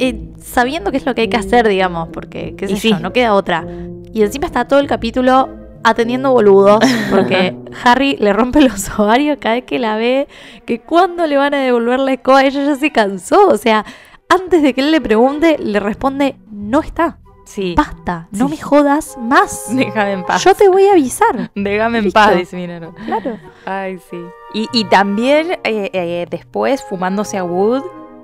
eh, 0.00 0.28
sabiendo 0.42 0.90
qué 0.90 0.96
es 0.96 1.06
lo 1.06 1.14
que 1.14 1.22
hay 1.22 1.28
que 1.28 1.36
hacer, 1.36 1.68
digamos, 1.68 2.08
porque, 2.08 2.54
qué 2.56 2.66
sé 2.66 2.74
Y 2.74 2.76
sí. 2.78 2.90
yo, 2.90 2.98
no 3.00 3.12
queda 3.12 3.34
otra. 3.34 3.64
Y 4.12 4.22
encima 4.22 4.46
está 4.46 4.66
todo 4.66 4.80
el 4.80 4.86
capítulo 4.88 5.48
atendiendo 5.82 6.32
boludos, 6.32 6.80
porque 7.10 7.56
Harry 7.84 8.16
le 8.20 8.32
rompe 8.32 8.60
los 8.60 8.98
ovarios 8.98 9.38
cada 9.40 9.54
vez 9.56 9.64
que 9.64 9.78
la 9.78 9.96
ve, 9.96 10.28
que 10.66 10.80
cuándo 10.80 11.26
le 11.26 11.36
van 11.36 11.54
a 11.54 11.58
devolver 11.62 12.00
la 12.00 12.12
escoba, 12.12 12.42
ella 12.44 12.64
ya 12.64 12.74
se 12.76 12.90
cansó, 12.90 13.48
o 13.48 13.56
sea, 13.56 13.84
antes 14.28 14.62
de 14.62 14.74
que 14.74 14.80
él 14.82 14.90
le 14.90 15.00
pregunte, 15.00 15.56
le 15.58 15.80
responde, 15.80 16.36
no 16.50 16.80
está, 16.80 17.18
Sí. 17.46 17.74
basta, 17.76 18.28
no 18.30 18.46
Sí. 18.46 18.50
me 18.56 18.60
jodas 18.62 19.16
más, 19.20 19.66
Déjame 19.74 20.12
en 20.12 20.24
paz. 20.24 20.44
yo 20.44 20.54
te 20.54 20.68
voy 20.68 20.84
a 20.86 20.92
avisar. 20.92 21.50
Déjame 21.54 21.98
en 21.98 22.12
paz, 22.12 22.36
dice 22.36 22.56
Minerva. 22.56 22.92
Claro. 23.06 23.38
Ay, 23.64 23.98
sí. 24.10 24.18
Y, 24.54 24.68
y 24.72 24.84
también 24.84 25.52
eh, 25.64 25.90
eh, 25.92 26.26
después 26.30 26.82
fumándose 26.84 27.38
a 27.38 27.44
Wood, 27.44 27.82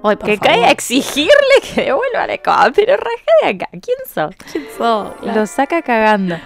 Ay, 0.08 0.16
por 0.16 0.28
que 0.28 0.36
favor. 0.36 0.54
cae 0.54 0.64
a 0.64 0.70
exigirle 0.70 1.32
que 1.74 1.82
devuelva 1.82 2.26
la 2.26 2.34
escoba. 2.34 2.70
Pero 2.74 2.96
raja 2.96 3.32
de 3.42 3.48
acá, 3.48 3.68
¿quién 3.70 3.96
sos? 4.12 4.34
¿Quién 4.50 4.64
sos? 4.76 5.14
Claro. 5.20 5.40
Lo 5.40 5.46
saca 5.46 5.82
cagando. 5.82 6.36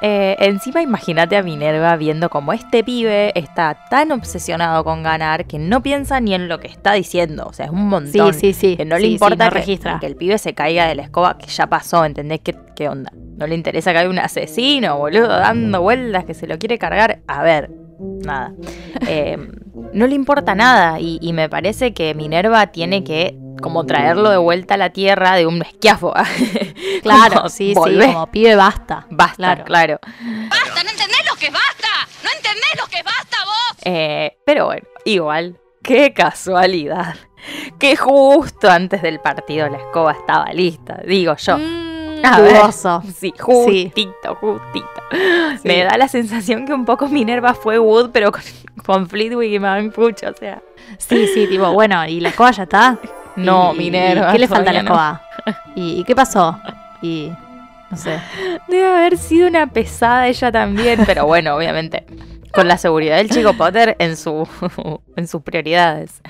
Eh, 0.00 0.36
encima 0.38 0.80
imagínate 0.80 1.36
a 1.36 1.42
Minerva 1.42 1.96
viendo 1.96 2.30
como 2.30 2.52
este 2.52 2.84
pibe 2.84 3.36
está 3.36 3.76
tan 3.90 4.12
obsesionado 4.12 4.84
con 4.84 5.02
ganar 5.02 5.46
que 5.46 5.58
no 5.58 5.82
piensa 5.82 6.20
ni 6.20 6.34
en 6.34 6.48
lo 6.48 6.60
que 6.60 6.68
está 6.68 6.92
diciendo. 6.92 7.46
O 7.46 7.52
sea, 7.52 7.66
es 7.66 7.72
un 7.72 7.88
montón. 7.88 8.32
Sí, 8.34 8.40
sí, 8.40 8.52
sí. 8.52 8.76
Que 8.76 8.84
no 8.84 8.96
le 8.96 9.02
sí, 9.06 9.12
importa 9.14 9.46
no 9.46 9.50
que, 9.50 9.58
registra. 9.58 9.98
que 9.98 10.06
el 10.06 10.14
pibe 10.14 10.38
se 10.38 10.54
caiga 10.54 10.86
de 10.86 10.94
la 10.94 11.02
escoba, 11.02 11.36
que 11.36 11.46
ya 11.48 11.66
pasó, 11.66 12.04
¿entendés? 12.04 12.40
¿Qué, 12.44 12.54
qué 12.76 12.88
onda? 12.88 13.10
No 13.12 13.46
le 13.48 13.56
interesa 13.56 13.92
que 13.92 13.98
hay 13.98 14.06
un 14.06 14.18
asesino, 14.20 14.98
boludo, 14.98 15.28
dando 15.28 15.80
vueltas, 15.82 16.24
que 16.24 16.34
se 16.34 16.46
lo 16.46 16.58
quiere 16.58 16.78
cargar. 16.78 17.18
A 17.26 17.42
ver, 17.42 17.68
nada. 17.98 18.52
Eh, 19.06 19.36
no 19.92 20.06
le 20.06 20.14
importa 20.14 20.54
nada 20.54 21.00
y, 21.00 21.18
y 21.22 21.32
me 21.32 21.48
parece 21.48 21.92
que 21.94 22.14
Minerva 22.14 22.68
tiene 22.68 23.04
que 23.04 23.36
como 23.62 23.84
traerlo 23.86 24.30
de 24.30 24.36
vuelta 24.36 24.74
a 24.74 24.76
la 24.76 24.90
tierra 24.90 25.34
de 25.36 25.46
un 25.46 25.62
esquiafo. 25.62 26.12
Claro, 27.02 27.36
Como, 27.36 27.48
sí, 27.48 27.74
volvé. 27.74 28.06
sí, 28.06 28.12
como 28.12 28.26
pibe 28.30 28.56
basta. 28.56 29.06
Basta, 29.10 29.36
Claro. 29.36 29.64
claro. 29.64 29.98
¡Basta! 30.50 30.82
¿No 30.82 30.90
entendés 30.90 31.20
lo 31.30 31.36
que 31.38 31.46
es 31.46 31.52
basta? 31.52 31.88
¿No 32.24 32.30
entendés 32.36 32.70
lo 32.80 32.86
que 32.90 32.98
es 32.98 33.04
basta 33.04 33.36
vos? 33.44 33.78
Eh, 33.84 34.36
pero 34.44 34.66
bueno, 34.66 34.86
igual, 35.04 35.58
qué 35.82 36.12
casualidad. 36.12 37.14
Que 37.78 37.94
justo 37.96 38.68
antes 38.68 39.00
del 39.00 39.20
partido 39.20 39.68
la 39.68 39.78
escoba 39.78 40.12
estaba 40.12 40.52
lista, 40.52 41.00
digo 41.06 41.36
yo. 41.36 41.56
Mm, 41.58 41.87
A 42.24 42.40
ver. 42.40 42.56
Sí, 42.72 43.32
justito, 43.38 44.34
justito. 44.36 44.88
Sí. 45.62 45.68
Me 45.68 45.84
da 45.84 45.96
la 45.96 46.08
sensación 46.08 46.66
que 46.66 46.74
un 46.74 46.84
poco 46.84 47.08
Minerva 47.08 47.54
fue 47.54 47.78
Wood, 47.78 48.10
pero 48.12 48.32
con, 48.32 48.42
con 48.84 49.08
y 49.42 49.58
Manfucho, 49.58 50.28
o 50.30 50.34
sea. 50.34 50.62
Sí, 50.98 51.26
sí, 51.28 51.46
tipo, 51.46 51.72
bueno, 51.72 52.06
¿y 52.06 52.20
la 52.20 52.30
escoba 52.30 52.50
ya 52.50 52.64
está? 52.64 52.98
No, 53.36 53.72
¿Y- 53.72 53.78
Minerva. 53.78 54.32
¿Qué 54.32 54.38
le 54.40 54.48
falta 54.48 54.70
a 54.70 54.72
la 54.72 54.82
no. 54.82 54.88
escoba? 54.90 55.22
¿Y, 55.76 56.00
y 56.00 56.04
qué 56.04 56.16
pasó? 56.16 56.58
Y 57.00 57.30
no 57.88 57.96
sé. 57.96 58.18
Debe 58.66 58.88
haber 58.90 59.16
sido 59.16 59.46
una 59.46 59.68
pesada 59.68 60.26
ella 60.26 60.50
también, 60.50 61.04
pero 61.06 61.24
bueno, 61.26 61.54
obviamente. 61.54 62.04
Con 62.52 62.66
la 62.66 62.78
seguridad 62.78 63.18
del 63.18 63.30
chico 63.30 63.52
Potter 63.52 63.94
en, 64.00 64.16
su, 64.16 64.48
en 65.16 65.28
sus 65.28 65.42
prioridades. 65.42 66.20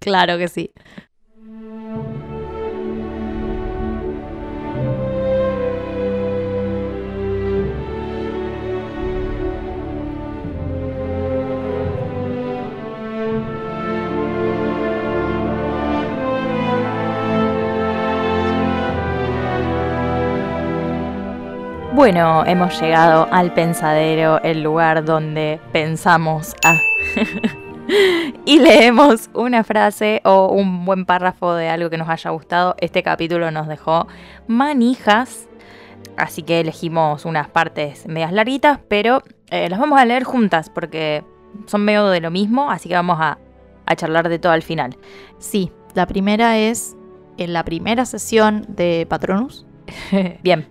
Claro 0.00 0.36
que 0.36 0.48
sí. 0.48 0.72
Bueno, 22.00 22.46
hemos 22.46 22.80
llegado 22.80 23.28
al 23.30 23.52
pensadero, 23.52 24.40
el 24.42 24.62
lugar 24.62 25.04
donde 25.04 25.60
pensamos 25.70 26.54
a... 26.64 26.80
y 28.46 28.58
leemos 28.58 29.28
una 29.34 29.64
frase 29.64 30.22
o 30.24 30.46
un 30.46 30.86
buen 30.86 31.04
párrafo 31.04 31.52
de 31.52 31.68
algo 31.68 31.90
que 31.90 31.98
nos 31.98 32.08
haya 32.08 32.30
gustado. 32.30 32.74
Este 32.80 33.02
capítulo 33.02 33.50
nos 33.50 33.68
dejó 33.68 34.08
manijas, 34.46 35.46
así 36.16 36.42
que 36.42 36.60
elegimos 36.60 37.26
unas 37.26 37.48
partes 37.48 38.06
medias 38.06 38.32
larguitas, 38.32 38.80
pero 38.88 39.22
eh, 39.50 39.68
las 39.68 39.78
vamos 39.78 40.00
a 40.00 40.06
leer 40.06 40.24
juntas 40.24 40.70
porque 40.70 41.22
son 41.66 41.84
medio 41.84 42.08
de 42.08 42.22
lo 42.22 42.30
mismo, 42.30 42.70
así 42.70 42.88
que 42.88 42.94
vamos 42.94 43.18
a, 43.20 43.36
a 43.84 43.94
charlar 43.94 44.30
de 44.30 44.38
todo 44.38 44.52
al 44.52 44.62
final. 44.62 44.96
Sí, 45.38 45.70
la 45.92 46.06
primera 46.06 46.56
es 46.56 46.96
en 47.36 47.52
la 47.52 47.62
primera 47.62 48.06
sesión 48.06 48.64
de 48.70 49.06
Patronus, 49.06 49.66
Bien, 50.42 50.66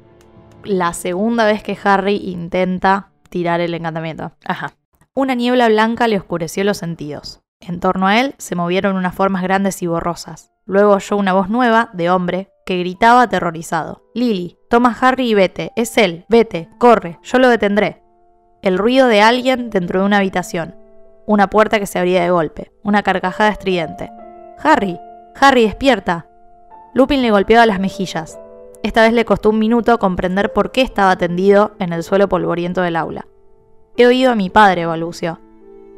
la 0.64 0.94
segunda 0.94 1.46
vez 1.46 1.64
que 1.64 1.78
Harry 1.84 2.18
intenta 2.18 3.10
tirar 3.30 3.62
el 3.62 3.74
encantamiento. 3.74 4.34
ajá. 4.46 4.74
Una 5.16 5.36
niebla 5.36 5.68
blanca 5.68 6.08
le 6.08 6.18
oscureció 6.18 6.64
los 6.64 6.78
sentidos. 6.78 7.42
En 7.60 7.80
torno 7.80 8.08
a 8.08 8.20
él 8.22 8.36
se 8.38 8.56
movieron 8.56 8.96
unas 8.96 9.14
formas 9.14 9.44
grandes 9.44 9.82
y 9.82 9.88
borrosas. 9.88 10.54
Luego 10.66 10.94
oyó 10.94 11.18
una 11.18 11.34
voz 11.34 11.50
nueva, 11.50 11.90
de 11.94 12.10
hombre, 12.10 12.52
que 12.66 12.78
gritaba 12.78 13.24
aterrorizado. 13.24 14.04
Lily, 14.14 14.58
toma 14.70 14.90
a 14.90 15.08
Harry 15.08 15.30
y 15.30 15.34
vete. 15.34 15.72
Es 15.76 15.98
él. 15.98 16.26
Vete. 16.30 16.70
Corre. 16.78 17.20
Yo 17.24 17.40
lo 17.40 17.50
detendré. 17.50 18.04
El 18.62 18.78
ruido 18.78 19.08
de 19.08 19.22
alguien 19.22 19.70
dentro 19.72 20.00
de 20.00 20.06
una 20.06 20.18
habitación. 20.18 20.76
Una 21.26 21.50
puerta 21.50 21.80
que 21.80 21.88
se 21.88 22.00
abría 22.00 22.24
de 22.24 22.30
golpe. 22.30 22.72
Una 22.84 23.04
carcajada 23.04 23.50
estridente. 23.50 24.12
Harry. 24.64 25.00
Harry, 25.36 25.64
despierta. 25.64 26.28
Lupin 26.94 27.22
le 27.22 27.32
golpeaba 27.32 27.66
las 27.66 27.80
mejillas. 27.80 28.40
Esta 28.82 29.02
vez 29.02 29.14
le 29.14 29.26
costó 29.26 29.50
un 29.50 29.60
minuto 29.60 29.98
comprender 30.00 30.54
por 30.54 30.72
qué 30.72 30.82
estaba 30.82 31.18
tendido 31.18 31.76
en 31.80 31.92
el 31.92 32.04
suelo 32.04 32.30
polvoriento 32.30 32.82
del 32.82 32.96
aula. 32.96 33.28
He 33.98 34.08
oído 34.08 34.32
a 34.32 34.36
mi 34.36 34.50
padre, 34.50 34.86
balbuceó. 34.86 35.40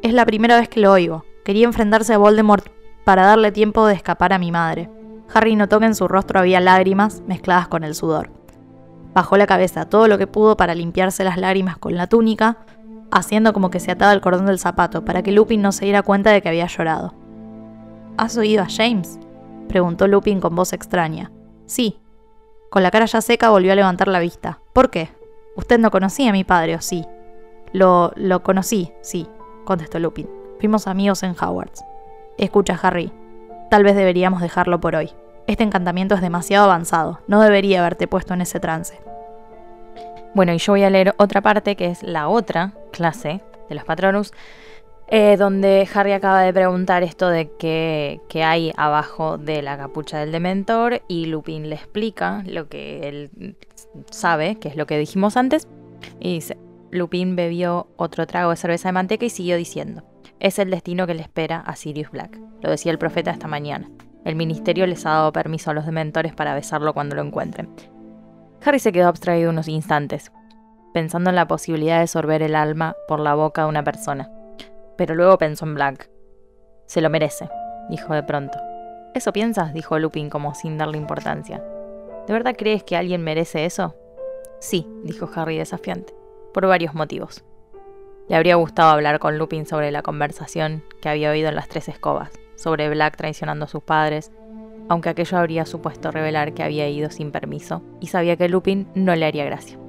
Es 0.02 0.12
la 0.12 0.26
primera 0.26 0.58
vez 0.58 0.68
que 0.68 0.80
lo 0.80 0.90
oigo. 0.90 1.24
Quería 1.44 1.66
enfrentarse 1.66 2.12
a 2.12 2.18
Voldemort 2.18 2.66
para 3.04 3.24
darle 3.24 3.52
tiempo 3.52 3.86
de 3.86 3.94
escapar 3.94 4.32
a 4.32 4.38
mi 4.38 4.50
madre. 4.50 4.90
Harry 5.32 5.54
notó 5.54 5.78
que 5.78 5.86
en 5.86 5.94
su 5.94 6.08
rostro 6.08 6.40
había 6.40 6.60
lágrimas 6.60 7.22
mezcladas 7.26 7.68
con 7.68 7.84
el 7.84 7.94
sudor. 7.94 8.30
Bajó 9.14 9.36
la 9.36 9.46
cabeza 9.46 9.88
todo 9.88 10.08
lo 10.08 10.18
que 10.18 10.26
pudo 10.26 10.56
para 10.56 10.74
limpiarse 10.74 11.22
las 11.22 11.38
lágrimas 11.38 11.78
con 11.78 11.94
la 11.94 12.08
túnica, 12.08 12.58
haciendo 13.12 13.52
como 13.52 13.70
que 13.70 13.80
se 13.80 13.92
ataba 13.92 14.12
el 14.12 14.20
cordón 14.20 14.46
del 14.46 14.58
zapato 14.58 15.04
para 15.04 15.22
que 15.22 15.32
Lupin 15.32 15.62
no 15.62 15.70
se 15.70 15.84
diera 15.84 16.02
cuenta 16.02 16.30
de 16.30 16.42
que 16.42 16.48
había 16.48 16.66
llorado. 16.66 17.14
¿Has 18.16 18.36
oído 18.36 18.62
a 18.62 18.68
James? 18.68 19.20
preguntó 19.68 20.08
Lupin 20.08 20.40
con 20.40 20.54
voz 20.54 20.72
extraña. 20.72 21.30
Sí. 21.66 22.01
Con 22.72 22.82
la 22.82 22.90
cara 22.90 23.04
ya 23.04 23.20
seca 23.20 23.50
volvió 23.50 23.70
a 23.72 23.74
levantar 23.74 24.08
la 24.08 24.18
vista. 24.18 24.58
¿Por 24.72 24.88
qué? 24.88 25.10
Usted 25.56 25.78
no 25.78 25.90
conocía 25.90 26.30
a 26.30 26.32
mi 26.32 26.42
padre, 26.42 26.74
¿o 26.74 26.80
sí? 26.80 27.04
Lo, 27.74 28.12
lo 28.16 28.42
conocí, 28.42 28.90
sí, 29.02 29.28
contestó 29.66 29.98
Lupin. 29.98 30.26
Fuimos 30.58 30.86
amigos 30.86 31.22
en 31.22 31.32
Hogwarts. 31.38 31.84
Escucha, 32.38 32.80
Harry. 32.82 33.12
Tal 33.68 33.84
vez 33.84 33.94
deberíamos 33.94 34.40
dejarlo 34.40 34.80
por 34.80 34.96
hoy. 34.96 35.10
Este 35.46 35.64
encantamiento 35.64 36.14
es 36.14 36.22
demasiado 36.22 36.64
avanzado. 36.64 37.20
No 37.26 37.42
debería 37.42 37.80
haberte 37.80 38.08
puesto 38.08 38.32
en 38.32 38.40
ese 38.40 38.58
trance. 38.58 38.98
Bueno, 40.32 40.54
y 40.54 40.58
yo 40.58 40.72
voy 40.72 40.84
a 40.84 40.88
leer 40.88 41.14
otra 41.18 41.42
parte 41.42 41.76
que 41.76 41.88
es 41.88 42.02
la 42.02 42.28
otra 42.28 42.72
clase 42.90 43.42
de 43.68 43.74
los 43.74 43.84
Patronus, 43.84 44.32
eh, 45.14 45.36
donde 45.36 45.86
Harry 45.92 46.12
acaba 46.12 46.40
de 46.40 46.54
preguntar 46.54 47.02
esto 47.02 47.28
de 47.28 47.50
qué, 47.58 48.18
hay 48.42 48.72
abajo 48.78 49.36
de 49.36 49.60
la 49.60 49.76
capucha 49.76 50.18
del 50.18 50.32
Dementor 50.32 51.02
y 51.06 51.26
Lupin 51.26 51.68
le 51.68 51.74
explica 51.74 52.42
lo 52.46 52.70
que 52.70 53.06
él 53.06 53.56
sabe, 54.10 54.56
que 54.56 54.68
es 54.68 54.76
lo 54.76 54.86
que 54.86 54.96
dijimos 54.96 55.36
antes, 55.36 55.68
y 56.18 56.36
dice, 56.36 56.56
Lupin 56.90 57.36
bebió 57.36 57.88
otro 57.96 58.26
trago 58.26 58.52
de 58.52 58.56
cerveza 58.56 58.88
de 58.88 58.94
manteca 58.94 59.26
y 59.26 59.28
siguió 59.28 59.58
diciendo, 59.58 60.02
es 60.40 60.58
el 60.58 60.70
destino 60.70 61.06
que 61.06 61.12
le 61.12 61.20
espera 61.20 61.58
a 61.60 61.76
Sirius 61.76 62.10
Black, 62.10 62.40
lo 62.62 62.70
decía 62.70 62.90
el 62.90 62.98
profeta 62.98 63.32
esta 63.32 63.48
mañana. 63.48 63.90
El 64.24 64.34
ministerio 64.34 64.86
les 64.86 65.04
ha 65.04 65.10
dado 65.10 65.32
permiso 65.34 65.70
a 65.70 65.74
los 65.74 65.84
dementores 65.84 66.32
para 66.32 66.54
besarlo 66.54 66.94
cuando 66.94 67.16
lo 67.16 67.22
encuentren. 67.22 67.68
Harry 68.64 68.78
se 68.78 68.92
quedó 68.92 69.08
abstraído 69.08 69.50
unos 69.50 69.68
instantes, 69.68 70.32
pensando 70.94 71.28
en 71.28 71.36
la 71.36 71.48
posibilidad 71.48 72.00
de 72.00 72.06
sorber 72.06 72.40
el 72.40 72.54
alma 72.54 72.96
por 73.08 73.20
la 73.20 73.34
boca 73.34 73.64
de 73.64 73.68
una 73.68 73.84
persona. 73.84 74.30
Pero 75.02 75.16
luego 75.16 75.36
pensó 75.36 75.64
en 75.64 75.74
Black. 75.74 76.08
Se 76.86 77.00
lo 77.00 77.10
merece, 77.10 77.48
dijo 77.90 78.14
de 78.14 78.22
pronto. 78.22 78.56
¿Eso 79.14 79.32
piensas? 79.32 79.74
dijo 79.74 79.98
Lupin 79.98 80.30
como 80.30 80.54
sin 80.54 80.78
darle 80.78 80.96
importancia. 80.96 81.60
¿De 82.28 82.32
verdad 82.32 82.54
crees 82.56 82.84
que 82.84 82.96
alguien 82.96 83.24
merece 83.24 83.64
eso? 83.64 83.96
Sí, 84.60 84.86
dijo 85.02 85.28
Harry 85.34 85.58
desafiante, 85.58 86.14
por 86.54 86.68
varios 86.68 86.94
motivos. 86.94 87.42
Le 88.28 88.36
habría 88.36 88.54
gustado 88.54 88.92
hablar 88.92 89.18
con 89.18 89.38
Lupin 89.38 89.66
sobre 89.66 89.90
la 89.90 90.02
conversación 90.02 90.84
que 91.00 91.08
había 91.08 91.32
oído 91.32 91.48
en 91.48 91.56
las 91.56 91.68
tres 91.68 91.88
escobas, 91.88 92.30
sobre 92.54 92.88
Black 92.88 93.16
traicionando 93.16 93.64
a 93.64 93.68
sus 93.68 93.82
padres, 93.82 94.30
aunque 94.88 95.08
aquello 95.08 95.36
habría 95.36 95.66
supuesto 95.66 96.12
revelar 96.12 96.54
que 96.54 96.62
había 96.62 96.88
ido 96.88 97.10
sin 97.10 97.32
permiso, 97.32 97.82
y 97.98 98.06
sabía 98.06 98.36
que 98.36 98.48
Lupin 98.48 98.86
no 98.94 99.16
le 99.16 99.26
haría 99.26 99.44
gracia. 99.44 99.80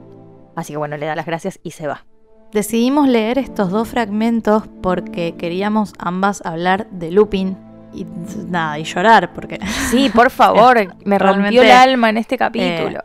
Así 0.56 0.74
que 0.74 0.78
bueno, 0.78 0.98
le 0.98 1.06
da 1.06 1.16
las 1.16 1.28
gracias 1.28 1.60
y 1.62 1.70
se 1.70 1.86
va. 1.86 2.08
Decidimos 2.54 3.08
leer 3.08 3.40
estos 3.40 3.72
dos 3.72 3.88
fragmentos 3.88 4.64
porque 4.82 5.36
queríamos 5.36 5.94
ambas 5.98 6.46
hablar 6.46 6.88
de 6.92 7.12
Lupin 7.12 7.58
y 7.94 8.06
nada, 8.48 8.78
y 8.80 8.84
llorar, 8.84 9.34
porque... 9.34 9.60
Sí, 9.90 10.10
por 10.14 10.30
favor, 10.30 10.78
me 11.06 11.18
rompió 11.20 11.62
el 11.64 11.72
alma 11.72 12.10
en 12.10 12.18
este 12.18 12.38
capítulo. 12.38 13.00
Eh, 13.00 13.04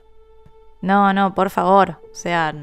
no, 0.83 1.13
no, 1.13 1.35
por 1.35 1.51
favor, 1.51 1.97
o 2.13 2.15
sea, 2.15 2.55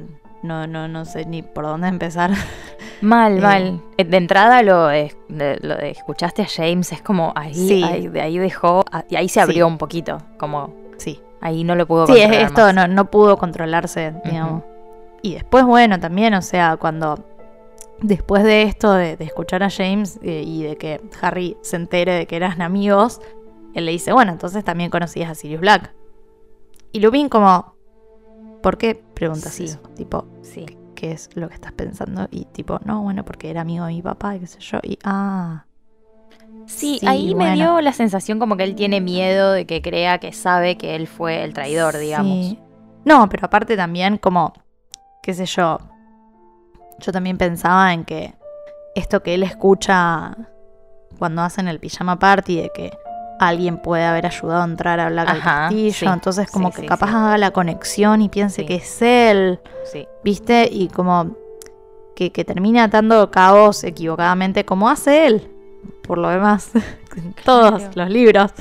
no, 0.43 0.67
no, 0.67 0.87
no 0.87 1.05
sé 1.05 1.25
ni 1.25 1.41
por 1.41 1.65
dónde 1.65 1.87
empezar. 1.87 2.31
Mal, 3.01 3.41
mal. 3.41 3.81
Eh, 3.97 4.05
de 4.05 4.17
entrada 4.17 4.63
lo 4.63 4.87
de, 4.87 5.11
lo 5.27 5.75
de 5.75 5.89
escuchaste 5.91 6.43
a 6.43 6.47
James 6.47 6.93
es 6.93 7.01
como 7.01 7.33
ahí, 7.35 7.53
Sí. 7.53 7.83
ahí- 7.83 8.07
de 8.07 8.21
ahí 8.21 8.37
dejó 8.37 8.85
ah, 8.89 9.03
y 9.09 9.17
ahí 9.17 9.27
se 9.27 9.41
abrió 9.41 9.65
Sí. 9.67 9.71
un 9.71 9.77
poquito, 9.77 10.17
como 10.37 10.73
Sí. 10.97 11.19
ahí 11.41 11.65
no 11.65 11.75
lo 11.75 11.85
pudo 11.85 12.07
Sí, 12.07 12.13
controlar 12.13 12.41
esto 12.41 12.61
más. 12.61 12.73
no, 12.73 12.87
no 12.87 13.11
pudo 13.11 13.37
controlarse, 13.37 14.13
digamos. 14.23 14.63
Y 15.25 15.33
después, 15.33 15.65
bueno, 15.65 15.99
también, 15.99 16.35
o 16.35 16.41
sea, 16.43 16.77
cuando 16.77 17.25
después 17.99 18.43
de 18.43 18.61
esto, 18.61 18.93
de, 18.93 19.17
de 19.17 19.23
escuchar 19.25 19.63
a 19.63 19.71
James 19.71 20.19
eh, 20.21 20.43
y 20.45 20.61
de 20.61 20.75
que 20.75 21.01
Harry 21.19 21.57
se 21.61 21.77
entere 21.77 22.13
de 22.13 22.27
que 22.27 22.35
eran 22.35 22.61
amigos, 22.61 23.19
él 23.73 23.85
le 23.87 23.91
dice, 23.91 24.13
bueno, 24.13 24.31
entonces 24.31 24.63
también 24.63 24.91
conocías 24.91 25.31
a 25.31 25.33
Sirius 25.33 25.61
Black. 25.61 25.95
Y 26.91 26.99
Lupin 26.99 27.27
como, 27.27 27.73
¿por 28.61 28.77
qué 28.77 29.01
preguntas 29.15 29.51
Sí. 29.53 29.63
eso? 29.63 29.79
Tipo, 29.95 30.27
Sí. 30.43 30.65
¿qué 30.93 31.11
es 31.13 31.29
lo 31.33 31.47
que 31.49 31.55
estás 31.55 31.71
pensando? 31.71 32.27
Y 32.29 32.45
tipo, 32.45 32.79
no, 32.85 33.01
bueno, 33.01 33.25
porque 33.25 33.49
era 33.49 33.61
amigo 33.61 33.85
de 33.85 33.93
mi 33.93 34.01
papá 34.03 34.35
y 34.35 34.41
qué 34.41 34.47
sé 34.47 34.59
yo. 34.59 34.77
Y, 34.83 34.99
ah, 35.03 35.65
Sí, 36.67 36.97
Sí, 36.99 37.07
ahí 37.07 37.33
me 37.33 37.53
dio 37.53 37.81
la 37.81 37.93
sensación 37.93 38.37
como 38.37 38.57
que 38.57 38.63
él 38.63 38.75
tiene 38.75 39.01
miedo 39.01 39.51
de 39.53 39.65
que 39.65 39.81
crea 39.81 40.19
que 40.19 40.31
sabe 40.33 40.77
que 40.77 40.95
él 40.95 41.07
fue 41.07 41.43
el 41.43 41.53
traidor, 41.55 41.97
digamos. 41.97 42.45
Sí. 42.45 42.59
No, 43.03 43.27
pero 43.29 43.45
aparte 43.47 43.75
también 43.75 44.17
como, 44.17 44.53
qué 45.25 45.33
sé 45.33 45.47
yo, 45.47 45.79
yo 46.99 47.11
también 47.11 47.39
pensaba 47.39 47.91
en 47.93 48.05
que 48.05 48.35
esto 48.93 49.23
que 49.23 49.33
él 49.33 49.41
escucha 49.41 50.37
cuando 51.17 51.41
hacen 51.41 51.67
el 51.67 51.79
pijama 51.79 52.19
party 52.19 52.61
de 52.61 52.69
que 52.69 52.97
alguien 53.39 53.79
puede 53.81 54.05
haber 54.05 54.27
ayudado 54.27 54.61
a 54.61 54.65
entrar 54.65 54.99
a 54.99 55.09
Black 55.09 55.27
al 55.27 55.37
Ajá, 55.37 55.51
castillo, 55.63 55.93
sí, 55.93 56.05
entonces 56.05 56.51
como 56.51 56.69
sí, 56.69 56.75
que 56.75 56.81
sí, 56.81 56.87
capaz 56.87 57.09
haga 57.09 57.37
la 57.39 57.49
conexión 57.49 58.21
y 58.21 58.29
piense 58.29 58.67
que 58.67 58.75
es 58.75 59.01
él, 59.01 59.59
Sí. 59.91 60.07
¿viste? 60.23 60.69
Y 60.71 60.89
como 60.89 61.35
que, 62.15 62.31
que 62.31 62.45
termina 62.45 62.83
atando 62.83 63.31
cabos 63.31 63.83
equivocadamente 63.83 64.63
como 64.63 64.89
hace 64.89 65.25
él, 65.25 65.51
por 66.03 66.19
lo 66.19 66.29
demás, 66.29 66.69
en 67.17 67.33
todos 67.43 67.95
los 67.95 68.09
libros, 68.11 68.51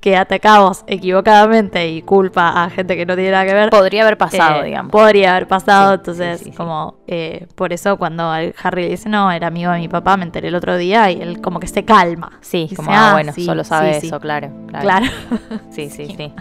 que 0.00 0.16
ata 0.16 0.38
cabos 0.38 0.82
equivocadamente 0.86 1.88
y 1.88 2.00
culpa 2.02 2.64
a 2.64 2.70
gente 2.70 2.96
que 2.96 3.04
no 3.04 3.14
tiene 3.16 3.32
nada 3.32 3.44
que 3.44 3.54
ver. 3.54 3.70
Podría 3.70 4.02
haber 4.02 4.16
pasado, 4.16 4.62
Eh, 4.62 4.66
digamos. 4.66 4.90
Podría 4.90 5.32
haber 5.32 5.46
pasado, 5.46 5.90
Sí, 5.92 5.94
entonces 5.98 6.38
sí, 6.38 6.44
sí, 6.46 6.50
sí. 6.52 6.56
como 6.56 6.94
eh, 7.06 7.46
por 7.54 7.72
eso 7.72 7.96
cuando 7.98 8.30
Harry 8.30 8.82
le 8.84 8.88
dice 8.88 9.08
no, 9.10 9.30
era 9.30 9.48
amigo 9.48 9.70
de 9.72 9.78
mi 9.80 9.88
papá, 9.88 10.16
me 10.16 10.24
enteré 10.24 10.48
el 10.48 10.54
otro 10.54 10.76
día 10.78 11.10
y 11.10 11.20
él 11.20 11.40
como 11.42 11.60
que 11.60 11.66
se 11.66 11.84
calma. 11.84 12.38
Sí, 12.40 12.62
Dice, 12.62 12.76
como, 12.76 12.90
ah, 12.92 13.10
"Ah, 13.10 13.12
bueno, 13.12 13.32
solo 13.34 13.62
sabe 13.64 14.00
sí". 14.00 14.06
eso, 14.06 14.18
claro. 14.20 14.50
Claro. 14.68 14.82
Claro. 14.82 15.06
Sí, 15.70 15.90
sí, 15.90 16.06
sí. 16.16 16.32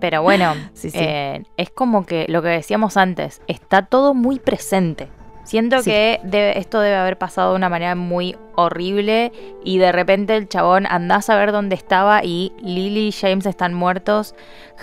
Pero 0.00 0.22
bueno, 0.22 0.54
Sí, 0.74 0.90
sí. 0.90 0.98
eh, 1.00 1.42
es 1.56 1.70
como 1.70 2.06
que 2.06 2.26
lo 2.28 2.40
que 2.42 2.48
decíamos 2.48 2.96
antes, 2.96 3.42
está 3.48 3.82
todo 3.86 4.14
muy 4.14 4.38
presente. 4.38 5.08
Siento 5.48 5.78
Sí. 5.82 5.90
que 5.90 6.20
debe- 6.24 6.58
esto 6.58 6.78
debe 6.80 6.96
haber 6.96 7.16
pasado 7.16 7.52
de 7.52 7.56
una 7.56 7.70
manera 7.70 7.94
muy 7.94 8.36
horrible 8.54 9.32
y 9.64 9.78
de 9.78 9.92
repente 9.92 10.36
el 10.36 10.46
chabón 10.46 10.84
andás 10.86 11.30
a 11.30 11.36
ver 11.36 11.52
dónde 11.52 11.74
estaba 11.74 12.22
y 12.22 12.52
Lily 12.60 13.08
y 13.08 13.12
James 13.12 13.46
están 13.46 13.72
muertos, 13.72 14.34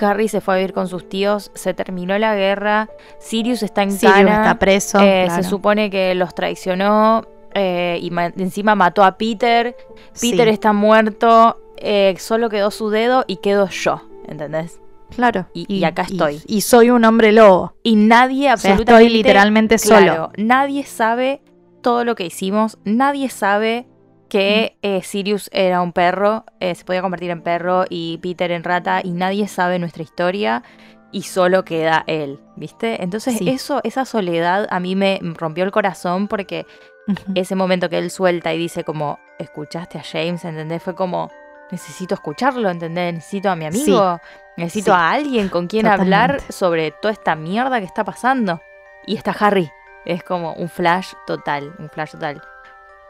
Harry 0.02 0.28
se 0.28 0.42
fue 0.42 0.56
a 0.56 0.58
vivir 0.58 0.74
con 0.74 0.88
sus 0.88 1.08
tíos, 1.08 1.52
se 1.54 1.76
terminó 1.76 2.18
la 2.18 2.34
guerra, 2.36 2.90
Sirius 3.20 3.62
está 3.62 3.84
en 3.84 3.92
Sirius 3.92 4.16
cana, 4.18 4.38
está 4.42 4.58
preso. 4.58 4.98
eh, 5.02 5.26
claro. 5.28 5.44
se 5.44 5.48
supone 5.48 5.92
que 5.92 6.16
los 6.16 6.34
traicionó 6.34 7.28
eh, 7.54 8.00
y 8.02 8.10
ma- 8.10 8.34
encima 8.36 8.74
mató 8.74 9.04
a 9.04 9.18
Peter, 9.20 9.76
Peter 10.20 10.48
Sí, 10.48 10.50
está 10.54 10.74
muerto, 10.74 11.60
eh, 11.78 12.16
solo 12.18 12.50
quedó 12.50 12.72
su 12.72 12.90
dedo 12.90 13.24
y 13.28 13.38
quedo 13.38 13.70
yo, 13.70 14.02
¿entendés? 14.28 14.80
Claro. 15.16 15.48
y- 15.54 15.66
y 15.74 15.84
acá 15.84 16.04
estoy. 16.04 16.42
Y, 16.48 16.62
soy 16.62 16.90
un 16.90 17.04
hombre 17.06 17.32
lobo. 17.32 17.74
Y 17.84 17.96
nadie 17.96 18.54
O 18.54 18.58
sea, 18.58 18.72
absolutamente... 18.74 19.06
estoy 19.06 19.18
literalmente 19.18 19.78
claro, 19.78 20.14
solo. 20.16 20.32
nadie 20.38 20.84
sabe 20.84 21.42
todo 21.82 22.04
lo 22.04 22.16
que 22.16 22.26
hicimos, 22.26 22.78
nadie 22.84 23.30
sabe 23.30 23.88
que 24.30 24.78
Mm. 24.82 24.88
eh, 24.88 25.02
Sirius 25.04 25.50
era 25.54 25.82
un 25.82 25.94
perro, 25.94 26.46
eh, 26.60 26.74
se 26.76 26.84
podía 26.84 27.02
convertir 27.02 27.30
en 27.30 27.42
perro 27.42 27.86
y 27.90 28.18
Peter 28.18 28.52
en 28.52 28.64
rata 28.64 29.02
y 29.04 29.12
nadie 29.12 29.48
sabe 29.48 29.78
nuestra 29.80 30.02
historia 30.04 30.64
y 31.12 31.22
solo 31.22 31.64
queda 31.64 32.04
él, 32.08 32.40
¿viste? 32.56 33.04
Entonces 33.04 33.38
Sí. 33.38 33.48
eso, 33.50 33.82
esa 33.84 34.04
soledad 34.04 34.68
a 34.72 34.80
mí 34.80 34.96
me 34.96 35.20
rompió 35.22 35.64
el 35.64 35.72
corazón 35.72 36.28
porque 36.28 36.66
ese 37.36 37.54
momento 37.56 37.88
que 37.88 38.00
él 38.00 38.10
suelta 38.10 38.52
y 38.54 38.58
dice 38.58 38.84
como, 38.84 39.20
escuchaste 39.38 40.00
a 40.00 40.04
James, 40.04 40.44
¿entendés? 40.44 40.82
Fue 40.82 40.96
como, 40.96 41.30
necesito 41.72 42.16
escucharlo, 42.16 42.70
¿entendés? 42.70 43.14
Necesito 43.14 43.52
a 43.52 43.56
mi 43.56 43.66
amigo, 43.66 44.20
necesito 44.58 44.92
Sí. 44.92 44.98
a 44.98 45.12
alguien 45.12 45.50
con 45.50 45.68
quien 45.68 45.84
Totalmente. 45.84 46.16
hablar 46.16 46.42
sobre 46.50 46.92
toda 46.92 47.12
esta 47.12 47.36
mierda 47.36 47.80
que 47.80 47.86
está 47.86 48.04
pasando. 48.04 48.62
Y 49.06 49.16
está 49.16 49.32
Harry. 49.40 49.70
Es 50.06 50.24
como 50.24 50.54
un 50.54 50.70
flash 50.70 51.14
total, 51.28 51.74
un 51.80 51.90
flash 51.90 52.12
total. 52.12 52.42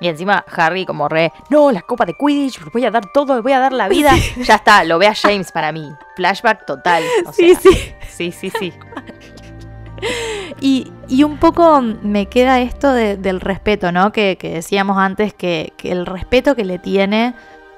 Y 0.02 0.08
encima 0.10 0.44
Harry 0.56 0.86
como 0.86 1.08
re, 1.08 1.32
no, 1.50 1.72
la 1.72 1.82
copa 1.82 2.06
de 2.06 2.14
Quidditch, 2.18 2.60
voy 2.74 2.84
a 2.86 2.92
dar 2.92 3.06
todo, 3.14 3.42
voy 3.42 3.54
a 3.54 3.60
dar 3.60 3.72
la 3.74 3.88
vida. 3.88 4.12
Ya 4.38 4.56
está, 4.56 4.84
lo 4.84 4.98
ve 5.00 5.08
a 5.08 5.16
James 5.16 5.52
para 5.52 5.72
mí. 5.72 5.90
Flashback 6.18 6.66
total. 6.66 7.04
o 7.26 7.32
Sí, 7.34 7.56
sea, 7.56 7.72
sí. 7.72 7.96
sí, 8.10 8.32
sí, 8.32 8.52
sí. 8.60 8.74
Y, 10.60 10.92
y 11.08 11.24
un 11.24 11.38
poco 11.38 11.82
me 11.82 12.28
queda 12.28 12.60
esto 12.60 12.92
de- 12.92 13.16
del 13.18 13.40
respeto, 13.42 13.92
¿no? 13.92 14.12
Que, 14.12 14.38
que 14.38 14.50
decíamos 14.50 14.98
antes, 14.98 15.34
que, 15.34 15.74
que 15.78 15.92
el 15.92 16.06
respeto 16.06 16.56
que 16.56 16.66
le 16.66 16.80
tiene 16.80 17.34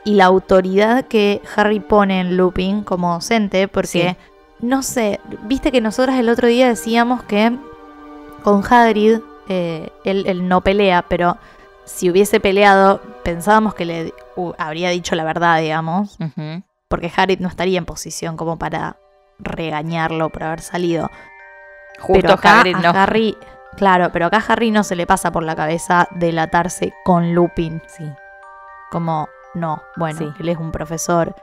y 0.08 0.14
la 0.14 0.24
autoridad 0.24 1.04
que 1.04 1.42
Harry 1.54 1.82
pone 1.82 2.22
en 2.22 2.38
Lupin 2.38 2.82
como 2.82 3.12
docente, 3.12 3.68
porque, 3.68 4.16
no 4.62 4.82
sé, 4.82 5.20
viste 5.44 5.70
que 5.70 5.82
nosotras 5.82 6.18
el 6.18 6.30
otro 6.30 6.48
día 6.48 6.70
decíamos 6.70 7.24
que 7.24 7.58
con 8.42 8.64
Hagrid 8.64 9.20
eh, 9.50 9.90
él, 10.06 10.24
él 10.26 10.48
no 10.48 10.62
pelea, 10.62 11.04
pero 11.10 11.36
si 11.84 12.10
hubiese 12.10 12.40
peleado, 12.40 13.02
pensábamos 13.26 13.74
que 13.76 13.84
le 13.84 14.14
uh, 14.38 14.54
habría 14.58 14.92
dicho 14.92 15.14
la 15.14 15.26
verdad, 15.26 15.60
digamos, 15.60 16.18
porque 16.88 17.12
Harry 17.14 17.36
no 17.42 17.50
estaría 17.50 17.78
en 17.78 17.86
posición 17.86 18.38
como 18.38 18.58
para 18.58 18.96
regañarlo 19.40 20.30
por 20.30 20.44
haber 20.44 20.62
salido. 20.62 21.12
Justo 22.00 22.22
pero 22.22 22.34
acá 22.36 22.62
Hagrid 22.62 22.76
a 22.76 22.80
no. 22.80 22.90
Harry, 22.98 23.38
claro, 23.76 24.12
pero 24.14 24.28
acá 24.28 24.38
a 24.38 24.54
Harry 24.54 24.72
no 24.72 24.86
se 24.86 24.96
le 24.96 25.06
pasa 25.06 25.34
por 25.34 25.44
la 25.44 25.58
cabeza 25.58 26.08
delatarse 26.12 26.94
con 27.04 27.36
Lupin. 27.36 27.82
Sí. 27.88 28.10
Como, 28.90 29.28
no, 29.54 29.82
bueno, 29.96 30.20
Sí. 30.20 30.30
él 30.40 30.50
es 30.50 30.58
un 30.58 30.72
profesor 30.72 31.34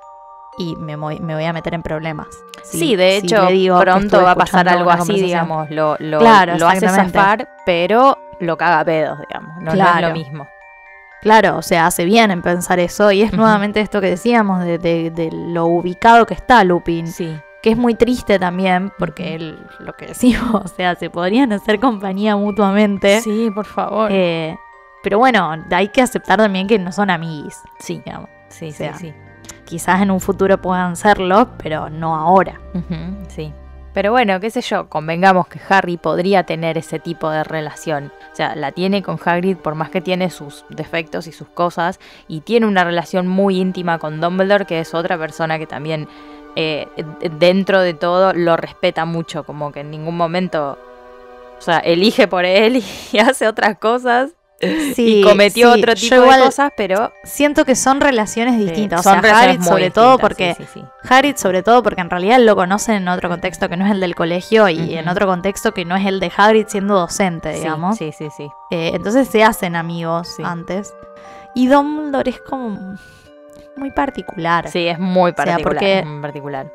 y 0.59 0.77
me 0.77 0.97
voy, 0.97 1.19
me 1.21 1.35
voy 1.35 1.45
a 1.45 1.53
meter 1.53 1.75
en 1.75 1.83
problemas. 1.83 2.29
Sí, 2.63 2.97
de 2.97 3.17
hecho, 3.17 3.47
pronto 3.81 4.23
va 4.23 4.33
a 4.33 4.37
pasar 4.37 4.69
algo 4.69 4.91
así, 4.91 5.15
digamos, 5.21 5.69
lo, 5.71 5.97
lo, 5.99 6.19
Claro, 6.21 6.57
lo 6.59 6.69
hace 6.69 6.89
zafar, 6.89 7.49
pero 7.67 8.17
lo 8.41 8.57
caga 8.57 8.81
a 8.81 8.85
pedos, 8.85 9.19
digamos, 9.29 9.57
no, 9.61 9.75
no 9.75 9.85
es 9.97 10.01
lo 10.03 10.11
mismo. 10.13 10.47
Claro, 11.23 11.57
o 11.57 11.63
sea, 11.63 11.87
hace 11.87 12.05
bien 12.05 12.31
en 12.31 12.43
pensar 12.43 12.79
eso. 12.81 13.11
Y 13.11 13.23
es 13.23 13.33
nuevamente 13.33 13.81
esto 13.81 14.01
que 14.03 14.09
decíamos 14.11 14.61
de, 14.63 14.77
de- 14.79 15.11
de 15.11 15.31
lo 15.33 15.65
ubicado 15.67 16.27
que 16.27 16.35
está 16.35 16.63
Lupin. 16.65 17.07
Sí, 17.07 17.35
Que 17.63 17.71
es 17.71 17.79
muy 17.79 17.95
triste 17.95 18.39
también, 18.39 18.93
porque 18.99 19.35
él, 19.35 19.59
lo 19.79 19.95
que 19.95 20.09
decimos, 20.09 20.55
o 20.65 20.69
sea, 20.69 20.95
se 20.97 21.09
podrían 21.09 21.51
hacer 21.53 21.81
compañía 21.81 22.37
mutuamente. 22.37 23.23
sí, 23.23 23.51
por 23.55 23.65
favor. 23.65 24.11
Eh, 24.13 24.55
pero 25.05 25.19
bueno, 25.19 25.55
hay 25.71 25.89
que 25.89 26.03
aceptar 26.03 26.39
también 26.39 26.67
que 26.67 26.79
no 26.79 26.91
son 26.91 27.11
amiguis. 27.11 27.61
sí, 27.79 28.03
digamos. 28.05 28.29
sí, 28.49 28.69
o 28.69 28.71
sí, 28.71 28.73
sea, 28.73 28.95
sí. 28.95 29.15
Quizás 29.65 30.03
en 30.03 30.11
un 30.11 30.21
futuro 30.21 30.61
puedan 30.61 30.97
serlo, 30.97 31.51
pero 31.59 31.89
no 31.91 32.17
ahora. 32.17 32.61
Sí. 33.29 33.53
Pero 33.95 34.11
bueno, 34.11 34.41
qué 34.41 34.51
sé 34.51 34.61
yo, 34.61 34.89
convengamos 34.89 35.47
que 35.47 35.61
Harry 35.69 35.97
podría 35.97 36.43
tener 36.43 36.77
ese 36.77 36.99
tipo 36.99 37.31
de 37.31 37.45
relación. 37.45 38.13
O 38.33 38.37
sea, 38.37 38.57
la 38.57 38.73
tiene 38.73 39.05
con 39.05 39.21
Hagrid 39.25 39.57
por 39.57 39.77
más 39.77 39.91
que 39.91 40.01
tiene 40.01 40.31
sus 40.31 40.65
defectos 40.69 41.29
y 41.29 41.33
sus 41.33 41.49
cosas. 41.49 42.01
Y 42.27 42.41
tiene 42.41 42.67
una 42.67 42.83
relación 42.83 43.29
muy 43.29 43.59
íntima 43.59 43.99
con 43.99 44.21
Dumbledore, 44.21 44.67
que 44.67 44.81
es 44.81 44.95
otra 44.95 45.17
persona 45.17 45.61
que 45.61 45.69
también 45.69 46.09
eh, 46.57 46.89
dentro 47.39 47.81
de 47.81 47.95
todo 47.95 48.33
lo 48.33 48.57
respeta 48.57 49.05
mucho. 49.05 49.45
Como 49.45 49.71
que 49.71 49.81
en 49.81 49.93
ningún 49.93 50.17
momento, 50.17 50.77
o 51.57 51.61
sea, 51.61 51.79
elige 51.79 52.27
por 52.27 52.45
él 52.45 52.83
y 53.13 53.19
hace 53.19 53.47
otras 53.47 53.79
cosas. 53.79 54.35
Sí, 54.95 55.21
y 55.21 55.23
cometió 55.23 55.73
sí, 55.73 55.81
otro 55.81 55.95
tipo 55.95 56.15
de 56.17 56.39
cosas, 56.39 56.73
pero 56.77 57.13
Siento 57.25 57.65
que 57.65 57.75
son 57.75 58.01
relaciones 58.01 58.59
distintas. 58.59 59.03
son 59.03 59.19
o 59.19 59.23
sea, 59.23 59.63
sobre 59.63 59.91
todo 59.91 60.19
porque 60.19 60.55
sí, 60.57 60.65
sí, 60.73 60.81
sí. 60.81 60.85
Harry 61.09 61.35
sobre 61.37 61.63
todo 61.63 61.83
porque 61.83 62.01
en 62.01 62.11
realidad 62.11 62.39
lo 62.41 62.55
conocen 62.57 62.97
en 62.97 63.09
otro 63.09 63.29
contexto 63.29 63.69
que 63.69 63.77
no 63.77 63.85
es 63.87 63.93
el 63.93 64.01
del 64.01 64.15
colegio 64.15 64.69
y 64.69 64.95
en 64.97 65.09
otro 65.09 65.27
contexto 65.27 65.73
que 65.73 65.85
no 65.85 65.97
es 65.97 66.07
el 66.07 66.21
de 66.21 66.31
Hagrid 66.37 66.67
siendo 66.69 66.95
docente, 66.95 67.53
Sí, 67.55 67.61
digamos. 67.61 67.97
Sí, 67.99 68.13
sí, 68.17 68.29
sí. 68.37 68.49
Eh, 68.71 68.93
entonces 68.95 69.29
se 69.29 69.43
hacen 69.45 69.77
amigos 69.77 70.29
Sí. 70.37 70.43
antes. 70.45 70.95
Y 71.55 71.69
Dumbledore 71.69 72.31
es 72.31 72.41
como 72.41 72.97
muy 73.77 73.91
particular. 73.91 74.69
Sí, 74.71 74.87
es 74.87 74.99
muy 74.99 75.31
sea, 75.31 75.37
particular. 75.37 75.63
porque- 75.75 75.99
es 76.01 76.07
muy 76.07 76.21
particular. 76.23 76.73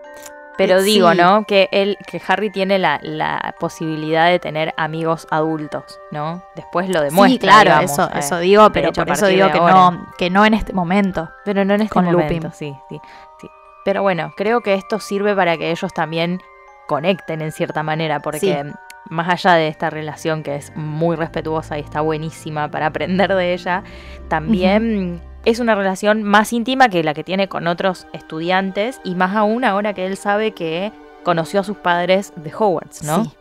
Pero 0.60 0.82
digo, 0.84 1.12
sí. 1.12 1.18
¿no? 1.18 1.46
Que 1.46 1.68
él, 1.72 1.98
que 2.06 2.22
Harry 2.28 2.52
tiene 2.52 2.78
la, 2.78 3.00
la 3.02 3.56
posibilidad 3.60 4.28
de 4.28 4.38
tener 4.40 4.74
amigos 4.78 5.28
adultos, 5.32 6.00
¿no? 6.12 6.44
Después 6.56 6.88
lo 6.90 7.02
demuestra. 7.02 7.30
sí, 7.34 7.40
claro, 7.40 7.70
digamos, 7.82 7.92
eso, 7.92 8.04
eh, 8.14 8.20
eso 8.20 8.40
digo, 8.40 8.72
pero 8.72 8.92
por 8.94 9.10
eso 9.10 9.26
digo 9.28 9.52
que 9.52 9.58
ahora. 9.58 9.74
no, 9.74 10.08
que 10.18 10.30
no 10.30 10.46
en 10.46 10.54
este 10.54 10.74
momento. 10.74 11.30
Pero 11.46 11.66
no 11.66 11.74
en 11.74 11.82
este 11.82 11.94
con 11.94 12.06
momento, 12.06 12.34
Lupin. 12.34 12.52
sí, 12.54 12.76
sí, 12.90 13.02
sí. 13.42 13.48
Pero 13.86 14.02
bueno, 14.04 14.34
creo 14.38 14.62
que 14.62 14.76
esto 14.76 15.00
sirve 15.00 15.36
para 15.36 15.58
que 15.58 15.72
ellos 15.72 15.94
también 15.94 16.40
conecten 16.88 17.42
en 17.42 17.52
cierta 17.52 17.82
manera, 17.84 18.20
porque 18.20 18.40
Sí. 18.40 18.72
más 19.10 19.30
allá 19.30 19.56
de 19.56 19.68
esta 19.70 19.90
relación 19.90 20.44
que 20.44 20.56
es 20.56 20.76
muy 20.76 21.16
respetuosa 21.16 21.78
y 21.78 21.82
está 21.82 22.02
buenísima 22.02 22.70
para 22.70 22.88
aprender 22.88 23.34
de 23.34 23.54
ella, 23.54 23.84
también 24.28 25.22
es 25.46 25.60
una 25.60 25.76
relación 25.76 26.24
más 26.24 26.52
íntima 26.54 26.90
que 26.90 27.04
la 27.04 27.14
que 27.14 27.24
tiene 27.24 27.48
con 27.48 27.68
otros 27.68 28.08
estudiantes 28.14 29.00
y 29.04 29.16
más 29.16 29.36
aún 29.36 29.64
ahora 29.64 29.94
que 29.94 30.06
él 30.06 30.18
sabe 30.18 30.52
que 30.52 30.92
conoció 31.24 31.62
a 31.62 31.64
sus 31.64 31.78
padres 31.78 32.34
de 32.36 32.54
Hogwarts, 32.54 33.04
¿no? 33.04 33.24
Sí. 33.26 33.32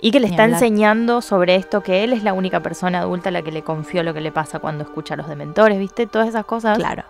Y 0.00 0.10
que 0.10 0.18
le 0.18 0.26
está 0.26 0.44
enseñando 0.44 1.20
sobre 1.20 1.54
esto, 1.54 1.82
que 1.82 2.02
él 2.02 2.12
es 2.12 2.24
la 2.24 2.32
única 2.32 2.58
persona 2.60 2.98
adulta 2.98 3.28
a 3.28 3.32
la 3.32 3.42
que 3.42 3.52
le 3.52 3.62
confió 3.62 4.02
lo 4.02 4.12
que 4.12 4.20
le 4.20 4.32
pasa 4.32 4.58
cuando 4.58 4.82
escucha 4.82 5.14
a 5.14 5.16
los 5.16 5.28
dementores, 5.28 5.78
¿viste? 5.78 6.08
Todas 6.08 6.28
esas 6.28 6.44
cosas 6.44 6.76
Claro. 6.76 7.04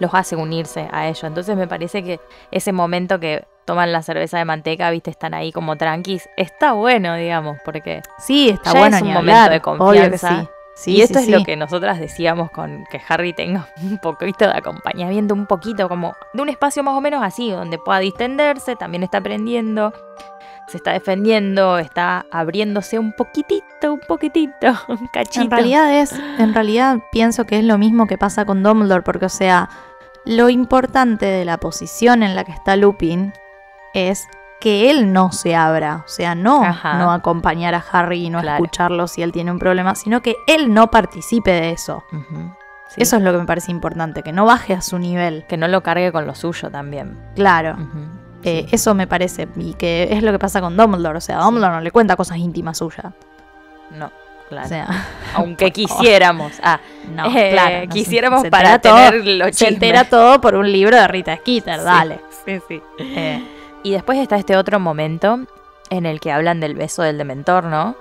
los 0.00 0.12
hace 0.12 0.34
unirse 0.34 0.88
a 0.90 1.06
ello. 1.06 1.28
Entonces 1.28 1.56
me 1.56 1.68
parece 1.68 2.02
que 2.02 2.18
ese 2.50 2.72
momento 2.72 3.20
que 3.20 3.44
toman 3.64 3.92
la 3.92 4.02
cerveza 4.02 4.38
de 4.38 4.44
manteca, 4.44 4.90
viste, 4.90 5.10
están 5.10 5.34
ahí 5.34 5.52
como 5.52 5.76
tranquis, 5.76 6.28
está 6.36 6.72
bueno, 6.72 7.14
digamos, 7.14 7.58
porque... 7.64 8.02
Sí, 8.18 8.48
está 8.48 8.72
Ya 8.72 8.80
bueno 8.80 8.96
es 8.96 9.02
un 9.02 9.08
momento 9.12 9.30
hablar, 9.38 9.50
de 9.52 9.56
obvio 9.58 10.02
que 10.02 10.08
confianza. 10.10 10.50
Sí. 10.80 10.96
Y 10.96 11.02
esto 11.02 11.18
sí, 11.18 11.26
es 11.26 11.38
lo 11.38 11.44
que 11.44 11.56
nosotras 11.56 12.00
decíamos 12.00 12.50
con 12.50 12.84
que 12.90 13.00
Harry 13.08 13.32
tenga 13.32 13.68
un 13.82 13.98
poquito 13.98 14.46
de 14.46 14.52
acompañamiento, 14.52 15.34
un 15.34 15.46
poquito 15.46 15.88
como 15.88 16.14
de 16.32 16.42
un 16.42 16.48
espacio 16.48 16.82
más 16.82 16.94
o 16.94 17.00
menos 17.00 17.22
así, 17.22 17.50
donde 17.50 17.78
pueda 17.78 17.98
distenderse, 17.98 18.76
también 18.76 19.02
está 19.02 19.18
aprendiendo, 19.18 19.92
se 20.66 20.78
está 20.78 20.92
defendiendo, 20.92 21.78
está 21.78 22.24
abriéndose 22.30 22.98
un 22.98 23.12
poquitito, 23.12 23.92
un 23.92 24.00
poquitito, 24.00 24.68
un 24.88 25.06
cachito. 25.12 25.44
En 25.44 25.50
realidad 25.50 26.00
es, 26.00 26.12
en 26.38 26.54
realidad 26.54 26.98
pienso 27.12 27.44
que 27.44 27.58
es 27.58 27.64
lo 27.64 27.76
mismo 27.76 28.06
que 28.06 28.18
pasa 28.18 28.44
con 28.44 28.62
Dumbledore, 28.62 29.02
porque 29.02 29.26
o 29.26 29.30
sea, 29.30 29.68
lo 30.24 30.48
importante 30.48 31.26
de 31.26 31.44
la 31.44 31.58
posición 31.58 32.22
en 32.22 32.34
la 32.34 32.44
que 32.44 32.52
está 32.52 32.76
Lupin 32.76 33.32
es 33.94 34.28
que 34.60 34.90
él 34.90 35.12
no 35.12 35.32
se 35.32 35.56
abra, 35.56 36.02
o 36.04 36.08
sea, 36.08 36.34
no, 36.34 36.62
Ajá. 36.62 36.98
no 36.98 37.10
acompañar 37.12 37.74
a 37.74 37.84
Harry 37.92 38.26
y 38.26 38.30
no 38.30 38.40
Claro. 38.40 38.56
escucharlo 38.62 39.08
si 39.08 39.22
él 39.22 39.32
tiene 39.32 39.50
un 39.50 39.58
problema, 39.58 39.94
sino 39.94 40.20
que 40.22 40.36
él 40.46 40.72
no 40.74 40.90
participe 40.90 41.50
de 41.50 41.70
eso. 41.70 42.04
Sí. 42.90 43.02
Eso 43.02 43.16
es 43.16 43.22
lo 43.22 43.32
que 43.32 43.38
me 43.38 43.44
parece 43.46 43.70
importante, 43.70 44.22
que 44.22 44.32
no 44.32 44.44
baje 44.44 44.74
a 44.74 44.80
su 44.82 44.98
nivel. 44.98 45.44
Que 45.48 45.56
no 45.56 45.68
lo 45.68 45.82
cargue 45.82 46.10
con 46.12 46.26
lo 46.26 46.34
suyo 46.34 46.70
también. 46.70 47.16
Claro. 47.36 47.76
Eh, 48.42 48.64
sí. 48.68 48.74
eso 48.74 48.94
me 48.94 49.06
parece, 49.06 49.48
y 49.56 49.74
que 49.74 50.08
es 50.12 50.22
lo 50.22 50.32
que 50.32 50.38
pasa 50.38 50.60
con 50.60 50.76
Dumbledore, 50.76 51.18
o 51.18 51.20
sea, 51.20 51.38
Dumbledore 51.38 51.74
no 51.74 51.80
le 51.82 51.90
cuenta 51.90 52.16
cosas 52.16 52.38
íntimas 52.38 52.78
suyas. 52.78 53.12
No, 53.96 54.10
claro. 54.48 54.66
O 54.66 54.68
sea, 54.68 54.88
Aunque 55.36 55.70
quisiéramos. 55.70 56.52
Ah, 56.62 56.80
no, 57.14 57.26
eh, 57.26 57.50
claro. 57.52 57.84
no, 57.84 57.88
quisiéramos 57.92 58.42
se 58.42 58.50
para 58.50 58.78
todo- 58.80 58.94
tener 58.96 59.24
los 59.26 59.54
Se 59.56 59.68
entera 59.68 60.04
todo 60.04 60.40
por 60.40 60.54
un 60.54 60.70
libro 60.72 60.96
de 60.96 61.06
Rita 61.06 61.36
Skeeter, 61.36 61.78
Sí. 61.78 61.84
dale. 61.84 62.20
Sí, 62.44 62.60
sí. 62.66 62.82
Eh, 62.98 63.40
Y 63.82 63.92
después 63.92 64.18
está 64.18 64.36
este 64.36 64.56
otro 64.56 64.78
momento 64.80 65.40
en 65.90 66.06
el 66.06 66.20
que 66.20 66.30
hablan 66.30 66.60
del 66.60 66.74
beso 66.74 67.02
del 67.02 67.18
dementor, 67.18 67.64
¿no? 67.64 67.96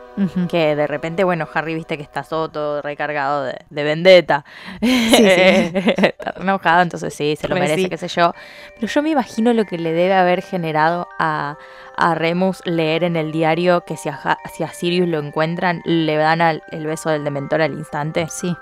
Que 0.49 0.75
de 0.75 0.85
repente, 0.85 1.23
bueno, 1.23 1.47
Harry 1.53 1.73
viste 1.73 1.95
que 1.95 2.03
está 2.03 2.23
todo, 2.23 2.49
todo 2.49 2.81
recargado 2.81 3.45
de, 3.45 3.55
de 3.69 3.83
vendetta. 3.83 4.43
sí. 4.81 4.91
está 5.23 6.31
re 6.31 6.41
enojado, 6.41 6.81
entonces 6.81 7.13
sí, 7.13 7.35
se 7.39 7.47
lo 7.47 7.55
Re 7.55 7.61
merece, 7.61 7.83
sí. 7.83 7.89
qué 7.89 7.97
sé 7.97 8.09
yo. 8.09 8.33
Pero 8.75 8.87
yo 8.87 9.01
me 9.01 9.09
imagino 9.11 9.53
lo 9.53 9.63
que 9.63 9.77
le 9.77 9.93
debe 9.93 10.13
haber 10.13 10.41
generado 10.41 11.07
a, 11.19 11.55
a 11.95 12.15
Remus 12.15 12.61
leer 12.65 13.05
en 13.05 13.15
el 13.15 13.31
diario 13.31 13.85
que 13.85 13.95
si 13.95 14.09
a, 14.09 14.37
si 14.53 14.63
a 14.63 14.67
Sirius 14.73 15.07
lo 15.07 15.19
encuentran, 15.19 15.81
le 15.85 16.17
dan 16.17 16.41
al- 16.41 16.63
el 16.71 16.85
beso 16.85 17.09
del 17.09 17.23
dementor 17.23 17.61
al 17.61 17.71
instante. 17.73 18.27
Sí, 18.29 18.53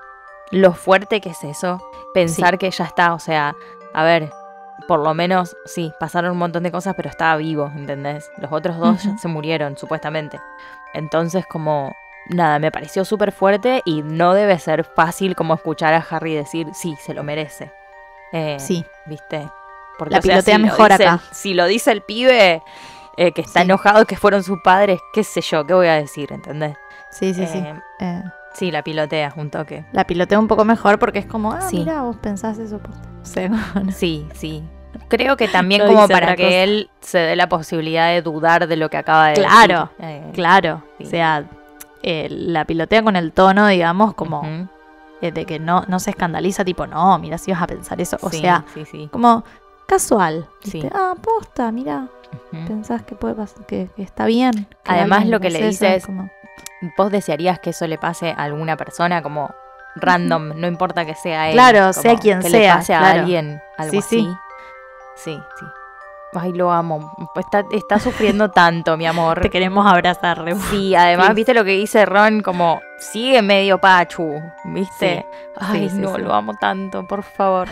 lo 0.52 0.74
fuerte 0.74 1.20
que 1.22 1.32
es 1.32 1.44
eso, 1.44 1.82
pensar 2.14 2.60
que 2.60 2.70
ya 2.70 2.86
está, 2.86 3.14
o 3.16 3.20
sea, 3.20 3.56
a 3.96 4.04
ver, 4.04 4.30
por 4.88 5.00
lo 5.04 5.14
menos, 5.14 5.56
sí, 5.66 5.92
pasaron 6.00 6.32
un 6.32 6.38
montón 6.38 6.64
de 6.64 6.72
cosas, 6.72 6.94
pero 6.96 7.10
estaba 7.10 7.36
vivo, 7.38 7.72
¿entendés? 7.76 8.30
Los 8.38 8.52
otros 8.52 8.78
dos 8.78 9.02
se 9.20 9.28
murieron, 9.28 9.78
supuestamente. 9.78 10.40
Entonces, 10.94 11.46
como, 11.48 11.94
nada, 12.30 12.60
me 12.60 12.72
pareció 12.72 13.04
súper 13.06 13.32
fuerte 13.32 13.82
y 13.86 14.02
no 14.04 14.34
debe 14.34 14.58
ser 14.60 14.84
fácil 14.84 15.36
como 15.36 15.54
escuchar 15.56 15.94
a 15.94 16.06
Harry 16.10 16.34
decir, 16.36 16.68
sí, 16.74 16.96
se 17.00 17.14
lo 17.14 17.24
merece. 17.24 17.72
Eh, 18.34 18.58
sí. 18.60 18.86
¿Viste? 19.06 19.48
Porque, 19.98 20.14
La 20.14 20.20
o 20.20 20.22
sea, 20.22 20.34
pilotea 20.36 20.56
si 20.58 20.62
mejor 20.62 20.92
dice- 20.92 21.08
acá. 21.08 21.22
Si 21.32 21.54
lo 21.54 21.66
dice 21.66 21.92
el 21.92 22.02
pibe 22.02 22.62
eh, 23.18 23.32
que 23.32 23.42
está 23.42 23.62
Sí. 23.62 23.66
enojado 23.66 24.06
que 24.06 24.16
fueron 24.16 24.44
sus 24.44 24.60
padres, 24.62 25.00
qué 25.14 25.24
sé 25.24 25.42
yo, 25.42 25.66
qué 25.66 25.74
voy 25.74 25.88
a 25.88 25.94
decir, 25.96 26.32
¿entendés? 26.32 26.76
Sí, 27.10 27.34
sí, 27.34 27.48
sí. 27.48 27.66
Eh, 28.00 28.24
sí, 28.54 28.70
la 28.70 28.84
pilotea 28.84 29.34
un 29.38 29.50
toque. 29.50 29.86
la 29.92 30.06
pilotea 30.06 30.38
un 30.38 30.48
poco 30.48 30.66
mejor 30.66 31.00
porque 31.00 31.18
es 31.20 31.26
como, 31.26 31.52
ah, 31.54 31.62
Sí. 31.62 31.78
mira, 31.80 32.02
vos 32.04 32.18
pensás 32.18 32.60
eso. 32.60 32.78
posta. 32.80 33.08
Sí, 33.96 34.28
sí. 34.34 34.64
Creo 35.10 35.38
que 35.38 35.48
también 35.48 35.82
No 35.82 35.88
como 35.88 36.08
para 36.08 36.36
que 36.36 36.44
cosa. 36.46 36.56
él 36.56 36.90
se 37.02 37.20
dé 37.20 37.36
la 37.36 37.48
posibilidad 37.50 38.08
de 38.10 38.22
dudar 38.22 38.68
de 38.68 38.76
lo 38.78 38.90
que 38.90 38.98
acaba 38.98 39.28
de 39.28 39.36
Claro, 39.36 39.90
decir. 39.98 40.06
Eh, 40.28 40.32
Claro, 40.34 40.84
Sí. 40.98 41.04
o 41.06 41.10
sea, 41.10 41.46
eh, 42.04 42.28
la 42.30 42.66
pilotea 42.66 43.04
con 43.04 43.16
el 43.16 43.32
tono, 43.32 43.68
digamos, 43.68 44.14
como 44.16 44.42
eh, 45.22 45.32
de 45.32 45.46
que 45.46 45.60
no, 45.60 45.84
no 45.88 46.00
se 46.00 46.12
escandaliza, 46.12 46.64
tipo, 46.66 46.86
no, 46.88 47.18
mira 47.20 47.38
si 47.38 47.52
vas 47.52 47.62
a 47.62 47.68
pensar 47.68 48.00
eso. 48.02 48.18
O 48.22 48.30
sí, 48.30 48.40
sea, 48.42 48.66
sí, 48.92 49.08
como 49.12 49.44
casual. 49.88 50.48
Ah, 50.94 51.14
posta, 51.22 51.72
mira, 51.72 52.08
ujú. 52.52 52.66
pensás 52.68 53.04
que 53.04 53.16
puede 53.16 53.34
pasar, 53.36 53.66
que, 53.66 53.90
que 53.96 54.04
está 54.04 54.26
bien. 54.26 54.52
que 54.84 54.92
Además, 54.92 55.26
lo 55.28 55.40
que 55.40 55.50
le 55.50 55.60
piense 55.60 55.86
dice 55.86 55.88
eso, 55.88 55.98
es- 55.98 56.06
como- 56.06 56.30
¿Vos 56.98 57.12
desearías 57.12 57.60
que 57.60 57.72
eso 57.72 57.88
le 57.88 57.98
pase 57.98 58.32
a 58.32 58.44
alguna 58.44 58.78
persona 58.78 59.22
como 59.24 59.50
random? 60.02 60.54
No 60.56 60.68
importa 60.68 61.06
que 61.06 61.16
sea 61.16 61.50
él. 61.50 61.54
Claro, 61.54 61.94
sea 61.94 62.16
quien 62.16 62.40
que 62.42 62.50
le 62.50 62.60
sea, 62.60 62.76
pase 62.78 62.94
a 62.94 63.00
claro. 63.00 63.20
alguien 63.20 63.62
algo 63.78 63.92
Sí, 63.92 63.98
así. 64.00 64.20
sí. 64.20 64.30
Sí, 65.16 65.40
sí. 65.60 65.66
Ay, 66.34 66.52
lo 66.54 66.72
amo. 66.72 67.16
Está, 67.36 67.64
está 67.72 68.00
sufriendo 68.00 68.52
tanto, 68.52 68.98
mi 68.98 69.08
amor. 69.08 69.42
Te 69.42 69.50
queremos 69.50 69.86
abrazar. 69.88 70.44
Sí, 70.70 70.94
además, 70.94 71.34
viste 71.34 71.54
lo 71.54 71.64
que 71.64 71.72
dice 71.72 72.06
Ron, 72.06 72.42
como 72.42 72.82
sigue 73.00 73.42
medio 73.42 73.80
pachu, 73.80 74.40
¿viste? 74.66 75.26
Sí. 75.32 75.38
Ay, 75.60 75.90
Sí, 75.90 75.98
no, 75.98 76.18
lo 76.18 76.34
amo 76.34 76.54
tanto, 76.60 77.08
por 77.08 77.24
favor. 77.24 77.68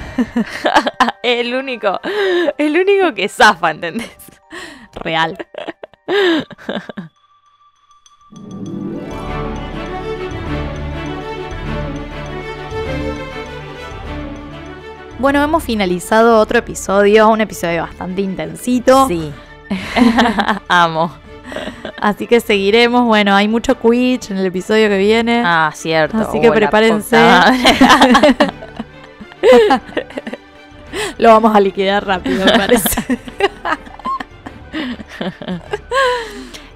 el 1.23 1.53
único, 1.53 1.99
el 2.57 2.79
único 2.79 3.13
que 3.13 3.27
zafa, 3.29 3.71
¿entendés? 3.71 4.17
Real. 4.93 5.37
Bueno, 15.19 15.41
hemos 15.41 15.63
finalizado 15.63 16.39
otro 16.39 16.59
episodio, 16.59 17.29
un 17.29 17.39
episodio 17.41 17.83
bastante 17.83 18.21
intensito. 18.21 19.07
Sí. 19.07 19.31
amo. 20.67 21.11
Así 21.99 22.27
que 22.27 22.39
seguiremos. 22.41 23.05
Bueno, 23.05 23.33
hay 23.33 23.47
mucho 23.47 23.79
Quidditch 23.79 24.31
en 24.31 24.37
el 24.37 24.45
episodio 24.47 24.89
que 24.89 24.97
viene. 24.97 25.41
Ah, 25.45 25.71
cierto. 25.73 26.17
Así 26.17 26.41
que 26.41 26.49
Oh, 26.49 26.53
prepárense. 26.53 27.17
Lo 31.17 31.29
vamos 31.29 31.55
a 31.55 31.59
liquidar 31.59 32.05
rápido, 32.05 32.45
me 32.45 32.51
parece. 32.51 33.19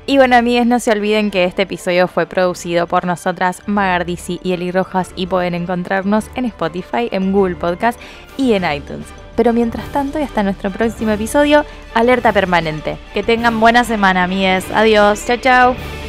Y 0.10 0.18
bueno, 0.18 0.38
amigues, 0.38 0.66
no 0.66 0.80
se 0.80 0.90
olviden 0.90 1.30
que 1.30 1.44
este 1.44 1.62
episodio 1.62 2.08
fue 2.08 2.26
producido 2.26 2.88
por 2.88 3.06
nosotras, 3.06 3.62
Magardisi 3.68 4.40
y 4.42 4.54
Eli 4.54 4.72
Rojas, 4.72 5.12
y 5.16 5.28
pueden 5.28 5.54
encontrarnos 5.54 6.32
en 6.34 6.46
Spotify, 6.46 7.10
en 7.12 7.32
Google 7.32 7.54
Podcast 7.54 8.00
y 8.36 8.54
en 8.54 8.64
iTunes. 8.64 9.06
Pero 9.36 9.54
mientras 9.54 9.86
tanto, 9.92 10.18
y 10.18 10.24
hasta 10.24 10.42
nuestro 10.42 10.72
próximo 10.72 11.12
episodio, 11.12 11.64
alerta 11.94 12.34
permanente. 12.34 12.98
que 13.14 13.22
tengan 13.22 13.60
buena 13.60 13.84
semana, 13.84 14.24
amigues. 14.24 14.66
Adiós. 14.74 15.24
Chao, 15.28 15.38
chao. 15.38 16.09